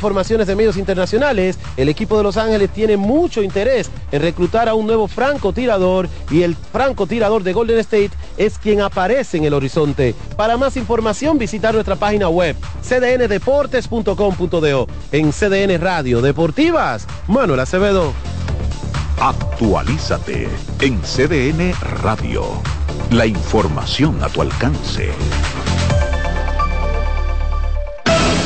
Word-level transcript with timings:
informaciones 0.00 0.46
de 0.46 0.56
medios 0.56 0.78
internacionales, 0.78 1.58
el 1.76 1.90
equipo 1.90 2.16
de 2.16 2.22
Los 2.22 2.38
Ángeles 2.38 2.70
tiene 2.70 2.96
mucho 2.96 3.42
interés 3.42 3.90
en 4.10 4.22
reclutar 4.22 4.66
a 4.66 4.72
un 4.72 4.86
nuevo 4.86 5.08
francotirador 5.08 6.08
y 6.30 6.40
el 6.40 6.56
francotirador 6.56 7.42
de 7.42 7.52
Golden 7.52 7.78
State 7.80 8.12
es 8.38 8.58
quien 8.58 8.80
aparece 8.80 9.36
en 9.36 9.44
el 9.44 9.52
horizonte. 9.52 10.14
Para 10.38 10.56
más 10.56 10.78
información 10.78 11.36
visitar 11.36 11.74
nuestra 11.74 11.96
página 11.96 12.30
web 12.30 12.56
cdndeportes.com.do 12.82 14.86
en 15.12 15.32
CDN 15.32 15.78
Radio 15.78 16.22
Deportivas. 16.22 17.06
Manuel 17.28 17.60
Acevedo. 17.60 18.14
Actualízate 19.20 20.48
en 20.80 20.98
CDN 21.02 21.74
Radio. 22.02 22.42
La 23.10 23.26
información 23.26 24.22
a 24.22 24.30
tu 24.30 24.40
alcance. 24.40 25.10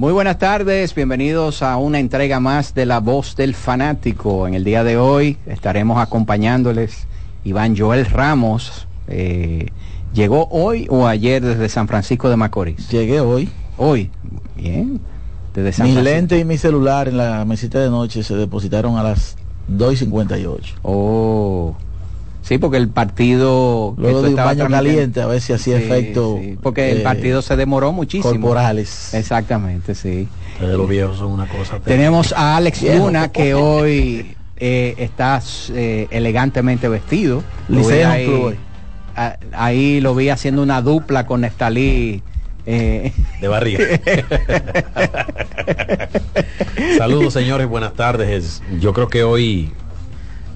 Muy 0.00 0.14
buenas 0.14 0.38
tardes, 0.38 0.94
bienvenidos 0.94 1.62
a 1.62 1.76
una 1.76 1.98
entrega 1.98 2.40
más 2.40 2.72
de 2.72 2.86
La 2.86 3.00
Voz 3.00 3.36
del 3.36 3.54
Fanático. 3.54 4.48
En 4.48 4.54
el 4.54 4.64
día 4.64 4.82
de 4.82 4.96
hoy 4.96 5.36
estaremos 5.44 5.98
acompañándoles 5.98 7.06
Iván 7.44 7.76
Joel 7.76 8.06
Ramos. 8.06 8.88
Eh, 9.08 9.66
¿Llegó 10.14 10.48
hoy 10.52 10.86
o 10.88 11.06
ayer 11.06 11.44
desde 11.44 11.68
San 11.68 11.86
Francisco 11.86 12.30
de 12.30 12.36
Macorís? 12.36 12.88
Llegué 12.88 13.20
hoy. 13.20 13.50
Hoy, 13.76 14.10
bien. 14.56 15.02
Desde 15.52 15.70
San 15.70 15.86
mi 15.86 15.92
Francisco. 15.92 16.16
lente 16.16 16.38
y 16.38 16.46
mi 16.46 16.56
celular 16.56 17.06
en 17.06 17.18
la 17.18 17.44
mesita 17.44 17.78
de 17.78 17.90
noche 17.90 18.22
se 18.22 18.36
depositaron 18.36 18.96
a 18.96 19.02
las 19.02 19.36
2.58. 19.70 20.76
Oh. 20.82 21.76
Sí, 22.50 22.58
porque 22.58 22.78
el 22.78 22.88
partido 22.88 23.94
luego 23.96 24.22
de 24.22 24.30
un 24.30 24.34
baño 24.34 24.66
caliente 24.66 25.22
a 25.22 25.26
ver 25.26 25.40
si 25.40 25.52
hacía 25.52 25.76
sí, 25.76 25.84
efecto 25.84 26.40
sí, 26.42 26.58
porque 26.60 26.90
el 26.90 26.98
eh, 26.98 27.02
partido 27.02 27.42
se 27.42 27.54
demoró 27.54 27.92
muchísimo 27.92 28.28
corporales 28.28 29.14
exactamente 29.14 29.94
sí 29.94 30.26
Pero 30.58 30.78
los 30.78 30.88
viejos 30.88 31.18
son 31.18 31.30
una 31.30 31.46
cosa 31.46 31.78
tenemos 31.78 32.32
a 32.32 32.56
Alex 32.56 32.82
Viejo. 32.82 33.06
Luna 33.06 33.30
que 33.30 33.54
hoy 33.54 34.34
eh, 34.56 34.96
está 34.98 35.40
eh, 35.72 36.08
elegantemente 36.10 36.88
vestido 36.88 37.44
ahí, 38.04 38.58
a, 39.14 39.36
ahí 39.52 40.00
lo 40.00 40.16
vi 40.16 40.30
haciendo 40.30 40.60
una 40.60 40.82
dupla 40.82 41.26
con 41.26 41.42
Nestalí 41.42 42.20
eh. 42.66 43.12
De 43.40 43.46
barriga. 43.46 43.84
Saludos 46.98 47.32
señores, 47.32 47.68
buenas 47.68 47.94
tardes. 47.94 48.60
Yo 48.80 48.92
creo 48.92 49.08
que 49.08 49.22
hoy 49.22 49.72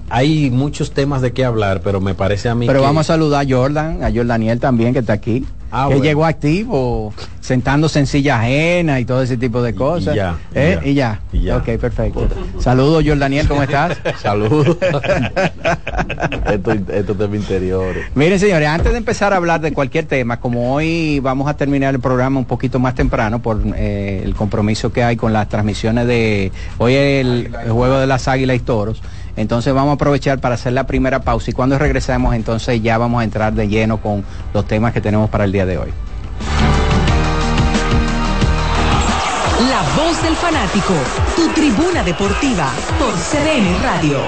hay 0.09 0.51
muchos 0.51 0.91
temas 0.91 1.21
de 1.21 1.33
qué 1.33 1.45
hablar, 1.45 1.81
pero 1.81 1.99
me 1.99 2.13
parece 2.13 2.49
a 2.49 2.55
mí. 2.55 2.67
Pero 2.67 2.79
que... 2.79 2.85
vamos 2.85 3.09
a 3.09 3.13
saludar 3.13 3.45
a 3.45 3.49
Jordan, 3.49 4.03
a 4.03 4.11
Jordaniel 4.11 4.59
también, 4.59 4.93
que 4.93 4.99
está 4.99 5.13
aquí. 5.13 5.45
Ah, 5.71 5.87
que 5.87 5.95
bueno. 5.95 6.03
llegó 6.03 6.25
activo, 6.25 7.13
sentándose 7.41 7.99
en 7.99 8.07
silla 8.07 8.39
ajena 8.39 8.99
y 8.99 9.05
todo 9.05 9.23
ese 9.23 9.35
tipo 9.35 9.61
de 9.61 9.73
cosas. 9.75 10.13
Y 10.13 10.17
ya, 10.17 10.37
y 10.53 10.57
¿Eh? 10.57 10.79
ya. 10.81 10.87
y 10.87 10.93
ya. 10.93 11.19
Y 11.33 11.41
ya. 11.41 11.57
Ok, 11.57 11.65
perfecto. 11.81 12.27
Saludos, 12.59 13.03
Jordaniel, 13.05 13.47
¿cómo 13.47 13.63
estás? 13.63 13.97
Saludos. 14.21 14.77
esto, 16.51 16.71
esto 16.71 17.11
es 17.11 17.17
de 17.17 17.27
mi 17.27 17.37
interior. 17.37 17.95
Miren, 18.13 18.39
señores, 18.39 18.69
antes 18.69 18.91
de 18.91 18.97
empezar 18.99 19.33
a 19.33 19.37
hablar 19.37 19.59
de 19.59 19.73
cualquier 19.73 20.05
tema, 20.05 20.39
como 20.39 20.73
hoy 20.73 21.19
vamos 21.19 21.49
a 21.49 21.57
terminar 21.57 21.93
el 21.95 21.99
programa 21.99 22.39
un 22.39 22.45
poquito 22.45 22.79
más 22.79 22.95
temprano 22.95 23.41
por 23.41 23.61
eh, 23.75 24.21
el 24.23 24.33
compromiso 24.35 24.93
que 24.93 25.03
hay 25.03 25.17
con 25.17 25.33
las 25.33 25.49
transmisiones 25.49 26.07
de 26.07 26.51
hoy 26.77 26.93
el, 26.93 27.53
el 27.65 27.71
juego 27.71 27.99
de 27.99 28.07
las 28.07 28.27
águilas 28.27 28.55
y 28.55 28.59
toros. 28.59 29.01
Entonces 29.37 29.73
vamos 29.73 29.91
a 29.91 29.93
aprovechar 29.95 30.39
para 30.39 30.55
hacer 30.55 30.73
la 30.73 30.87
primera 30.87 31.21
pausa 31.21 31.51
y 31.51 31.53
cuando 31.53 31.77
regresemos 31.77 32.35
entonces 32.35 32.81
ya 32.81 32.97
vamos 32.97 33.21
a 33.21 33.23
entrar 33.23 33.53
de 33.53 33.67
lleno 33.67 33.97
con 33.97 34.23
los 34.53 34.65
temas 34.65 34.93
que 34.93 35.01
tenemos 35.01 35.29
para 35.29 35.43
el 35.43 35.51
día 35.51 35.65
de 35.65 35.77
hoy. 35.77 35.89
La 39.69 39.81
voz 40.03 40.21
del 40.21 40.35
fanático, 40.35 40.93
tu 41.35 41.47
tribuna 41.49 42.03
deportiva 42.03 42.71
por 42.99 43.13
CDN 43.13 43.81
Radio. 43.83 44.19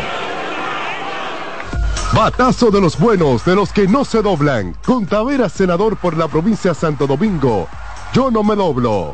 Batazo 2.14 2.72
de 2.72 2.82
los 2.82 2.98
buenos, 2.98 3.44
de 3.46 3.56
los 3.56 3.72
que 3.74 3.88
no 3.88 4.06
se 4.06 4.22
doblan. 4.22 4.76
Con 4.86 5.06
Tavera, 5.06 5.50
senador 5.50 5.98
por 5.98 6.16
la 6.18 6.28
provincia 6.28 6.72
de 6.72 6.76
Santo 6.76 7.06
Domingo. 7.06 7.68
Yo 8.14 8.32
no 8.32 8.44
me 8.44 8.56
doblo. 8.56 9.14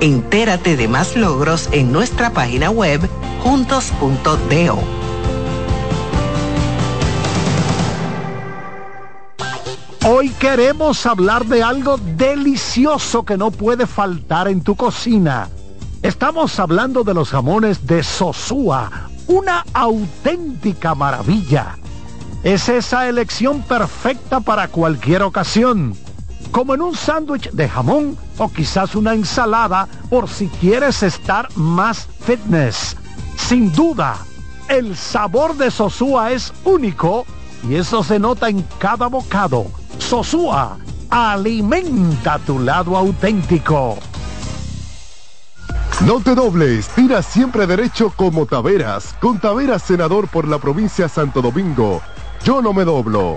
Entérate 0.00 0.76
de 0.76 0.88
más 0.88 1.16
logros 1.16 1.70
en 1.72 1.90
nuestra 1.90 2.30
página 2.30 2.68
web 2.68 3.00
juntos.do. 3.42 4.78
Hoy 10.06 10.28
queremos 10.38 11.06
hablar 11.06 11.46
de 11.46 11.62
algo 11.62 11.96
delicioso 11.96 13.24
que 13.24 13.38
no 13.38 13.50
puede 13.50 13.86
faltar 13.86 14.48
en 14.48 14.60
tu 14.60 14.76
cocina. 14.76 15.48
Estamos 16.02 16.60
hablando 16.60 17.02
de 17.02 17.14
los 17.14 17.30
jamones 17.30 17.86
de 17.86 18.02
Sosúa, 18.02 19.08
una 19.26 19.64
auténtica 19.72 20.94
maravilla. 20.94 21.78
Es 22.44 22.68
esa 22.68 23.08
elección 23.08 23.62
perfecta 23.62 24.40
para 24.40 24.68
cualquier 24.68 25.22
ocasión, 25.22 25.96
como 26.50 26.74
en 26.74 26.82
un 26.82 26.94
sándwich 26.94 27.50
de 27.50 27.68
jamón 27.68 28.16
o 28.38 28.48
quizás 28.48 28.94
una 28.94 29.14
ensalada 29.14 29.88
por 30.10 30.28
si 30.28 30.48
quieres 30.48 31.02
estar 31.02 31.48
más 31.56 32.08
fitness. 32.20 32.96
Sin 33.36 33.72
duda, 33.72 34.16
el 34.68 34.96
sabor 34.96 35.56
de 35.56 35.70
Sosúa 35.70 36.32
es 36.32 36.52
único 36.64 37.26
y 37.68 37.76
eso 37.76 38.02
se 38.02 38.18
nota 38.18 38.48
en 38.48 38.62
cada 38.78 39.06
bocado. 39.06 39.66
Sosúa, 39.98 40.78
alimenta 41.10 42.38
tu 42.40 42.58
lado 42.58 42.96
auténtico. 42.96 43.98
No 46.04 46.20
te 46.20 46.34
dobles, 46.34 46.88
tira 46.88 47.22
siempre 47.22 47.66
derecho 47.66 48.12
como 48.14 48.44
Taveras. 48.44 49.14
Con 49.20 49.38
Taveras, 49.38 49.82
senador 49.82 50.28
por 50.28 50.46
la 50.46 50.58
provincia 50.58 51.08
Santo 51.08 51.40
Domingo. 51.40 52.02
Yo 52.44 52.60
no 52.60 52.74
me 52.74 52.84
doblo. 52.84 53.36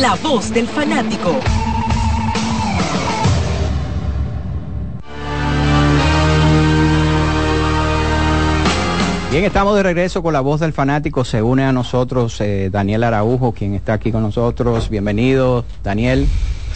La 0.00 0.14
Voz 0.14 0.50
del 0.52 0.66
Fanático. 0.66 1.38
Bien, 9.30 9.44
estamos 9.44 9.76
de 9.76 9.82
regreso 9.82 10.22
con 10.22 10.32
la 10.34 10.40
voz 10.40 10.60
del 10.60 10.72
fanático. 10.72 11.24
Se 11.24 11.42
une 11.42 11.64
a 11.64 11.72
nosotros 11.72 12.38
eh, 12.40 12.68
Daniel 12.70 13.04
Araujo, 13.04 13.52
quien 13.52 13.74
está 13.74 13.94
aquí 13.94 14.12
con 14.12 14.22
nosotros. 14.22 14.90
Bienvenido, 14.90 15.64
Daniel. 15.82 16.26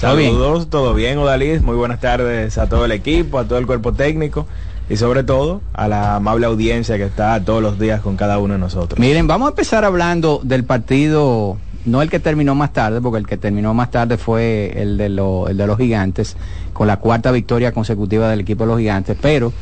¿Todo 0.01 0.11
Saludos, 0.13 0.59
bien? 0.59 0.71
todo 0.71 0.95
bien, 0.95 1.19
Odalís. 1.19 1.63
Muy 1.63 1.77
buenas 1.77 2.01
tardes 2.01 2.57
a 2.59 2.69
todo 2.69 2.87
el 2.87 2.93
equipo, 2.93 3.39
a 3.39 3.45
todo 3.45 3.59
el 3.59 3.67
cuerpo 3.67 3.93
técnico 3.93 4.47
y 4.89 4.97
sobre 4.97 5.25
todo 5.25 5.61
a 5.75 5.89
la 5.89 6.17
amable 6.17 6.47
audiencia 6.47 6.97
que 6.97 7.05
está 7.05 7.43
todos 7.45 7.63
los 7.63 7.79
días 7.79 8.01
con 8.01 8.17
cada 8.17 8.39
uno 8.39 8.55
de 8.55 8.61
nosotros. 8.61 8.99
Miren, 8.99 9.27
vamos 9.27 9.47
a 9.47 9.51
empezar 9.51 9.85
hablando 9.85 10.41
del 10.43 10.65
partido, 10.65 11.59
no 11.87 12.03
el 12.03 12.11
que 12.11 12.21
terminó 12.21 12.55
más 12.55 12.73
tarde, 12.73 13.01
porque 13.01 13.19
el 13.19 13.27
que 13.27 13.37
terminó 13.37 13.73
más 13.73 13.91
tarde 13.91 14.19
fue 14.19 14.73
el 14.77 14.99
de, 14.99 15.09
lo, 15.09 15.49
el 15.49 15.57
de 15.57 15.67
los 15.67 15.79
gigantes, 15.79 16.37
con 16.73 16.87
la 16.87 16.99
cuarta 16.99 17.31
victoria 17.31 17.73
consecutiva 17.73 18.29
del 18.29 18.41
equipo 18.41 18.65
de 18.65 18.69
los 18.69 18.79
gigantes, 18.79 19.17
pero 19.21 19.53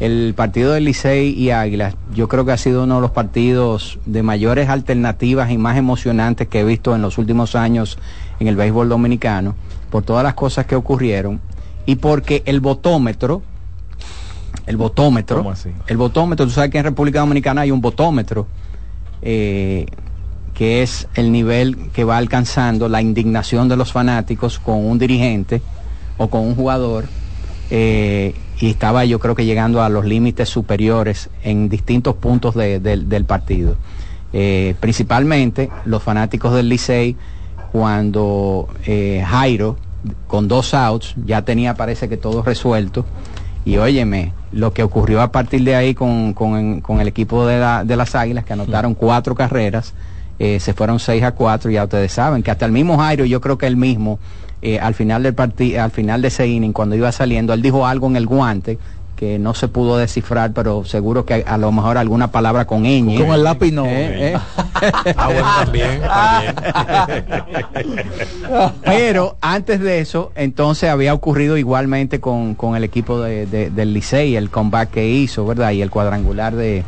el 0.00 0.32
partido 0.34 0.72
del 0.72 0.84
Licey 0.84 1.30
y 1.30 1.50
Águilas, 1.50 1.94
yo 2.14 2.28
creo 2.28 2.44
que 2.44 2.52
ha 2.52 2.56
sido 2.56 2.84
uno 2.84 2.96
de 2.96 3.00
los 3.02 3.10
partidos 3.10 3.98
de 4.06 4.22
mayores 4.22 4.68
alternativas 4.68 5.50
y 5.50 5.58
más 5.58 5.76
emocionantes 5.76 6.48
que 6.48 6.60
he 6.60 6.64
visto 6.64 6.94
en 6.94 7.02
los 7.02 7.18
últimos 7.18 7.54
años 7.54 7.98
en 8.40 8.48
el 8.48 8.56
béisbol 8.56 8.88
dominicano, 8.88 9.54
por 9.90 10.02
todas 10.02 10.24
las 10.24 10.34
cosas 10.34 10.66
que 10.66 10.74
ocurrieron 10.74 11.40
y 11.84 11.96
porque 11.96 12.42
el 12.46 12.60
botómetro, 12.60 13.42
el 14.66 14.76
botómetro, 14.76 15.52
el 15.86 15.96
botómetro, 15.96 16.46
tú 16.46 16.52
sabes 16.52 16.70
que 16.70 16.78
en 16.78 16.84
República 16.84 17.20
Dominicana 17.20 17.62
hay 17.62 17.70
un 17.70 17.80
botómetro 17.80 18.46
eh, 19.20 19.86
que 20.54 20.82
es 20.82 21.08
el 21.14 21.32
nivel 21.32 21.90
que 21.92 22.04
va 22.04 22.18
alcanzando 22.18 22.88
la 22.88 23.00
indignación 23.00 23.68
de 23.68 23.76
los 23.76 23.92
fanáticos 23.92 24.58
con 24.58 24.84
un 24.84 24.98
dirigente 24.98 25.62
o 26.18 26.28
con 26.28 26.42
un 26.42 26.54
jugador. 26.54 27.06
Eh, 27.70 28.34
y 28.60 28.70
estaba 28.70 29.04
yo 29.04 29.18
creo 29.18 29.34
que 29.34 29.44
llegando 29.44 29.82
a 29.82 29.88
los 29.88 30.04
límites 30.04 30.48
superiores 30.48 31.30
en 31.42 31.68
distintos 31.68 32.14
puntos 32.14 32.54
de, 32.54 32.80
de, 32.80 32.96
del 32.98 33.24
partido. 33.24 33.76
Eh, 34.32 34.74
principalmente 34.80 35.70
los 35.84 36.02
fanáticos 36.02 36.54
del 36.54 36.68
Licey 36.68 37.16
cuando 37.70 38.68
eh, 38.86 39.22
Jairo 39.26 39.76
con 40.26 40.48
dos 40.48 40.74
outs 40.74 41.14
ya 41.26 41.42
tenía 41.42 41.74
parece 41.74 42.08
que 42.08 42.16
todo 42.16 42.42
resuelto 42.42 43.04
y 43.64 43.76
óyeme 43.76 44.32
lo 44.50 44.72
que 44.72 44.82
ocurrió 44.82 45.20
a 45.20 45.32
partir 45.32 45.64
de 45.64 45.76
ahí 45.76 45.94
con, 45.94 46.32
con, 46.32 46.80
con 46.80 47.00
el 47.00 47.08
equipo 47.08 47.46
de, 47.46 47.58
la, 47.58 47.84
de, 47.84 47.96
las 47.96 48.14
Águilas 48.14 48.44
que 48.44 48.54
anotaron 48.54 48.94
cuatro 48.94 49.34
carreras 49.34 49.92
eh, 50.42 50.58
se 50.58 50.74
fueron 50.74 50.98
seis 50.98 51.22
a 51.22 51.30
cuatro 51.30 51.70
ya 51.70 51.84
ustedes 51.84 52.10
saben 52.10 52.42
que 52.42 52.50
hasta 52.50 52.66
el 52.66 52.72
mismo 52.72 52.98
Jairo 52.98 53.24
yo 53.24 53.40
creo 53.40 53.58
que 53.58 53.68
él 53.68 53.76
mismo 53.76 54.18
eh, 54.60 54.80
al 54.80 54.94
final 54.94 55.22
del 55.22 55.34
partido, 55.34 55.82
al 55.82 55.92
final 55.92 56.20
de 56.20 56.28
ese 56.28 56.48
inning, 56.48 56.72
cuando 56.72 56.96
iba 56.96 57.10
saliendo, 57.12 57.52
él 57.52 57.62
dijo 57.62 57.86
algo 57.86 58.08
en 58.08 58.16
el 58.16 58.26
guante 58.26 58.78
que 59.16 59.38
no 59.38 59.54
se 59.54 59.68
pudo 59.68 59.98
descifrar, 59.98 60.52
pero 60.52 60.84
seguro 60.84 61.24
que 61.24 61.44
a, 61.46 61.54
a 61.54 61.58
lo 61.58 61.70
mejor 61.70 61.96
alguna 61.96 62.32
palabra 62.32 62.64
con 62.64 62.82
ñ. 62.82 63.18
Con 63.18 63.32
el 63.32 63.44
lápiz 63.44 63.70
no. 63.70 63.86
Eh, 63.86 64.32
eh. 64.32 64.38
ah, 65.16 65.26
bueno, 65.26 65.48
también, 65.64 66.00
también. 67.74 68.06
pero 68.84 69.36
antes 69.40 69.78
de 69.78 70.00
eso, 70.00 70.32
entonces 70.34 70.90
había 70.90 71.14
ocurrido 71.14 71.56
igualmente 71.56 72.18
con, 72.18 72.56
con 72.56 72.74
el 72.74 72.82
equipo 72.82 73.20
de, 73.20 73.46
de, 73.46 73.70
del 73.70 73.94
Licey, 73.94 74.34
el 74.34 74.50
comeback 74.50 74.90
que 74.90 75.08
hizo, 75.08 75.46
¿verdad? 75.46 75.70
Y 75.70 75.82
el 75.82 75.90
cuadrangular 75.90 76.56
de, 76.56 76.82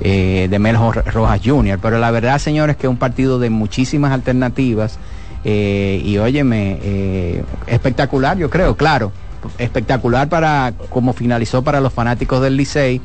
eh, 0.00 0.48
de 0.50 0.58
Mel 0.58 0.76
Rojas 0.76 1.40
Jr. 1.44 1.78
Pero 1.80 1.98
la 1.98 2.10
verdad, 2.10 2.38
señores, 2.38 2.76
que 2.76 2.86
es 2.86 2.90
un 2.90 2.98
partido 2.98 3.38
de 3.38 3.50
muchísimas 3.50 4.12
alternativas. 4.12 4.98
Eh, 5.44 6.02
y 6.04 6.18
óyeme, 6.18 6.78
eh, 6.82 7.44
espectacular 7.68 8.36
yo 8.36 8.50
creo, 8.50 8.76
claro, 8.76 9.12
espectacular 9.58 10.28
para 10.28 10.72
como 10.90 11.12
finalizó 11.12 11.62
para 11.62 11.80
los 11.80 11.92
fanáticos 11.92 12.42
del 12.42 12.56
Licey. 12.56 13.00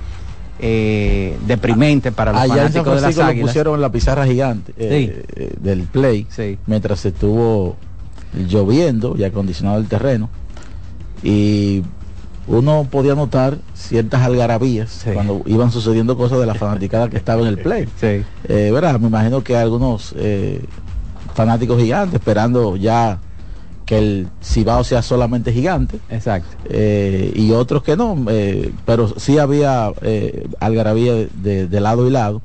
eh, 0.63 1.37
deprimente 1.47 2.11
para 2.11 2.31
los 2.31 2.41
Allá 2.41 2.67
en 2.67 2.73
San 2.73 2.83
fanáticos 2.83 2.95
de 2.95 3.01
las 3.01 3.15
lo 3.17 3.23
Águilas. 3.25 3.47
pusieron 3.47 3.75
en 3.75 3.81
la 3.81 3.91
pizarra 3.91 4.25
gigante 4.25 4.73
del 5.59 5.83
play 5.83 6.27
mientras 6.67 7.05
estuvo 7.05 7.77
lloviendo 8.33 9.15
y 9.17 9.23
acondicionado 9.23 9.79
el 9.79 9.87
terreno 9.87 10.29
y 11.23 11.83
uno 12.47 12.87
podía 12.89 13.15
notar 13.15 13.57
ciertas 13.75 14.21
algarabías 14.21 15.01
cuando 15.13 15.41
iban 15.45 15.71
sucediendo 15.71 16.17
cosas 16.17 16.39
de 16.39 16.45
la 16.45 16.55
fanaticada 16.55 17.09
que 17.09 17.17
estaba 17.17 17.41
en 17.41 17.47
el 17.47 17.57
play 17.59 17.87
Sí. 17.99 18.23
Eh, 18.47 18.71
¿verdad? 18.73 18.99
me 18.99 19.07
imagino 19.07 19.43
que 19.43 19.55
algunos 19.55 20.13
eh, 20.17 20.63
fanáticos 21.35 21.79
gigantes 21.79 22.15
esperando 22.15 22.75
ya 22.75 23.19
que 23.85 23.97
el 23.97 24.27
Cibao 24.43 24.83
sea 24.83 25.01
solamente 25.01 25.51
gigante 25.53 25.99
Exacto. 26.09 26.47
eh, 26.69 27.31
y 27.35 27.51
otros 27.51 27.83
que 27.83 27.95
no, 27.97 28.17
eh, 28.29 28.71
pero 28.85 29.07
sí 29.19 29.37
había 29.37 29.91
eh, 30.01 30.47
algarabía 30.59 31.13
de, 31.13 31.29
de- 31.43 31.67
de 31.67 31.79
lado 31.81 32.07
y 32.07 32.11
lado. 32.11 32.41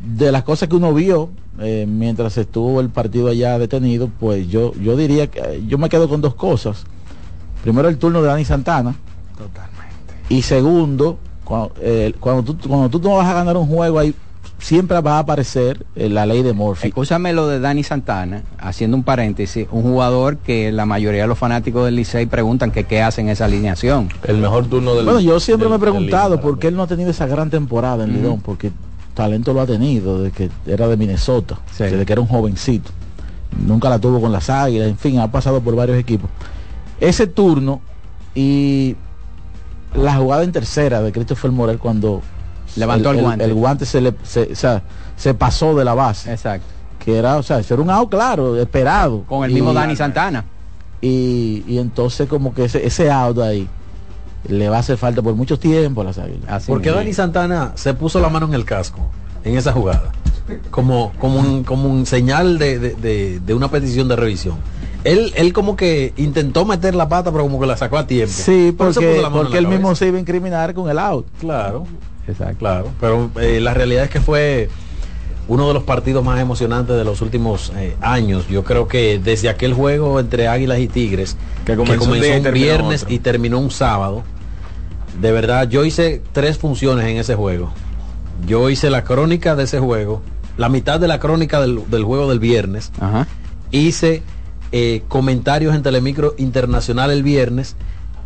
De 0.00 0.30
las 0.30 0.42
cosas 0.42 0.68
que 0.68 0.76
uno 0.76 0.92
vio 0.92 1.30
mientras 1.58 2.36
estuvo 2.36 2.80
el 2.82 2.90
partido 2.90 3.28
allá 3.28 3.58
detenido, 3.58 4.10
pues 4.20 4.46
yo, 4.48 4.74
yo 4.74 4.94
diría 4.96 5.26
que 5.28 5.62
yo 5.66 5.78
me 5.78 5.88
quedo 5.88 6.06
con 6.08 6.20
dos 6.20 6.34
cosas. 6.34 6.84
Primero 7.66 7.88
el 7.88 7.98
turno 7.98 8.22
de 8.22 8.28
Dani 8.28 8.44
Santana. 8.44 8.94
Y 10.28 10.42
segundo, 10.42 11.18
cuando, 11.42 11.72
eh, 11.80 12.14
cuando, 12.20 12.44
tú, 12.44 12.68
cuando 12.68 12.88
tú 12.88 13.00
no 13.00 13.16
vas 13.16 13.26
a 13.26 13.34
ganar 13.34 13.56
un 13.56 13.66
juego 13.66 13.98
ahí, 13.98 14.14
siempre 14.60 15.00
va 15.00 15.16
a 15.16 15.18
aparecer 15.18 15.84
eh, 15.96 16.08
la 16.08 16.26
ley 16.26 16.44
de 16.44 16.52
Murphy. 16.52 16.86
Escúchame 16.86 17.32
lo 17.32 17.48
de 17.48 17.58
Dani 17.58 17.82
Santana, 17.82 18.44
haciendo 18.60 18.96
un 18.96 19.02
paréntesis, 19.02 19.66
un 19.72 19.82
jugador 19.82 20.36
que 20.36 20.70
la 20.70 20.86
mayoría 20.86 21.22
de 21.22 21.26
los 21.26 21.38
fanáticos 21.38 21.84
del 21.84 21.96
Licey 21.96 22.26
preguntan 22.26 22.70
que 22.70 22.84
qué 22.84 23.02
hace 23.02 23.20
en 23.22 23.30
esa 23.30 23.46
alineación. 23.46 24.10
El 24.22 24.36
mejor 24.36 24.66
turno 24.66 24.94
del 24.94 25.04
Bueno, 25.04 25.18
yo 25.18 25.40
siempre 25.40 25.68
me 25.68 25.74
he 25.74 25.80
preguntado 25.80 26.40
por 26.40 26.60
qué 26.60 26.68
él 26.68 26.76
no 26.76 26.84
ha 26.84 26.86
tenido 26.86 27.10
esa 27.10 27.26
gran 27.26 27.50
temporada 27.50 28.04
en 28.04 28.10
Ujú. 28.10 28.18
Lidón, 28.20 28.40
porque 28.42 28.70
talento 29.14 29.52
lo 29.52 29.62
ha 29.62 29.66
tenido 29.66 30.22
desde 30.22 30.36
que 30.36 30.72
era 30.72 30.86
de 30.86 30.96
Minnesota, 30.96 31.58
desde 31.76 32.06
que 32.06 32.12
era 32.12 32.20
un 32.22 32.28
jovencito. 32.28 32.92
Nunca 33.66 33.90
la 33.90 33.98
tuvo 33.98 34.20
con 34.20 34.30
las 34.30 34.50
águilas, 34.50 34.88
en 34.88 34.98
fin, 34.98 35.18
ha 35.18 35.32
pasado 35.32 35.60
por 35.60 35.74
varios 35.74 35.98
equipos. 35.98 36.30
Ese 37.00 37.26
turno 37.26 37.80
y 38.34 38.96
la 39.94 40.16
jugada 40.16 40.42
en 40.44 40.52
tercera 40.52 41.00
de 41.02 41.12
Christopher 41.12 41.50
Morel 41.52 41.78
cuando 41.78 42.22
Levantó 42.76 43.10
el 43.12 43.20
guante. 43.22 43.44
El, 43.44 43.54
guante 43.54 43.86
se 43.86 44.00
le 44.00 44.14
se, 44.22 44.52
o 44.52 44.56
sea, 44.56 44.82
se 45.16 45.32
pasó 45.34 45.74
de 45.74 45.84
la 45.84 45.94
base. 45.94 46.30
Exacto. 46.32 46.66
Que 46.98 47.16
era, 47.16 47.36
o 47.36 47.42
sea, 47.42 47.60
eso 47.60 47.74
era 47.74 47.82
un 47.82 47.90
out 47.90 48.10
claro, 48.10 48.56
esperado. 48.60 49.22
Con 49.22 49.44
el 49.44 49.52
mismo 49.52 49.72
Dani 49.72 49.96
Santana. 49.96 50.44
Y, 51.00 51.62
y 51.66 51.78
entonces 51.78 52.28
como 52.28 52.52
que 52.52 52.64
ese, 52.64 52.84
ese 52.86 53.10
out 53.10 53.38
ahí 53.38 53.68
le 54.48 54.68
va 54.68 54.76
a 54.76 54.80
hacer 54.80 54.96
falta 54.98 55.22
por 55.22 55.34
mucho 55.34 55.58
tiempo 55.58 56.00
a 56.00 56.04
las 56.04 56.18
águilas. 56.18 56.64
Porque 56.66 56.90
Dani 56.90 57.12
Santana 57.12 57.72
se 57.76 57.94
puso 57.94 58.20
la 58.20 58.28
mano 58.28 58.46
en 58.46 58.54
el 58.54 58.64
casco 58.64 58.98
en 59.44 59.56
esa 59.56 59.72
jugada. 59.72 60.12
Como, 60.70 61.12
como, 61.18 61.38
un, 61.40 61.64
como 61.64 61.88
un 61.88 62.04
señal 62.06 62.58
de, 62.58 62.78
de- 62.78 62.94
de- 62.94 63.40
de 63.40 63.54
una 63.54 63.68
petición 63.70 64.06
de 64.08 64.16
revisión. 64.16 64.56
Él, 65.06 65.32
él 65.36 65.52
como 65.52 65.76
que 65.76 66.12
intentó 66.16 66.64
meter 66.64 66.94
la 66.94 67.08
pata, 67.08 67.30
pero 67.30 67.44
como 67.44 67.60
que 67.60 67.66
la 67.66 67.76
sacó 67.76 67.96
a 67.96 68.06
tiempo. 68.06 68.34
Sí, 68.34 68.74
porque, 68.76 69.22
porque 69.32 69.58
él 69.58 69.68
mismo 69.68 69.94
se 69.94 70.08
iba 70.08 70.16
a 70.16 70.20
incriminar 70.20 70.74
con 70.74 70.90
el 70.90 70.98
out. 70.98 71.26
Claro. 71.38 71.86
Claro. 72.58 72.88
Pero 73.00 73.30
eh, 73.40 73.60
la 73.60 73.72
realidad 73.72 74.04
es 74.04 74.10
que 74.10 74.20
fue 74.20 74.68
uno 75.48 75.68
de 75.68 75.74
los 75.74 75.84
partidos 75.84 76.24
más 76.24 76.40
emocionantes 76.40 76.96
de 76.96 77.04
los 77.04 77.22
últimos 77.22 77.72
eh, 77.76 77.94
años. 78.00 78.48
Yo 78.48 78.64
creo 78.64 78.88
que 78.88 79.20
desde 79.22 79.48
aquel 79.48 79.74
juego 79.74 80.18
entre 80.18 80.48
Águilas 80.48 80.80
y 80.80 80.88
Tigres, 80.88 81.36
que 81.64 81.76
comenzó 81.76 82.06
comenzó, 82.06 82.48
un 82.48 82.52
viernes 82.52 83.04
otro. 83.04 83.14
y 83.14 83.18
terminó 83.20 83.58
un 83.60 83.70
sábado, 83.70 84.24
de 85.20 85.32
verdad, 85.32 85.68
yo 85.68 85.84
hice 85.84 86.20
tres 86.32 86.58
funciones 86.58 87.06
en 87.06 87.18
ese 87.18 87.36
juego. 87.36 87.70
Yo 88.44 88.68
hice 88.70 88.90
la 88.90 89.04
crónica 89.04 89.54
de 89.54 89.64
ese 89.64 89.78
juego, 89.78 90.20
la 90.56 90.68
mitad 90.68 90.98
de 90.98 91.06
la 91.06 91.20
crónica 91.20 91.60
del, 91.60 91.88
del 91.88 92.02
juego 92.02 92.28
del 92.28 92.40
viernes. 92.40 92.90
Hice 93.70 94.22
eh, 94.72 95.02
comentarios 95.08 95.74
en 95.74 95.82
Telemicro 95.82 96.34
Internacional 96.38 97.10
el 97.10 97.22
viernes 97.22 97.76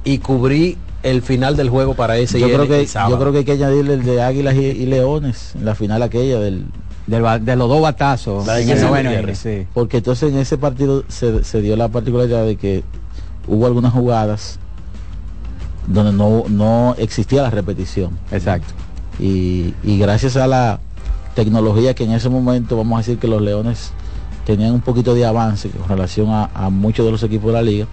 y 0.04 0.18
cubrí 0.18 0.78
el 1.02 1.22
final 1.22 1.56
del 1.56 1.70
juego 1.70 1.94
para 1.94 2.16
ese 2.16 2.40
Yo 2.40 2.46
creo, 2.48 2.68
que, 2.68 2.86
yo 2.86 3.18
creo 3.18 3.32
que 3.32 3.38
hay 3.38 3.44
que 3.44 3.52
añadirle 3.52 3.94
el 3.94 4.04
de 4.04 4.22
Águilas 4.22 4.54
y, 4.54 4.60
y 4.60 4.86
Leones 4.86 5.54
en 5.54 5.64
la 5.64 5.74
final 5.74 6.02
aquella 6.02 6.38
del, 6.38 6.66
de 7.06 7.56
los 7.56 7.68
dos 7.68 7.80
batazos 7.80 8.46
La 8.46 8.60
en 8.60 9.36
sí. 9.36 9.66
Porque 9.74 9.98
entonces 9.98 10.32
en 10.32 10.38
ese 10.38 10.58
partido 10.58 11.04
se, 11.08 11.44
se 11.44 11.60
dio 11.60 11.76
la 11.76 11.88
particularidad 11.88 12.44
de 12.44 12.56
que 12.56 12.84
hubo 13.46 13.66
algunas 13.66 13.92
jugadas 13.92 14.58
donde 15.86 16.12
no, 16.12 16.44
no 16.48 16.94
existía 16.98 17.42
la 17.42 17.50
repetición. 17.50 18.18
Exacto. 18.30 18.72
Y, 19.18 19.74
y 19.82 19.98
gracias 19.98 20.36
a 20.36 20.46
la 20.46 20.80
tecnología 21.34 21.94
que 21.94 22.04
en 22.04 22.12
ese 22.12 22.28
momento 22.28 22.76
vamos 22.76 22.96
a 22.96 22.98
decir 22.98 23.18
que 23.18 23.26
los 23.26 23.42
Leones 23.42 23.92
tenían 24.56 24.72
un 24.74 24.80
poquito 24.80 25.14
de 25.14 25.24
avance 25.24 25.68
con 25.70 25.88
relación 25.88 26.30
a, 26.30 26.50
a 26.54 26.70
muchos 26.70 27.04
de 27.06 27.12
los 27.12 27.22
equipos 27.22 27.48
de 27.48 27.52
la 27.52 27.62
liga, 27.62 27.86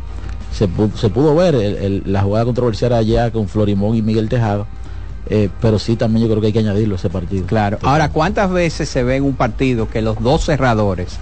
se, 0.53 0.67
pu- 0.69 0.93
se 0.95 1.09
pudo 1.09 1.35
ver 1.35 1.55
el- 1.55 1.75
el- 1.77 2.03
la 2.05 2.21
jugada 2.23 2.45
controversial 2.45 2.93
allá 2.93 3.31
con 3.31 3.47
Florimón 3.47 3.95
y 3.95 4.01
Miguel 4.01 4.29
Tejada. 4.29 4.65
eh, 5.29 5.49
pero 5.61 5.77
sí 5.77 5.97
también 5.97 6.23
yo 6.25 6.29
creo 6.29 6.39
que 6.39 6.47
hay 6.47 6.53
que 6.53 6.59
añadirlo 6.59 6.95
a 6.95 6.97
ese 6.97 7.09
partido. 7.09 7.45
Claro. 7.47 7.79
Ahora, 7.83 8.09
¿cuántas 8.11 8.49
veces 8.49 8.87
se 8.87 9.03
ve 9.03 9.17
en 9.17 9.23
un 9.25 9.35
partido 9.35 9.89
que 9.89 10.01
los 10.01 10.21
dos 10.23 10.45
cerradores 10.45 11.17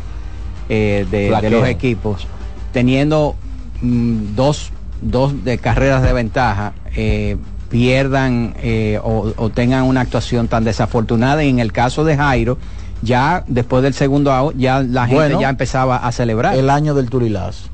eh, 0.69 1.07
de, 1.09 1.29
los 1.49 1.67
equipos, 1.67 2.27
teniendo 2.71 3.35
mm, 3.81 4.35
dos, 4.35 4.69
dos 5.01 5.43
de 5.43 5.57
carreras 5.57 6.03
de 6.03 6.13
ventaja, 6.13 6.73
eh, 6.95 7.37
pierdan 7.69 8.53
eh, 8.61 8.99
o, 9.03 9.33
o 9.37 9.49
tengan 9.49 9.83
una 9.85 10.01
actuación 10.01 10.47
tan 10.47 10.63
desafortunada? 10.63 11.43
Y 11.43 11.49
en 11.49 11.57
el 11.59 11.71
caso 11.71 12.03
de 12.03 12.15
Jairo, 12.15 12.59
ya 13.01 13.43
después 13.47 13.83
del 13.83 13.93
segundo 13.93 14.31
out, 14.31 14.55
ya 14.57 14.81
la 14.81 15.01
gente 15.07 15.15
Bueno, 15.15 15.41
ya 15.41 15.49
empezaba 15.49 15.97
a 15.97 16.11
celebrar. 16.11 16.55
El 16.55 16.69
año 16.69 16.93
del 16.93 17.09
Tulilazo. 17.09 17.69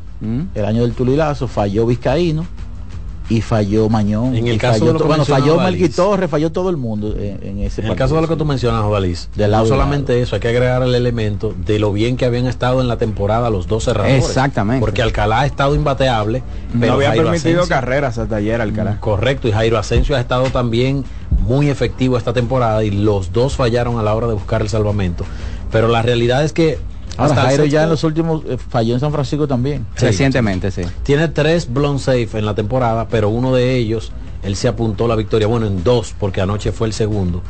El 0.53 0.65
año 0.65 0.83
del 0.83 0.93
Tulilazo 0.93 1.47
falló 1.47 1.87
Vizcaíno 1.87 2.45
y 3.31 3.41
falló 3.41 3.87
Mañón. 3.87 4.35
En 4.35 4.47
el 4.47 4.55
y 4.55 4.57
caso 4.57 4.79
falló 4.79 4.85
de 4.87 4.93
lo 4.93 4.99
que 4.99 5.05
bueno, 5.05 5.25
falló. 5.25 5.59
Melqui 5.59 5.89
Torres, 5.89 6.29
falló 6.29 6.51
todo 6.51 6.69
el 6.69 6.77
mundo 6.77 7.15
en, 7.17 7.39
en 7.41 7.59
ese 7.59 7.81
En 7.81 7.87
el 7.87 7.95
caso 7.95 8.15
de 8.15 8.21
lo 8.21 8.27
que 8.27 8.35
tú 8.35 8.43
mencionas, 8.45 8.83
De 9.35 9.43
no 9.45 9.47
lado 9.47 9.65
solamente 9.65 10.21
eso, 10.21 10.35
hay 10.35 10.41
que 10.41 10.49
agregar 10.49 10.83
el 10.83 10.93
elemento 10.93 11.53
de 11.65 11.79
lo 11.79 11.93
bien 11.93 12.17
que 12.17 12.25
habían 12.25 12.45
estado 12.47 12.81
en 12.81 12.87
la 12.87 12.97
temporada 12.97 13.49
los 13.49 13.67
dos 13.67 13.85
cerradores. 13.85 14.25
Exactamente. 14.25 14.81
Porque 14.81 15.01
Alcalá 15.01 15.41
ha 15.41 15.45
estado 15.45 15.75
imbateable, 15.75 16.43
pero 16.73 16.87
no 16.87 16.93
había 16.95 17.09
Jairo 17.09 17.23
permitido 17.23 17.61
Asensio- 17.61 17.69
carreras 17.75 18.17
hasta 18.17 18.35
ayer 18.35 18.59
Alcalá. 18.59 18.99
Correcto, 18.99 19.47
y 19.47 19.51
Jairo 19.51 19.77
Asensio 19.77 20.15
ha 20.15 20.19
estado 20.19 20.45
también 20.49 21.05
muy 21.39 21.69
efectivo 21.69 22.17
esta 22.17 22.33
temporada 22.33 22.83
y 22.83 22.91
los 22.91 23.31
dos 23.31 23.55
fallaron 23.55 23.97
a 23.97 24.03
la 24.03 24.13
hora 24.13 24.27
de 24.27 24.33
buscar 24.33 24.61
el 24.61 24.69
salvamento. 24.69 25.23
Pero 25.71 25.87
la 25.87 26.01
realidad 26.01 26.43
es 26.43 26.51
que 26.51 26.79
Ahora 27.17 27.31
hasta 27.33 27.45
Jairo 27.47 27.65
ya 27.65 27.83
en 27.83 27.89
los 27.89 28.03
últimos 28.03 28.43
eh, 28.47 28.57
falló 28.57 28.93
en 28.93 28.99
San 28.99 29.11
Francisco 29.11 29.47
también. 29.47 29.85
Recientemente, 29.97 30.71
sí. 30.71 30.81
Tiene 31.03 31.27
tres 31.27 31.71
blown 31.71 31.99
safe 31.99 32.29
en 32.37 32.45
la 32.45 32.55
temporada, 32.55 33.07
pero 33.09 33.29
uno 33.29 33.53
de 33.53 33.75
ellos, 33.75 34.11
él 34.43 34.55
se 34.55 34.67
apuntó 34.67 35.07
la 35.07 35.15
victoria. 35.15 35.47
Bueno, 35.47 35.67
en 35.67 35.83
dos, 35.83 36.15
porque 36.19 36.41
anoche 36.41 36.71
fue 36.71 36.87
el 36.87 36.93
segundo. 36.93 37.41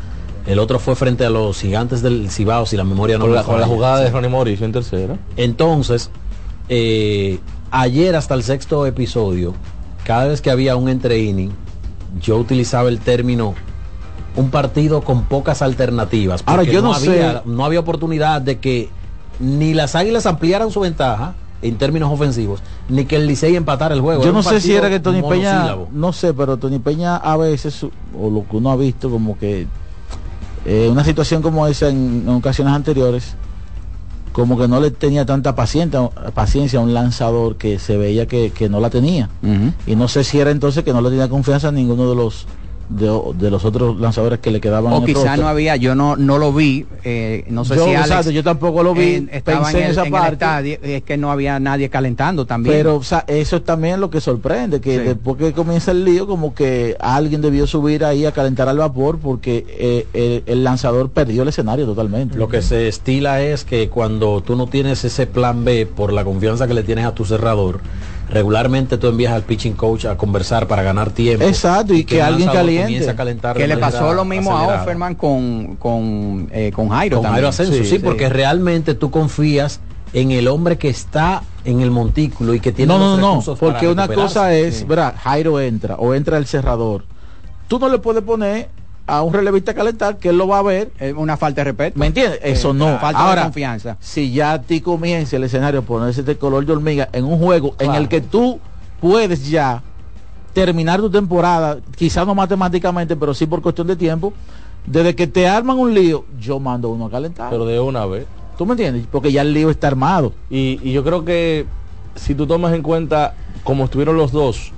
El 0.47 0.57
otro 0.59 0.79
fue 0.79 0.95
frente 0.95 1.23
a 1.25 1.29
los 1.29 1.59
gigantes 1.59 2.01
del 2.01 2.29
Cibao, 2.31 2.65
si 2.65 2.75
la 2.75 2.83
memoria 2.83 3.17
no 3.17 3.25
Con 3.25 3.29
me 3.31 3.35
la, 3.37 3.43
con 3.43 3.59
la 3.61 3.67
jugada 3.67 3.99
de. 4.01 4.09
Ronnie 4.09 4.29
Mauricio 4.29 4.65
en 4.65 4.71
tercera. 4.71 5.17
Entonces, 5.37 6.09
eh, 6.69 7.39
ayer 7.69 8.15
hasta 8.15 8.33
el 8.33 8.43
sexto 8.43 8.85
episodio, 8.87 9.53
cada 10.03 10.25
vez 10.25 10.41
que 10.41 10.49
había 10.49 10.75
un 10.75 10.89
entre 10.89 11.19
inning, 11.19 11.51
yo 12.19 12.37
utilizaba 12.37 12.89
el 12.89 12.99
término 12.99 13.53
un 14.35 14.49
partido 14.49 15.01
con 15.01 15.25
pocas 15.25 15.61
alternativas. 15.61 16.41
Ahora, 16.45 16.61
porque 16.61 16.73
yo 16.73 16.81
no 16.81 16.93
había, 16.93 17.33
sé- 17.33 17.41
no 17.45 17.63
había 17.65 17.79
oportunidad 17.81 18.41
de 18.41 18.59
que 18.59 18.89
ni 19.41 19.73
las 19.73 19.95
águilas 19.95 20.25
ampliaran 20.25 20.71
su 20.71 20.79
ventaja 20.79 21.33
en 21.61 21.77
términos 21.77 22.11
ofensivos, 22.11 22.61
ni 22.89 23.05
que 23.05 23.17
el 23.17 23.27
Licey 23.27 23.55
empatara 23.55 23.93
el 23.93 24.01
juego. 24.01 24.21
Yo 24.21 24.29
Era 24.29 24.37
no 24.37 24.43
sé 24.43 24.61
si 24.61 24.73
era 24.73 24.89
que 24.89 24.99
Tony 24.99 25.21
Peña, 25.21 25.75
no 25.91 26.13
sé, 26.13 26.33
pero 26.33 26.57
Tony 26.57 26.79
Peña 26.79 27.17
a 27.17 27.37
veces, 27.37 27.83
o 27.83 28.29
lo 28.29 28.47
que 28.49 28.57
uno 28.57 28.71
ha 28.71 28.75
visto 28.75 29.09
como 29.09 29.37
que 29.37 29.67
eh, 30.65 30.87
una 30.91 31.03
situación 31.03 31.41
como 31.41 31.67
esa 31.67 31.89
en, 31.89 32.23
en 32.25 32.29
ocasiones 32.29 32.73
anteriores, 32.73 33.35
como 34.31 34.57
que 34.57 34.67
no 34.67 34.79
le 34.79 34.91
tenía 34.91 35.25
tanta 35.25 35.55
paciencia, 35.55 36.09
paciencia 36.33 36.79
a 36.79 36.81
un 36.81 36.93
lanzador 36.93 37.57
que 37.57 37.79
se 37.79 37.97
veía 37.97 38.27
que, 38.27 38.51
que 38.51 38.69
no 38.69 38.79
la 38.79 38.89
tenía. 38.89 39.29
Y 39.85 39.95
no 39.95 40.07
sé 40.07 40.23
si 40.23 40.39
era 40.39 40.51
entonces 40.51 40.83
que 40.83 40.93
no 40.93 41.01
le 41.01 41.09
tenía 41.09 41.29
confianza 41.29 41.67
a 41.67 41.71
ninguno 41.71 42.09
de 42.09 42.15
los 42.15 42.47
de, 42.91 43.21
de 43.37 43.49
los 43.51 43.65
otros 43.65 43.99
lanzadores 43.99 44.39
que 44.39 44.51
le 44.51 44.61
quedaban. 44.61 44.93
O 44.93 44.97
en 44.97 45.01
el 45.03 45.07
quizá 45.07 45.19
roster. 45.23 45.39
no 45.39 45.47
había, 45.47 45.75
yo 45.75 45.95
no, 45.95 46.15
no 46.15 46.37
lo 46.37 46.53
vi, 46.53 46.85
eh, 47.03 47.45
no 47.49 47.65
sé 47.65 47.75
Yo, 47.75 47.85
si 47.85 47.89
Alex 47.91 48.05
exacto, 48.09 48.31
yo 48.31 48.43
tampoco 48.43 48.83
lo 48.83 48.93
vi, 48.93 49.01
eh, 49.01 49.27
estaba 49.31 49.63
pensé 49.63 49.77
en 49.77 49.83
en 49.83 49.85
el, 49.85 49.91
esa 49.91 50.01
en 50.01 50.05
el 50.07 50.11
parte. 50.11 50.33
estadio, 50.33 50.77
es 50.83 51.03
que 51.03 51.17
no 51.17 51.31
había 51.31 51.59
nadie 51.59 51.89
calentando 51.89 52.45
también. 52.45 52.75
Pero 52.75 52.97
o 52.97 53.03
sea, 53.03 53.23
eso 53.27 53.55
es 53.57 53.63
también 53.63 53.99
lo 53.99 54.09
que 54.09 54.21
sorprende, 54.21 54.79
que 54.81 54.97
Sí. 54.99 55.03
después 55.05 55.37
que 55.37 55.53
comienza 55.53 55.91
el 55.91 56.03
lío, 56.05 56.27
como 56.27 56.53
que 56.53 56.95
alguien 56.99 57.41
debió 57.41 57.65
subir 57.67 58.03
ahí 58.05 58.25
a 58.25 58.31
calentar 58.31 58.67
al 58.69 58.77
vapor 58.77 59.19
porque 59.19 59.65
eh, 59.69 60.07
el, 60.13 60.43
el 60.45 60.63
lanzador 60.63 61.09
perdió 61.09 61.43
el 61.43 61.47
escenario 61.49 61.85
totalmente. 61.85 62.37
Lo 62.37 62.49
que 62.49 62.61
se 62.61 62.87
estila 62.87 63.41
es 63.41 63.63
que 63.63 63.89
cuando 63.89 64.41
tú 64.41 64.55
no 64.55 64.67
tienes 64.67 65.03
ese 65.05 65.27
plan 65.27 65.63
B 65.63 65.85
por 65.85 66.13
la 66.13 66.23
confianza 66.23 66.67
que 66.67 66.73
le 66.73 66.83
tienes 66.83 67.05
a 67.05 67.15
tu 67.15 67.25
cerrador, 67.25 67.79
regularmente 68.31 68.97
tú 68.97 69.07
envías 69.07 69.33
al 69.33 69.43
pitching 69.43 69.73
coach 69.73 70.05
a 70.05 70.17
conversar 70.17 70.67
para 70.67 70.81
ganar 70.81 71.11
tiempo. 71.11 71.45
Exacto, 71.45 71.93
y 71.93 72.03
que, 72.05 72.21
alguien 72.21 72.49
caliente. 72.49 72.83
comienza 72.83 73.11
a 73.11 73.15
calentar 73.15 73.57
Que 73.57 73.67
le 73.67 73.77
pasó 73.77 74.13
lo 74.13 74.25
mismo 74.25 74.57
a. 74.57 74.81
Offerman 74.81 75.15
con, 75.15 75.75
con, 75.75 76.47
eh, 76.51 76.71
con 76.73 76.89
Jairo 76.89 77.17
Con 77.17 77.23
también. 77.23 77.33
Jairo 77.35 77.47
Asensio, 77.49 77.83
sí, 77.85 77.99
porque 77.99 78.29
realmente 78.29 78.95
tú 78.95 79.11
confías 79.11 79.81
en 80.13 80.31
el 80.31 80.47
hombre 80.47 80.77
que 80.77 80.89
está 80.89 81.43
en 81.63 81.81
el 81.81 81.91
montículo 81.91 82.53
y 82.53 82.59
que 82.59 82.71
tiene 82.71 82.93
No, 82.93 82.99
los 82.99 83.09
no, 83.09 83.17
no, 83.17 83.27
recursos 83.29 83.59
para 83.59 83.71
porque 83.73 83.87
una 83.87 84.07
cosa 84.07 84.53
es, 84.53 84.77
Sí. 84.79 84.85
verá, 84.85 85.13
Jairo 85.17 85.59
entra 85.59 85.95
o 85.95 86.13
entra 86.13 86.37
el 86.37 86.45
cerrador. 86.47 87.03
Tú 87.67 87.79
no 87.79 87.87
le 87.89 87.99
puedes 87.99 88.23
poner 88.23 88.69
a 89.11 89.23
un 89.23 89.33
relevista 89.33 89.71
a 89.71 89.73
calentar 89.75 90.17
que 90.17 90.29
él 90.29 90.37
lo 90.37 90.47
va 90.47 90.59
a 90.59 90.61
ver. 90.61 90.89
Es 90.97 91.13
una 91.13 91.35
falta 91.35 91.61
de 91.61 91.65
respeto. 91.65 91.99
¿Me 91.99 92.07
entiendes? 92.07 92.39
Eso 92.43 92.73
no. 92.73 92.97
Falta 92.97 93.19
Ahora, 93.19 93.41
de 93.41 93.47
confianza. 93.47 93.97
si 93.99 94.31
ya 94.31 94.53
a 94.53 94.61
ti 94.61 94.79
comienza 94.79 95.35
el 95.35 95.43
escenario 95.43 95.81
a 95.81 95.83
ponerse 95.83 96.23
de 96.23 96.37
color 96.37 96.65
de 96.65 96.71
hormiga 96.71 97.09
en 97.11 97.25
un 97.25 97.37
juego 97.37 97.75
en 97.79 97.93
el 97.93 98.07
que 98.07 98.21
tú 98.21 98.59
puedes 99.01 99.49
ya 99.49 99.83
terminar 100.53 101.01
tu 101.01 101.09
temporada, 101.09 101.77
quizás 101.95 102.25
no 102.25 102.33
matemáticamente, 102.35 103.17
pero 103.17 103.33
sí 103.33 103.45
por 103.45 103.61
cuestión 103.61 103.87
de 103.87 103.97
tiempo, 103.97 104.31
desde 104.85 105.13
que 105.13 105.27
te 105.27 105.47
arman 105.47 105.77
un 105.77 105.93
lío, 105.93 106.23
yo 106.39 106.59
mando 106.59 106.89
uno 106.89 107.07
a 107.07 107.11
calentar. 107.11 107.49
Pero 107.49 107.65
de 107.65 107.79
una 107.81 108.05
vez. 108.05 108.25
¿Tú 108.57 108.65
me 108.65 108.73
entiendes? 108.73 109.05
Porque 109.11 109.31
ya 109.31 109.41
el 109.41 109.53
lío 109.53 109.69
está 109.69 109.87
armado. 109.87 110.33
Y, 110.49 110.79
y 110.83 110.93
yo 110.93 111.03
creo 111.03 111.25
que 111.25 111.65
si 112.15 112.33
tú 112.33 112.47
tomas 112.47 112.73
en 112.73 112.81
cuenta 112.81 113.33
cómo 113.63 113.85
estuvieron 113.85 114.15
los 114.15 114.31
dos, 114.31 114.71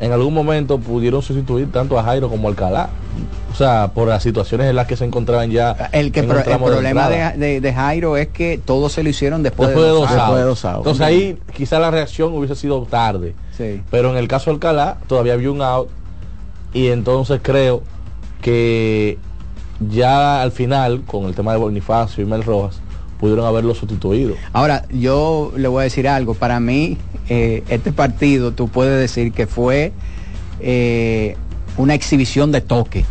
en 0.00 0.12
algún 0.12 0.32
momento 0.34 0.78
pudieron 0.78 1.20
sustituir 1.22 1.70
tanto 1.70 1.98
a 1.98 2.02
Jairo 2.02 2.28
como 2.28 2.48
a 2.48 2.50
Alcalá. 2.50 2.88
O 3.52 3.54
sea, 3.54 3.90
por 3.92 4.08
las 4.08 4.22
situaciones 4.22 4.68
en 4.70 4.76
las 4.76 4.86
que 4.86 4.96
se 4.96 5.04
encontraban 5.04 5.50
ya. 5.50 5.90
El, 5.92 6.10
que 6.12 6.20
en 6.20 6.28
pro- 6.28 6.38
el 6.38 6.44
de 6.44 6.56
problema 6.56 7.08
de, 7.08 7.32
de- 7.36 7.60
de 7.60 7.72
Jairo 7.74 8.16
es 8.16 8.28
que 8.28 8.58
todos 8.64 8.92
se 8.92 9.02
lo 9.02 9.08
hicieron 9.10 9.42
después, 9.42 9.68
después 9.70 9.86
de 9.86 9.92
dos 9.92 10.64
outs. 10.64 10.78
Entonces 10.78 11.02
ahí 11.06 11.38
quizá 11.54 11.78
la 11.78 11.90
reacción 11.90 12.32
hubiese 12.34 12.54
sido 12.54 12.80
tarde. 12.88 13.34
Sí. 13.56 13.82
Pero 13.90 14.10
en 14.10 14.16
el 14.16 14.28
caso 14.28 14.50
de 14.50 14.54
Alcalá 14.54 14.96
todavía 15.06 15.34
había 15.34 15.50
un 15.50 15.60
out 15.62 15.88
y 16.72 16.86
entonces 16.88 17.40
creo 17.42 17.82
que 18.40 19.18
ya 19.90 20.42
al 20.42 20.52
final, 20.52 21.02
con 21.06 21.24
el 21.26 21.34
tema 21.34 21.52
de 21.52 21.58
Bonifacio 21.58 22.22
y 22.22 22.26
Mel 22.26 22.42
Rojas, 22.44 22.80
pudieron 23.20 23.44
haberlo 23.46 23.74
sustituido. 23.74 24.34
Ahora, 24.52 24.84
yo 24.90 25.52
le 25.56 25.68
voy 25.68 25.80
a 25.80 25.84
decir 25.84 26.08
algo. 26.08 26.34
Para 26.34 26.58
mí, 26.58 26.96
eh, 27.28 27.62
este 27.68 27.92
partido, 27.92 28.52
tú 28.52 28.68
puedes 28.68 28.98
decir 28.98 29.32
que 29.32 29.46
fue 29.46 29.92
eh, 30.60 31.36
una 31.76 31.94
exhibición 31.94 32.50
de 32.50 32.62
toque. 32.62 33.04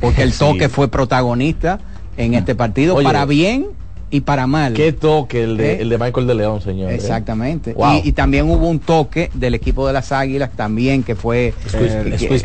Porque 0.00 0.22
el 0.22 0.32
Sí. 0.32 0.38
toque 0.40 0.68
fue 0.68 0.88
protagonista 0.88 1.78
en 2.16 2.34
este 2.34 2.54
partido, 2.54 2.96
Oye, 2.96 3.04
para 3.04 3.24
bien 3.24 3.66
y 4.08 4.20
para 4.20 4.46
mal. 4.46 4.72
Qué 4.74 4.92
toque 4.92 5.42
el 5.42 5.56
de, 5.56 5.72
¿Eh? 5.72 5.82
el 5.82 5.88
de 5.88 5.98
Michael 5.98 6.26
de 6.28 6.34
León, 6.36 6.60
señor. 6.60 6.92
¿eh? 6.92 6.94
Exactamente. 6.94 7.72
Wow. 7.72 8.00
Y, 8.04 8.08
y 8.08 8.12
también 8.12 8.48
hubo 8.48 8.68
un 8.68 8.78
toque 8.78 9.30
del 9.34 9.54
equipo 9.54 9.86
de 9.86 9.92
las 9.92 10.12
Águilas 10.12 10.50
también 10.54 11.02
que 11.02 11.16
fue 11.16 11.52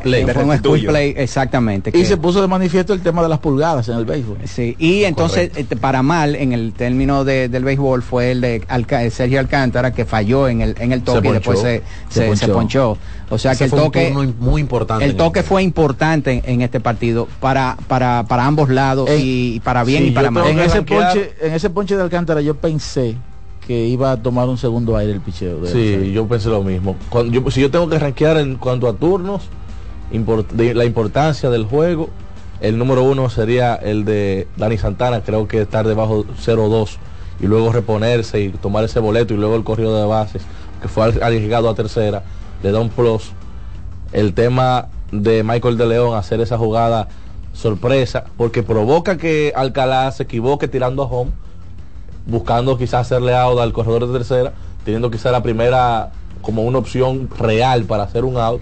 play. 0.02 0.26
fue 0.26 0.44
un 0.44 0.58
squeeze 0.58 0.88
play, 0.88 1.14
exactamente. 1.18 1.90
Y 1.92 1.94
que- 1.94 2.06
se 2.06 2.18
puso 2.18 2.42
de 2.42 2.48
manifiesto 2.48 2.94
el 2.94 3.02
tema 3.02 3.22
de 3.22 3.30
las 3.30 3.40
pulgadas 3.40 3.88
en 3.90 3.98
el 3.98 4.06
béisbol. 4.06 4.38
Sí, 4.46 4.76
y 4.80 5.04
entonces 5.04 5.52
este, 5.56 5.76
para 5.76 6.02
mal 6.02 6.36
en 6.36 6.52
el 6.54 6.74
término 6.74 7.24
de- 7.24 7.48
del 7.48 7.64
béisbol 7.64 8.02
fue 8.02 8.32
el 8.32 8.42
de 8.42 8.64
Alca- 8.68 9.08
Sergio 9.12 9.40
Alcántara 9.40 9.92
que 9.94 10.06
falló 10.06 10.48
en 10.48 10.62
el 10.62 10.76
en 10.80 10.92
el 10.92 11.04
toque 11.04 11.30
y 11.30 11.32
después 11.32 11.60
se, 11.60 11.84
Se 12.10 12.28
se, 12.30 12.36
se 12.36 12.48
ponchó. 12.48 12.98
O 13.30 13.38
sea 13.38 13.54
Ese 13.54 13.70
que 13.70 13.76
el 13.76 13.82
toque 13.82 14.12
muy 14.40 14.60
importante. 14.60 15.06
el 15.06 15.16
toque 15.16 15.42
fue 15.44 15.64
importante 15.64 16.32
en, 16.34 16.42
en 16.56 16.62
este 16.62 16.80
partido 16.82 17.28
para 17.40 17.78
para 17.88 18.26
para 18.28 18.46
ambos 18.46 18.70
lados 18.70 19.10
y 19.18 19.62
para 19.62 19.84
bien 19.86 20.04
Sí, 20.04 20.10
y 20.10 20.12
para 20.12 20.32
mal. 20.32 20.48
en 20.48 20.60
ese 20.60 20.82
ponche 20.82 21.32
en 21.52 21.56
ese 21.58 21.70
ponche 21.70 21.98
de 21.98 22.02
Alcántara 22.02 22.40
yo 22.42 22.56
pensé 22.56 23.18
que 23.68 23.86
iba 23.86 24.12
a 24.14 24.18
tomar 24.18 24.48
un 24.48 24.58
segundo 24.58 24.96
aire 24.96 25.12
el 25.12 25.20
picheo 25.20 25.60
de 25.60 25.70
Sí, 25.70 26.12
yo 26.14 26.26
pensé 26.26 26.48
lo 26.50 26.64
mismo. 26.64 26.96
Cuando 27.10 27.32
yo, 27.34 27.52
si 27.52 27.60
yo 27.62 27.70
tengo 27.70 27.90
que 27.90 28.00
rankear 28.00 28.38
en 28.38 28.56
cuanto 28.56 28.88
a 28.88 28.94
turnos, 28.94 29.44
import- 30.14 30.48
de 30.52 30.74
la 30.74 30.86
importancia 30.86 31.50
del 31.50 31.66
juego, 31.66 32.10
el 32.62 32.78
número 32.78 33.04
uno 33.04 33.30
sería 33.30 33.76
el 33.76 34.06
de 34.06 34.48
Dani 34.56 34.78
Santana, 34.78 35.22
creo 35.24 35.46
que 35.48 35.62
estar 35.62 35.86
debajo 35.86 36.26
0-2 36.42 36.98
y 37.42 37.48
luego 37.48 37.72
reponerse 37.74 38.40
y 38.42 38.50
tomar 38.50 38.86
ese 38.86 39.00
boleto 39.02 39.34
y 39.34 39.38
luego 39.38 39.56
el 39.58 39.64
corrido 39.66 40.00
de 40.00 40.06
bases, 40.06 40.44
que 40.82 40.88
fue 40.88 41.04
al- 41.04 41.22
arriesgado 41.22 41.70
a 41.70 41.76
tercera, 41.76 42.24
le 42.64 42.72
da 42.72 42.80
un 42.80 42.90
plus. 42.90 43.32
El 44.14 44.34
tema 44.34 44.88
de 45.12 45.44
Michael 45.44 45.78
de 45.78 45.86
León 45.86 46.16
hacer 46.18 46.40
esa 46.40 46.58
jugada 46.58 47.10
sorpresa, 47.54 48.26
porque 48.38 48.64
provoca 48.64 49.18
que 49.18 49.54
Alcalá 49.56 50.12
se 50.12 50.24
equivoque 50.24 50.68
tirando 50.68 51.04
a 51.04 51.06
home, 51.08 51.32
buscando 52.26 52.78
quizás 52.78 53.02
hacerle 53.02 53.36
out 53.36 53.60
al 53.60 53.74
corredor 53.74 54.08
de 54.08 54.14
tercera, 54.14 54.54
teniendo 54.86 55.12
quizás 55.12 55.32
la 55.32 55.44
primera 55.44 56.12
como 56.42 56.64
una 56.64 56.78
opción 56.80 57.30
real 57.38 57.84
para 57.84 58.04
hacer 58.04 58.26
un 58.26 58.38
out 58.38 58.62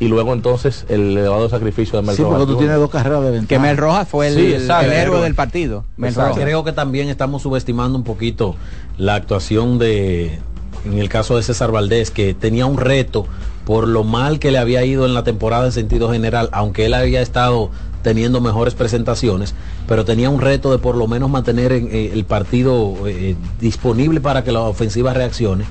y 0.00 0.08
luego 0.08 0.32
entonces 0.32 0.84
el 0.88 1.16
elevado 1.16 1.48
sacrificio 1.48 2.00
de 2.00 2.06
Mel 2.06 2.16
Sí, 2.16 2.22
porque 2.22 2.34
Rojas 2.34 2.46
tú 2.48 2.52
Jr. 2.54 2.58
tienes 2.64 2.78
dos 2.80 2.90
carreras 2.90 3.22
de 3.22 3.30
ventaja. 3.30 3.48
que 3.48 3.58
Mel 3.60 3.76
Rojas 3.76 4.08
fue 4.08 4.26
el, 4.28 4.34
Sí, 4.34 4.46
el- 4.46 4.52
exacto. 4.62 4.86
el 4.86 4.92
héroe 4.92 5.20
del 5.22 5.34
partido. 5.36 5.84
Mel 5.96 6.10
Exacto. 6.10 6.30
Rojas. 6.30 6.44
Creo 6.44 6.64
que 6.64 6.72
también 6.72 7.08
estamos 7.08 7.42
subestimando 7.42 7.96
un 7.96 8.02
poquito 8.04 8.56
la 8.98 9.14
actuación 9.14 9.78
de, 9.78 10.40
en 10.84 10.98
el 10.98 11.08
caso 11.08 11.36
de 11.36 11.44
César 11.44 11.70
Valdés, 11.70 12.10
que 12.10 12.34
tenía 12.34 12.66
un 12.66 12.76
reto 12.78 13.26
por 13.64 13.86
lo 13.86 14.02
mal 14.02 14.40
que 14.40 14.50
le 14.50 14.58
había 14.58 14.84
ido 14.84 15.06
en 15.06 15.14
la 15.14 15.22
temporada 15.22 15.66
en 15.66 15.72
sentido 15.72 16.10
general, 16.10 16.48
aunque 16.52 16.86
él 16.86 16.94
había 16.94 17.22
estado 17.22 17.70
teniendo 18.04 18.40
mejores 18.40 18.74
presentaciones, 18.74 19.54
pero 19.88 20.04
tenía 20.04 20.30
un 20.30 20.40
reto 20.40 20.70
de 20.70 20.78
por 20.78 20.94
lo 20.94 21.08
menos 21.08 21.28
mantener 21.28 21.72
en- 21.72 21.88
eh, 21.90 22.10
el 22.14 22.24
partido 22.24 22.94
eh, 23.08 23.34
disponible 23.60 24.20
para 24.20 24.44
que 24.44 24.52
la 24.52 24.60
ofensiva 24.60 25.12
reaccione. 25.12 25.64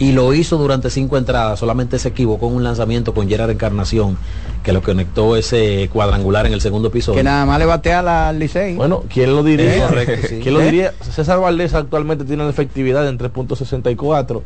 Y 0.00 0.12
lo 0.12 0.32
hizo 0.32 0.58
durante 0.58 0.90
cinco 0.90 1.16
entradas, 1.18 1.58
solamente 1.58 1.98
se 1.98 2.10
equivocó 2.10 2.46
en 2.46 2.54
un 2.54 2.62
lanzamiento 2.62 3.12
con 3.12 3.28
Gerard 3.28 3.50
Encarnación, 3.50 4.16
que 4.62 4.72
lo 4.72 4.80
conectó 4.80 5.34
ese 5.34 5.90
cuadrangular 5.92 6.46
en 6.46 6.52
el 6.52 6.60
segundo 6.60 6.86
episodio. 6.86 7.16
Que 7.16 7.24
nada 7.24 7.44
más 7.44 7.58
le 7.58 7.64
batea 7.64 8.00
la 8.02 8.32
Licey. 8.32 8.76
Bueno, 8.76 9.02
¿quién 9.12 9.34
lo 9.34 9.42
diría? 9.42 9.74
Eh, 9.76 9.80
correcto, 9.88 10.26
sí. 10.28 10.38
¿Quién 10.40 10.54
lo 10.54 10.60
¿Eh? 10.60 10.66
diría? 10.66 10.94
César 11.00 11.40
Valdés 11.40 11.74
actualmente 11.74 12.24
tiene 12.24 12.42
una 12.44 12.50
efectividad 12.52 13.08
en 13.08 13.18
3.64, 13.18 14.42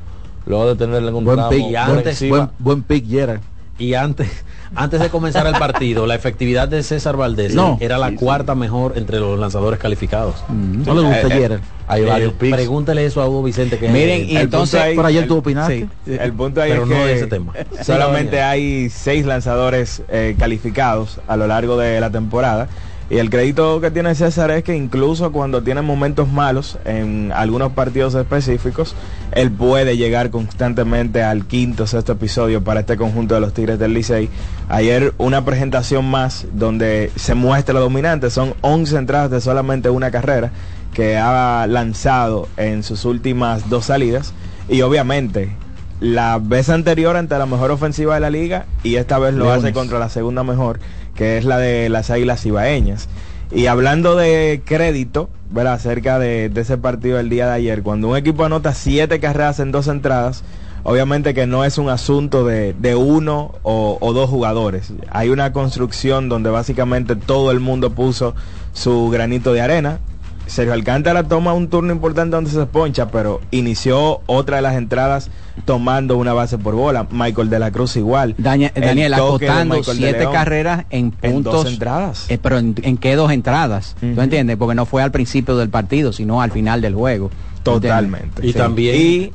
luego 0.46 0.68
de 0.68 0.76
tenerle 0.76 1.08
en 1.10 1.14
un 1.16 1.24
Buen 1.24 1.36
tramo 1.36 1.50
pick, 1.50 2.06
encima. 2.06 2.36
buen, 2.36 2.50
buen 2.58 2.82
pick, 2.84 3.06
Gerard. 3.10 3.40
Y 3.78 3.92
antes, 3.92 4.30
antes 4.74 5.00
de 5.00 5.08
comenzar 5.10 5.46
el 5.46 5.54
partido, 5.54 6.06
la 6.06 6.14
efectividad 6.14 6.68
de 6.68 6.82
César 6.82 7.16
Valdés 7.16 7.54
No. 7.54 7.76
era 7.80 7.98
la 7.98 8.14
cuarta 8.14 8.54
mejor 8.54 8.94
entre 8.96 9.18
los 9.20 9.38
lanzadores 9.38 9.78
calificados. 9.78 10.36
No 10.48 10.94
le 10.94 11.00
gusta 11.02 11.20
Eh, 11.20 11.26
eh, 11.30 11.40
Gerard. 11.40 11.60
Hay 11.88 12.02
Eh, 12.02 12.06
varios 12.06 12.32
picks. 12.34 12.54
pregúntele 12.56 13.04
eso 13.04 13.20
a 13.20 13.28
Hugo 13.28 13.42
Vicente 13.42 13.78
que 13.78 13.86
es 13.86 13.92
Miren, 13.92 14.22
el- 14.22 14.30
y 14.30 14.36
el 14.36 14.42
entonces 14.42 14.80
ahí- 14.80 14.96
Pero 14.96 15.08
ayer 15.08 15.22
el- 15.24 15.28
tú 15.28 15.36
opinaste. 15.38 15.88
sí. 16.06 16.12
El 16.18 16.32
punto 16.32 16.62
ahí 16.62 16.70
Pero 16.70 16.84
es 16.84 16.88
no 16.88 16.94
que 16.96 17.04
de 17.04 17.12
ese 17.14 17.26
tema. 17.26 17.52
solamente 17.84 18.40
hay 18.40 18.88
seis 18.88 19.26
lanzadores 19.26 20.02
eh, 20.08 20.36
calificados 20.38 21.20
a 21.28 21.36
lo 21.36 21.46
largo 21.46 21.76
de 21.76 22.00
la 22.00 22.10
temporada. 22.10 22.68
Y 23.12 23.18
el 23.18 23.28
crédito 23.28 23.78
que 23.82 23.90
tiene 23.90 24.14
César 24.14 24.50
es 24.52 24.64
que 24.64 24.74
incluso 24.74 25.32
cuando 25.32 25.62
tiene 25.62 25.82
momentos 25.82 26.32
malos 26.32 26.78
en 26.86 27.30
algunos 27.32 27.72
partidos 27.72 28.14
específicos, 28.14 28.94
él 29.32 29.50
puede 29.50 29.98
llegar 29.98 30.30
constantemente 30.30 31.22
al 31.22 31.44
quinto, 31.44 31.86
sexto 31.86 32.12
episodio 32.12 32.64
para 32.64 32.80
este 32.80 32.96
conjunto 32.96 33.34
de 33.34 33.42
los 33.42 33.52
Tigres 33.52 33.78
del 33.78 33.92
Licey. 33.92 34.30
Ayer 34.70 35.12
una 35.18 35.44
presentación 35.44 36.10
más 36.10 36.46
donde 36.54 37.12
se 37.16 37.34
muestra 37.34 37.74
lo 37.74 37.80
dominante, 37.80 38.30
son 38.30 38.54
11 38.62 38.96
entradas 38.96 39.30
de 39.30 39.42
solamente 39.42 39.90
una 39.90 40.10
carrera 40.10 40.50
que 40.94 41.18
ha 41.18 41.66
lanzado 41.68 42.48
en 42.56 42.82
sus 42.82 43.04
últimas 43.04 43.68
dos 43.68 43.84
salidas. 43.84 44.32
Y 44.70 44.80
obviamente 44.80 45.54
la 46.02 46.40
vez 46.42 46.68
anterior 46.68 47.16
ante 47.16 47.38
la 47.38 47.46
mejor 47.46 47.70
ofensiva 47.70 48.14
de 48.14 48.20
la 48.20 48.30
liga 48.30 48.66
y 48.82 48.96
esta 48.96 49.18
vez 49.20 49.34
lo 49.34 49.44
Leones. 49.44 49.64
hace 49.64 49.72
contra 49.72 50.00
la 50.00 50.08
segunda 50.08 50.42
mejor, 50.42 50.80
que 51.14 51.38
es 51.38 51.44
la 51.44 51.58
de 51.58 51.88
las 51.88 52.10
Águilas 52.10 52.44
Ibaeñas. 52.46 53.08
Y 53.50 53.66
hablando 53.66 54.16
de 54.16 54.62
crédito, 54.64 55.28
¿verdad? 55.50 55.74
acerca 55.74 56.18
de, 56.18 56.50
ese 56.54 56.78
partido 56.78 57.18
del 57.18 57.28
día 57.28 57.46
de 57.46 57.52
ayer, 57.52 57.82
cuando 57.82 58.08
un 58.08 58.16
equipo 58.16 58.44
anota 58.44 58.72
siete 58.72 59.20
carreras 59.20 59.60
en 59.60 59.72
dos 59.72 59.88
entradas, 59.88 60.42
obviamente 60.84 61.34
que 61.34 61.46
no 61.46 61.64
es 61.64 61.76
un 61.76 61.90
asunto 61.90 62.46
de, 62.46 62.72
de 62.72 62.94
uno 62.94 63.52
o 63.62 64.12
dos 64.14 64.30
jugadores. 64.30 64.92
Hay 65.10 65.28
una 65.28 65.52
construcción 65.52 66.30
donde 66.30 66.48
básicamente 66.48 67.14
todo 67.14 67.50
el 67.50 67.60
mundo 67.60 67.90
puso 67.90 68.34
su 68.72 69.10
granito 69.10 69.52
de 69.52 69.60
arena. 69.60 69.98
Sergio 70.46 70.72
Alcántara 70.74 71.22
toma 71.24 71.52
un 71.54 71.68
turno 71.68 71.92
importante 71.92 72.36
donde 72.36 72.50
se 72.50 72.66
poncha, 72.66 73.08
pero 73.08 73.40
inició 73.50 74.20
otra 74.26 74.56
de 74.56 74.62
las 74.62 74.74
entradas 74.74 75.30
tomando 75.64 76.16
una 76.16 76.32
base 76.32 76.58
por 76.58 76.74
bola. 76.74 77.06
Michael 77.10 77.48
de 77.50 77.58
la 77.58 77.70
Cruz 77.70 77.96
igual. 77.96 78.34
Daña- 78.38 78.72
Daniel 78.74 79.14
acotando 79.14 79.82
siete 79.82 80.18
León 80.20 80.32
carreras 80.32 80.84
en 80.90 81.14
en 81.22 81.32
puntos 81.34 81.52
dos 81.64 81.72
entradas. 81.72 82.30
Eh, 82.30 82.38
pero 82.42 82.58
en, 82.58 82.74
en 82.82 82.96
qué 82.96 83.16
dos 83.16 83.30
entradas 83.32 83.96
¿tú 84.00 84.06
Ujú. 84.06 84.20
entiendes? 84.20 84.56
porque 84.56 84.74
no 84.74 84.84
fue 84.86 85.02
al 85.02 85.10
principio 85.10 85.56
del 85.56 85.68
partido 85.70 86.12
sino 86.12 86.40
al 86.42 86.50
final 86.50 86.80
del 86.80 86.94
juego 86.94 87.30
¿tú 87.62 87.72
Totalmente. 87.72 88.26
entiendes? 88.26 88.50
Y 88.50 88.58
también 88.58 88.96
Y 88.96 89.32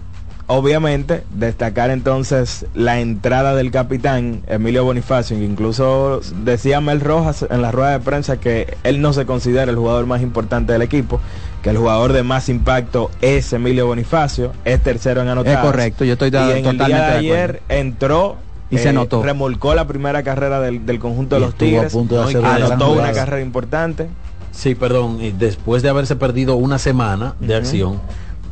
obviamente, 0.48 1.24
destacar 1.34 1.90
entonces 1.90 2.66
la 2.74 3.00
entrada 3.00 3.54
del 3.54 3.70
capitán 3.70 4.42
Emilio 4.48 4.84
Bonifacio, 4.86 5.38
que 5.38 5.44
incluso 5.44 6.22
decía 6.44 6.82
Mel 6.82 7.02
Rojas 7.02 7.46
en 7.50 7.62
la 7.62 7.72
rueda 7.72 7.92
de 7.92 8.00
prensa 8.00 8.38
que 8.38 8.78
él 8.84 9.02
no 9.02 9.14
se 9.14 9.26
considera 9.26 9.70
el 9.70 9.78
jugador 9.78 10.06
más 10.06 10.22
importante 10.22 10.72
del 10.74 10.82
equipo, 10.82 11.20
que 11.62 11.70
el 11.70 11.78
jugador 11.78 12.14
de 12.14 12.24
más 12.24 12.48
impacto 12.50 13.12
es 13.22 13.52
Emilio 13.52 13.88
Bonifacio, 13.88 14.54
es 14.64 14.82
tercero 14.82 15.22
en 15.22 15.28
anotar. 15.28 15.54
Es 15.54 15.60
correcto, 15.60 16.06
yo 16.06 16.14
estoy 16.14 16.30
y 16.30 16.36
en 16.36 16.64
totalmente 16.64 16.84
el 16.84 16.88
día 16.88 17.02
de 17.02 17.12
de 17.12 17.18
ayer 17.18 17.62
entró 17.68 18.38
Y 18.70 18.78
se 18.78 18.90
eh, 18.90 18.94
notó. 18.94 19.22
remolcó 19.22 19.76
la 19.76 19.86
primera 19.86 20.24
carrera 20.24 20.62
del, 20.62 20.86
del 20.86 21.00
conjunto 21.00 21.36
de 21.36 21.42
Y 21.42 21.46
los 21.46 21.54
a 21.54 21.58
Tigres, 21.58 21.94
punto 21.94 22.16
de 22.16 22.24
hacer 22.24 22.40
una 22.40 22.58
gran 22.58 22.72
anotó 22.72 22.92
una 22.94 23.12
carrera 23.12 23.42
importante. 23.42 24.08
Sí, 24.52 24.74
perdón, 24.76 25.22
y 25.22 25.32
después 25.32 25.84
de 25.84 25.90
haberse 25.90 26.16
perdido 26.16 26.56
una 26.56 26.80
semana 26.80 27.36
de 27.40 27.54
acción, 27.56 28.00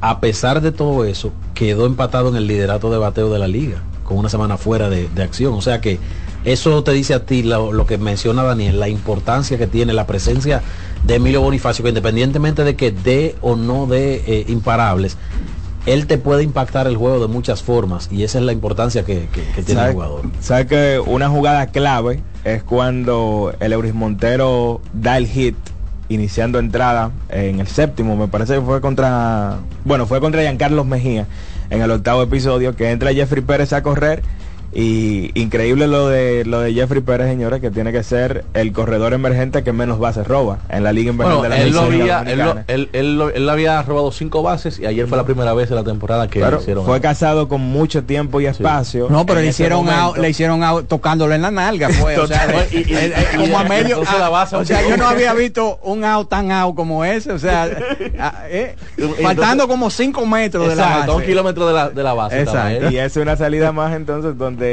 a 0.02 0.20
pesar 0.20 0.62
de 0.62 0.72
todo 0.72 1.06
eso, 1.06 1.32
quedó 1.54 1.86
empatado 1.86 2.30
en 2.30 2.36
el 2.36 2.48
liderato 2.48 2.90
de 2.92 2.98
bateo 2.98 3.30
de 3.32 3.40
la 3.40 3.48
liga, 3.48 3.82
con 4.04 4.18
una 4.18 4.30
semana 4.30 4.58
fuera 4.58 4.90
de, 4.90 5.08
de 5.10 5.24
acción. 5.24 5.54
O 5.54 5.62
sea 5.62 5.82
que 5.82 6.00
eso 6.44 6.84
te 6.84 6.92
dice 6.92 7.14
a 7.16 7.26
ti 7.26 7.42
lo, 7.44 7.72
lo 7.72 7.86
que 7.88 7.98
menciona 7.98 8.44
Daniel, 8.44 8.80
la 8.80 8.88
importancia 8.90 9.58
que 9.58 9.66
tiene 9.68 9.94
la 9.94 10.06
presencia 10.06 10.62
de 11.06 11.16
Emilio 11.16 11.42
Bonifacio, 11.42 11.82
que 11.84 11.90
independientemente 11.90 12.64
de 12.64 12.76
que 12.76 12.92
dé 12.92 13.36
o 13.42 13.56
no 13.56 13.88
dé 13.88 14.24
eh, 14.28 14.46
imparables, 14.50 15.18
él 15.88 16.08
te 16.08 16.18
puede 16.18 16.42
impactar 16.44 16.88
el 16.88 16.98
juego 16.98 17.20
de 17.20 17.28
muchas 17.32 17.62
formas 17.64 18.10
y 18.12 18.24
esa 18.24 18.40
es 18.40 18.46
la 18.46 18.52
importancia 18.52 19.06
que, 19.06 19.28
que- 19.32 19.44
que 19.56 19.62
tiene 19.64 19.82
el 19.82 19.88
¿Sabe- 19.88 19.94
jugador. 19.94 20.22
¿Sabe 20.40 20.68
que 20.68 21.00
una 21.06 21.30
jugada 21.30 21.68
clave 21.68 22.22
es 22.44 22.64
cuando 22.64 23.54
el 23.60 23.74
Euris 23.74 23.94
Montero 23.94 24.82
da 24.94 25.18
el 25.18 25.28
hit 25.28 25.56
iniciando 26.10 26.60
entrada 26.60 27.12
en 27.30 27.60
el 27.60 27.68
séptimo, 27.68 28.16
me 28.16 28.28
parece 28.28 28.56
que 28.56 28.62
fue 28.62 28.82
contra, 28.82 29.58
bueno, 29.84 30.06
fue 30.06 30.20
contra 30.20 30.42
Giancarlos 30.42 30.86
Mejía 30.86 31.26
en 31.70 31.82
el 31.82 31.92
octavo 31.92 32.22
episodio, 32.22 32.76
que 32.76 32.92
entra 32.92 33.14
Jeffrey 33.14 33.42
Pérez 33.42 33.74
a 33.74 33.82
correr 33.82 34.22
y 34.78 35.32
increíble 35.40 35.88
lo 35.88 36.10
de 36.10 36.44
lo 36.46 36.60
de 36.60 36.74
Jeffrey 36.74 37.00
Pérez, 37.02 37.28
señores, 37.30 37.62
que 37.62 37.72
tiene 37.72 37.94
que 37.94 38.04
ser 38.04 38.44
el 38.54 38.74
corredor 38.74 39.14
emergente 39.14 39.64
que 39.64 39.72
menos 39.72 40.00
bases 40.00 40.28
roba 40.28 40.58
en 40.70 40.84
la 40.84 40.92
Liga 40.92 41.12
Invernal 41.12 41.38
Bueno, 41.38 41.50
de 41.56 41.58
la 41.58 41.64
él, 41.64 41.72
lo 41.74 41.82
había, 41.82 42.22
él, 42.28 42.40
lo- 42.40 42.56
él- 42.68 42.90
él 42.92 43.18
lo- 43.18 43.30
él 43.30 43.50
había 43.50 43.82
robado 43.84 44.12
cinco 44.12 44.44
bases 44.44 44.78
y 44.78 44.86
ayer 44.86 45.08
fue 45.08 45.18
la 45.18 45.24
primera 45.24 45.54
vez 45.54 45.70
en 45.70 45.78
la 45.78 45.84
temporada 45.86 46.28
que 46.28 46.40
Claro, 46.40 46.60
hicieron. 46.60 46.86
fue 46.86 47.00
casado 47.00 47.48
con 47.48 47.62
mucho 47.62 48.04
tiempo 48.04 48.42
y 48.42 48.48
espacio. 48.48 49.08
No, 49.10 49.26
pero 49.26 49.40
le 49.40 49.48
hicieron 49.48 49.88
out, 49.90 50.18
le 50.18 50.30
hicieron 50.30 50.62
out 50.62 50.88
tocándole 50.90 51.36
en 51.36 51.44
la 51.44 51.52
nalga, 51.52 51.88
pues, 52.02 52.18
o 52.20 52.28
sea, 52.28 52.46
Y- 52.72 52.78
y- 52.78 52.80
eh, 52.82 53.14
eh, 53.16 53.26
y- 53.34 53.38
como 53.38 53.58
a 53.60 53.64
medio, 53.64 54.04
la 54.04 54.26
ah, 54.26 54.30
base 54.30 54.56
o 54.58 54.66
sea, 54.66 54.82
yo 54.88 54.98
no 54.98 55.08
había 55.08 55.34
visto 55.34 55.80
un 55.84 56.04
out 56.04 56.28
tan 56.28 56.52
out 56.52 56.76
como 56.76 57.06
ese, 57.06 57.32
o 57.32 57.40
sea, 57.40 57.70
ah, 58.20 58.44
eh, 58.50 58.76
faltando 59.22 59.70
como 59.70 59.90
5 59.90 60.26
metros 60.26 60.68
de 60.68 60.76
la 60.76 60.84
Exacto, 60.84 61.14
base. 61.14 61.22
un 61.22 61.26
kilómetro 61.30 61.66
de 61.68 61.74
la, 61.74 61.90
de 61.92 62.04
la 62.04 62.14
base. 62.14 62.42
Exacto. 62.42 62.90
Y 62.90 62.98
es 62.98 63.16
una 63.16 63.38
salida 63.38 63.72
más 63.72 63.96
entonces 63.96 64.38
donde 64.38 64.65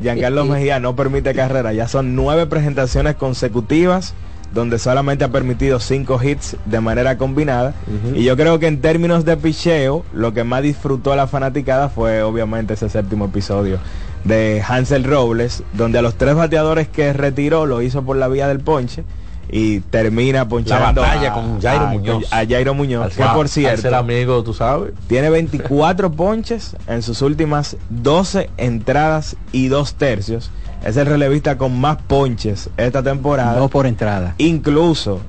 Giancarlo 0.00 0.44
Mejía 0.46 0.80
no 0.80 0.96
permite 0.96 1.34
carrera. 1.34 1.72
Ya 1.72 1.88
son 1.88 2.14
nueve 2.14 2.46
presentaciones 2.46 3.16
consecutivas 3.16 4.14
donde 4.52 4.78
solamente 4.78 5.24
ha 5.24 5.28
permitido 5.28 5.80
cinco 5.80 6.20
hits 6.22 6.56
de 6.64 6.80
manera 6.80 7.18
combinada. 7.18 7.74
Y 8.14 8.24
yo 8.24 8.36
creo 8.36 8.58
que 8.58 8.66
en 8.66 8.80
términos 8.80 9.24
de 9.24 9.36
picheo, 9.36 10.04
lo 10.12 10.32
que 10.32 10.44
más 10.44 10.62
disfrutó 10.62 11.14
la 11.16 11.26
fanaticada 11.26 11.88
fue 11.88 12.22
obviamente 12.22 12.74
ese 12.74 12.88
séptimo 12.88 13.26
episodio 13.26 13.78
de 14.24 14.62
Hansel 14.66 15.04
Robles, 15.04 15.62
donde 15.72 15.98
a 15.98 16.02
los 16.02 16.14
tres 16.16 16.34
bateadores 16.34 16.88
que 16.88 17.12
retiró 17.12 17.66
lo 17.66 17.82
hizo 17.82 18.02
por 18.02 18.16
la 18.16 18.28
vía 18.28 18.48
del 18.48 18.60
ponche. 18.60 19.04
Y 19.50 19.80
termina 19.80 20.48
ponchando 20.48 21.00
batalla 21.02 21.30
a- 21.30 21.34
con 21.34 21.60
Jairo 21.62 21.86
a- 21.86 21.90
Muñoz. 21.90 22.32
A 22.32 22.44
Jairo 22.46 22.74
Muñoz, 22.74 23.04
Al 23.04 23.10
que 23.12 23.34
por 23.34 23.48
cierto 23.48 23.82
ser 23.82 23.94
amigo, 23.94 24.42
tú 24.42 24.52
sabes. 24.52 24.92
tiene 25.06 25.30
24 25.30 26.10
ponches 26.16 26.74
en 26.88 27.02
sus 27.02 27.22
últimas 27.22 27.76
12 27.90 28.50
entradas 28.56 29.36
y 29.52 29.68
dos 29.68 29.94
tercios. 29.94 30.50
Es 30.84 30.96
el 30.96 31.06
relevista 31.06 31.56
con 31.58 31.80
más 31.80 31.98
ponches 32.06 32.70
esta 32.76 33.02
temporada. 33.02 33.58
Dos 33.58 33.70
por 33.70 33.86
entrada. 33.86 34.34
Incluso 34.38 35.20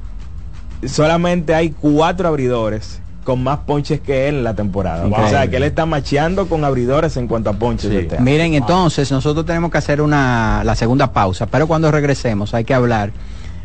solamente 0.86 1.56
hay 1.56 1.72
cuatro 1.72 2.28
abridores 2.28 3.00
con 3.24 3.44
más 3.44 3.60
ponches 3.60 4.00
que 4.00 4.30
él 4.30 4.36
en 4.36 4.44
la 4.46 4.54
temporada. 4.54 5.06
O 5.06 5.30
sea 5.30 5.50
que 5.50 5.58
él 5.58 5.64
está 5.64 5.86
macheando 5.86 6.48
con 6.48 6.64
abridores 6.64 7.18
en 7.18 7.28
cuanto 7.28 7.50
a 7.50 7.54
ponches. 7.54 7.92
este. 7.92 8.20
Miren, 8.20 8.54
entonces 8.54 9.12
nosotros 9.12 9.46
tenemos 9.46 9.70
que 9.70 9.78
hacer 9.80 10.02
una 10.02 10.64
la 10.64 10.76
segunda 10.76 11.12
pausa, 11.12 11.46
pero 11.48 11.68
cuando 11.68 11.92
regresemos 11.92 12.54
hay 12.54 12.64
que 12.64 12.74
hablar 12.74 13.12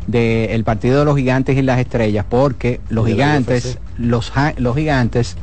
del 0.07 0.63
partido 0.63 0.99
de 0.99 1.05
los 1.05 1.17
gigantes 1.17 1.57
y 1.57 1.61
las 1.61 1.79
estrellas, 1.79 2.25
porque 2.27 2.81
los 2.89 3.05
de 3.05 3.11
gigantes, 3.11 3.77
los, 3.97 4.31
los 4.57 4.75
gigantes 4.75 5.37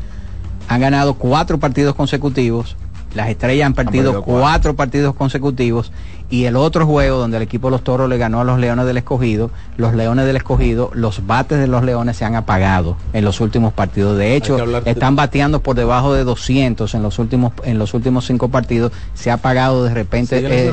han 0.68 0.81
ganado 0.81 1.14
cuatro 1.14 1.59
partidos 1.59 1.94
consecutivos, 1.94 2.77
las 3.14 3.29
estrellas 3.29 3.66
han 3.66 3.75
perdido 3.75 4.12
perdido 4.12 4.23
cuatro. 4.23 4.40
cuatro. 4.40 4.77
partidos 4.77 5.14
consecutivos 5.14 5.90
y 6.31 6.44
el 6.44 6.55
otro 6.55 6.87
juego 6.87 7.18
donde 7.18 7.38
el 7.38 7.42
equipo 7.42 7.66
de 7.66 7.73
los 7.73 7.83
toros 7.83 8.09
le 8.09 8.16
ganó 8.16 8.40
a 8.40 8.44
los 8.44 8.61
leones 8.61 8.87
del 8.87 8.96
escogido, 8.99 9.51
los 9.77 9.94
leones 9.94 10.27
del 10.27 10.37
escogido, 10.37 10.92
los 10.94 11.27
bates 11.27 11.59
de 11.59 11.66
los 11.66 11.83
leones 11.83 12.16
se 12.16 12.25
han 12.25 12.37
apagado 12.37 12.96
en 13.12 13.25
los 13.25 13.40
últimos 13.40 13.73
partidos. 13.73 14.16
De 14.16 14.37
hecho, 14.37 14.57
están 14.85 15.16
bateando 15.16 15.61
por 15.61 15.75
debajo 15.75 16.14
de 16.14 16.23
200 16.23 16.94
en 16.94 17.03
los 17.03 17.18
últimos 17.18 17.53
en 17.64 17.81
los 17.81 17.94
últimos 17.94 18.27
cinco 18.27 18.49
partidos. 18.49 18.92
Se 19.14 19.33
ha 19.33 19.35
apagado 19.35 19.83
de 19.83 19.92
repente. 19.92 20.38
Eh. 20.38 20.73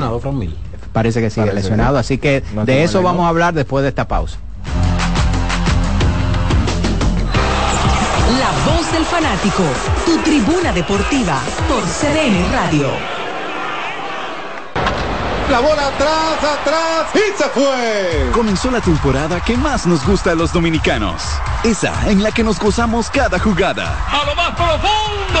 Parece 0.98 1.20
que 1.20 1.30
sigue 1.30 1.46
Parece 1.46 1.62
lesionado. 1.62 1.94
que- 1.94 2.00
Así 2.00 2.18
que 2.18 2.42
No 2.54 2.64
de 2.64 2.82
eso 2.82 3.02
vamos 3.02 3.24
a 3.24 3.28
hablar 3.28 3.54
después 3.54 3.82
de 3.82 3.88
esta 3.90 4.06
pausa. 4.08 4.36
La 8.38 8.50
voz 8.72 8.92
del 8.92 9.04
fanático, 9.04 9.62
tu 10.04 10.18
tribuna 10.18 10.72
deportiva 10.72 11.38
por 11.68 11.82
CDN 11.84 12.44
Radio. 12.52 12.88
La 15.50 15.60
bola 15.60 15.86
atrás, 15.86 16.58
atrás 16.60 17.06
y 17.14 17.38
se 17.42 17.48
fue. 17.48 18.30
Comenzó 18.32 18.70
la 18.70 18.80
temporada 18.82 19.40
que 19.40 19.56
más 19.56 19.86
nos 19.86 20.04
gusta 20.04 20.32
a 20.32 20.34
los 20.34 20.52
dominicanos. 20.52 21.22
Esa 21.64 21.92
en 22.10 22.22
la 22.22 22.32
que 22.32 22.44
nos 22.44 22.58
gozamos 22.58 23.08
cada 23.08 23.38
jugada. 23.38 23.96
A 24.10 24.26
lo 24.26 24.34
más 24.34 24.50
profundo. 24.50 25.40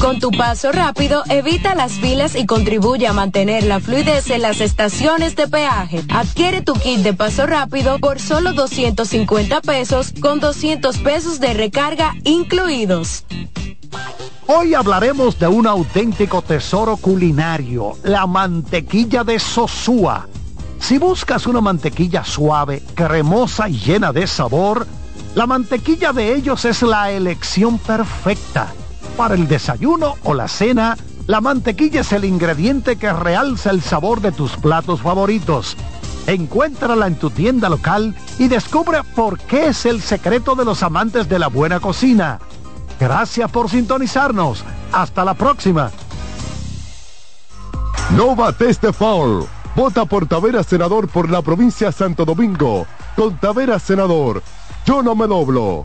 Con 0.00 0.18
tu 0.18 0.30
paso 0.30 0.72
rápido, 0.72 1.24
evita 1.28 1.74
las 1.74 1.92
filas 1.92 2.34
y 2.34 2.46
contribuye 2.46 3.06
a 3.06 3.12
mantener 3.12 3.64
la 3.64 3.80
fluidez 3.80 4.30
en 4.30 4.40
las 4.40 4.62
estaciones 4.62 5.36
de 5.36 5.46
peaje. 5.46 6.02
Adquiere 6.08 6.62
tu 6.62 6.72
kit 6.72 7.00
de 7.00 7.12
paso 7.12 7.46
rápido 7.46 7.98
por 7.98 8.18
solo 8.18 8.54
250 8.54 9.60
pesos 9.60 10.14
con 10.22 10.40
200 10.40 10.96
pesos 10.98 11.38
de 11.38 11.52
recarga 11.52 12.14
incluidos. 12.24 13.26
Hoy 14.46 14.72
hablaremos 14.72 15.38
de 15.38 15.48
un 15.48 15.66
auténtico 15.66 16.40
tesoro 16.40 16.96
culinario, 16.96 17.92
la 18.02 18.26
mantequilla 18.26 19.22
de 19.22 19.38
Sosúa. 19.38 20.26
Si 20.78 20.96
buscas 20.96 21.46
una 21.46 21.60
mantequilla 21.60 22.24
suave, 22.24 22.82
cremosa 22.94 23.68
y 23.68 23.78
llena 23.78 24.14
de 24.14 24.26
sabor, 24.26 24.86
la 25.34 25.46
mantequilla 25.46 26.14
de 26.14 26.34
ellos 26.34 26.64
es 26.64 26.80
la 26.80 27.10
elección 27.10 27.78
perfecta. 27.78 28.72
Para 29.20 29.34
el 29.34 29.48
desayuno 29.48 30.14
o 30.24 30.32
la 30.32 30.48
cena, 30.48 30.96
la 31.26 31.42
mantequilla 31.42 32.00
es 32.00 32.10
el 32.14 32.24
ingrediente 32.24 32.96
que 32.96 33.12
realza 33.12 33.68
el 33.68 33.82
sabor 33.82 34.22
de 34.22 34.32
tus 34.32 34.56
platos 34.56 35.02
favoritos. 35.02 35.76
Encuéntrala 36.26 37.06
en 37.06 37.16
tu 37.16 37.28
tienda 37.28 37.68
local 37.68 38.16
y 38.38 38.48
descubre 38.48 39.02
por 39.14 39.38
qué 39.38 39.66
es 39.66 39.84
el 39.84 40.00
secreto 40.00 40.54
de 40.54 40.64
los 40.64 40.82
amantes 40.82 41.28
de 41.28 41.38
la 41.38 41.48
buena 41.48 41.80
cocina. 41.80 42.40
Gracias 42.98 43.50
por 43.50 43.68
sintonizarnos. 43.68 44.64
Hasta 44.90 45.22
la 45.22 45.34
próxima. 45.34 45.90
No. 48.16 48.34
Vota 49.76 50.04
por 50.06 50.28
Tavera 50.28 50.62
Senador 50.62 51.08
por 51.08 51.28
la 51.28 51.42
provincia 51.42 51.92
Santo 51.92 52.24
Domingo. 52.24 52.86
Con 53.16 53.36
Tavera 53.36 53.78
Senador, 53.78 54.42
Yo 54.86 55.02
no 55.02 55.14
me 55.14 55.26
doblo. 55.26 55.84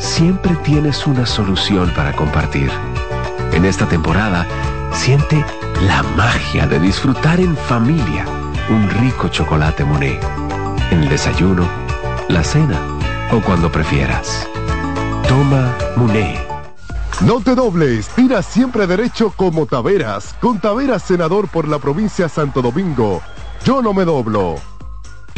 siempre 0.00 0.56
tienes 0.64 1.06
una 1.06 1.26
solución 1.26 1.92
para 1.94 2.12
compartir. 2.14 2.70
En 3.52 3.64
esta 3.64 3.86
temporada, 3.86 4.46
siente 4.92 5.44
la 5.86 6.02
magia 6.16 6.66
de 6.66 6.80
disfrutar 6.80 7.38
en 7.38 7.56
familia 7.56 8.24
un 8.68 8.88
rico 8.90 9.28
chocolate 9.28 9.84
Monet. 9.84 10.20
En 10.90 11.02
el 11.02 11.08
desayuno, 11.08 11.68
la 12.28 12.42
cena 12.42 12.80
o 13.32 13.40
cuando 13.40 13.70
prefieras. 13.70 14.48
Toma 15.28 15.74
Monet. 15.96 16.48
No 17.20 17.40
te 17.40 17.54
dobles, 17.54 18.08
tira 18.08 18.42
siempre 18.42 18.86
derecho 18.86 19.32
como 19.36 19.66
Taveras, 19.66 20.34
con 20.40 20.58
Taveras 20.58 21.02
senador 21.02 21.48
por 21.48 21.68
la 21.68 21.78
provincia 21.78 22.28
Santo 22.28 22.62
Domingo. 22.62 23.20
Yo 23.64 23.82
no 23.82 23.92
me 23.92 24.06
doblo. 24.06 24.69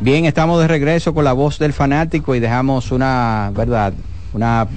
Bien, 0.00 0.26
estamos 0.26 0.60
de 0.60 0.68
regreso 0.68 1.12
con 1.12 1.24
la 1.24 1.32
voz 1.32 1.58
del 1.58 1.72
fanático 1.72 2.34
y 2.34 2.40
dejamos 2.40 2.92
una, 2.92 3.50
verdad, 3.54 3.92
una 4.32 4.68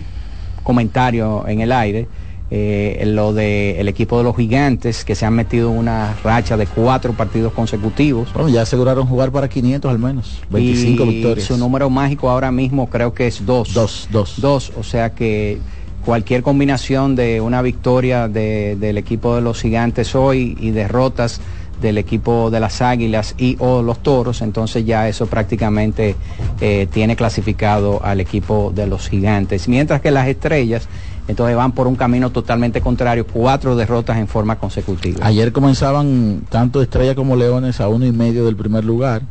comentario 0.64 1.48
en 1.48 1.62
el 1.62 1.72
aire. 1.72 2.08
Eh, 2.54 3.04
lo 3.06 3.32
del 3.32 3.88
equipo 3.88 4.18
de 4.18 4.26
los 4.26 4.36
gigantes 4.36 5.06
que 5.06 5.16
se 5.16 5.26
han 5.26 5.34
metido 5.34 5.72
en 5.72 5.78
una 5.78 6.16
racha 6.22 6.58
de 6.58 6.68
cuatro 6.68 7.14
partidos 7.14 7.54
consecutivos. 7.54 8.34
Bueno, 8.34 8.50
ya 8.50 8.64
aseguraron 8.64 9.08
jugar 9.08 9.32
para 9.32 9.48
500 9.48 9.90
al 9.90 10.00
menos, 10.00 10.42
25 10.50 11.04
y 11.04 11.08
victorias. 11.08 11.48
Su 11.48 11.58
número 11.58 11.90
mágico 11.90 12.30
ahora 12.30 12.52
mismo 12.52 12.90
creo 12.90 13.14
que 13.14 13.28
es 13.28 13.46
dos. 13.46 13.74
Dos, 13.74 14.10
dos. 14.12 14.42
Dos, 14.42 14.74
o 14.78 14.84
sea 14.84 15.12
que 15.12 15.60
cualquier 16.04 16.42
combinación 16.42 17.16
de 17.16 17.40
una 17.40 17.62
victoria 17.62 18.28
de, 18.28 18.76
del 18.78 18.98
equipo 18.98 19.36
de 19.36 19.42
los 19.42 19.62
gigantes 19.62 20.14
hoy 20.14 20.58
y 20.60 20.72
derrotas 20.72 21.40
del 21.82 21.98
equipo 21.98 22.50
de 22.50 22.60
las 22.60 22.82
Águilas 22.82 23.36
y 23.38 23.58
o 23.60 23.82
los 23.82 24.00
Toros, 24.00 24.42
entonces 24.42 24.86
ya 24.86 25.08
eso 25.08 25.26
prácticamente 25.26 26.16
eh, 26.62 26.88
tiene 26.92 27.16
clasificado 27.16 28.04
al 28.04 28.20
equipo 28.20 28.72
de 28.74 28.88
los 28.88 29.10
Gigantes. 29.10 29.68
Mientras 29.68 30.02
que 30.02 30.12
las 30.12 30.28
Estrellas, 30.28 30.88
entonces 31.28 31.56
van 31.56 31.72
por 31.72 31.88
un 31.88 31.96
camino 31.96 32.30
totalmente 32.30 32.82
contrario, 32.82 33.26
cuatro 33.26 33.76
derrotas 33.76 34.18
en 34.18 34.28
forma 34.28 34.58
consecutiva. 34.58 35.26
Ayer 35.26 35.52
comenzaban 35.52 36.44
tanto 36.50 36.82
Estrella 36.82 37.16
como 37.16 37.36
Leones 37.36 37.82
a 37.82 37.88
uno 37.88 38.06
y 38.06 38.12
medio 38.12 38.46
del 38.46 38.56
primer 38.56 38.86
lugar, 38.86 39.24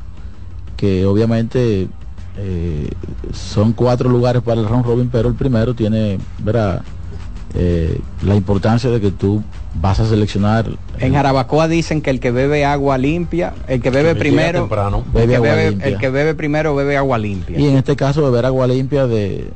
que 0.76 1.06
obviamente 1.06 1.88
eh, 2.36 2.90
son 3.32 3.72
cuatro 3.72 4.08
lugares 4.08 4.42
para 4.42 4.60
el 4.60 4.68
round 4.68 4.84
robin, 4.84 5.08
pero 5.10 5.28
el 5.28 5.34
primero 5.34 5.74
tiene, 5.74 6.18
verá, 6.38 6.82
eh, 7.54 8.00
la 8.22 8.36
importancia 8.36 8.90
de 8.90 9.00
que 9.00 9.10
tú 9.10 9.42
vas 9.74 10.00
a 10.00 10.06
seleccionar. 10.06 10.66
En 10.98 11.14
Jarabacoa 11.14 11.68
dicen 11.68 12.02
que 12.02 12.10
el 12.10 12.20
que 12.20 12.30
bebe 12.30 12.64
agua 12.64 12.98
limpia, 12.98 13.54
el 13.68 13.80
que 13.80 13.90
bebe 13.90 14.14
primero, 14.16 14.68
bebe 15.12 15.24
el, 15.24 15.28
que 15.30 15.36
agua 15.36 15.48
bebe, 15.54 15.70
limpia. 15.70 15.88
el 15.88 15.98
que 15.98 16.10
bebe 16.10 16.34
primero 16.34 16.74
bebe 16.74 16.96
agua 16.96 17.18
limpia. 17.18 17.58
Y 17.58 17.66
en 17.68 17.76
este 17.76 17.94
caso 17.96 18.22
beber 18.22 18.46
agua 18.46 18.66
limpia 18.66 19.06
de, 19.06 19.48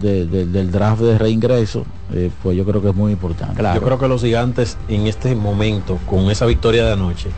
de- 0.00 0.26
de- 0.26 0.46
del 0.46 0.70
draft 0.70 1.00
de 1.00 1.16
reingreso, 1.18 1.84
eh, 2.12 2.30
pues 2.42 2.56
yo 2.56 2.64
creo 2.64 2.82
que 2.82 2.90
es 2.90 2.94
muy 2.94 3.12
importante. 3.12 3.54
Yo 3.74 3.80
creo 3.82 3.98
que 3.98 4.08
los 4.08 4.20
gigantes 4.22 4.76
en 4.88 5.06
este 5.06 5.34
momento, 5.34 5.98
con 6.08 6.30
esa 6.30 6.44
victoria 6.46 6.84
de 6.84 6.92
anoche, 6.92 7.30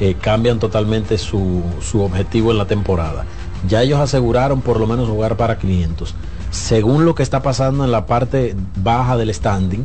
eh, 0.00 0.14
cambian 0.20 0.58
totalmente 0.58 1.16
su, 1.18 1.62
su 1.80 2.02
objetivo 2.02 2.50
en 2.50 2.58
la 2.58 2.66
temporada. 2.66 3.24
Ya 3.68 3.82
ellos 3.82 3.98
aseguraron 4.00 4.60
por 4.60 4.78
lo 4.80 4.86
menos 4.86 5.08
jugar 5.08 5.36
para 5.36 5.58
500. 5.58 6.14
Según 6.50 7.04
lo 7.04 7.14
que 7.14 7.22
está 7.22 7.42
pasando 7.42 7.84
en 7.84 7.90
la 7.92 8.06
parte 8.06 8.54
baja 8.82 9.16
del 9.16 9.32
standing, 9.34 9.84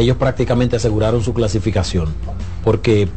ellos 0.00 0.16
prácticamente 0.16 0.76
aseguraron 0.76 1.22
su 1.22 1.32
clasificación. 1.34 2.08
Porque 2.64 3.08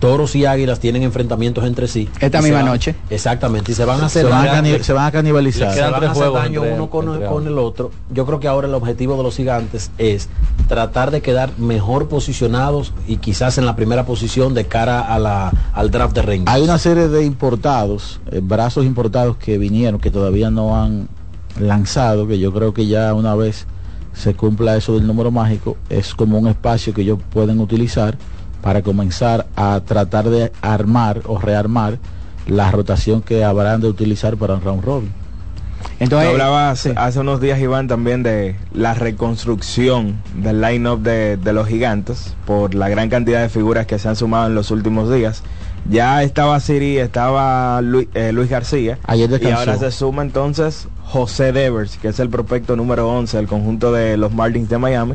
toros 0.00 0.34
y 0.34 0.46
águilas 0.46 0.80
tienen 0.80 1.02
enfrentamientos 1.02 1.62
entre 1.66 1.86
sí. 1.86 2.08
Esta 2.20 2.40
misma 2.40 2.58
van- 2.58 2.66
noche. 2.68 2.94
Exactamente. 3.10 3.72
Y 3.72 3.74
se 3.74 3.84
van 3.84 4.00
a 4.00 4.06
hacer 4.06 4.24
Se 4.24 4.30
van 4.30 4.48
a 4.48 4.52
daño. 4.62 4.82
se 4.82 4.92
van 4.94 5.04
a 5.04 5.12
canibalizar. 5.12 5.68
Se 5.70 5.76
Quedan 5.76 5.90
van 5.92 6.00
tres 6.00 6.08
a 6.08 6.12
hacer 6.12 6.22
juegos 6.24 6.42
daño 6.42 6.60
entre- 6.62 6.74
uno 6.74 6.88
con, 6.88 7.08
entre 7.12 7.26
con 7.28 7.46
el 7.46 7.58
otro. 7.58 7.90
Yo 8.10 8.24
creo 8.24 8.40
que 8.40 8.48
ahora 8.48 8.66
el 8.66 8.72
objetivo 8.74 9.18
de 9.18 9.22
los 9.24 9.36
gigantes 9.36 9.90
es 9.98 10.30
tratar 10.68 11.10
de 11.10 11.20
quedar 11.20 11.50
mejor 11.58 12.08
posicionados 12.08 12.94
y 13.06 13.16
quizás 13.18 13.58
en 13.58 13.66
la 13.66 13.76
primera 13.76 14.06
posición 14.06 14.54
de 14.54 14.64
cara 14.64 15.00
a 15.02 15.18
la, 15.18 15.52
al 15.74 15.90
draft 15.90 16.14
de 16.14 16.22
Rangers. 16.22 16.48
Hay 16.50 16.62
una 16.62 16.78
serie 16.78 17.08
de 17.08 17.22
importados, 17.26 18.20
eh, 18.32 18.40
brazos 18.42 18.86
importados 18.86 19.36
que 19.36 19.58
vinieron, 19.58 20.00
que 20.00 20.10
todavía 20.10 20.50
no 20.50 20.82
han 20.82 21.08
lanzado, 21.58 22.26
que 22.26 22.38
yo 22.38 22.52
creo 22.54 22.72
que 22.72 22.86
ya 22.86 23.12
una 23.12 23.34
vez 23.34 23.66
se 24.12 24.34
cumpla 24.34 24.76
eso 24.76 24.94
del 24.94 25.06
número 25.06 25.30
mágico, 25.30 25.76
es 25.88 26.14
como 26.14 26.38
un 26.38 26.48
espacio 26.48 26.92
que 26.92 27.02
ellos 27.02 27.18
pueden 27.32 27.60
utilizar 27.60 28.16
para 28.62 28.82
comenzar 28.82 29.46
a 29.56 29.80
tratar 29.84 30.28
de 30.28 30.52
armar 30.60 31.22
o 31.26 31.38
rearmar 31.38 31.98
la 32.46 32.70
rotación 32.70 33.22
que 33.22 33.44
habrán 33.44 33.80
de 33.80 33.88
utilizar 33.88 34.36
para 34.36 34.54
un 34.54 34.62
round 34.62 34.84
robin. 34.84 35.12
Entonces, 35.98 36.30
hablaba 36.30 36.70
hace, 36.70 36.92
hace 36.96 37.20
unos 37.20 37.40
días, 37.40 37.58
Iván, 37.60 37.88
también 37.88 38.22
de 38.22 38.56
la 38.72 38.94
reconstrucción 38.94 40.20
del 40.34 40.60
line-up 40.60 41.00
de, 41.00 41.36
de 41.36 41.52
los 41.52 41.68
gigantes 41.68 42.34
por 42.46 42.74
la 42.74 42.88
gran 42.88 43.08
cantidad 43.08 43.40
de 43.40 43.48
figuras 43.48 43.86
que 43.86 43.98
se 43.98 44.08
han 44.08 44.16
sumado 44.16 44.46
en 44.46 44.54
los 44.54 44.70
últimos 44.70 45.12
días. 45.12 45.42
Ya 45.88 46.22
estaba 46.22 46.60
Siri, 46.60 46.98
estaba 46.98 47.80
Luis, 47.80 48.08
eh, 48.14 48.32
Luis 48.32 48.50
García. 48.50 48.98
Ayer 49.06 49.40
y 49.42 49.50
ahora 49.50 49.78
se 49.78 49.90
suma 49.90 50.22
entonces 50.22 50.88
José 51.10 51.52
Devers, 51.52 51.96
que 51.98 52.08
es 52.08 52.18
el 52.20 52.28
prospecto 52.30 52.76
número 52.76 53.08
11 53.08 53.36
del 53.36 53.46
conjunto 53.46 53.92
de 53.92 54.16
los 54.16 54.32
Marlins 54.32 54.68
de 54.68 54.78
Miami. 54.78 55.14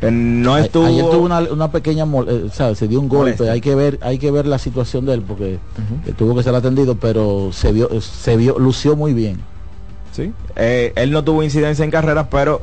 Que 0.00 0.10
no 0.10 0.58
estuvo... 0.58 0.84
Ayer 0.86 1.04
tuvo 1.04 1.24
una, 1.24 1.38
una 1.40 1.70
pequeña, 1.70 2.04
eh, 2.28 2.48
sea, 2.52 2.74
se 2.74 2.86
dio 2.86 3.00
un 3.00 3.08
golpe, 3.08 3.30
Molestia. 3.32 3.52
hay 3.52 3.60
que 3.62 3.74
ver, 3.74 3.98
hay 4.02 4.18
que 4.18 4.30
ver 4.30 4.46
la 4.46 4.58
situación 4.58 5.06
de 5.06 5.14
él 5.14 5.22
porque 5.22 5.54
eh, 5.54 6.12
tuvo 6.18 6.34
que 6.34 6.42
ser 6.42 6.54
atendido, 6.54 6.96
pero 6.96 7.50
se 7.52 7.72
vio, 7.72 7.88
eh, 7.90 8.00
se 8.02 8.36
vio, 8.36 8.58
lució 8.58 8.94
muy 8.96 9.14
bien. 9.14 9.38
Sí. 10.12 10.32
Eh, 10.56 10.92
él 10.96 11.10
no 11.12 11.24
tuvo 11.24 11.42
incidencia 11.42 11.84
en 11.84 11.90
carreras, 11.90 12.26
pero 12.30 12.60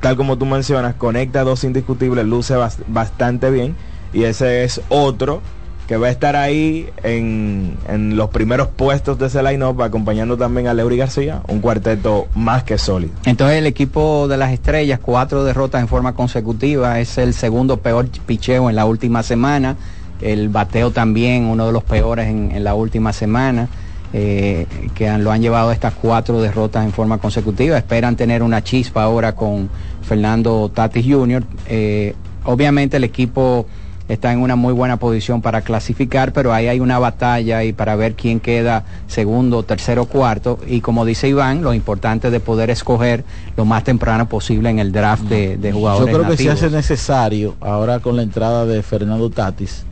tal 0.00 0.16
como 0.16 0.38
tú 0.38 0.46
mencionas, 0.46 0.94
conecta 0.96 1.44
dos 1.44 1.62
indiscutibles, 1.64 2.26
luce 2.26 2.54
bas- 2.56 2.78
bastante 2.88 3.50
bien. 3.50 3.76
Y 4.12 4.24
ese 4.24 4.64
es 4.64 4.80
otro 4.88 5.42
que 5.86 5.96
va 5.96 6.08
a 6.08 6.10
estar 6.10 6.34
ahí 6.34 6.88
en, 7.04 7.76
en 7.88 8.16
los 8.16 8.30
primeros 8.30 8.68
puestos 8.68 9.18
de 9.18 9.26
ese 9.26 9.42
line-up, 9.42 9.80
acompañando 9.82 10.36
también 10.36 10.66
a 10.66 10.74
Leury 10.74 10.96
García, 10.96 11.42
un 11.48 11.60
cuarteto 11.60 12.26
más 12.34 12.64
que 12.64 12.76
sólido. 12.76 13.12
Entonces 13.24 13.58
el 13.58 13.66
equipo 13.66 14.26
de 14.28 14.36
las 14.36 14.52
estrellas, 14.52 14.98
cuatro 15.00 15.44
derrotas 15.44 15.80
en 15.80 15.88
forma 15.88 16.14
consecutiva, 16.14 16.98
es 16.98 17.18
el 17.18 17.34
segundo 17.34 17.76
peor 17.76 18.08
picheo 18.26 18.68
en 18.68 18.74
la 18.74 18.84
última 18.84 19.22
semana. 19.22 19.76
El 20.20 20.48
bateo 20.48 20.90
también, 20.90 21.44
uno 21.44 21.66
de 21.66 21.72
los 21.72 21.84
peores 21.84 22.26
en, 22.28 22.50
en 22.50 22.64
la 22.64 22.74
última 22.74 23.12
semana. 23.12 23.68
eh, 24.12 24.66
que 24.94 25.10
lo 25.18 25.30
han 25.32 25.42
llevado 25.42 25.70
a 25.70 25.72
estas 25.72 25.94
cuatro 25.94 26.40
derrotas 26.40 26.84
en 26.84 26.92
forma 26.92 27.18
consecutiva. 27.18 27.76
Esperan 27.76 28.16
tener 28.16 28.42
una 28.42 28.62
chispa 28.62 29.02
ahora 29.02 29.34
con 29.34 29.68
Fernando 30.02 30.70
Tatis 30.72 31.04
Jr. 31.06 31.44
Eh, 31.68 32.14
obviamente 32.44 32.96
el 32.96 33.04
equipo 33.04 33.66
está 34.08 34.32
en 34.32 34.40
una 34.40 34.56
muy 34.56 34.72
buena 34.72 34.98
posición 34.98 35.42
para 35.42 35.62
clasificar, 35.62 36.32
pero 36.32 36.52
ahí 36.52 36.68
hay 36.68 36.80
una 36.80 36.98
batalla 36.98 37.64
y 37.64 37.72
para 37.72 37.96
ver 37.96 38.14
quién 38.14 38.40
queda 38.40 38.84
segundo, 39.08 39.62
tercero, 39.64 40.06
cuarto. 40.06 40.58
Y 40.66 40.80
como 40.80 41.04
dice 41.04 41.28
Iván, 41.28 41.62
lo 41.62 41.74
importante 41.74 42.30
de 42.30 42.40
poder 42.40 42.70
escoger 42.70 43.24
lo 43.56 43.64
más 43.64 43.84
temprano 43.84 44.28
posible 44.28 44.70
en 44.70 44.78
el 44.78 44.92
draft 44.92 45.24
de, 45.24 45.56
de 45.56 45.70
Yo 45.70 45.76
jugadores. 45.76 46.14
creo 46.14 46.28
que 46.28 46.36
si 46.36 46.48
hace 46.48 46.70
necesario, 46.70 47.56
ahora 47.60 47.98
con 47.98 48.16
la 48.16 48.22
entrada 48.22 48.64
de 48.64 48.82
Fernando 48.82 49.28
Tatis, 49.30 49.84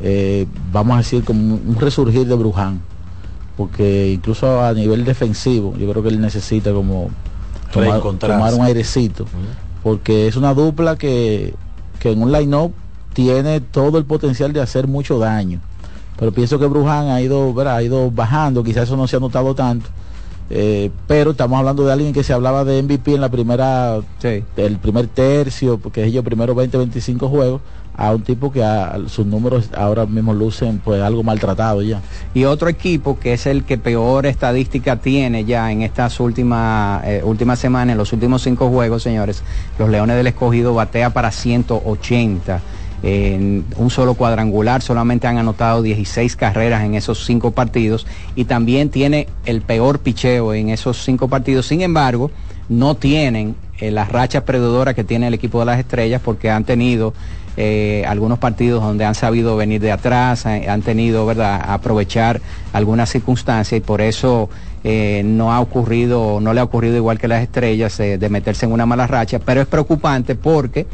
eh, 0.00 0.46
vamos 0.72 0.94
a 0.94 0.98
decir 0.98 1.22
como 1.22 1.54
un 1.54 1.76
resurgir 1.78 2.26
de 2.26 2.34
Bruján, 2.34 2.80
porque 3.56 4.10
incluso 4.12 4.60
a 4.60 4.72
nivel 4.72 5.04
defensivo, 5.04 5.76
yo 5.78 5.88
creo 5.88 6.02
que 6.02 6.08
él 6.08 6.20
necesita 6.20 6.72
como 6.72 7.10
tomar, 7.72 8.00
tomar 8.18 8.54
un 8.54 8.62
airecito, 8.62 9.26
porque 9.84 10.26
es 10.26 10.34
una 10.34 10.54
dupla 10.54 10.96
que, 10.96 11.54
que 12.00 12.10
en 12.10 12.22
un 12.22 12.32
line-up 12.32 12.72
tiene 13.12 13.60
todo 13.60 13.98
el 13.98 14.04
potencial 14.04 14.52
de 14.52 14.60
hacer 14.60 14.86
mucho 14.88 15.18
daño. 15.18 15.60
Pero 16.18 16.32
pienso 16.32 16.58
que 16.58 16.66
Bruján 16.66 17.08
ha 17.08 17.20
ido, 17.20 17.52
¿verdad? 17.54 17.76
ha 17.76 17.82
ido 17.82 18.10
bajando, 18.10 18.62
quizás 18.62 18.84
eso 18.84 18.96
no 18.96 19.06
se 19.08 19.16
ha 19.16 19.20
notado 19.20 19.54
tanto. 19.54 19.88
Eh, 20.50 20.90
pero 21.06 21.30
estamos 21.30 21.58
hablando 21.58 21.84
de 21.86 21.92
alguien 21.92 22.12
que 22.12 22.22
se 22.22 22.32
hablaba 22.34 22.64
de 22.64 22.82
MVP 22.82 23.14
en 23.14 23.20
la 23.22 23.30
primera 23.30 24.00
el 24.56 24.76
primer 24.78 25.06
tercio 25.06 25.78
porque 25.78 26.04
ellos 26.04 26.22
primero 26.24 26.54
20 26.54 26.76
25 26.76 27.28
juegos 27.30 27.62
a 27.96 28.10
un 28.12 28.22
tipo 28.22 28.52
que 28.52 28.62
a- 28.62 28.98
sus 29.06 29.24
números 29.24 29.70
ahora 29.74 30.04
mismo 30.04 30.34
lucen 30.34 30.78
pues 30.84 31.00
algo 31.00 31.22
maltratado 31.22 31.80
ya 31.80 32.02
Y 32.34 32.44
otro 32.44 32.68
equipo 32.68 33.18
que 33.18 33.32
es 33.32 33.46
el 33.46 33.64
que 33.64 33.78
peor 33.78 34.26
estadística 34.26 34.96
tiene 34.96 35.46
ya 35.46 35.72
en 35.72 35.80
estas 35.82 36.20
últimas 36.20 37.02
eh, 37.06 37.22
últimas 37.24 37.58
semanas, 37.58 37.92
en 37.92 37.98
los 37.98 38.12
últimos 38.12 38.42
cinco 38.42 38.68
juegos, 38.68 39.02
señores, 39.02 39.42
los 39.78 39.88
Leones 39.88 40.16
del 40.16 40.26
Escogido 40.26 40.74
batea 40.74 41.10
para 41.10 41.30
180. 41.30 42.60
En 43.02 43.64
un 43.76 43.90
solo 43.90 44.14
cuadrangular, 44.14 44.80
solamente 44.80 45.26
han 45.26 45.38
anotado 45.38 45.82
16 45.82 46.36
carreras 46.36 46.84
en 46.84 46.94
esos 46.94 47.24
cinco 47.24 47.50
partidos 47.50 48.06
y 48.36 48.44
también 48.44 48.90
tiene 48.90 49.26
el 49.44 49.62
peor 49.62 49.98
picheo 49.98 50.54
en 50.54 50.68
esos 50.68 51.04
cinco 51.04 51.28
partidos. 51.28 51.66
Sin 51.66 51.82
embargo, 51.82 52.30
no 52.68 52.94
tienen 52.94 53.56
eh, 53.78 53.90
las 53.90 54.08
rachas 54.08 54.44
perdedoras 54.44 54.94
que 54.94 55.02
tiene 55.02 55.26
el 55.26 55.34
equipo 55.34 55.58
de 55.58 55.66
las 55.66 55.80
estrellas 55.80 56.22
porque 56.24 56.50
han 56.50 56.64
tenido 56.64 57.12
eh, 57.56 58.02
algunos 58.08 58.38
partidos 58.38 58.82
donde 58.82 59.04
han 59.04 59.14
sabido 59.14 59.56
venir 59.56 59.80
de 59.80 59.92
atrás, 59.92 60.46
eh, 60.46 60.70
han 60.70 60.80
tenido, 60.80 61.26
¿verdad?, 61.26 61.60
aprovechar 61.66 62.40
algunas 62.72 63.10
circunstancias 63.10 63.76
y 63.76 63.82
por 63.82 64.00
eso 64.00 64.48
eh, 64.84 65.22
no 65.22 65.52
ha 65.52 65.60
ocurrido, 65.60 66.40
no 66.40 66.54
le 66.54 66.60
ha 66.60 66.64
ocurrido 66.64 66.96
igual 66.96 67.18
que 67.18 67.28
las 67.28 67.42
estrellas 67.42 67.98
de 67.98 68.28
meterse 68.30 68.64
en 68.64 68.72
una 68.72 68.86
mala 68.86 69.06
racha, 69.06 69.38
pero 69.38 69.60
es 69.60 69.66
preocupante 69.66 70.34
porque 70.34 70.86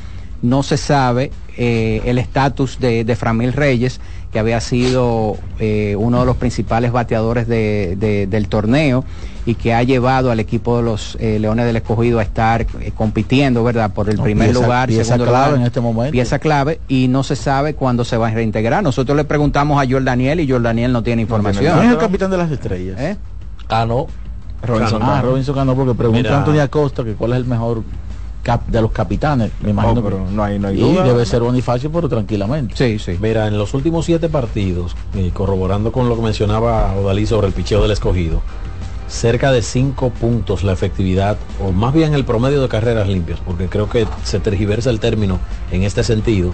no 0.42 0.62
se 0.62 0.76
sabe 0.76 1.30
eh, 1.56 2.00
el 2.04 2.18
estatus 2.18 2.78
de, 2.78 3.04
de 3.04 3.16
Framil 3.16 3.52
Reyes, 3.52 4.00
que 4.32 4.38
había 4.38 4.60
sido 4.60 5.36
eh, 5.58 5.96
uno 5.98 6.20
de 6.20 6.26
los 6.26 6.36
principales 6.36 6.92
bateadores 6.92 7.48
de- 7.48 7.96
de- 7.98 8.26
del 8.26 8.48
torneo 8.48 9.04
y 9.46 9.54
que 9.54 9.72
ha 9.72 9.82
llevado 9.82 10.30
al 10.30 10.38
equipo 10.38 10.76
de 10.76 10.82
los 10.82 11.16
eh, 11.18 11.38
Leones 11.38 11.64
del 11.64 11.76
Escogido 11.76 12.18
a 12.18 12.22
estar 12.22 12.66
eh, 12.80 12.92
compitiendo, 12.94 13.64
¿verdad? 13.64 13.90
Por 13.92 14.10
el 14.10 14.16
No, 14.18 14.22
primer 14.24 14.48
pieza- 14.50 14.60
lugar, 14.62 14.88
pieza 14.88 15.04
segundo 15.04 15.24
clave 15.30 15.46
lugar, 15.46 15.60
en 15.60 15.66
este 15.66 15.80
momento. 15.80 16.12
pieza 16.12 16.38
clave 16.38 16.80
y 16.86 17.08
no 17.08 17.22
se 17.24 17.34
sabe 17.34 17.74
cuándo 17.74 18.04
se 18.04 18.16
va 18.18 18.28
a 18.28 18.30
reintegrar. 18.30 18.82
Nosotros 18.82 19.16
le 19.16 19.24
preguntamos 19.24 19.82
a 19.82 19.88
Joel 19.90 20.04
Daniel 20.04 20.40
y 20.40 20.48
Joel 20.48 20.62
Daniel 20.62 20.92
no 20.92 21.02
tiene 21.02 21.22
información. 21.22 21.72
¿Quién 21.74 21.86
es 21.86 21.92
el 21.92 21.98
capitán 21.98 22.30
de 22.30 22.36
las 22.36 22.50
estrellas? 22.52 23.00
¿Eh? 23.00 23.16
Cano 23.66 24.06
Robinson 24.62 25.00
ah, 25.02 25.22
Robinson 25.22 25.54
Cano 25.54 25.74
porque 25.74 25.94
preguntó 25.94 26.18
Mira. 26.22 26.34
a 26.34 26.38
Antonio 26.40 26.62
Acosta 26.62 27.04
que 27.04 27.12
cuál 27.14 27.32
es 27.32 27.38
el 27.38 27.44
mejor 27.46 27.82
cap 28.42 28.66
de 28.66 28.80
los 28.80 28.90
capitanes 28.92 29.50
me 29.60 29.70
imagino 29.70 30.00
Oh, 30.00 30.04
pero 30.04 30.26
no 30.30 30.42
hay- 30.44 30.58
no 30.58 30.68
hay 30.68 30.76
y 30.76 30.80
duda. 30.80 31.02
debe 31.04 31.26
ser 31.26 31.42
Bonifacio 31.42 31.90
pero 31.92 32.08
tranquilamente 32.08 32.74
sí 32.76 32.98
sí 32.98 33.18
Mira, 33.20 33.46
en 33.48 33.58
los 33.58 33.74
últimos 33.74 34.06
siete 34.06 34.28
partidos, 34.28 34.94
y 35.14 35.30
corroborando 35.30 35.92
con 35.92 36.08
lo 36.08 36.16
que 36.16 36.22
mencionaba 36.22 36.94
Odalí 36.94 37.26
sobre 37.26 37.46
el 37.48 37.52
picheo 37.52 37.82
del 37.82 37.90
escogido, 37.90 38.40
cerca 39.08 39.52
de 39.52 39.62
cinco 39.62 40.10
puntos 40.10 40.62
la 40.64 40.72
efectividad, 40.72 41.36
o 41.62 41.72
más 41.72 41.92
bien 41.94 42.14
el 42.14 42.24
promedio 42.24 42.60
de 42.62 42.68
carreras 42.68 43.08
limpias, 43.08 43.40
porque 43.44 43.66
creo 43.68 43.88
que 43.88 44.06
se 44.24 44.38
tergiversa 44.40 44.90
el 44.90 45.00
término 45.00 45.38
en 45.72 45.82
este 45.82 46.04
sentido. 46.04 46.52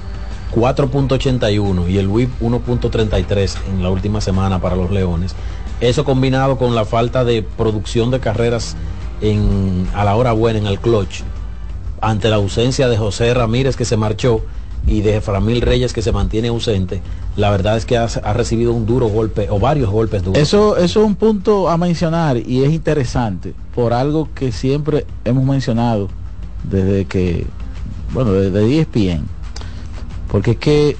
4.81 0.54 1.88
y 1.88 1.98
el 1.98 2.06
WIP 2.08 2.30
1.33 2.40 3.56
en 3.70 3.82
la 3.82 3.90
última 3.90 4.20
semana 4.20 4.60
para 4.60 4.76
los 4.76 4.90
Leones. 4.90 5.34
Eso 5.80 6.04
combinado 6.04 6.56
con 6.56 6.74
la 6.74 6.84
falta 6.84 7.24
de 7.24 7.42
producción 7.42 8.10
de 8.10 8.20
carreras 8.20 8.76
en, 9.20 9.88
a 9.94 10.04
la 10.04 10.14
hora 10.16 10.32
buena 10.32 10.58
en 10.60 10.66
el 10.66 10.78
clutch, 10.78 11.22
ante 12.04 12.28
la 12.28 12.36
ausencia 12.36 12.88
de 12.88 12.96
José 12.96 13.32
Ramírez 13.34 13.76
que 13.76 13.84
se 13.84 13.96
marchó 13.96 14.42
y 14.86 15.00
de 15.00 15.20
Framil 15.22 15.62
Reyes 15.62 15.92
que 15.94 16.02
se 16.02 16.12
mantiene 16.12 16.48
ausente, 16.48 17.00
la 17.36 17.50
verdad 17.50 17.76
es 17.78 17.86
que 17.86 17.96
ha, 17.96 18.06
recibido 18.34 18.72
un 18.72 18.84
duro 18.84 19.08
golpe 19.08 19.48
o 19.50 19.58
varios 19.58 19.90
golpes 19.90 20.22
duros. 20.22 20.40
Eso, 20.40 20.76
es 20.76 20.94
un 20.96 21.14
punto 21.14 21.70
a 21.70 21.78
mencionar 21.78 22.36
y 22.36 22.62
es 22.64 22.72
interesante 22.72 23.54
por 23.74 23.92
algo 23.94 24.28
que 24.34 24.52
siempre 24.52 25.06
hemos 25.24 25.44
mencionado 25.44 26.08
desde 26.64 27.06
que, 27.06 27.46
bueno, 28.12 28.32
desde 28.32 28.80
ESPN. 28.80 29.24
Porque 30.30 30.52
es 30.52 30.56
que 30.58 30.96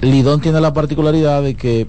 Lidón 0.00 0.40
tiene 0.40 0.60
la 0.60 0.72
particularidad 0.72 1.42
de 1.42 1.54
que 1.54 1.86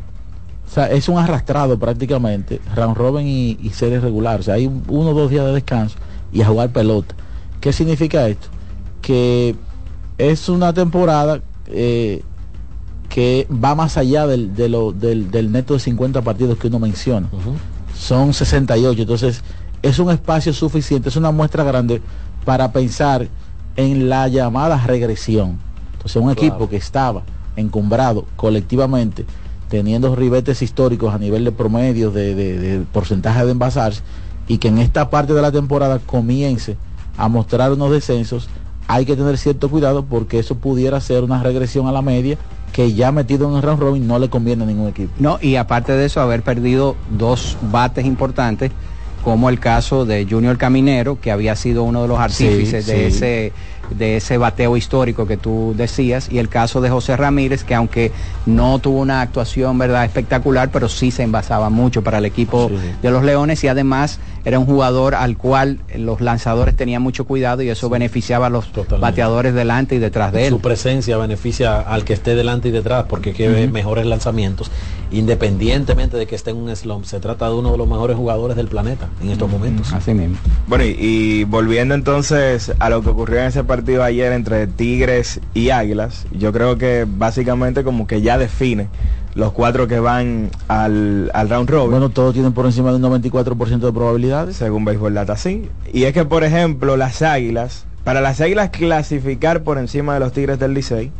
es 0.92 1.10
un 1.10 1.18
arrastrado 1.18 1.80
prácticamente, 1.80 2.62
round 2.76 2.96
robin 2.96 3.26
y, 3.28 3.58
y 3.62 3.70
serie 3.72 4.00
regular. 4.00 4.40
O 4.42 4.44
sea, 4.44 4.56
hay 4.56 4.68
un- 4.68 4.84
uno 4.88 5.10
o 5.10 5.14
dos 5.14 5.32
días 5.32 5.46
de 5.46 5.54
descanso 5.54 5.98
y 6.32 6.42
a 6.42 6.48
jugar 6.48 6.70
pelota. 6.72 7.16
¿Qué 7.62 7.74
significa 7.74 8.28
esto? 8.28 8.48
Que 9.02 9.56
es 10.18 10.50
una 10.50 10.74
temporada 10.74 11.42
eh, 11.68 12.24
que 13.10 13.48
va 13.52 13.76
más 13.76 13.98
allá 13.98 14.28
del, 14.28 14.56
de 14.56 14.70
lo- 14.70 14.92
del, 14.92 15.32
del 15.32 15.52
neto 15.52 15.74
de 15.74 15.80
50 15.80 16.22
partidos 16.22 16.58
que 16.58 16.68
uno 16.68 16.80
menciona. 16.80 17.28
Son 17.98 18.34
68, 18.34 19.02
entonces 19.02 19.44
es 19.82 20.00
un 20.00 20.12
espacio 20.12 20.54
suficiente, 20.54 21.10
es 21.10 21.16
una 21.16 21.32
muestra 21.32 21.64
grande 21.64 22.02
para 22.46 22.72
pensar 22.72 23.28
en 23.76 24.10
la 24.10 24.28
llamada 24.28 24.78
regresión. 24.86 25.58
Entonces 25.94 26.22
un 26.22 26.30
equipo 26.32 26.70
que 26.70 26.78
estaba 26.78 27.24
encumbrado 27.56 28.26
colectivamente, 28.36 29.26
teniendo 29.70 30.16
ribetes 30.16 30.62
históricos 30.62 31.14
a 31.14 31.18
nivel 31.18 31.44
de 31.44 31.52
promedios, 31.52 32.14
de, 32.14 32.36
de- 32.36 32.60
de 32.60 32.86
porcentaje 32.86 33.46
de 33.46 33.52
envasarse, 33.52 34.02
y 34.48 34.60
que 34.60 34.68
en 34.68 34.78
esta 34.78 35.10
parte 35.10 35.34
de 35.34 35.42
la 35.42 35.52
temporada 35.52 36.00
comience 36.00 36.78
a 37.18 37.28
mostrar 37.28 37.72
unos 37.72 37.92
descensos, 37.92 38.48
hay 38.88 39.06
que 39.06 39.16
tener 39.16 39.38
cierto 39.38 39.70
cuidado 39.70 40.06
porque 40.06 40.40
eso 40.40 40.56
pudiera 40.56 41.02
ser 41.02 41.24
una 41.24 41.44
regresión 41.44 41.88
a 41.88 41.92
la 41.92 42.02
media 42.02 42.38
que 42.72 42.94
ya 42.94 43.12
metido 43.12 43.50
en 43.50 43.56
el 43.58 43.62
round 43.64 43.80
robin 43.82 44.08
no 44.08 44.20
le 44.20 44.30
conviene 44.30 44.64
a 44.64 44.68
ningún 44.68 44.88
equipo. 44.90 45.12
No, 45.20 45.40
y 45.42 45.56
aparte 45.56 45.94
de 45.94 46.06
eso, 46.06 46.22
haber 46.22 46.44
perdido 46.44 46.96
dos 47.18 47.58
bates 47.72 48.06
importantes, 48.06 48.72
como 49.24 49.50
el 49.50 49.60
caso 49.60 50.06
de 50.06 50.26
Junior 50.30 50.58
Caminero, 50.58 51.20
que 51.20 51.32
había 51.32 51.56
sido 51.56 51.84
uno 51.84 52.04
de 52.04 52.08
los 52.08 52.20
artífices 52.20 52.86
Sí, 52.86 52.92
de 52.92 52.98
sí. 53.12 53.18
ese 53.18 53.54
de 53.90 54.18
ese 54.18 54.38
bateo 54.38 54.76
histórico 54.76 55.26
que 55.28 55.38
tú 55.38 55.74
decías, 55.78 56.28
y 56.30 56.40
el 56.40 56.50
caso 56.50 56.82
de 56.82 56.90
José 56.90 57.16
Ramírez, 57.16 57.64
que 57.64 57.74
aunque 57.74 58.12
no 58.46 58.80
tuvo 58.80 59.00
una 59.00 59.22
actuación 59.22 59.78
verdad 59.78 60.04
espectacular, 60.04 60.72
pero 60.72 60.90
sí 60.90 61.10
se 61.10 61.24
envasaba 61.24 61.70
mucho 61.70 62.04
para 62.04 62.18
el 62.18 62.26
equipo 62.26 62.70
de 63.02 63.12
los 63.12 63.24
Leones 63.24 63.64
y 63.64 63.70
además 63.70 64.20
era 64.48 64.60
un 64.60 64.66
jugador 64.66 65.14
al 65.14 65.36
cual 65.36 65.80
los 65.98 66.22
lanzadores 66.22 66.74
tenían 66.74 67.02
mucho 67.02 67.26
cuidado 67.26 67.64
y 67.64 67.70
eso 67.70 67.90
beneficiaba 67.90 68.48
a 68.48 68.50
los 68.50 68.72
bateadores 68.98 69.54
delante 69.54 69.96
y 69.96 69.98
detrás 70.00 70.32
de 70.32 70.46
él. 70.46 70.52
Su 70.52 70.62
presencia 70.62 71.18
beneficia 71.18 71.82
al 71.82 72.06
que 72.06 72.14
esté 72.14 72.34
delante 72.34 72.70
y 72.70 72.72
detrás 72.72 73.08
porque 73.10 73.34
que 73.34 73.50
ve 73.50 73.66
Ujú. 73.66 73.74
mejores 73.74 74.06
lanzamientos, 74.06 74.72
independientemente 75.12 76.16
de 76.16 76.28
que 76.28 76.36
esté 76.36 76.52
en 76.52 76.58
un 76.58 76.74
slump. 76.74 77.04
Se 77.04 77.20
trata 77.20 77.50
de 77.50 77.56
uno 77.56 77.74
de 77.74 77.78
los 77.78 77.90
mejores 77.90 78.16
jugadores 78.16 78.56
del 78.56 78.70
planeta 78.70 79.10
en 79.22 79.32
estos 79.32 79.52
momentos. 79.52 79.92
Así 79.92 80.14
mismo. 80.14 80.38
Bueno, 80.66 80.86
y, 80.86 80.96
y 80.98 81.44
volviendo 81.44 81.94
entonces 81.94 82.72
a 82.80 82.90
lo 82.90 83.02
que 83.02 83.10
ocurrió 83.10 83.40
en 83.42 83.48
ese 83.48 83.66
partido 83.66 84.02
ayer 84.02 84.32
entre 84.32 84.66
Tigres 84.66 85.42
y 85.54 85.72
Águilas, 85.72 86.26
yo 86.32 86.54
creo 86.54 86.78
que 86.78 87.06
básicamente 87.06 87.84
como 87.84 88.08
que 88.08 88.22
ya 88.22 88.38
define 88.38 88.88
los 89.38 89.52
cuatro 89.52 89.88
que 89.88 90.00
van 90.00 90.50
al, 90.68 91.30
al 91.32 91.48
round 91.48 91.70
robin. 91.70 91.92
Bueno, 91.92 92.10
todos 92.10 92.34
tienen 92.34 92.54
por 92.54 92.66
encima 92.66 92.90
de 92.90 92.96
un 92.96 93.04
94% 93.04 93.80
de 93.80 93.92
probabilidades. 93.94 94.58
Según 94.58 94.84
Baseball 94.84 95.14
Data, 95.14 95.38
sí. 95.38 95.70
Y 95.94 96.06
es 96.06 96.14
que, 96.14 96.26
por 96.26 96.44
ejemplo, 96.44 96.98
las 96.98 97.22
Águilas, 97.22 97.86
para 98.04 98.20
las 98.20 98.42
Águilas 98.42 98.72
clasificar 98.72 99.62
por 99.62 99.78
encima 99.78 100.16
de 100.16 100.22
los 100.22 100.34
Tigres 100.34 100.58
del 100.58 100.74
Licey, 100.74 101.12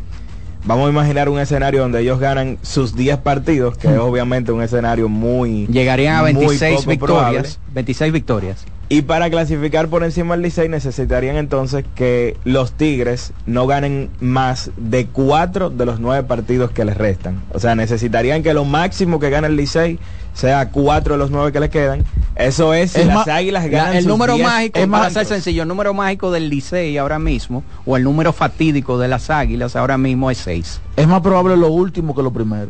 vamos 0.68 0.88
a 0.88 0.92
imaginar 0.92 1.30
un 1.30 1.40
escenario 1.40 1.82
donde 1.82 2.02
ellos 2.02 2.20
ganan 2.20 2.58
sus 2.62 2.96
10 2.96 3.20
partidos, 3.20 3.78
que 3.78 3.88
es 3.88 3.98
obviamente 3.98 4.52
un 4.52 4.62
escenario 4.62 5.10
muy... 5.10 5.66
Llegarían 5.68 6.18
a 6.18 6.22
muy 6.22 6.34
26 6.34 6.76
poco 6.80 6.90
victorias, 6.90 7.20
probable. 7.20 7.74
26 7.74 8.14
victorias. 8.14 8.66
Y 8.90 9.02
para 9.02 9.30
clasificar 9.30 9.90
por 9.90 10.04
encima 10.04 10.36
del 10.36 10.44
Licey 10.44 10.70
necesitarían 10.70 11.36
entonces 11.36 11.84
que 11.96 12.38
los 12.46 12.72
Tigres 12.72 13.34
no 13.46 13.68
ganen 13.68 14.10
más 14.22 14.72
de 14.78 15.08
cuatro 15.08 15.70
de 15.70 15.86
los 15.86 16.00
nueve 16.00 16.26
partidos 16.26 16.72
que 16.72 16.86
les 16.86 16.96
restan. 16.96 17.42
O 17.54 17.60
sea, 17.60 17.76
necesitarían 17.76 18.44
que 18.44 18.54
lo 18.54 18.64
máximo 18.64 19.20
que 19.20 19.30
gane 19.30 19.48
el 19.48 19.58
Licey 19.58 20.00
sea 20.38 20.70
cuatro 20.70 21.16
de 21.16 21.18
los 21.18 21.32
nueve 21.32 21.52
que 21.52 21.60
le 21.60 21.70
quedan. 21.70 22.04
Eso 22.36 22.74
es, 22.76 22.92
si 22.92 23.02
Es 23.02 23.08
las 23.08 23.28
águilas 23.28 23.64
la- 23.64 23.70
ganan 23.70 23.96
el 23.96 24.04
sus 24.04 24.08
número 24.10 24.36
10 24.36 24.48
mágico, 24.48 24.80
para 24.92 25.10
ser 25.10 25.26
sencillo, 25.26 25.64
el 25.64 25.68
número 25.68 25.94
mágico 25.96 26.32
del 26.32 26.50
Licey 26.50 26.96
ahora 27.00 27.18
mismo, 27.18 27.64
o 27.86 27.98
el 27.98 28.04
número 28.04 28.32
fatídico 28.32 29.00
de 29.00 29.08
las 29.08 29.32
águilas 29.32 29.76
ahora 29.76 29.98
mismo 29.98 30.30
es 30.30 30.38
6. 30.38 30.80
Es 30.96 31.08
más 31.08 31.22
probable 31.22 31.58
lo 31.58 31.70
último 31.70 32.14
que 32.16 32.22
lo 32.22 32.32
primero. 32.32 32.70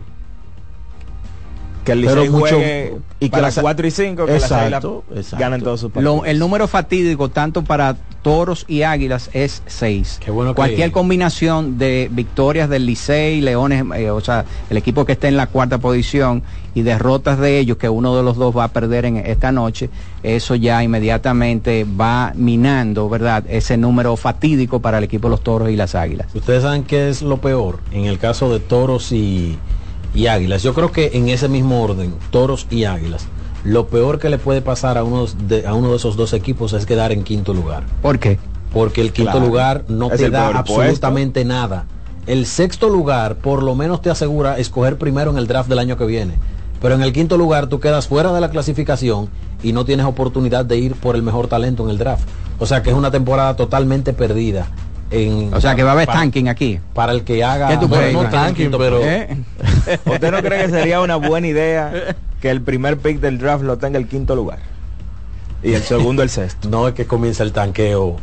Que 1.87 1.93
el 1.93 2.01
Licey 2.01 2.29
mucho- 2.29 2.55
juegue 2.57 2.97
y 3.19 3.25
que 3.27 3.29
para 3.31 3.43
las- 3.43 3.59
4 3.59 3.87
y 3.87 3.91
5, 3.91 4.25
que 4.25 4.33
las 4.33 4.43
Exacto, 4.43 5.03
águilas 5.07 5.23
exacto. 5.25 5.41
ganen 5.43 5.61
todos 5.61 5.79
sus 5.79 5.91
partidos. 5.91 6.17
Lo- 6.17 6.25
el 6.25 6.37
número 6.37 6.67
fatídico 6.67 7.29
tanto 7.29 7.63
para 7.63 7.95
toros 8.21 8.65
y 8.67 8.81
águilas 8.81 9.29
es 9.31 9.63
6. 9.67 10.19
bueno 10.27 10.51
que- 10.51 10.55
Cualquier 10.57 10.91
combinación 10.91 11.77
de 11.77 12.09
victorias 12.11 12.69
del 12.69 12.85
Licey, 12.85 13.39
Leones, 13.39 13.85
eh, 13.95 14.09
o 14.09 14.19
sea, 14.19 14.43
el 14.69 14.75
equipo 14.75 15.05
que 15.05 15.13
esté 15.13 15.29
en 15.29 15.37
la 15.37 15.47
cuarta 15.47 15.77
posición 15.77 16.43
y 16.75 16.81
derrotas 16.81 17.39
de 17.39 17.57
ellos, 17.57 17.77
que 17.77 17.87
uno 17.87 18.15
de 18.17 18.21
los 18.23 18.35
dos 18.35 18.55
va 18.55 18.65
a 18.65 18.67
perder 18.67 19.05
en 19.05 19.17
esta 19.17 19.51
noche, 19.53 19.89
eso 20.23 20.55
ya 20.55 20.83
inmediatamente 20.83 21.85
va 21.85 22.33
minando, 22.35 23.07
¿verdad? 23.09 23.45
Ese 23.47 23.77
número 23.77 24.15
fatídico 24.17 24.81
para 24.81 24.97
el 24.99 25.05
equipo 25.05 25.27
de 25.27 25.31
los 25.31 25.41
toros 25.41 25.69
y 25.69 25.75
las 25.77 25.95
águilas. 25.95 26.27
Ustedes 26.35 26.63
saben 26.63 26.83
qué 26.83 27.09
es 27.09 27.21
lo 27.21 27.37
peor 27.37 27.79
en 27.93 28.05
el 28.05 28.19
caso 28.19 28.51
de 28.51 28.59
toros 28.59 29.11
y, 29.13 29.57
y 30.17 30.27
águilas. 30.27 30.63
Yo 30.63 30.73
creo 30.73 30.91
que 30.91 31.11
en 31.13 31.29
ese 31.29 31.47
mismo 31.47 31.81
orden, 31.83 32.13
toros 32.31 32.67
y 32.71 32.83
águilas, 32.85 33.27
lo 33.63 33.87
peor 33.87 34.19
que 34.19 34.29
le 34.29 34.37
puede 34.37 34.61
pasar 34.61 34.97
a 34.97 35.03
uno 35.03 35.25
de, 35.47 35.65
a 35.67 35.73
uno 35.73 35.91
de 35.91 35.97
esos 35.97 36.15
dos 36.15 36.33
equipos 36.33 36.73
es 36.73 36.85
quedar 36.85 37.11
en 37.11 37.23
quinto 37.23 37.53
lugar. 37.53 37.83
¿Por 38.01 38.17
qué? 38.19 38.39
Porque 38.73 39.01
el 39.01 39.11
quinto 39.13 39.31
Claro. 39.33 39.45
lugar 39.47 39.83
no 39.87 40.11
Es 40.11 40.17
te 40.17 40.29
da 40.29 40.51
puesto. 40.63 40.73
absolutamente 40.81 41.45
nada. 41.45 41.85
El 42.25 42.45
sexto 42.45 42.89
lugar 42.89 43.35
por 43.35 43.63
lo 43.63 43.75
menos 43.75 44.01
te 44.01 44.09
asegura 44.09 44.57
escoger 44.57 44.97
primero 44.97 45.31
en 45.31 45.37
el 45.37 45.47
draft 45.47 45.69
del 45.69 45.79
año 45.79 45.97
que 45.97 46.05
viene. 46.05 46.33
Pero 46.81 46.95
en 46.95 47.01
el 47.01 47.13
quinto 47.13 47.37
lugar 47.37 47.67
tú 47.67 47.79
quedas 47.79 48.07
fuera 48.07 48.31
de 48.33 48.41
la 48.41 48.49
clasificación 48.49 49.29
y 49.63 49.71
no 49.71 49.85
tienes 49.85 50.05
oportunidad 50.05 50.65
de 50.65 50.77
ir 50.77 50.95
por 50.95 51.15
el 51.15 51.23
mejor 51.23 51.47
talento 51.47 51.83
en 51.83 51.89
el 51.89 51.97
draft. 51.97 52.27
O 52.59 52.65
sea 52.65 52.81
que 52.83 52.89
es 52.89 52.95
una 52.95 53.11
temporada 53.11 53.55
totalmente 53.55 54.13
perdida. 54.13 54.67
En, 55.09 55.53
O 55.53 55.61
sea 55.61 55.73
que 55.75 55.83
va 55.83 55.91
a 55.91 55.93
haber 55.93 56.05
para- 56.07 56.19
tanking 56.19 56.49
aquí. 56.49 56.79
Para 56.93 57.13
el 57.13 57.23
que 57.23 57.43
haga... 57.43 57.69
¿Qué 57.69 57.77
tú 57.77 57.87
Bueno, 57.87 58.01
crees, 58.03 58.13
no 58.13 58.29
tanking, 58.29 58.71
pero... 58.77 58.99
¿Eh? 59.03 59.37
¿Usted 60.05 60.31
no 60.31 60.41
cree 60.41 60.65
que 60.65 60.69
sería 60.69 60.99
una 61.01 61.15
buena 61.15 61.47
idea 61.47 62.15
que 62.41 62.49
el 62.49 62.61
primer 62.61 62.97
pick 62.97 63.19
del 63.19 63.37
draft 63.37 63.63
lo 63.63 63.77
tenga 63.77 63.97
el 63.97 64.07
quinto 64.07 64.35
lugar? 64.35 64.59
Y 65.63 65.73
el 65.73 65.81
segundo 65.81 66.23
el 66.23 66.29
sexto. 66.29 66.69
No 66.69 66.87
es 66.87 66.93
que 66.93 67.05
comienza 67.05 67.43
el 67.43 67.51
tanqueo. 67.53 68.17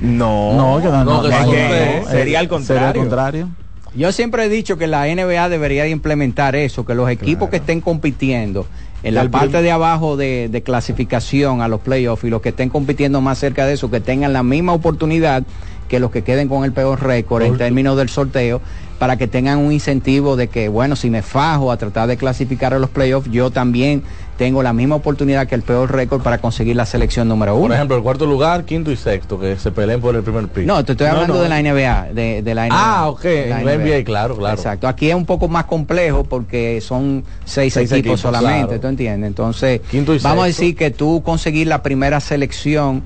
No, 0.00 0.54
No, 0.54 0.80
que 0.82 0.88
no, 0.88 1.04
no, 1.04 1.26
es 1.26 1.40
no, 1.46 1.50
que 1.50 2.00
no, 2.04 2.08
sería 2.10 2.38
al 2.38 2.48
contrario. 2.48 2.64
sería 2.82 2.88
al 2.88 2.94
contrario. 2.94 3.48
Yo 3.96 4.10
siempre 4.12 4.44
he 4.44 4.48
dicho 4.48 4.76
que 4.76 4.86
la 4.86 5.06
NBA 5.06 5.48
debería 5.48 5.86
implementar 5.86 6.56
eso, 6.56 6.84
que 6.84 6.94
los 6.94 7.08
equipos 7.10 7.48
que 7.48 7.56
estén 7.56 7.80
compitiendo 7.80 8.66
en 9.04 9.14
la 9.14 9.28
parte 9.30 9.62
de 9.62 9.70
abajo 9.70 10.16
de, 10.16 10.48
de 10.50 10.62
clasificación 10.62 11.60
a 11.60 11.68
los 11.68 11.80
playoffs 11.80 12.24
y 12.24 12.30
los 12.30 12.40
que 12.42 12.48
estén 12.48 12.70
compitiendo 12.70 13.20
más 13.20 13.38
cerca 13.38 13.66
de 13.66 13.74
eso, 13.74 13.90
que 13.90 14.00
tengan 14.00 14.32
la 14.32 14.42
misma 14.42 14.72
oportunidad 14.72 15.44
que 15.88 16.00
los 16.00 16.10
que 16.10 16.22
queden 16.22 16.48
con 16.48 16.64
el 16.64 16.72
peor 16.72 17.02
récord 17.02 17.42
en 17.42 17.58
términos 17.58 17.96
del 17.96 18.08
sorteo, 18.08 18.60
para 18.98 19.16
que 19.16 19.26
tengan 19.26 19.58
un 19.58 19.72
incentivo 19.72 20.36
de 20.36 20.48
que, 20.48 20.68
bueno, 20.68 20.96
si 20.96 21.10
me 21.10 21.22
fajo 21.22 21.72
a 21.72 21.76
tratar 21.76 22.08
de 22.08 22.16
clasificar 22.16 22.74
a 22.74 22.78
los 22.78 22.90
playoffs, 22.90 23.30
yo 23.30 23.50
también 23.50 24.02
tengo 24.36 24.62
la 24.62 24.72
misma 24.72 24.96
oportunidad 24.96 25.46
que 25.46 25.54
el 25.54 25.62
peor 25.62 25.92
récord 25.92 26.22
para 26.22 26.38
conseguir 26.38 26.76
la 26.76 26.86
selección 26.86 27.28
número 27.28 27.54
uno. 27.54 27.68
Por 27.68 27.72
ejemplo, 27.76 27.96
el 27.96 28.02
cuarto 28.02 28.26
lugar, 28.26 28.64
quinto 28.64 28.90
y 28.90 28.96
sexto, 28.96 29.38
que 29.38 29.56
se 29.56 29.70
peleen 29.70 30.00
por 30.00 30.16
el 30.16 30.22
primer 30.22 30.48
pick. 30.48 30.64
No, 30.64 30.84
te 30.84 30.92
estoy 30.92 31.06
hablando 31.06 31.40
de 31.42 31.48
la 31.48 31.62
NBA, 31.62 32.12
de, 32.12 32.42
de 32.42 32.54
la 32.54 32.66
NBA. 32.66 32.74
Ah, 32.76 33.08
ok, 33.08 33.22
de 33.22 33.50
en 33.50 33.66
la 33.66 33.76
NBA, 33.76 34.04
claro, 34.04 34.36
claro. 34.36 34.56
Exacto. 34.56 34.88
Aquí 34.88 35.08
es 35.08 35.14
un 35.14 35.26
poco 35.26 35.48
más 35.48 35.64
complejo 35.64 36.24
porque 36.24 36.80
son 36.80 37.24
seis, 37.44 37.74
Seis 37.74 37.90
equipos, 37.92 37.98
equipos, 37.98 38.20
solamente, 38.20 38.66
claro. 38.66 38.80
¿tú 38.80 38.86
entiendes? 38.88 39.28
Entonces, 39.28 39.80
Quinto 39.90 40.14
y 40.14 40.18
vamos 40.18 40.44
a 40.44 40.46
decir 40.46 40.74
que 40.76 40.90
tú 40.90 41.22
conseguir 41.24 41.66
la 41.66 41.82
primera 41.82 42.20
selección 42.20 43.02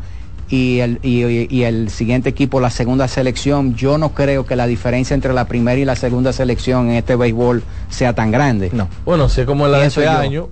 y 0.50 0.78
el, 0.80 0.98
y, 1.02 1.24
y- 1.24 1.46
y 1.50 1.62
el 1.64 1.90
siguiente 1.90 2.28
equipo 2.30 2.60
la 2.60 2.70
segunda 2.70 3.06
selección, 3.08 3.74
yo 3.74 3.98
no 3.98 4.10
creo 4.14 4.46
que 4.46 4.56
la 4.56 4.66
diferencia 4.66 5.14
entre 5.14 5.32
la 5.34 5.44
primera 5.46 5.78
y 5.78 5.84
la 5.84 5.96
segunda 5.96 6.32
selección 6.32 6.88
en 6.90 6.96
este 6.96 7.16
béisbol 7.16 7.62
sea 7.90 8.14
tan 8.14 8.30
grande. 8.30 8.70
No. 8.72 8.88
Bueno, 9.04 9.26
es 9.26 9.40
como 9.46 9.66
en 9.66 9.72
la 9.72 9.78
de 9.78 9.82
Pienso 9.84 10.00
este 10.00 10.10
año. 10.14 10.48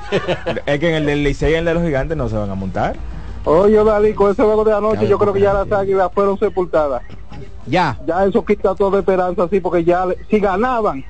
Es 0.66 0.78
que 0.78 0.88
en 0.90 0.94
el 0.96 1.06
del 1.06 1.24
Licey 1.24 1.52
y 1.52 1.54
el 1.54 1.64
de 1.64 1.72
los 1.74 1.82
gigantes 1.82 2.16
no 2.18 2.28
se 2.28 2.36
van 2.36 2.50
a 2.50 2.54
montar. 2.54 2.96
Oye, 3.44 3.82
Dalí, 3.82 4.14
con 4.14 4.30
ese 4.30 4.42
juego 4.42 4.64
de 4.64 4.72
anoche 4.72 5.08
yo 5.08 5.18
creo 5.18 5.32
que 5.32 5.40
ya 5.40 5.52
las 5.52 5.70
águilas 5.72 6.10
fueron 6.14 6.38
sepultadas. 6.38 7.02
Ya. 7.66 7.98
Ya 8.06 8.24
eso 8.24 8.44
quita 8.44 8.74
toda 8.74 9.00
esperanza 9.00 9.44
así, 9.44 9.60
porque 9.60 9.84
ya 9.84 10.06
si 10.30 10.38
ganaban, 10.38 11.04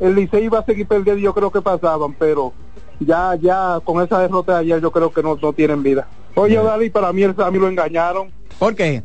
el 0.00 0.14
Licey 0.14 0.44
iba 0.44 0.58
a 0.58 0.64
seguir 0.64 0.86
perdiendo 0.86 1.20
y 1.20 1.24
yo 1.24 1.34
creo 1.34 1.50
que 1.50 1.62
pasaban, 1.62 2.12
pero 2.14 2.52
ya 2.98 3.36
ya 3.36 3.80
con 3.84 4.02
esa 4.02 4.20
derrota 4.20 4.54
de 4.54 4.58
ayer 4.60 4.80
yo 4.80 4.90
creo 4.90 5.12
que 5.12 5.22
no, 5.22 5.36
no 5.40 5.52
tienen 5.52 5.82
vida. 5.82 6.08
Oye, 6.34 6.56
Dalí, 6.56 6.90
para 6.90 7.12
mí 7.12 7.22
el 7.22 7.36
Sammy 7.36 7.58
lo 7.58 7.68
engañaron. 7.68 8.30
¿Por 8.58 8.74
qué? 8.74 9.02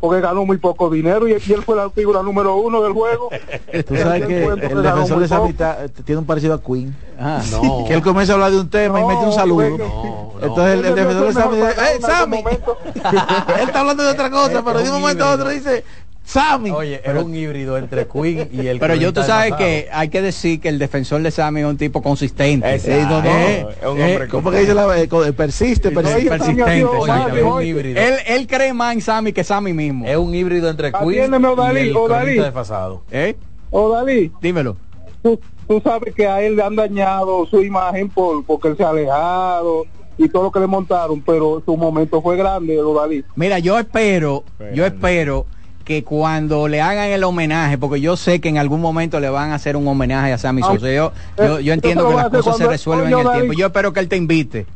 Porque 0.00 0.20
ganó 0.20 0.44
muy 0.44 0.58
poco 0.58 0.90
dinero 0.90 1.26
y, 1.26 1.32
y 1.32 1.52
él 1.52 1.62
fue 1.62 1.76
la 1.76 1.90
figura 1.90 2.22
número 2.22 2.56
uno 2.56 2.82
del 2.82 2.92
juego. 2.92 3.30
Tú 3.86 3.96
sabes 3.96 4.26
que 4.26 4.44
el 4.44 4.82
defensor 4.82 5.18
de 5.18 5.24
esa 5.26 5.40
mitad 5.40 5.84
eh, 5.84 5.88
tiene 6.04 6.20
un 6.20 6.26
parecido 6.26 6.54
a 6.54 6.62
Queen. 6.62 6.94
Ah, 7.18 7.42
No. 7.50 7.84
Que 7.86 7.94
él 7.94 8.02
comienza 8.02 8.32
a 8.32 8.34
hablar 8.36 8.50
de 8.52 8.60
un 8.60 8.70
tema 8.70 9.00
y 9.00 9.04
mete 9.04 9.24
un 9.24 9.32
saludo. 9.32 9.70
No, 9.70 9.78
no. 9.78 10.32
Entonces 10.40 10.74
el, 10.78 10.84
el 10.84 10.94
defensor 10.94 11.50
de 11.50 11.60
es 11.60 11.76
mejor 11.76 12.00
Sammy 12.00 12.38
¡Eh, 12.38 12.60
él 13.60 13.66
está 13.66 13.80
hablando 13.80 14.02
de 14.04 14.10
otra 14.10 14.30
cosa, 14.30 14.62
pero 14.64 14.78
de 14.78 14.90
un 14.90 15.00
momento 15.00 15.24
a 15.24 15.34
otro 15.34 15.48
dice, 15.48 15.84
¡Sammy! 16.28 16.70
Oye, 16.70 17.00
era 17.02 17.22
un 17.22 17.34
híbrido 17.34 17.78
entre 17.78 18.06
Queen 18.06 18.50
y 18.52 18.66
el 18.66 18.78
Pero 18.78 18.94
yo 18.96 19.14
tú 19.14 19.22
sabes 19.22 19.52
pasado. 19.52 19.56
que 19.56 19.88
hay 19.90 20.10
que 20.10 20.20
decir 20.20 20.60
que 20.60 20.68
el 20.68 20.78
defensor 20.78 21.22
de 21.22 21.30
Sammy 21.30 21.60
es 21.60 21.66
un 21.66 21.78
tipo 21.78 22.02
consistente. 22.02 22.70
Exacto. 22.74 23.26
Eh, 23.26 23.64
no, 23.64 23.64
no, 23.64 23.70
Es 23.70 23.82
un 23.82 23.88
hombre 23.88 24.24
eh, 24.24 24.28
¿Cómo 24.30 24.50
que 24.50 24.58
dice 24.58 24.74
la 24.74 24.98
eh, 24.98 25.08
eh, 25.10 25.32
persiste, 25.32 25.90
persiste? 25.90 26.28
persistente. 26.28 26.80
Es 26.80 27.42
un 27.44 27.62
híbrido. 27.62 27.98
Él, 27.98 28.14
él 28.26 28.46
cree 28.46 28.74
más 28.74 28.92
en 28.92 29.00
Sammy 29.00 29.32
que 29.32 29.42
Sammy 29.42 29.72
mismo. 29.72 30.06
Es 30.06 30.18
un 30.18 30.34
híbrido 30.34 30.68
entre 30.68 30.92
Queen 30.92 31.32
Odalí, 31.46 31.80
y 31.80 31.88
el 31.88 31.96
Odalí. 31.96 32.40
pasado. 32.52 33.04
¿Eh? 33.10 33.34
O 33.70 33.88
Dalí, 33.90 34.30
Dímelo. 34.42 34.76
tú, 35.22 35.40
tú 35.66 35.80
sabes 35.82 36.14
que 36.14 36.26
a 36.26 36.42
él 36.42 36.56
le 36.56 36.62
han 36.62 36.76
dañado 36.76 37.46
su 37.46 37.62
imagen 37.62 38.10
por 38.10 38.44
porque 38.44 38.68
él 38.68 38.76
se 38.76 38.84
ha 38.84 38.90
alejado 38.90 39.86
y 40.18 40.28
todo 40.28 40.42
lo 40.42 40.52
que 40.52 40.60
le 40.60 40.66
montaron, 40.66 41.22
pero 41.22 41.62
su 41.64 41.74
momento 41.74 42.20
fue 42.20 42.36
grande, 42.36 42.76
lo 42.76 42.92
Dalí. 42.92 43.24
Mira, 43.34 43.58
yo 43.60 43.78
espero, 43.78 44.44
yo 44.74 44.84
espero 44.84 45.46
que 45.84 46.04
cuando 46.04 46.68
le 46.68 46.80
hagan 46.80 47.08
el 47.08 47.24
homenaje, 47.24 47.78
porque 47.78 48.00
yo 48.00 48.16
sé 48.16 48.40
que 48.40 48.48
en 48.48 48.58
algún 48.58 48.80
momento 48.80 49.20
le 49.20 49.30
van 49.30 49.52
a 49.52 49.54
hacer 49.54 49.76
un 49.76 49.88
homenaje 49.88 50.32
a 50.32 50.38
Sammy 50.38 50.62
Sosa, 50.62 50.92
yo, 50.92 51.12
yo, 51.38 51.60
yo 51.60 51.72
entiendo 51.72 52.08
que 52.08 52.14
las 52.14 52.28
cosas 52.28 52.56
se 52.58 52.66
resuelven 52.66 53.12
en 53.12 53.26
el 53.26 53.32
tiempo. 53.32 53.52
Yo 53.54 53.66
espero 53.66 53.92
que 53.92 54.00
él 54.00 54.08
te 54.08 54.16
invite. 54.16 54.66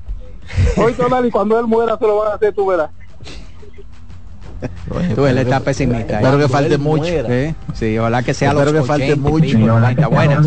Hoy, 0.76 0.94
y 1.26 1.30
cuando 1.30 1.61
él 1.61 1.66
muera 1.66 1.96
se 1.98 2.07
lo 2.07 2.18
van 2.18 2.32
a 2.32 2.34
hacer, 2.34 2.55
tú 2.55 2.66
verás. 2.66 2.90
Tú 5.14 5.26
él 5.26 5.38
está 5.38 5.61
pesimista. 5.61 6.20
Espero 6.20 6.38
que 6.38 6.48
falte 6.48 6.78
mucho. 6.78 7.05
¿Sí? 7.05 7.55
sí, 7.74 7.98
ojalá 7.98 8.22
que 8.22 8.34
sea 8.34 8.50
Espero 8.53 8.72
que 8.72 8.82
falte 8.82 9.16
mucho. 9.16 9.59
Buenas. 10.11 10.46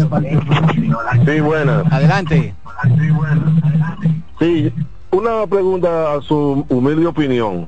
Sí, 1.26 1.40
buenas. 1.42 1.92
Adelante. 1.92 2.54
Sí, 4.40 4.74
una 5.12 5.48
pregunta 5.48 6.16
a 6.16 6.22
su 6.22 6.66
humilde 6.70 7.08
opinión. 7.08 7.68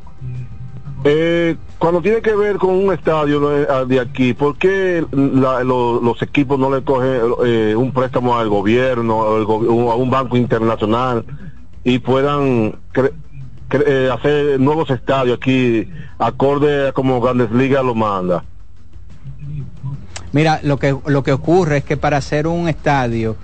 Eh, 1.03 1.55
cuando 1.77 2.01
tiene 2.01 2.21
que 2.21 2.35
ver 2.35 2.57
con 2.57 2.71
un 2.71 2.91
estadio 2.91 3.55
eh, 3.55 3.85
de 3.87 3.99
aquí, 3.99 4.33
¿por 4.33 4.57
qué 4.57 5.05
la, 5.11 5.63
lo, 5.63 6.01
los 6.01 6.21
equipos 6.21 6.57
no 6.57 6.73
le 6.73 6.83
cogen 6.83 7.21
eh, 7.45 7.75
un 7.75 7.91
préstamo 7.91 8.37
al 8.37 8.49
gobierno, 8.49 9.21
a 9.21 9.95
un 9.95 10.09
banco 10.09 10.37
internacional 10.37 11.23
y 11.83 11.99
puedan 11.99 12.75
eh, 13.69 14.09
hacer 14.11 14.59
nuevos 14.59 14.89
estadios 14.89 15.37
aquí, 15.37 15.87
acorde 16.17 16.89
a 16.89 16.91
como 16.93 17.21
Grandes 17.21 17.51
Ligas 17.51 17.83
lo 17.83 17.93
manda? 17.93 18.43
Mira, 20.31 20.59
lo 20.63 20.77
que, 20.77 20.95
lo 21.05 21.23
que 21.23 21.31
ocurre 21.31 21.77
es 21.77 21.83
que 21.83 21.95
para 21.95 22.17
hacer 22.17 22.47
un 22.47 22.67
estadio, 22.67 23.35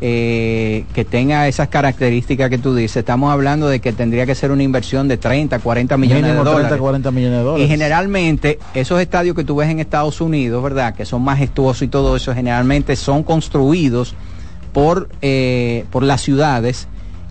eh, 0.00 0.84
que 0.94 1.04
tenga 1.04 1.48
esas 1.48 1.68
características 1.68 2.50
que 2.50 2.58
tú 2.58 2.72
dices, 2.72 2.98
estamos 2.98 3.32
hablando 3.32 3.68
de 3.68 3.80
que 3.80 3.92
tendría 3.92 4.26
que 4.26 4.36
ser 4.36 4.52
una 4.52 4.62
inversión 4.62 5.08
de 5.08 5.16
30, 5.16 5.58
40 5.58 5.96
millones 5.96 6.24
de 6.24 6.34
dólares. 6.34 6.78
40 6.78 7.10
millones 7.10 7.38
de 7.38 7.44
dólares. 7.44 7.66
Y 7.66 7.68
generalmente 7.68 8.60
esos 8.74 9.00
estadios 9.00 9.34
que 9.34 9.42
tú 9.42 9.56
ves 9.56 9.68
en 9.68 9.80
Estados 9.80 10.20
Unidos, 10.20 10.62
¿verdad? 10.62 10.94
Que 10.94 11.04
son 11.04 11.22
majestuosos 11.22 11.82
y 11.82 11.88
todo 11.88 12.14
eso, 12.14 12.32
generalmente 12.32 12.94
son 12.94 13.24
construidos 13.24 14.14
por, 14.72 15.08
eh, 15.20 15.84
por 15.90 16.04
las 16.04 16.20
ciudades 16.20 16.86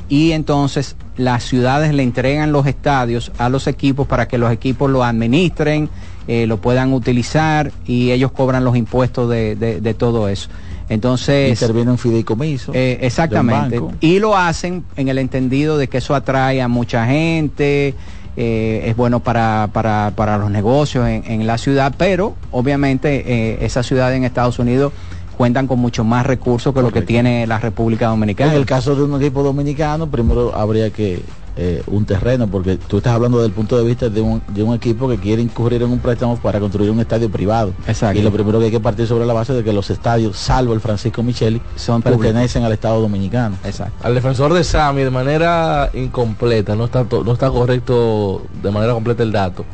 y 0.09 0.33
entonces 0.33 0.97
las 1.15 1.43
ciudades 1.43 1.93
le 1.93 2.03
entregan 2.03 2.51
los 2.51 2.65
estadios 2.67 3.31
a 3.37 3.47
los 3.47 3.67
equipos 3.67 4.07
para 4.07 4.27
que 4.27 4.37
los 4.37 4.51
equipos 4.51 4.91
lo 4.91 5.05
administren, 5.05 5.89
eh, 6.27 6.47
lo 6.47 6.57
puedan 6.57 6.91
utilizar 6.91 7.71
y 7.85 8.11
ellos 8.11 8.33
cobran 8.33 8.65
los 8.65 8.75
impuestos 8.75 9.29
de, 9.29 9.55
de 9.55 9.93
todo 9.93 10.27
eso. 10.27 10.49
Entonces... 10.89 11.49
Interviene 11.61 11.91
un 11.91 11.97
fideicomiso. 11.97 12.71
Eh, 12.73 12.99
exactamente. 13.01 13.81
Y 13.99 14.19
lo 14.19 14.37
hacen 14.37 14.83
en 14.95 15.07
el 15.07 15.17
entendido 15.17 15.77
de 15.77 15.87
que 15.87 15.97
eso 15.97 16.15
atrae 16.15 16.61
a 16.61 16.67
mucha 16.67 17.05
gente, 17.05 17.93
eh, 18.35 18.83
es 18.85 18.95
bueno 18.95 19.19
para, 19.19 19.69
para, 19.73 20.13
para 20.15 20.37
los 20.37 20.51
negocios 20.51 21.07
en, 21.07 21.23
en, 21.25 21.47
la 21.47 21.57
ciudad, 21.57 21.93
pero 21.97 22.35
obviamente 22.51 23.23
eh, 23.25 23.65
esas 23.65 23.85
ciudades 23.87 24.15
en 24.15 24.23
Estados 24.23 24.59
Unidos 24.59 24.93
cuentan 25.37 25.67
con 25.67 25.79
mucho 25.79 26.03
más 26.03 26.25
recursos 26.25 26.73
que 26.73 26.81
lo 26.81 26.91
que 26.91 27.01
tiene 27.01 27.47
la 27.47 27.59
República 27.59 28.07
Dominicana. 28.07 28.53
En 28.53 28.59
el 28.59 28.65
caso 28.65 28.95
de 28.95 29.03
un 29.03 29.21
equipo 29.21 29.43
dominicano, 29.43 30.07
primero 30.07 30.55
habría 30.55 30.89
que 30.89 31.21
eh, 31.59 31.81
un 31.87 32.05
terreno, 32.05 32.47
porque 32.47 32.77
tú 32.77 32.97
estás 32.97 33.13
hablando 33.13 33.41
del 33.41 33.51
punto 33.51 33.77
de 33.77 33.83
vista 33.83 34.09
de 34.09 34.21
un, 34.21 34.41
de 34.49 34.61
un 34.61 34.75
equipo 34.75 35.09
que 35.09 35.17
quiere 35.17 35.41
incurrir 35.41 35.81
en 35.81 35.89
un 35.89 35.99
préstamo 35.99 36.37
para 36.37 36.59
construir 36.59 36.91
un 36.91 36.99
estadio 36.99 37.31
privado. 37.31 37.73
Exacto. 37.87 38.19
Y 38.19 38.21
lo 38.21 38.31
primero 38.31 38.59
que 38.59 38.65
hay 38.65 38.71
que 38.71 38.79
partir 38.79 39.07
sobre 39.07 39.25
la 39.25 39.33
base 39.33 39.53
de 39.53 39.63
que 39.63 39.73
los 39.73 39.89
estadios, 39.89 40.37
salvo 40.37 40.73
el 40.73 40.81
Francisco 40.81 41.23
Micheli, 41.23 41.59
son 41.75 42.03
pertenecen 42.03 42.63
al 42.63 42.73
Estado 42.73 43.01
Dominicano. 43.01 43.57
Exacto. 43.63 44.05
Al 44.05 44.13
defensor 44.13 44.53
de 44.53 44.63
Sami 44.63 45.01
de 45.01 45.09
manera 45.09 45.89
incompleta, 45.93 46.75
no 46.75 46.85
está, 46.85 47.03
no 47.03 47.33
está 47.33 47.49
correcto 47.49 48.43
de 48.61 48.69
manera 48.71 48.93
completa 48.93 49.23
el 49.23 49.31
dato. 49.31 49.65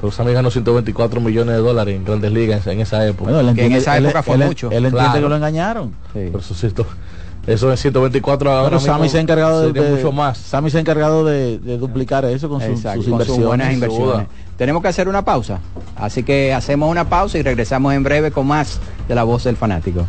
Pero 0.00 0.10
Sammy 0.10 0.32
ganó 0.32 0.50
124 0.50 1.20
millones 1.20 1.54
de 1.54 1.60
dólares 1.60 1.94
en 1.96 2.04
grandes 2.04 2.32
ligas 2.32 2.66
en, 2.66 2.80
esa 2.80 3.06
época. 3.06 3.30
Bueno, 3.30 3.50
en 3.50 3.72
esa 3.72 3.96
época 3.98 4.22
fue 4.22 4.36
mucho. 4.36 4.70
Él 4.70 4.86
entiende 4.86 5.20
que 5.20 5.28
lo 5.28 5.36
engañaron. 5.36 5.94
Sí. 6.12 6.28
Por 6.30 6.40
eso, 6.40 6.54
eso 7.46 7.72
es 7.72 7.80
124 7.80 8.52
ahora. 8.52 8.78
Sammy 8.78 9.08
se 9.08 9.18
ha 9.18 9.20
encargado 9.20 9.72
de, 9.72 9.80
mucho 9.80 10.12
más. 10.12 10.38
Sammy 10.38 10.70
se 10.70 10.78
ha 10.78 10.80
encargado 10.80 11.24
de, 11.24 11.58
de 11.58 11.76
duplicar 11.76 12.24
eso 12.24 12.48
con, 12.48 12.60
su, 12.60 12.76
sus 12.76 13.06
inversiones. 13.06 13.26
Sus 13.26 13.38
buenas 13.44 13.72
inversiones. 13.72 14.28
Tenemos 14.56 14.80
que 14.82 14.88
hacer 14.88 15.08
una 15.08 15.24
pausa. 15.24 15.58
Así 15.96 16.22
que 16.22 16.54
hacemos 16.54 16.88
una 16.88 17.08
pausa 17.08 17.38
y 17.38 17.42
regresamos 17.42 17.94
en 17.94 18.04
breve 18.04 18.30
con 18.30 18.46
más 18.46 18.78
de 19.08 19.14
la 19.14 19.24
voz 19.24 19.44
del 19.44 19.56
fanático. 19.56 20.06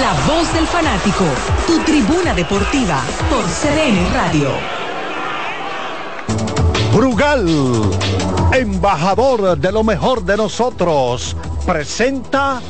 La 0.00 0.12
voz 0.26 0.52
del 0.54 0.66
fanático, 0.66 1.24
tu 1.66 1.78
tribuna 1.80 2.32
deportiva 2.32 3.02
por 3.28 3.44
CDN 3.44 4.14
Radio. 4.14 4.48
Brugal, 6.94 7.46
embajador 8.52 9.58
de 9.58 9.72
lo 9.72 9.84
mejor 9.84 10.24
de 10.24 10.36
nosotros, 10.36 11.36
presenta 11.66 12.60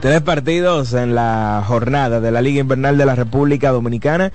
Tres 0.00 0.22
partidos 0.22 0.94
en 0.94 1.14
la 1.14 1.62
jornada 1.66 2.20
de 2.20 2.30
la 2.30 2.40
Liga 2.40 2.60
Invernal 2.60 2.96
de 2.96 3.04
la 3.04 3.14
República 3.14 3.68
Dominicana. 3.68 4.32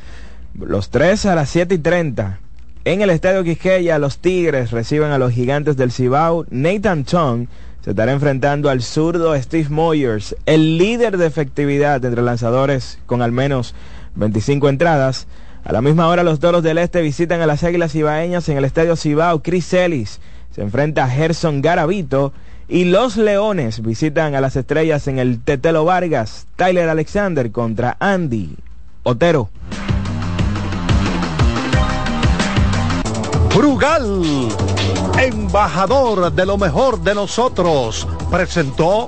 Los 0.60 0.92
tres 0.92 1.26
a 1.26 1.34
las 1.34 1.50
7 1.50 1.74
y 1.74 1.78
30. 1.80 2.40
En 2.84 3.02
el 3.02 3.10
Estadio 3.10 3.44
Quisqueya, 3.44 3.98
los 3.98 4.20
Tigres 4.20 4.70
reciben 4.70 5.10
a 5.10 5.18
los 5.18 5.32
gigantes 5.32 5.76
del 5.76 5.92
Cibao. 5.92 6.46
Nathan 6.52 7.04
Chong 7.04 7.48
se 7.84 7.90
estará 7.90 8.12
enfrentando 8.12 8.70
al 8.70 8.84
zurdo 8.84 9.36
Steve 9.42 9.70
Moyers, 9.70 10.36
el 10.46 10.78
líder 10.78 11.18
de 11.18 11.26
efectividad 11.26 12.06
entre 12.06 12.22
lanzadores 12.22 13.00
con 13.08 13.24
al 13.24 13.32
menos 13.32 13.74
25 14.18 14.70
entradas. 14.70 15.26
A 15.64 15.74
la 15.74 15.82
misma 15.82 16.08
hora, 16.10 16.22
los 16.22 16.40
Toros 16.40 16.62
del 16.62 16.78
Este 16.78 17.02
visitan 17.02 17.42
a 17.42 17.48
las 17.48 17.64
Águilas 17.64 17.92
Cibaeñas 17.92 18.48
en 18.50 18.58
el 18.58 18.66
Estadio 18.66 18.96
Cibao. 18.96 19.42
Chris 19.42 19.74
Ellis 19.74 20.20
se 20.54 20.62
enfrenta 20.62 21.06
a 21.06 21.10
Gerson 21.10 21.64
Garavito 21.64 22.34
y 22.68 22.86
los 22.86 23.18
Leones 23.18 23.82
visitan 23.82 24.36
a 24.36 24.42
las 24.42 24.56
estrellas 24.56 25.08
en 25.08 25.20
el 25.20 25.44
Tetelo 25.44 25.86
Vargas. 25.86 26.48
Tyler 26.56 26.90
Alexander 26.90 27.52
contra 27.52 27.98
Andy 28.00 28.56
Otero. 29.04 29.50
Brugal, 33.56 34.50
embajador 35.18 36.32
de 36.32 36.46
lo 36.46 36.58
mejor 36.58 37.02
de 37.02 37.16
nosotros, 37.16 38.08
presentó 38.30 39.08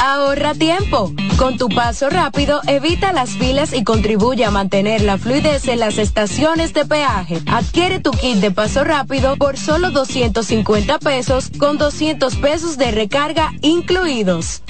Ahorra 0.00 0.54
tiempo. 0.54 1.12
Con 1.36 1.56
tu 1.56 1.68
paso 1.68 2.10
rápido, 2.10 2.60
evita 2.66 3.12
las 3.12 3.30
filas 3.30 3.72
y 3.72 3.84
contribuye 3.84 4.44
a 4.44 4.50
mantener 4.50 5.02
la 5.02 5.18
fluidez 5.18 5.66
en 5.68 5.80
las 5.80 5.98
estaciones 5.98 6.72
de 6.74 6.84
peaje. 6.84 7.40
Adquiere 7.50 8.00
tu 8.00 8.10
kit 8.12 8.36
de 8.36 8.50
paso 8.50 8.84
rápido 8.84 9.36
por 9.36 9.56
solo 9.56 9.90
250 9.90 10.98
pesos 10.98 11.50
con 11.58 11.78
200 11.78 12.36
pesos 12.36 12.76
de 12.76 12.90
recarga 12.90 13.52
incluidos. 13.62 14.62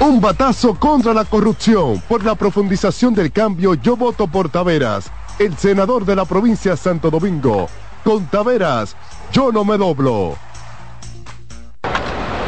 Un 0.00 0.20
batazo 0.20 0.74
contra 0.74 1.14
la 1.14 1.24
corrupción. 1.24 2.02
Por 2.08 2.24
la 2.24 2.34
profundización 2.34 3.14
del 3.14 3.32
cambio, 3.32 3.74
yo 3.74 3.96
voto 3.96 4.26
por 4.26 4.50
Taveras, 4.50 5.10
el 5.38 5.56
senador 5.56 6.04
de 6.04 6.16
la 6.16 6.24
provincia 6.24 6.76
Santo 6.76 7.10
Domingo. 7.10 7.68
Con 8.02 8.26
Taveras, 8.26 8.96
yo 9.32 9.50
no 9.50 9.64
me 9.64 9.78
doblo. 9.78 10.36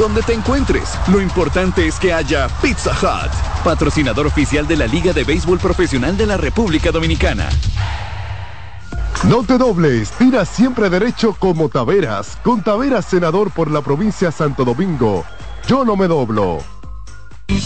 Donde 0.00 0.22
te 0.22 0.32
encuentres, 0.32 0.98
lo 1.12 1.20
importante 1.20 1.86
es 1.86 1.98
que 1.98 2.10
haya 2.10 2.48
Pizza 2.62 2.90
Hut, 2.90 3.30
patrocinador 3.62 4.26
oficial 4.26 4.66
de 4.66 4.74
la 4.74 4.86
Liga 4.86 5.12
de 5.12 5.24
Béisbol 5.24 5.58
Profesional 5.58 6.16
de 6.16 6.24
la 6.24 6.38
República 6.38 6.90
Dominicana. 6.90 7.50
No 9.24 9.42
te 9.42 9.58
dobles, 9.58 10.10
tira 10.12 10.46
siempre 10.46 10.88
derecho 10.88 11.36
como 11.38 11.68
Taveras, 11.68 12.38
con 12.42 12.62
Taveras 12.62 13.04
senador 13.04 13.50
por 13.50 13.70
la 13.70 13.82
provincia 13.82 14.32
Santo 14.32 14.64
Domingo. 14.64 15.22
Yo 15.68 15.84
no 15.84 15.96
me 15.96 16.08
doblo. 16.08 16.79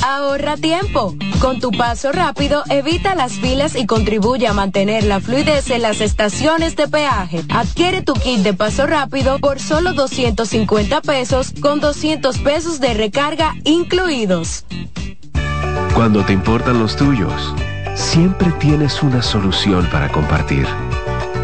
Ahorra 0.02 0.56
tiempo. 0.56 1.14
Con 1.40 1.60
tu 1.60 1.70
paso 1.70 2.12
rápido, 2.12 2.62
evita 2.70 3.14
las 3.14 3.32
filas 3.32 3.76
y 3.76 3.86
contribuye 3.86 4.46
a 4.46 4.52
mantener 4.52 5.04
la 5.04 5.20
fluidez 5.20 5.70
en 5.70 5.82
las 5.82 6.00
estaciones 6.00 6.76
de 6.76 6.88
peaje. 6.88 7.42
Adquiere 7.50 8.02
tu 8.02 8.14
kit 8.14 8.40
de 8.40 8.54
paso 8.54 8.86
rápido 8.86 9.38
por 9.38 9.60
solo 9.60 9.92
250 9.92 11.00
pesos 11.02 11.52
con 11.60 11.80
200 11.80 12.38
pesos 12.38 12.80
de 12.80 12.94
recarga 12.94 13.54
incluidos. 13.64 14.64
Cuando 15.94 16.24
te 16.24 16.32
importan 16.32 16.78
los 16.78 16.96
tuyos, 16.96 17.54
siempre 17.94 18.50
tienes 18.52 19.02
una 19.02 19.22
solución 19.22 19.88
para 19.90 20.10
compartir. 20.10 20.66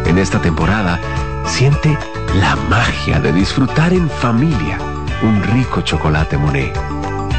En 0.05 0.17
esta 0.17 0.41
temporada, 0.41 0.99
siente 1.45 1.97
la 2.35 2.55
magia 2.55 3.19
de 3.19 3.31
disfrutar 3.31 3.93
en 3.93 4.09
familia 4.09 4.77
un 5.21 5.41
rico 5.43 5.81
chocolate 5.81 6.37
Monet. 6.37 7.00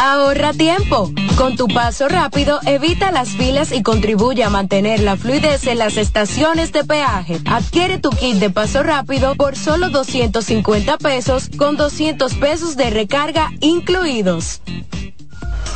Ahorra 0.00 0.52
tiempo. 0.52 1.10
Con 1.36 1.56
tu 1.56 1.66
paso 1.68 2.08
rápido, 2.08 2.60
evita 2.66 3.10
las 3.10 3.30
filas 3.30 3.72
y 3.72 3.82
contribuye 3.82 4.44
a 4.44 4.50
mantener 4.50 5.00
la 5.00 5.16
fluidez 5.16 5.66
en 5.66 5.78
las 5.78 5.96
estaciones 5.96 6.72
de 6.72 6.84
peaje. 6.84 7.40
Adquiere 7.46 7.98
tu 7.98 8.10
kit 8.10 8.36
de 8.36 8.50
paso 8.50 8.82
rápido 8.82 9.34
por 9.34 9.56
solo 9.56 9.90
250 9.90 10.98
pesos 10.98 11.50
con 11.56 11.76
200 11.76 12.34
pesos 12.34 12.76
de 12.76 12.90
recarga 12.90 13.50
incluidos. 13.60 14.60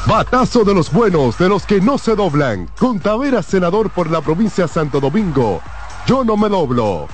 Batazo 0.06 0.64
de 0.64 0.74
los 0.74 0.92
buenos, 0.92 1.36
de 1.38 1.48
los 1.48 1.66
que 1.66 1.80
no 1.80 1.98
se 1.98 2.14
doblan. 2.14 2.68
Con 2.78 3.00
Taveras 3.00 3.46
senador 3.46 3.90
por 3.90 4.10
la 4.10 4.20
provincia 4.20 4.66
Santo 4.68 5.00
Domingo. 5.00 5.60
Yo 6.06 6.24
no 6.24 6.36
me 6.36 6.48
doblo. 6.48 7.08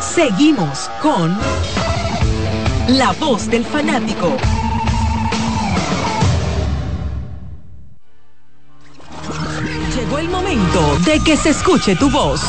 Seguimos 0.00 0.90
con 1.02 1.36
La 2.88 3.12
Voz 3.20 3.50
del 3.50 3.66
Fanático. 3.66 4.34
Momento 10.46 10.98
de 11.04 11.18
que 11.20 11.36
se 11.36 11.50
escuche 11.50 11.94
tu 11.96 12.08
voz. 12.10 12.40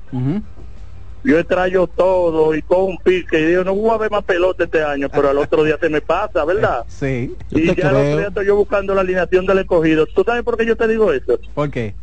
Yo 1.25 1.39
extraño 1.39 1.87
todo 1.87 2.55
y 2.55 2.63
con 2.63 2.83
un 2.83 2.99
pique 2.99 3.41
y 3.41 3.45
digo, 3.47 3.65
no 3.65 3.75
voy 3.75 3.91
a 3.91 3.97
ver 3.99 4.11
más 4.11 4.25
pelota 4.25 4.65
este 4.65 4.83
año, 4.83 5.09
pero 5.11 5.31
al 5.31 5.39
otro 5.39 5.65
día 5.65 5.79
se 5.81 5.89
me 5.89 6.01
pasa, 6.01 6.45
¿verdad? 6.45 6.85
Sí. 6.89 7.35
Y 7.51 7.67
ya 7.75 7.91
el 7.91 7.97
otro 7.97 8.19
día 8.19 8.29
estoy 8.29 8.47
yo 8.47 8.57
buscando 8.57 8.95
la 8.95 9.01
alineación 9.01 9.47
del 9.47 9.59
escogido. 9.59 10.07
¿Tú 10.07 10.23
sabes 10.25 10.43
por 10.43 10.57
qué 10.57 10.67
yo 10.67 10.77
te 10.77 10.87
digo 10.87 11.13
eso? 11.13 11.39
¿Por 11.55 11.71
qué? 11.71 11.95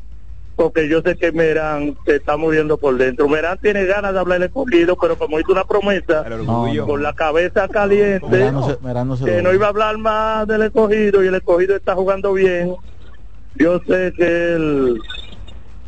Porque 0.55 0.87
yo 0.89 1.01
sé 1.01 1.15
que 1.17 1.31
Merán 1.31 1.95
se 2.05 2.17
está 2.17 2.35
muriendo 2.37 2.77
por 2.77 2.95
dentro. 2.97 3.27
Merán 3.27 3.57
tiene 3.61 3.85
ganas 3.85 4.13
de 4.13 4.19
hablar 4.19 4.37
el 4.37 4.43
escogido, 4.43 4.95
pero 4.99 5.17
como 5.17 5.39
hizo 5.39 5.51
una 5.51 5.63
promesa, 5.63 6.23
con 6.85 7.01
la 7.01 7.13
cabeza 7.13 7.67
caliente, 7.67 8.27
Merán 8.27 8.53
no 8.55 8.67
se- 8.67 8.77
Merán 8.81 9.07
no 9.07 9.17
se 9.17 9.25
que 9.25 9.41
no 9.41 9.53
iba 9.53 9.67
a 9.67 9.69
hablar 9.69 9.97
más 9.97 10.47
del 10.47 10.63
escogido 10.63 11.23
y 11.23 11.27
el 11.27 11.35
escogido 11.35 11.75
está 11.75 11.95
jugando 11.95 12.33
bien. 12.33 12.75
Yo 13.55 13.79
sé 13.87 14.13
que 14.15 14.53
él 14.53 14.99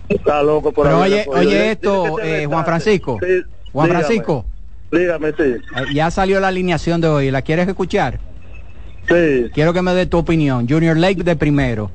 está 0.10 0.42
loco 0.44 0.72
por 0.72 0.86
Pero 0.86 1.00
oye, 1.02 1.26
oye 1.28 1.72
esto, 1.72 2.20
eh, 2.20 2.46
Juan. 2.46 2.66
Francisco. 2.66 3.20
Sí, 3.22 3.42
Juan 3.72 3.88
dígame. 3.88 4.04
Francisco, 4.06 4.46
Dígame, 4.92 5.30
sí. 5.32 5.44
eh, 5.44 5.84
ya 5.94 6.12
salió 6.12 6.40
la 6.40 6.50
alineación 6.50 7.02
de 7.02 7.08
hoy. 7.08 7.32
¿La 7.32 7.42
quieres 7.42 7.68
escuchar? 7.68 8.20
Sí. 9.08 9.50
Quiero 9.54 9.74
que 9.74 9.82
me 9.82 9.94
dé 9.94 10.06
tu 10.06 10.18
opinión. 10.18 10.68
Junior 10.70 10.96
Lake 10.98 11.24
de 11.24 11.36
primero. 11.36 11.92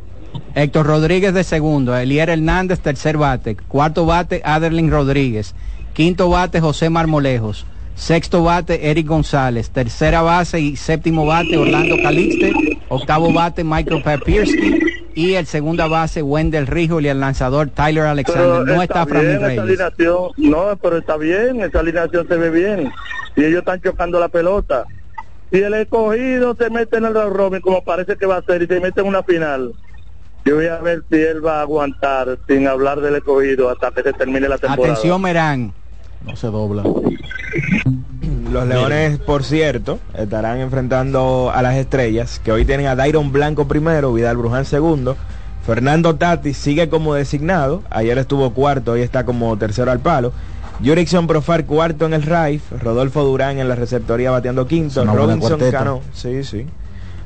Héctor 0.54 0.86
Rodríguez 0.86 1.32
de 1.32 1.44
segundo. 1.44 1.96
Elier 1.96 2.28
Hernández 2.30 2.80
tercer 2.80 3.16
bate. 3.16 3.56
Cuarto 3.56 4.04
bate 4.04 4.42
Aderlin 4.44 4.90
Rodríguez. 4.90 5.54
Quinto 5.94 6.28
bate 6.28 6.60
José 6.60 6.90
Marmolejos. 6.90 7.66
Sexto 7.94 8.42
bate 8.44 8.90
Eric 8.90 9.06
González. 9.06 9.70
Tercera 9.70 10.22
base 10.22 10.60
y 10.60 10.76
séptimo 10.76 11.24
bate 11.26 11.56
Orlando 11.56 11.96
Calixte. 12.02 12.52
Octavo 12.88 13.32
bate 13.32 13.64
Michael 13.64 14.02
Papierski. 14.02 14.80
Y 15.18 15.34
el 15.34 15.46
segunda 15.46 15.88
base 15.88 16.22
Wendell 16.22 16.68
Rijo 16.68 17.00
y 17.00 17.08
el 17.08 17.18
lanzador 17.18 17.70
Tyler 17.70 18.04
Alexander. 18.04 18.62
Pero 18.64 18.76
no 18.76 18.82
está 18.82 19.04
Framil 19.04 19.26
bien 19.26 19.36
esa 19.38 19.46
Reyes. 19.48 19.60
alineación. 19.62 20.30
No, 20.36 20.78
pero 20.80 20.98
está 20.98 21.16
bien, 21.16 21.60
esa 21.60 21.80
alineación 21.80 22.28
se 22.28 22.36
ve 22.36 22.50
bien. 22.50 22.92
Y 23.34 23.42
ellos 23.42 23.58
están 23.58 23.80
chocando 23.80 24.20
la 24.20 24.28
pelota. 24.28 24.84
Si 25.50 25.58
el 25.58 25.74
escogido 25.74 26.54
se 26.54 26.70
mete 26.70 26.98
en 26.98 27.06
el 27.06 27.14
round 27.14 27.34
robin, 27.34 27.60
como 27.60 27.82
parece 27.82 28.14
que 28.14 28.26
va 28.26 28.36
a 28.36 28.42
ser, 28.42 28.62
y 28.62 28.68
se 28.68 28.78
mete 28.78 29.00
en 29.00 29.08
una 29.08 29.24
final, 29.24 29.72
yo 30.44 30.54
voy 30.54 30.66
a 30.66 30.76
ver 30.78 31.02
si 31.10 31.16
él 31.16 31.44
va 31.44 31.58
a 31.58 31.62
aguantar 31.62 32.38
sin 32.46 32.68
hablar 32.68 33.00
del 33.00 33.16
escogido 33.16 33.70
hasta 33.70 33.90
que 33.90 34.02
se 34.04 34.12
termine 34.12 34.48
la 34.48 34.58
temporada. 34.58 34.92
Atención, 34.92 35.20
Merán. 35.20 35.72
No 36.24 36.36
se 36.36 36.46
dobla. 36.46 36.84
Los 38.50 38.66
Leones, 38.66 39.18
por 39.18 39.44
cierto, 39.44 39.98
estarán 40.14 40.58
enfrentando 40.60 41.52
a 41.54 41.62
las 41.62 41.76
estrellas, 41.76 42.40
que 42.42 42.52
hoy 42.52 42.64
tienen 42.64 42.86
a 42.86 42.96
Dairon 42.96 43.32
Blanco 43.32 43.68
primero, 43.68 44.12
Vidal 44.12 44.36
Bruján 44.36 44.64
segundo. 44.64 45.16
Fernando 45.66 46.16
Tati 46.16 46.54
sigue 46.54 46.88
como 46.88 47.14
designado, 47.14 47.82
ayer 47.90 48.16
estuvo 48.16 48.54
cuarto, 48.54 48.92
hoy 48.92 49.02
está 49.02 49.24
como 49.24 49.56
tercero 49.58 49.90
al 49.90 50.00
palo. 50.00 50.32
Jurickson 50.82 51.26
Profar 51.26 51.66
cuarto 51.66 52.06
en 52.06 52.14
el 52.14 52.22
Raif, 52.22 52.62
Rodolfo 52.80 53.24
Durán 53.24 53.58
en 53.58 53.68
la 53.68 53.74
receptoría 53.74 54.30
bateando 54.30 54.66
quinto, 54.66 55.04
Robinson 55.04 55.60
Cano, 55.70 56.00
sí, 56.14 56.44
sí. 56.44 56.66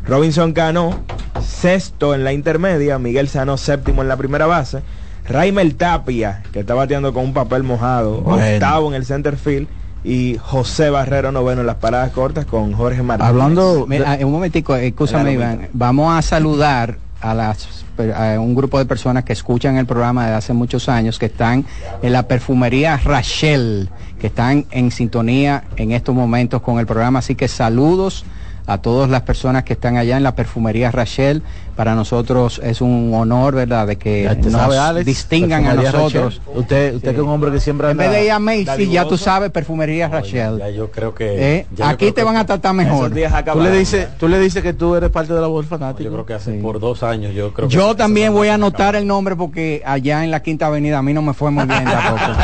Robinson 0.04 0.52
Cano, 0.52 0.98
sexto 1.40 2.14
en 2.14 2.24
la 2.24 2.32
intermedia, 2.32 2.98
Miguel 2.98 3.28
Sano 3.28 3.56
séptimo 3.56 4.02
en 4.02 4.08
la 4.08 4.16
primera 4.16 4.46
base, 4.46 4.82
Raimel 5.28 5.76
Tapia, 5.76 6.42
que 6.52 6.60
está 6.60 6.74
bateando 6.74 7.12
con 7.12 7.24
un 7.24 7.34
papel 7.34 7.62
mojado, 7.62 8.24
octavo 8.24 8.88
en 8.88 8.94
el 8.94 9.04
center 9.04 9.36
field, 9.36 9.68
y 10.04 10.36
José 10.40 10.90
Barrero 10.90 11.32
noveno 11.32 11.60
en 11.60 11.66
las 11.66 11.76
paradas 11.76 12.10
cortas 12.10 12.44
con 12.44 12.72
Jorge 12.72 13.02
Martínez. 13.02 13.28
Hablando, 13.28 13.86
de... 13.86 14.24
un 14.24 14.32
momentico, 14.32 14.74
escúchame 14.74 15.32
Iván, 15.32 15.68
vamos 15.72 16.12
a 16.16 16.22
saludar 16.22 16.98
a 17.20 17.34
las 17.34 17.82
a 18.16 18.40
un 18.40 18.54
grupo 18.54 18.78
de 18.78 18.86
personas 18.86 19.22
que 19.24 19.32
escuchan 19.32 19.76
el 19.76 19.86
programa 19.86 20.24
desde 20.24 20.36
hace 20.36 20.52
muchos 20.52 20.88
años, 20.88 21.18
que 21.18 21.26
están 21.26 21.64
en 22.02 22.12
la 22.12 22.26
perfumería 22.26 22.96
Rachel, 22.96 23.90
que 24.18 24.28
están 24.28 24.66
en 24.70 24.90
sintonía 24.90 25.64
en 25.76 25.92
estos 25.92 26.14
momentos 26.14 26.62
con 26.62 26.78
el 26.78 26.86
programa. 26.86 27.20
Así 27.20 27.34
que 27.34 27.48
saludos 27.48 28.24
a 28.66 28.78
todas 28.78 29.10
las 29.10 29.22
personas 29.22 29.64
que 29.64 29.74
están 29.74 29.96
allá 29.96 30.16
en 30.16 30.22
la 30.22 30.34
perfumería 30.34 30.90
Rachel. 30.90 31.42
Para 31.76 31.94
nosotros 31.94 32.60
es 32.62 32.80
un 32.80 33.12
honor, 33.14 33.54
¿verdad?, 33.54 33.86
de 33.86 33.96
que 33.96 34.28
nos 34.44 35.04
distingan 35.04 35.66
a 35.66 35.74
nosotros. 35.74 36.40
Usted, 36.54 36.94
usted 36.94 37.10
que 37.10 37.16
es 37.16 37.22
un 37.22 37.30
hombre 37.30 37.50
que 37.50 37.60
siempre 37.60 37.88
anda... 37.88 38.04
En 38.04 38.10
vez 38.10 38.18
de 38.18 38.26
ir 38.26 38.30
a 38.32 38.38
Macy, 38.38 38.90
ya 38.90 39.06
tú 39.06 39.16
sabes, 39.16 39.50
perfumería 39.50 40.08
Rachel. 40.08 40.58
Ya 40.58 40.70
yo 40.70 40.90
creo 40.90 41.14
que... 41.14 41.58
¿Eh? 41.58 41.66
Aquí 41.82 42.12
te 42.12 42.22
van 42.22 42.36
a 42.36 42.46
tratar 42.46 42.74
mejor. 42.74 43.10
Tú 43.10 43.60
le, 43.60 43.70
dices, 43.70 44.08
tú 44.18 44.28
le 44.28 44.38
dices 44.38 44.62
que 44.62 44.72
tú 44.72 44.94
eres 44.94 45.10
parte 45.10 45.32
de 45.32 45.40
la 45.40 45.46
voz 45.46 45.66
fanática. 45.66 46.04
Yo 46.04 46.12
creo 46.12 46.26
que 46.26 46.34
hace 46.34 46.52
por 46.54 46.78
dos 46.78 47.02
años 47.02 47.34
yo 47.34 47.52
creo 47.52 47.68
Yo 47.68 47.94
también 47.96 48.32
voy 48.32 48.48
a 48.48 48.54
anotar 48.54 48.94
el 48.94 49.06
nombre 49.06 49.36
porque 49.36 49.82
allá 49.84 50.24
en 50.24 50.30
la 50.30 50.42
Quinta 50.42 50.66
Avenida 50.66 50.98
a 50.98 51.02
mí 51.02 51.12
no 51.12 51.22
me 51.22 51.34
fue 51.34 51.50
muy 51.50 51.66
bien 51.66 51.84
tampoco. 51.84 52.32